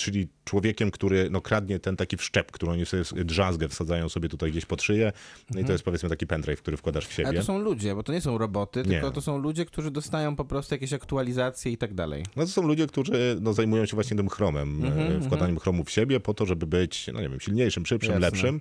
czyli 0.00 0.28
człowiekiem, 0.44 0.90
który 0.90 1.30
no, 1.30 1.40
kradnie 1.40 1.78
ten 1.78 1.96
taki 1.96 2.16
wszczep, 2.16 2.52
który 2.52 2.72
oni 2.72 2.86
sobie 2.86 3.24
drzazgę 3.24 3.68
wsadzają 3.68 4.08
sobie 4.08 4.28
tutaj 4.28 4.50
gdzieś 4.50 4.64
pod 4.66 4.82
szyję. 4.82 5.12
No 5.50 5.60
i 5.60 5.64
to 5.64 5.72
jest 5.72 5.84
powiedzmy 5.84 6.08
taki 6.08 6.26
pendrive, 6.26 6.62
który 6.62 6.76
wkładasz 6.76 7.06
w 7.06 7.18
Ale 7.18 7.26
siebie. 7.28 7.38
to 7.38 7.44
są 7.44 7.58
ludzie, 7.58 7.94
bo 7.94 8.02
to 8.02 8.12
nie 8.12 8.20
są 8.20 8.38
roboty, 8.38 8.78
Nie. 8.80 8.84
tylko 8.84 9.10
to 9.10 9.20
są 9.20 9.38
ludzie, 9.38 9.64
którzy 9.64 9.90
dostają 9.90 10.36
po 10.36 10.44
prostu 10.44 10.74
jakieś 10.74 10.92
aktualizacje 10.92 11.72
i 11.72 11.76
tak 11.78 11.94
dalej. 11.94 12.24
No 12.36 12.42
to 12.44 12.48
są 12.50 12.66
ludzie, 12.66 12.86
którzy 12.86 13.38
no, 13.40 13.52
zajmują 13.52 13.86
się 13.86 13.94
właśnie 13.96 14.16
tym 14.16 14.28
chromem, 14.28 14.84
Mhm, 14.84 15.16
e, 15.16 15.20
wkładaniem 15.24 15.58
chromu 15.58 15.84
w 15.84 15.90
siebie 15.90 16.20
po 16.20 16.34
to, 16.34 16.46
żeby 16.46 16.66
być, 16.66 17.06
no 17.12 17.20
nie 17.20 17.28
wiem, 17.28 17.40
silniejszym, 17.40 17.86
szybszym, 17.86 18.12
Jasne. 18.12 18.26
lepszym. 18.26 18.60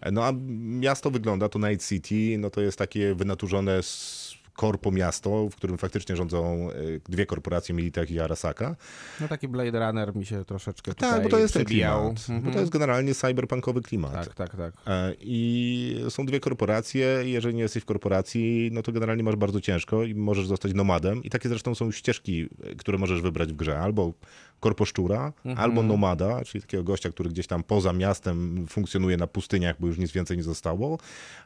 E, 0.00 0.10
No 0.12 0.24
a 0.24 0.32
miasto 0.58 1.10
wygląda, 1.10 1.48
to 1.48 1.58
Night 1.58 1.88
City, 1.88 2.38
no 2.38 2.50
to 2.50 2.60
jest 2.60 2.78
takie 2.78 3.14
wynaturzone 3.14 3.72
s- 3.76 4.27
korpo 4.58 4.90
miasto, 4.90 5.48
w 5.48 5.56
którym 5.56 5.78
faktycznie 5.78 6.16
rządzą 6.16 6.70
e, 6.70 6.74
dwie 7.08 7.26
korporacje, 7.26 7.74
Militech 7.74 8.10
i 8.10 8.20
Arasaka. 8.20 8.76
No 9.20 9.28
taki 9.28 9.48
Blade 9.48 9.86
Runner 9.86 10.16
mi 10.16 10.26
się 10.26 10.44
troszeczkę 10.44 10.94
tutaj 10.94 11.10
Tak, 11.10 11.22
bo 11.22 11.28
to 11.28 11.38
jest 11.38 11.54
ten 11.54 11.64
klimat. 11.64 12.26
Mhm. 12.28 12.54
to 12.54 12.60
jest 12.60 12.72
generalnie 12.72 13.14
cyberpunkowy 13.14 13.82
klimat. 13.82 14.12
Tak, 14.12 14.34
tak, 14.34 14.56
tak. 14.56 14.74
E, 14.86 15.14
I 15.20 16.04
są 16.08 16.26
dwie 16.26 16.40
korporacje. 16.40 17.20
Jeżeli 17.24 17.54
nie 17.54 17.62
jesteś 17.62 17.82
w 17.82 17.86
korporacji, 17.86 18.70
no 18.72 18.82
to 18.82 18.92
generalnie 18.92 19.22
masz 19.22 19.36
bardzo 19.36 19.60
ciężko 19.60 20.04
i 20.04 20.14
możesz 20.14 20.46
zostać 20.46 20.74
nomadem. 20.74 21.22
I 21.22 21.30
takie 21.30 21.48
zresztą 21.48 21.74
są 21.74 21.90
ścieżki, 21.90 22.48
e, 22.64 22.74
które 22.74 22.98
możesz 22.98 23.22
wybrać 23.22 23.52
w 23.52 23.56
grze. 23.56 23.78
Albo 23.80 24.12
korposzczura, 24.60 25.32
Mhm. 25.44 25.58
albo 25.64 25.82
nomada, 25.82 26.44
czyli 26.44 26.62
takiego 26.62 26.84
gościa, 26.84 27.10
który 27.10 27.30
gdzieś 27.30 27.46
tam 27.46 27.62
poza 27.62 27.92
miastem 27.92 28.66
funkcjonuje 28.68 29.16
na 29.16 29.26
pustyniach, 29.26 29.76
bo 29.80 29.86
już 29.86 29.98
nic 29.98 30.12
więcej 30.12 30.36
nie 30.36 30.42
zostało. 30.42 30.98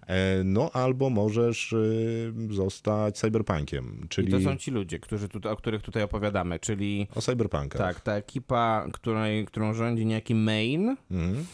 E, 0.07 0.43
No 0.45 0.71
albo 0.73 1.11
możesz 1.11 1.73
y, 1.73 2.33
zostać 2.51 3.19
cyberpunkiem, 3.19 4.07
czyli 4.09 4.29
I 4.29 4.31
to 4.31 4.41
są 4.41 4.57
ci 4.57 4.71
ludzie, 4.71 4.99
którzy 4.99 5.29
tutaj, 5.29 5.53
o 5.53 5.57
których 5.57 5.83
tutaj 5.83 6.03
opowiadamy, 6.03 6.59
czyli 6.59 7.07
o 7.15 7.21
cyberpunkach. 7.21 7.79
tak, 7.79 8.01
ta 8.01 8.13
ekipa, 8.15 8.87
której, 8.93 9.47
którą 9.47 9.75
rządzi 9.75 10.07
niejaki 10.07 10.35
Main, 10.35 10.97
Mhm. 11.11 11.45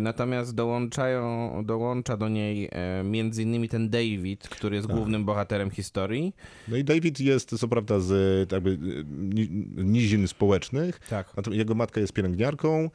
Natomiast 0.00 0.54
dołączają, 0.54 1.52
dołącza 1.66 2.16
do 2.16 2.28
niej 2.28 2.68
e, 2.72 3.02
między 3.04 3.42
innymi 3.42 3.68
ten 3.68 3.90
David, 3.90 4.48
który 4.48 4.76
jest 4.76 4.88
głównym 4.88 5.24
bohaterem 5.24 5.70
historii. 5.70 6.34
No 6.68 6.76
i 6.76 6.84
David 6.84 7.20
jest 7.20 7.58
co 7.58 7.68
prawda 7.68 8.00
z 8.00 8.52
jakby 8.52 8.70
y, 8.70 8.76
ni- 9.08 9.48
nizin 9.76 10.28
społecznych, 10.28 10.98
Tak. 10.98 11.32
Jego 11.50 11.74
matka 11.74 12.00
jest 12.00 12.12
pielęgniarką, 12.12 12.84
e, 12.84 12.90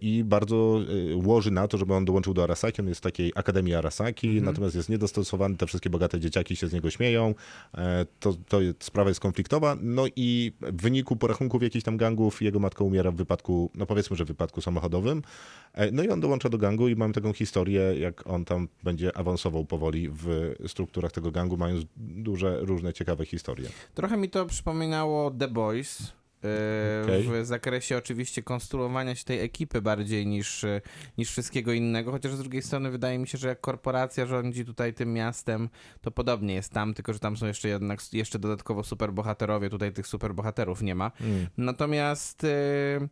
i 0.00 0.24
bardzo 0.24 0.80
e, 1.12 1.16
łoży 1.26 1.50
na 1.50 1.68
to, 1.68 1.78
żeby 1.78 1.94
on 1.94 2.04
dołączył 2.04 2.34
do 2.34 2.42
Arasaki. 2.44 2.80
On 2.80 2.88
jest 2.88 3.00
w 3.00 3.02
takiej 3.02 3.32
Akademii 3.34 3.74
Arasaki, 3.74 4.42
natomiast 4.42 4.76
jest 4.76 4.88
niedostosowany, 4.88 5.56
te 5.56 5.66
wszystkie 5.66 5.90
bogate 5.90 6.20
dzieciaki 6.20 6.56
się 6.56 6.68
z 6.68 6.72
niego 6.72 6.90
śmieją. 6.90 7.34
E, 7.74 8.06
To, 8.20 8.34
to 8.48 8.60
jest, 8.60 8.84
sprawa 8.84 9.10
jest 9.10 9.20
konfliktowa. 9.20 9.76
No 9.80 10.04
i 10.16 10.52
w 10.60 10.82
wyniku 10.82 11.16
porachunków 11.16 11.62
jakichś 11.62 11.84
tam 11.84 11.96
gangów 11.96 12.42
jego 12.42 12.58
matka 12.58 12.84
umiera 12.84 13.10
w 13.10 13.16
wypadku, 13.16 13.70
no 13.74 13.86
powiedzmy, 13.86 14.16
że 14.16 14.24
w 14.24 14.28
wypadku 14.28 14.60
samochodowym. 14.60 15.22
E, 15.72 15.90
No 15.90 16.02
i 16.02 16.08
on 16.08 16.20
dołącza 16.20 16.48
do 16.48 16.58
gangu 16.58 16.88
i 16.88 16.96
mamy 16.96 17.14
taką 17.14 17.32
historię, 17.32 17.82
jak 17.98 18.26
on 18.26 18.44
tam 18.44 18.68
będzie 18.84 19.16
awansował 19.16 19.64
powoli 19.64 20.08
w 20.08 20.54
strukturach 20.66 21.12
tego 21.12 21.30
gangu, 21.30 21.56
mając 21.56 21.84
duże, 21.96 22.58
różne 22.60 22.92
ciekawe 22.92 23.26
historie. 23.26 23.68
Trochę 23.94 24.16
mi 24.16 24.28
to 24.30 24.46
przypominało 24.46 25.30
The 25.30 25.48
Boys. 25.48 26.12
Yy, 27.08 27.28
Okej. 27.28 27.42
W 27.42 27.46
zakresie 27.46 27.96
oczywiście 27.96 28.42
konstruowania 28.42 29.14
się 29.14 29.24
tej 29.24 29.40
ekipy 29.40 29.82
bardziej 29.82 30.26
niż, 30.26 30.62
yy, 30.62 30.80
niż 31.18 31.30
wszystkiego 31.30 31.72
innego, 31.72 32.10
chociaż 32.10 32.32
z 32.32 32.38
drugiej 32.38 32.62
strony 32.62 32.90
wydaje 32.90 33.18
mi 33.18 33.28
się, 33.28 33.38
że 33.38 33.48
jak 33.48 33.60
korporacja 33.60 34.26
rządzi 34.26 34.64
tutaj 34.64 34.94
tym 34.94 35.12
miastem, 35.12 35.68
to 36.00 36.10
podobnie 36.10 36.54
jest 36.54 36.72
tam, 36.72 36.94
tylko 36.94 37.12
że 37.12 37.18
tam 37.18 37.36
są 37.36 37.46
jeszcze 37.46 37.68
jednak 37.68 38.00
jeszcze 38.12 38.38
dodatkowo 38.38 38.84
superbohaterowie, 38.84 39.70
tutaj 39.70 39.92
tych 39.92 40.06
superbohaterów 40.06 40.82
nie 40.82 40.94
ma. 40.94 41.12
Natomiast 41.56 42.42
yy, 42.42 42.48
yy, 42.50 43.08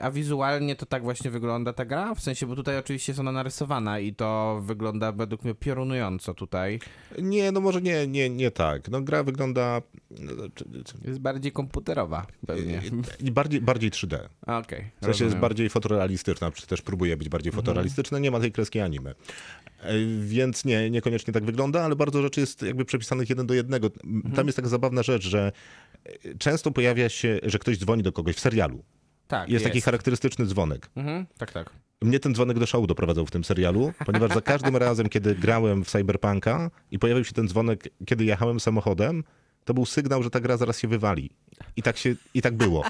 a 0.00 0.10
wizualnie 0.10 0.76
to 0.76 0.86
tak 0.86 1.02
właśnie 1.02 1.30
wygląda 1.30 1.72
ta 1.72 1.84
gra, 1.84 2.14
w 2.14 2.20
sensie, 2.20 2.46
bo 2.46 2.56
tutaj 2.56 2.78
oczywiście 2.78 3.12
jest 3.12 3.20
ona 3.20 3.32
narysowana 3.32 3.98
i 3.98 4.14
to 4.14 4.60
wygląda 4.64 5.12
według 5.12 5.44
mnie 5.44 5.54
piorunująco 5.54 6.34
tutaj. 6.34 6.80
Nie, 7.18 7.52
no 7.52 7.60
może 7.60 7.82
nie, 7.82 8.06
nie, 8.06 8.30
nie 8.30 8.50
tak. 8.50 8.88
No 8.88 9.00
gra 9.00 9.22
wygląda 9.22 9.82
no, 10.10 10.32
czy- 10.54 10.64
Jest 11.04 11.18
bardziej 11.20 11.52
komputerowa 11.52 12.26
pewnie. 12.46 12.82
i 13.20 13.30
bardziej, 13.30 13.60
bardziej 13.60 13.90
3D. 13.90 14.18
Okej. 14.60 14.90
W 15.00 15.04
sensie 15.04 15.24
jest 15.24 15.36
bardziej 15.36 15.70
fotorealistyczna, 15.70 16.50
czy 16.50 16.66
też 16.66 16.82
próbuje 16.82 17.16
być 17.16 17.28
bardziej 17.28 17.52
fotorealistyczna, 17.52 18.18
nie 18.18 18.30
ma 18.30 18.40
tej 18.40 18.52
kreski 18.52 18.80
anime. 18.80 19.14
E, 19.80 19.92
Więc 20.20 20.64
nie, 20.64 20.90
niekoniecznie 20.90 21.32
tak 21.32 21.44
wygląda, 21.44 21.82
ale 21.84 21.96
bardzo 21.96 22.22
rzeczy 22.22 22.40
jest 22.40 22.62
jakby 22.62 22.84
przepisanych 22.84 23.30
jeden 23.30 23.46
do 23.46 23.54
jednego. 23.54 23.90
Tam 24.36 24.46
jest 24.46 24.56
taka 24.56 24.68
zabawna 24.68 25.02
rzecz, 25.02 25.22
że 25.22 25.52
często 26.38 26.70
pojawia 26.70 27.08
się, 27.08 27.38
że 27.42 27.58
ktoś 27.58 27.78
dzwoni 27.78 28.02
do 28.02 28.12
kogoś 28.12 28.36
w 28.36 28.40
serialu. 28.40 28.84
Tak, 29.28 29.48
Jest, 29.48 29.64
taki 29.64 29.80
charakterystyczny 29.80 30.46
dzwonek. 30.46 30.90
Mhm, 30.96 31.26
tak, 31.38 31.52
tak. 31.52 31.70
Mnie 32.02 32.20
ten 32.20 32.34
dzwonek 32.34 32.58
do 32.58 32.66
szału 32.66 32.86
doprowadzał 32.86 33.26
w 33.26 33.30
tym 33.30 33.44
serialu, 33.44 33.92
ponieważ 34.06 34.30
za 34.30 34.40
każdym 34.40 34.76
razem, 34.76 35.08
kiedy 35.08 35.34
grałem 35.34 35.84
w 35.84 35.88
Cyberpunka 35.88 36.70
i 36.90 36.98
pojawił 36.98 37.24
się 37.24 37.32
ten 37.32 37.48
dzwonek, 37.48 37.88
kiedy 38.06 38.24
jechałem 38.24 38.60
samochodem, 38.60 39.24
to 39.64 39.74
był 39.74 39.86
sygnał, 39.86 40.22
że 40.22 40.30
ta 40.30 40.40
gra 40.40 40.56
zaraz 40.56 40.78
się 40.78 40.88
wywali. 40.88 41.30
I 41.76 41.82
tak, 41.82 41.96
się, 41.96 42.14
i 42.34 42.42
tak 42.42 42.54
było. 42.54 42.84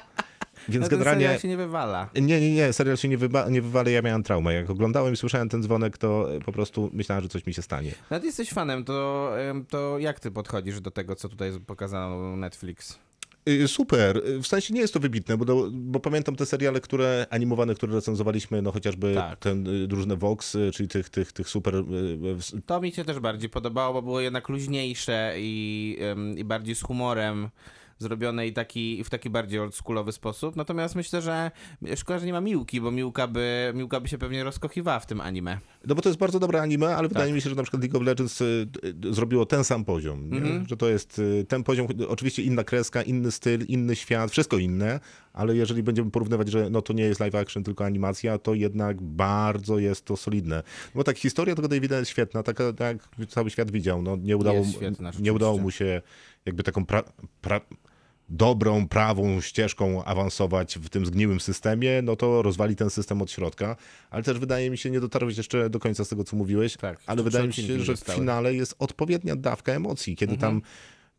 Więc 0.69 0.83
No 0.83 0.89
generalnie... 0.91 1.25
serial 1.25 1.41
się 1.41 1.49
nie 1.49 1.57
wywala. 1.57 2.11
Nie, 2.15 2.41
nie, 2.41 2.55
nie, 2.55 2.73
serial 2.73 2.97
się 2.97 3.09
nie, 3.09 3.19
wyba- 3.19 3.51
nie 3.51 3.63
wywali, 3.63 3.93
ja 3.93 4.03
miałem 4.03 4.23
traumę. 4.23 4.55
Jak 4.55 4.71
oglądałem 4.71 5.15
i 5.15 5.17
słyszałem 5.17 5.49
ten 5.49 5.63
dzwonek, 5.63 5.99
to 5.99 6.35
e, 6.35 6.41
po 6.41 6.53
prostu 6.53 6.91
myślałem, 6.93 7.23
że 7.23 7.29
coś 7.29 7.47
mi 7.47 7.55
się 7.55 7.63
stanie. 7.63 7.93
No 8.11 8.21
ty 8.21 8.27
jesteś 8.27 8.51
fanem, 8.51 8.85
to, 8.85 9.31
to 9.69 9.99
jak 9.99 10.21
ty 10.21 10.31
podchodzisz 10.31 10.81
do 10.81 10.91
tego, 10.91 11.17
co 11.17 11.29
tutaj 11.29 11.53
pokazano 11.67 12.37
Netflix? 12.37 12.99
Y, 13.49 13.69
Super, 13.69 14.17
Y, 14.17 14.39
w 14.43 14.47
sensie 14.47 14.75
nie 14.75 14.81
jest 14.81 14.95
to 14.95 15.01
wybitne, 15.01 15.37
bo, 15.37 15.45
do, 15.45 15.69
bo 15.73 16.01
pamiętam 16.01 16.37
te 16.37 16.47
seriale, 16.47 16.81
które 16.81 17.27
animowane, 17.31 17.75
które 17.75 17.95
recenzowaliśmy, 17.95 18.63
no 18.63 18.73
chociażby 18.73 19.15
Tak. 19.15 19.39
ten 19.39 19.67
y, 19.67 19.87
różne 19.87 20.17
Vox, 20.17 20.57
czyli 20.73 20.89
tych, 20.89 21.09
tych, 21.09 21.33
tych 21.33 21.49
super... 21.49 21.75
To 22.67 22.81
mi 22.81 22.93
się 22.93 23.05
też 23.05 23.19
bardziej 23.21 23.51
podobało, 23.51 23.95
bo 23.95 24.03
było 24.03 24.21
jednak 24.21 24.49
luźniejsze 24.49 25.35
i, 25.37 25.99
i 26.37 26.45
bardziej 26.45 26.75
z 26.75 26.83
humorem 26.83 27.49
zrobione 27.99 28.47
i 28.47 28.53
taki, 28.53 29.05
w 29.05 29.11
taki 29.11 29.31
bardziej 29.31 29.61
oldschoolowy 29.61 30.13
sposób. 30.13 30.57
Natomiast 30.57 30.95
myślę, 30.95 31.23
że 31.23 31.51
szkoda, 31.97 32.19
że 32.19 32.27
nie 32.27 32.33
ma 32.33 32.41
Miłki, 32.41 32.81
bo 32.81 32.91
Miłka 32.91 33.27
by, 33.27 33.73
Miłka 33.75 34.01
by 34.01 34.09
się 34.09 34.19
pewnie 34.19 34.45
rozkochiwała 34.45 35.01
w 35.01 35.07
tym 35.07 35.21
anime. 35.21 35.59
No 35.87 35.95
bo 35.95 36.03
to 36.03 36.09
jest 36.09 36.19
bardzo 36.19 36.41
dobre 36.41 36.63
anime, 36.63 36.87
ale 36.87 37.09
Tak. 37.09 37.09
wydaje 37.09 37.33
mi 37.33 37.41
się, 37.41 37.51
że 37.51 37.57
na 37.57 37.63
przykład 37.63 37.83
League 37.83 37.97
of 37.97 38.03
Legends 38.03 38.41
y, 38.41 38.67
y, 39.05 39.15
zrobiło 39.15 39.47
ten 39.47 39.65
sam 39.65 39.85
poziom. 39.85 40.33
Mhm. 40.33 40.69
Że 40.69 40.77
to 40.77 40.89
jest 40.89 41.19
y, 41.19 41.45
ten 41.49 41.65
poziom, 41.65 41.87
oczywiście 42.09 42.43
inna 42.43 42.65
kreska, 42.65 43.03
inny 43.03 43.31
styl, 43.33 43.65
inny 43.69 43.97
świat, 43.97 44.31
wszystko 44.31 44.59
inne, 44.59 45.01
ale 45.33 45.57
jeżeli 45.57 45.83
będziemy 45.83 46.11
porównywać, 46.11 46.51
że 46.51 46.71
no 46.71 46.83
to 46.83 46.93
nie 46.93 47.05
jest 47.05 47.21
live 47.21 47.35
action, 47.35 47.65
tylko 47.65 47.85
animacja, 47.85 48.39
to 48.39 48.55
jednak 48.55 49.03
bardzo 49.03 49.79
jest 49.79 50.05
to 50.05 50.17
solidne. 50.17 50.63
Bo 50.95 51.05
tak, 51.05 51.19
historia 51.19 51.55
tego 51.55 51.69
Davida 51.69 51.99
jest 51.99 52.11
świetna, 52.11 52.43
taka 52.43 52.73
tak 52.73 53.09
jak 53.19 53.29
cały 53.29 53.51
świat 53.51 53.71
widział. 53.71 54.03
No, 54.03 54.17
nie, 54.17 54.37
udało, 54.37 54.65
świetna, 54.65 55.11
nie 55.21 55.33
udało 55.33 55.59
mu 55.59 55.71
się 55.71 56.03
jakby 56.47 56.63
taką 56.63 56.87
pra, 56.87 57.03
pra, 57.43 57.61
dobrą, 58.29 58.89
prawą 58.89 59.41
ścieżką 59.41 60.05
awansować 60.05 60.79
w 60.79 60.89
tym 60.89 61.07
zgniłym 61.07 61.41
systemie, 61.41 62.03
no 62.03 62.17
to 62.17 62.43
rozwali 62.43 62.77
ten 62.77 62.91
system 62.91 63.23
od 63.23 63.31
środka. 63.31 63.77
Ale 64.11 64.23
też 64.23 64.39
wydaje 64.39 64.71
mi 64.71 64.79
się, 64.79 64.91
nie 64.91 65.01
dotarłeś 65.01 65.37
jeszcze 65.37 65.71
do 65.71 65.79
końca 65.79 66.05
z 66.05 66.09
tego, 66.09 66.25
co 66.25 66.37
mówiłeś, 66.37 66.77
Tak, 66.77 66.99
ale 67.07 67.23
wydaje 67.23 67.47
mi 67.47 67.53
się, 67.53 67.81
że 67.81 67.97
w 67.97 68.01
finale 68.01 68.55
jest 68.55 68.75
odpowiednia 68.79 69.37
dawka 69.37 69.73
emocji, 69.73 70.17
kiedy 70.17 70.33
Mhm. 70.35 70.53
tam 70.53 70.63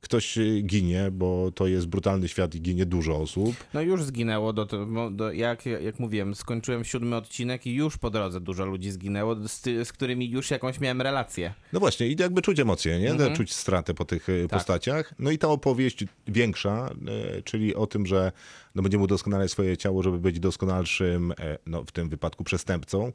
ktoś 0.06 0.38
y, 0.38 0.62
ginie, 0.62 1.10
bo 1.12 1.52
to 1.52 1.68
jest 1.68 1.88
brutalny 1.88 2.28
świat 2.28 2.56
i 2.56 2.62
ginie 2.62 2.86
dużo 2.86 3.18
osób. 3.18 3.56
No 3.74 3.82
już 3.82 4.04
zginęło, 4.04 4.54
do, 4.54 4.66
do, 5.12 5.32
jak, 5.32 5.66
jak 5.66 6.00
mówiłem, 6.00 6.36
skończyłem 6.36 6.84
siódmy 6.84 7.16
odcinek 7.16 7.66
i 7.68 7.74
już 7.74 7.98
po 7.98 8.10
drodze 8.10 8.42
dużo 8.42 8.66
ludzi 8.66 8.92
zginęło, 8.92 9.36
z, 9.48 9.88
z 9.88 9.94
którymi 9.94 10.30
już 10.30 10.52
jakąś 10.52 10.80
miałem 10.80 11.02
relację. 11.02 11.54
No 11.74 11.80
właśnie, 11.80 12.08
i 12.08 12.16
jakby 12.20 12.42
czuć 12.42 12.60
emocje, 12.60 13.00
nie? 13.00 13.12
Mhm. 13.12 13.36
Czuć 13.36 13.54
stratę 13.54 13.94
po 13.94 14.06
tych 14.06 14.30
y, 14.30 14.48
Tak. 14.50 14.60
postaciach. 14.60 15.14
No 15.20 15.32
i 15.32 15.38
ta 15.38 15.48
opowieść 15.48 16.06
większa, 16.28 16.90
y, 17.38 17.42
czyli 17.44 17.76
o 17.76 17.88
tym, 17.88 18.06
że 18.06 18.32
no 18.76 18.82
będziemy 18.82 19.04
udoskonalać 19.04 19.52
swoje 19.52 19.78
ciało, 19.78 20.04
żeby 20.04 20.20
być 20.20 20.40
doskonalszym, 20.40 21.32
e, 21.32 21.58
no 21.66 21.84
w 21.84 21.92
tym 21.92 22.10
wypadku 22.10 22.44
przestępcą, 22.44 23.12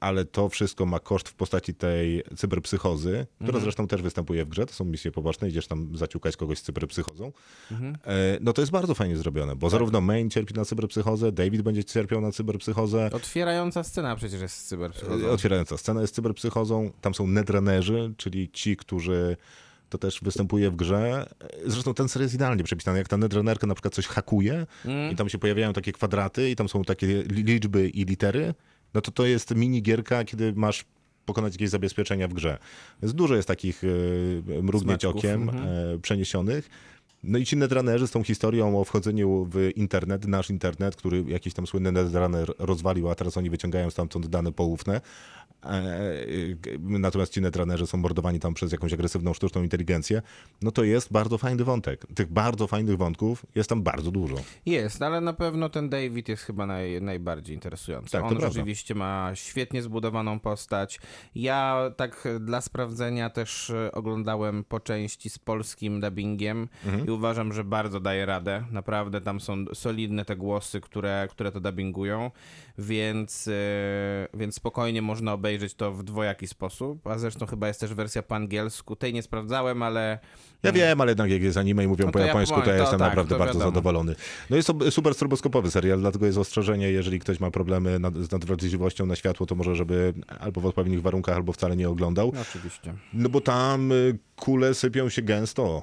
ale 0.00 0.24
to 0.24 0.48
wszystko 0.48 0.86
ma 0.86 1.00
koszt 1.00 1.28
w 1.28 1.34
postaci 1.34 1.74
tej 1.74 2.22
cyberpsychozy, 2.36 3.26
która 3.34 3.46
Mhm. 3.48 3.62
zresztą 3.64 3.86
też 3.86 4.02
występuje 4.02 4.44
w 4.44 4.48
grze, 4.48 4.66
to 4.66 4.72
są 4.72 4.84
misje 4.84 5.10
poboczne, 5.12 5.48
idziesz 5.48 5.66
tam 5.66 5.96
zaciukać 5.96 6.36
kogoś 6.36 6.58
z 6.58 6.62
cyberpsychozą. 6.62 7.32
Mhm. 7.70 7.96
E, 8.06 8.38
No 8.40 8.52
to 8.52 8.62
jest 8.62 8.72
bardzo 8.72 8.94
fajnie 8.94 9.16
zrobione, 9.16 9.52
Tak. 9.52 9.58
bo 9.58 9.70
zarówno 9.70 10.00
Main 10.00 10.30
cierpi 10.30 10.54
na 10.54 10.64
cyberpsychozę, 10.64 11.32
David 11.32 11.62
będzie 11.62 11.84
cierpiał 11.84 12.20
na 12.20 12.32
cyberpsychozę, 12.32 13.10
Otwierająca 13.12 13.82
scena 13.84 14.16
przecież 14.16 14.40
jest 14.40 14.56
z 14.56 14.64
cyberpsychozą. 14.64 15.28
Otwierająca 15.28 15.76
scena 15.78 16.00
jest 16.00 16.14
cyberpsychozą. 16.14 16.90
Tam 17.00 17.14
są 17.14 17.26
netrunnerzy, 17.26 18.14
czyli 18.16 18.50
ci, 18.52 18.76
którzy 18.76 19.36
to 19.88 19.98
też 19.98 20.20
występuje 20.22 20.70
w 20.70 20.76
grze. 20.76 21.26
Zresztą 21.66 21.94
ten 21.94 22.08
serial 22.08 22.24
jest 22.24 22.34
idealnie 22.34 22.64
przepisany. 22.64 22.98
Jak 22.98 23.08
ta 23.08 23.16
netrunnerka 23.16 23.66
na 23.66 23.74
przykład 23.74 23.94
coś 23.94 24.06
hakuje 24.06 24.66
Mm. 24.84 25.12
i 25.12 25.16
tam 25.16 25.28
się 25.28 25.38
pojawiają 25.38 25.72
takie 25.72 25.92
kwadraty 25.92 26.50
i 26.50 26.56
tam 26.56 26.68
są 26.68 26.84
takie 26.84 27.06
li- 27.06 27.42
liczby 27.44 27.88
i 27.88 28.04
litery, 28.04 28.54
no 28.94 29.00
to 29.00 29.10
to 29.10 29.26
jest 29.26 29.54
mini 29.54 29.82
gierka, 29.82 30.24
kiedy 30.24 30.52
masz 30.56 30.84
pokonać 31.26 31.54
jakieś 31.54 31.70
zabezpieczenia 31.70 32.28
w 32.28 32.34
grze. 32.34 32.58
Więc 33.02 33.14
dużo 33.14 33.36
jest 33.36 33.48
takich 33.48 33.82
e, 33.84 34.62
mrugnięć 34.62 35.04
okiem 35.04 35.42
mhm. 35.42 35.68
e, 35.68 35.98
przeniesionych. 35.98 36.70
No 37.22 37.38
i 37.38 37.44
ci 37.44 37.56
netrunnerzy 37.56 38.06
z 38.06 38.10
tą 38.10 38.22
historią 38.22 38.80
o 38.80 38.84
wchodzeniu 38.84 39.48
w 39.52 39.70
internet, 39.76 40.26
nasz 40.26 40.50
internet, 40.50 40.96
który 40.96 41.24
jakiś 41.28 41.54
tam 41.54 41.66
słynny 41.66 41.92
netrunner 41.92 42.52
rozwalił, 42.58 43.10
a 43.10 43.14
teraz 43.14 43.36
oni 43.36 43.50
wyciągają 43.50 43.90
stamtąd 43.90 44.26
dane 44.26 44.52
poufne. 44.52 45.00
E, 45.64 45.78
Natomiast 46.78 47.32
ci 47.32 47.40
netrunnerzy 47.40 47.86
są 47.86 47.98
mordowani 47.98 48.40
tam 48.40 48.54
przez 48.54 48.72
jakąś 48.72 48.92
agresywną 48.92 49.34
sztuczną 49.34 49.62
inteligencję. 49.62 50.22
No 50.62 50.70
to 50.70 50.84
jest 50.84 51.12
bardzo 51.12 51.38
fajny 51.38 51.64
wątek. 51.64 52.06
Tych 52.14 52.32
bardzo 52.32 52.66
fajnych 52.66 52.96
wątków 52.96 53.46
jest 53.54 53.70
tam 53.70 53.82
bardzo 53.82 54.10
dużo. 54.10 54.36
Jest, 54.66 55.02
ale 55.02 55.20
na 55.20 55.32
pewno 55.32 55.68
ten 55.68 55.88
David 55.88 56.28
jest 56.28 56.42
chyba 56.42 56.66
naj, 56.66 57.02
najbardziej 57.02 57.54
interesujący. 57.54 58.12
Tak, 58.12 58.24
On 58.24 58.40
rzeczywiście 58.40 58.94
ma 58.94 59.30
świetnie 59.34 59.82
zbudowaną 59.82 60.40
postać. 60.40 61.00
Ja 61.34 61.90
tak 61.96 62.28
dla 62.40 62.60
sprawdzenia 62.60 63.30
też 63.30 63.70
e, 63.70 63.92
oglądałem 63.92 64.64
po 64.64 64.80
części 64.80 65.30
z 65.30 65.38
polskim 65.38 66.00
dubbingiem 66.00 66.68
Mhm. 66.86 67.06
i 67.06 67.10
uważam, 67.10 67.52
że 67.52 67.64
bardzo 67.64 68.00
daje 68.00 68.26
radę. 68.26 68.64
Naprawdę 68.70 69.20
tam 69.20 69.40
są 69.40 69.64
solidne 69.74 70.24
te 70.24 70.36
głosy, 70.36 70.80
które, 70.80 71.28
które 71.30 71.52
to 71.52 71.60
dubbingują, 71.60 72.30
więc, 72.78 73.48
e, 73.48 73.52
więc 74.34 74.54
spokojnie 74.54 75.02
można 75.02 75.32
obejrzeć 75.32 75.47
to 75.76 75.92
w 75.92 76.02
dwojaki 76.02 76.46
sposób. 76.46 77.06
A 77.06 77.18
zresztą 77.18 77.46
chyba 77.46 77.68
jest 77.68 77.80
też 77.80 77.94
wersja 77.94 78.22
po 78.22 78.34
angielsku. 78.34 78.96
Tej 78.96 79.12
nie 79.14 79.22
sprawdzałem, 79.22 79.82
ale 79.82 80.18
Ja 80.62 80.72
wiem, 80.72 81.00
ale 81.00 81.10
jednak 81.10 81.30
jak 81.30 81.42
jest 81.42 81.56
anime 81.56 81.84
i 81.84 81.88
mówią 81.88 82.06
No 82.06 82.12
po 82.12 82.18
japońsku, 82.18 82.54
to 82.62 82.70
ja 82.70 82.76
to 82.76 82.82
jestem 82.82 82.98
tak, 82.98 83.08
naprawdę 83.08 83.38
bardzo 83.38 83.58
wiadomo. 83.58 83.70
zadowolony. 83.70 84.14
No 84.50 84.56
jest 84.56 84.68
to 84.68 84.90
super 84.90 85.14
stroboskopowy 85.14 85.70
serial, 85.70 86.00
dlatego 86.00 86.26
jest 86.26 86.38
ostrzeżenie, 86.38 86.90
jeżeli 86.90 87.18
ktoś 87.18 87.40
ma 87.40 87.50
problemy 87.50 87.98
nad, 87.98 88.14
z 88.14 88.32
nadwrażliwością 88.32 89.06
na 89.06 89.16
światło, 89.16 89.46
to 89.46 89.54
może 89.54 89.74
żeby 89.74 90.14
albo 90.40 90.60
w 90.60 90.66
odpowiednich 90.66 91.02
warunkach, 91.02 91.36
albo 91.36 91.52
wcale 91.52 91.76
nie 91.76 91.88
oglądał. 91.88 92.32
no, 92.34 92.40
oczywiście. 92.40 92.94
No 93.12 93.28
bo 93.28 93.40
tam 93.40 93.92
y, 93.92 94.18
kule 94.36 94.74
sypią 94.74 95.08
się 95.08 95.22
gęsto. 95.22 95.82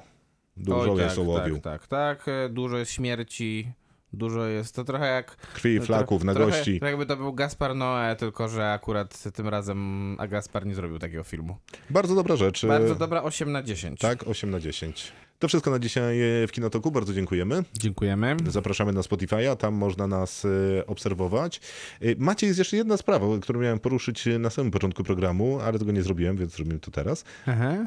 Dużo 0.56 0.92
Oj, 0.92 1.00
jest 1.00 1.18
ołowiu. 1.18 1.58
Tak, 1.60 1.86
tak, 1.86 2.24
tak. 2.24 2.50
Dużo 2.52 2.78
jest 2.78 2.92
śmierci, 2.92 3.72
dużo 4.16 4.46
jest. 4.46 4.74
To 4.74 4.84
trochę 4.84 5.06
jak. 5.06 5.36
Krwi, 5.36 5.80
flaków, 5.80 6.22
trochę, 6.22 6.38
nagości. 6.40 6.78
Trochę 6.78 6.90
jakby 6.90 7.06
to 7.06 7.16
był 7.16 7.32
Gaspar 7.32 7.70
Noé, 7.70 8.16
tylko 8.16 8.48
że 8.48 8.72
akurat 8.72 9.32
tym 9.32 9.48
razem 9.48 10.16
a 10.20 10.26
Gaspar 10.26 10.66
nie 10.66 10.74
zrobił 10.74 10.98
takiego 10.98 11.24
filmu. 11.24 11.56
Bardzo 11.90 12.14
dobra 12.14 12.36
rzecz. 12.36 12.64
y, 12.64 12.66
Bardzo 12.66 12.94
dobra 12.94 13.22
8 13.22 13.52
na 13.52 13.62
10. 13.62 14.00
Tak, 14.00 14.28
8 14.28 14.50
na 14.50 14.60
10. 14.60 15.12
To 15.38 15.48
wszystko 15.48 15.70
na 15.70 15.78
dzisiaj 15.78 16.16
w 16.48 16.52
Kinotoku. 16.52 16.90
Bardzo 16.90 17.14
dziękujemy. 17.14 17.64
Dziękujemy. 17.78 18.36
Zapraszamy 18.48 18.92
na 18.92 19.00
Spotify'a, 19.00 19.56
tam 19.56 19.74
można 19.74 20.06
nas 20.06 20.44
e, 20.44 20.86
obserwować. 20.86 21.60
E, 22.00 22.06
Macie, 22.18 22.46
jest 22.46 22.58
jeszcze 22.58 22.76
jedna 22.76 22.96
sprawa, 22.96 23.26
którą 23.42 23.60
miałem 23.60 23.78
poruszyć 23.78 24.24
na 24.38 24.50
samym 24.50 24.70
początku 24.70 25.04
programu, 25.04 25.60
ale 25.60 25.78
tego 25.78 25.92
nie 25.92 26.02
zrobiłem, 26.02 26.36
więc 26.36 26.52
zrobimy 26.52 26.80
to 26.80 26.90
teraz. 26.90 27.24
Aha. 27.46 27.86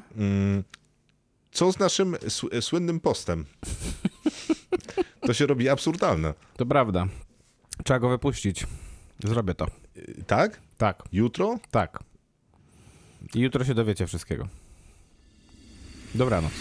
Co 1.52 1.72
z 1.72 1.80
naszym 1.80 2.12
sł- 2.14 2.62
słynnym 2.62 3.00
postem? 3.00 3.46
To 5.22 5.34
się 5.34 5.46
robi 5.46 5.70
absurdalne. 5.70 6.34
To 6.58 6.66
prawda. 6.66 7.08
Trzeba 7.84 8.00
go 8.00 8.10
wypuścić. 8.10 8.68
Zrobię 9.24 9.54
to. 9.54 9.66
E, 9.66 10.24
Tak? 10.28 10.60
Tak, 10.78 11.04
Jutro? 11.12 11.60
tak. 11.72 12.00
I 13.36 13.40
jutro 13.40 13.66
się 13.66 13.74
dowiecie 13.74 14.08
wszystkiego. 14.08 14.48
Dobranoc. 16.16 16.52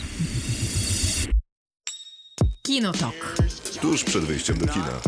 Kinotok. 2.62 3.36
Tuż 3.80 4.04
przed 4.04 4.24
wyjściem 4.24 4.58
do 4.58 4.66
kina. 4.66 5.00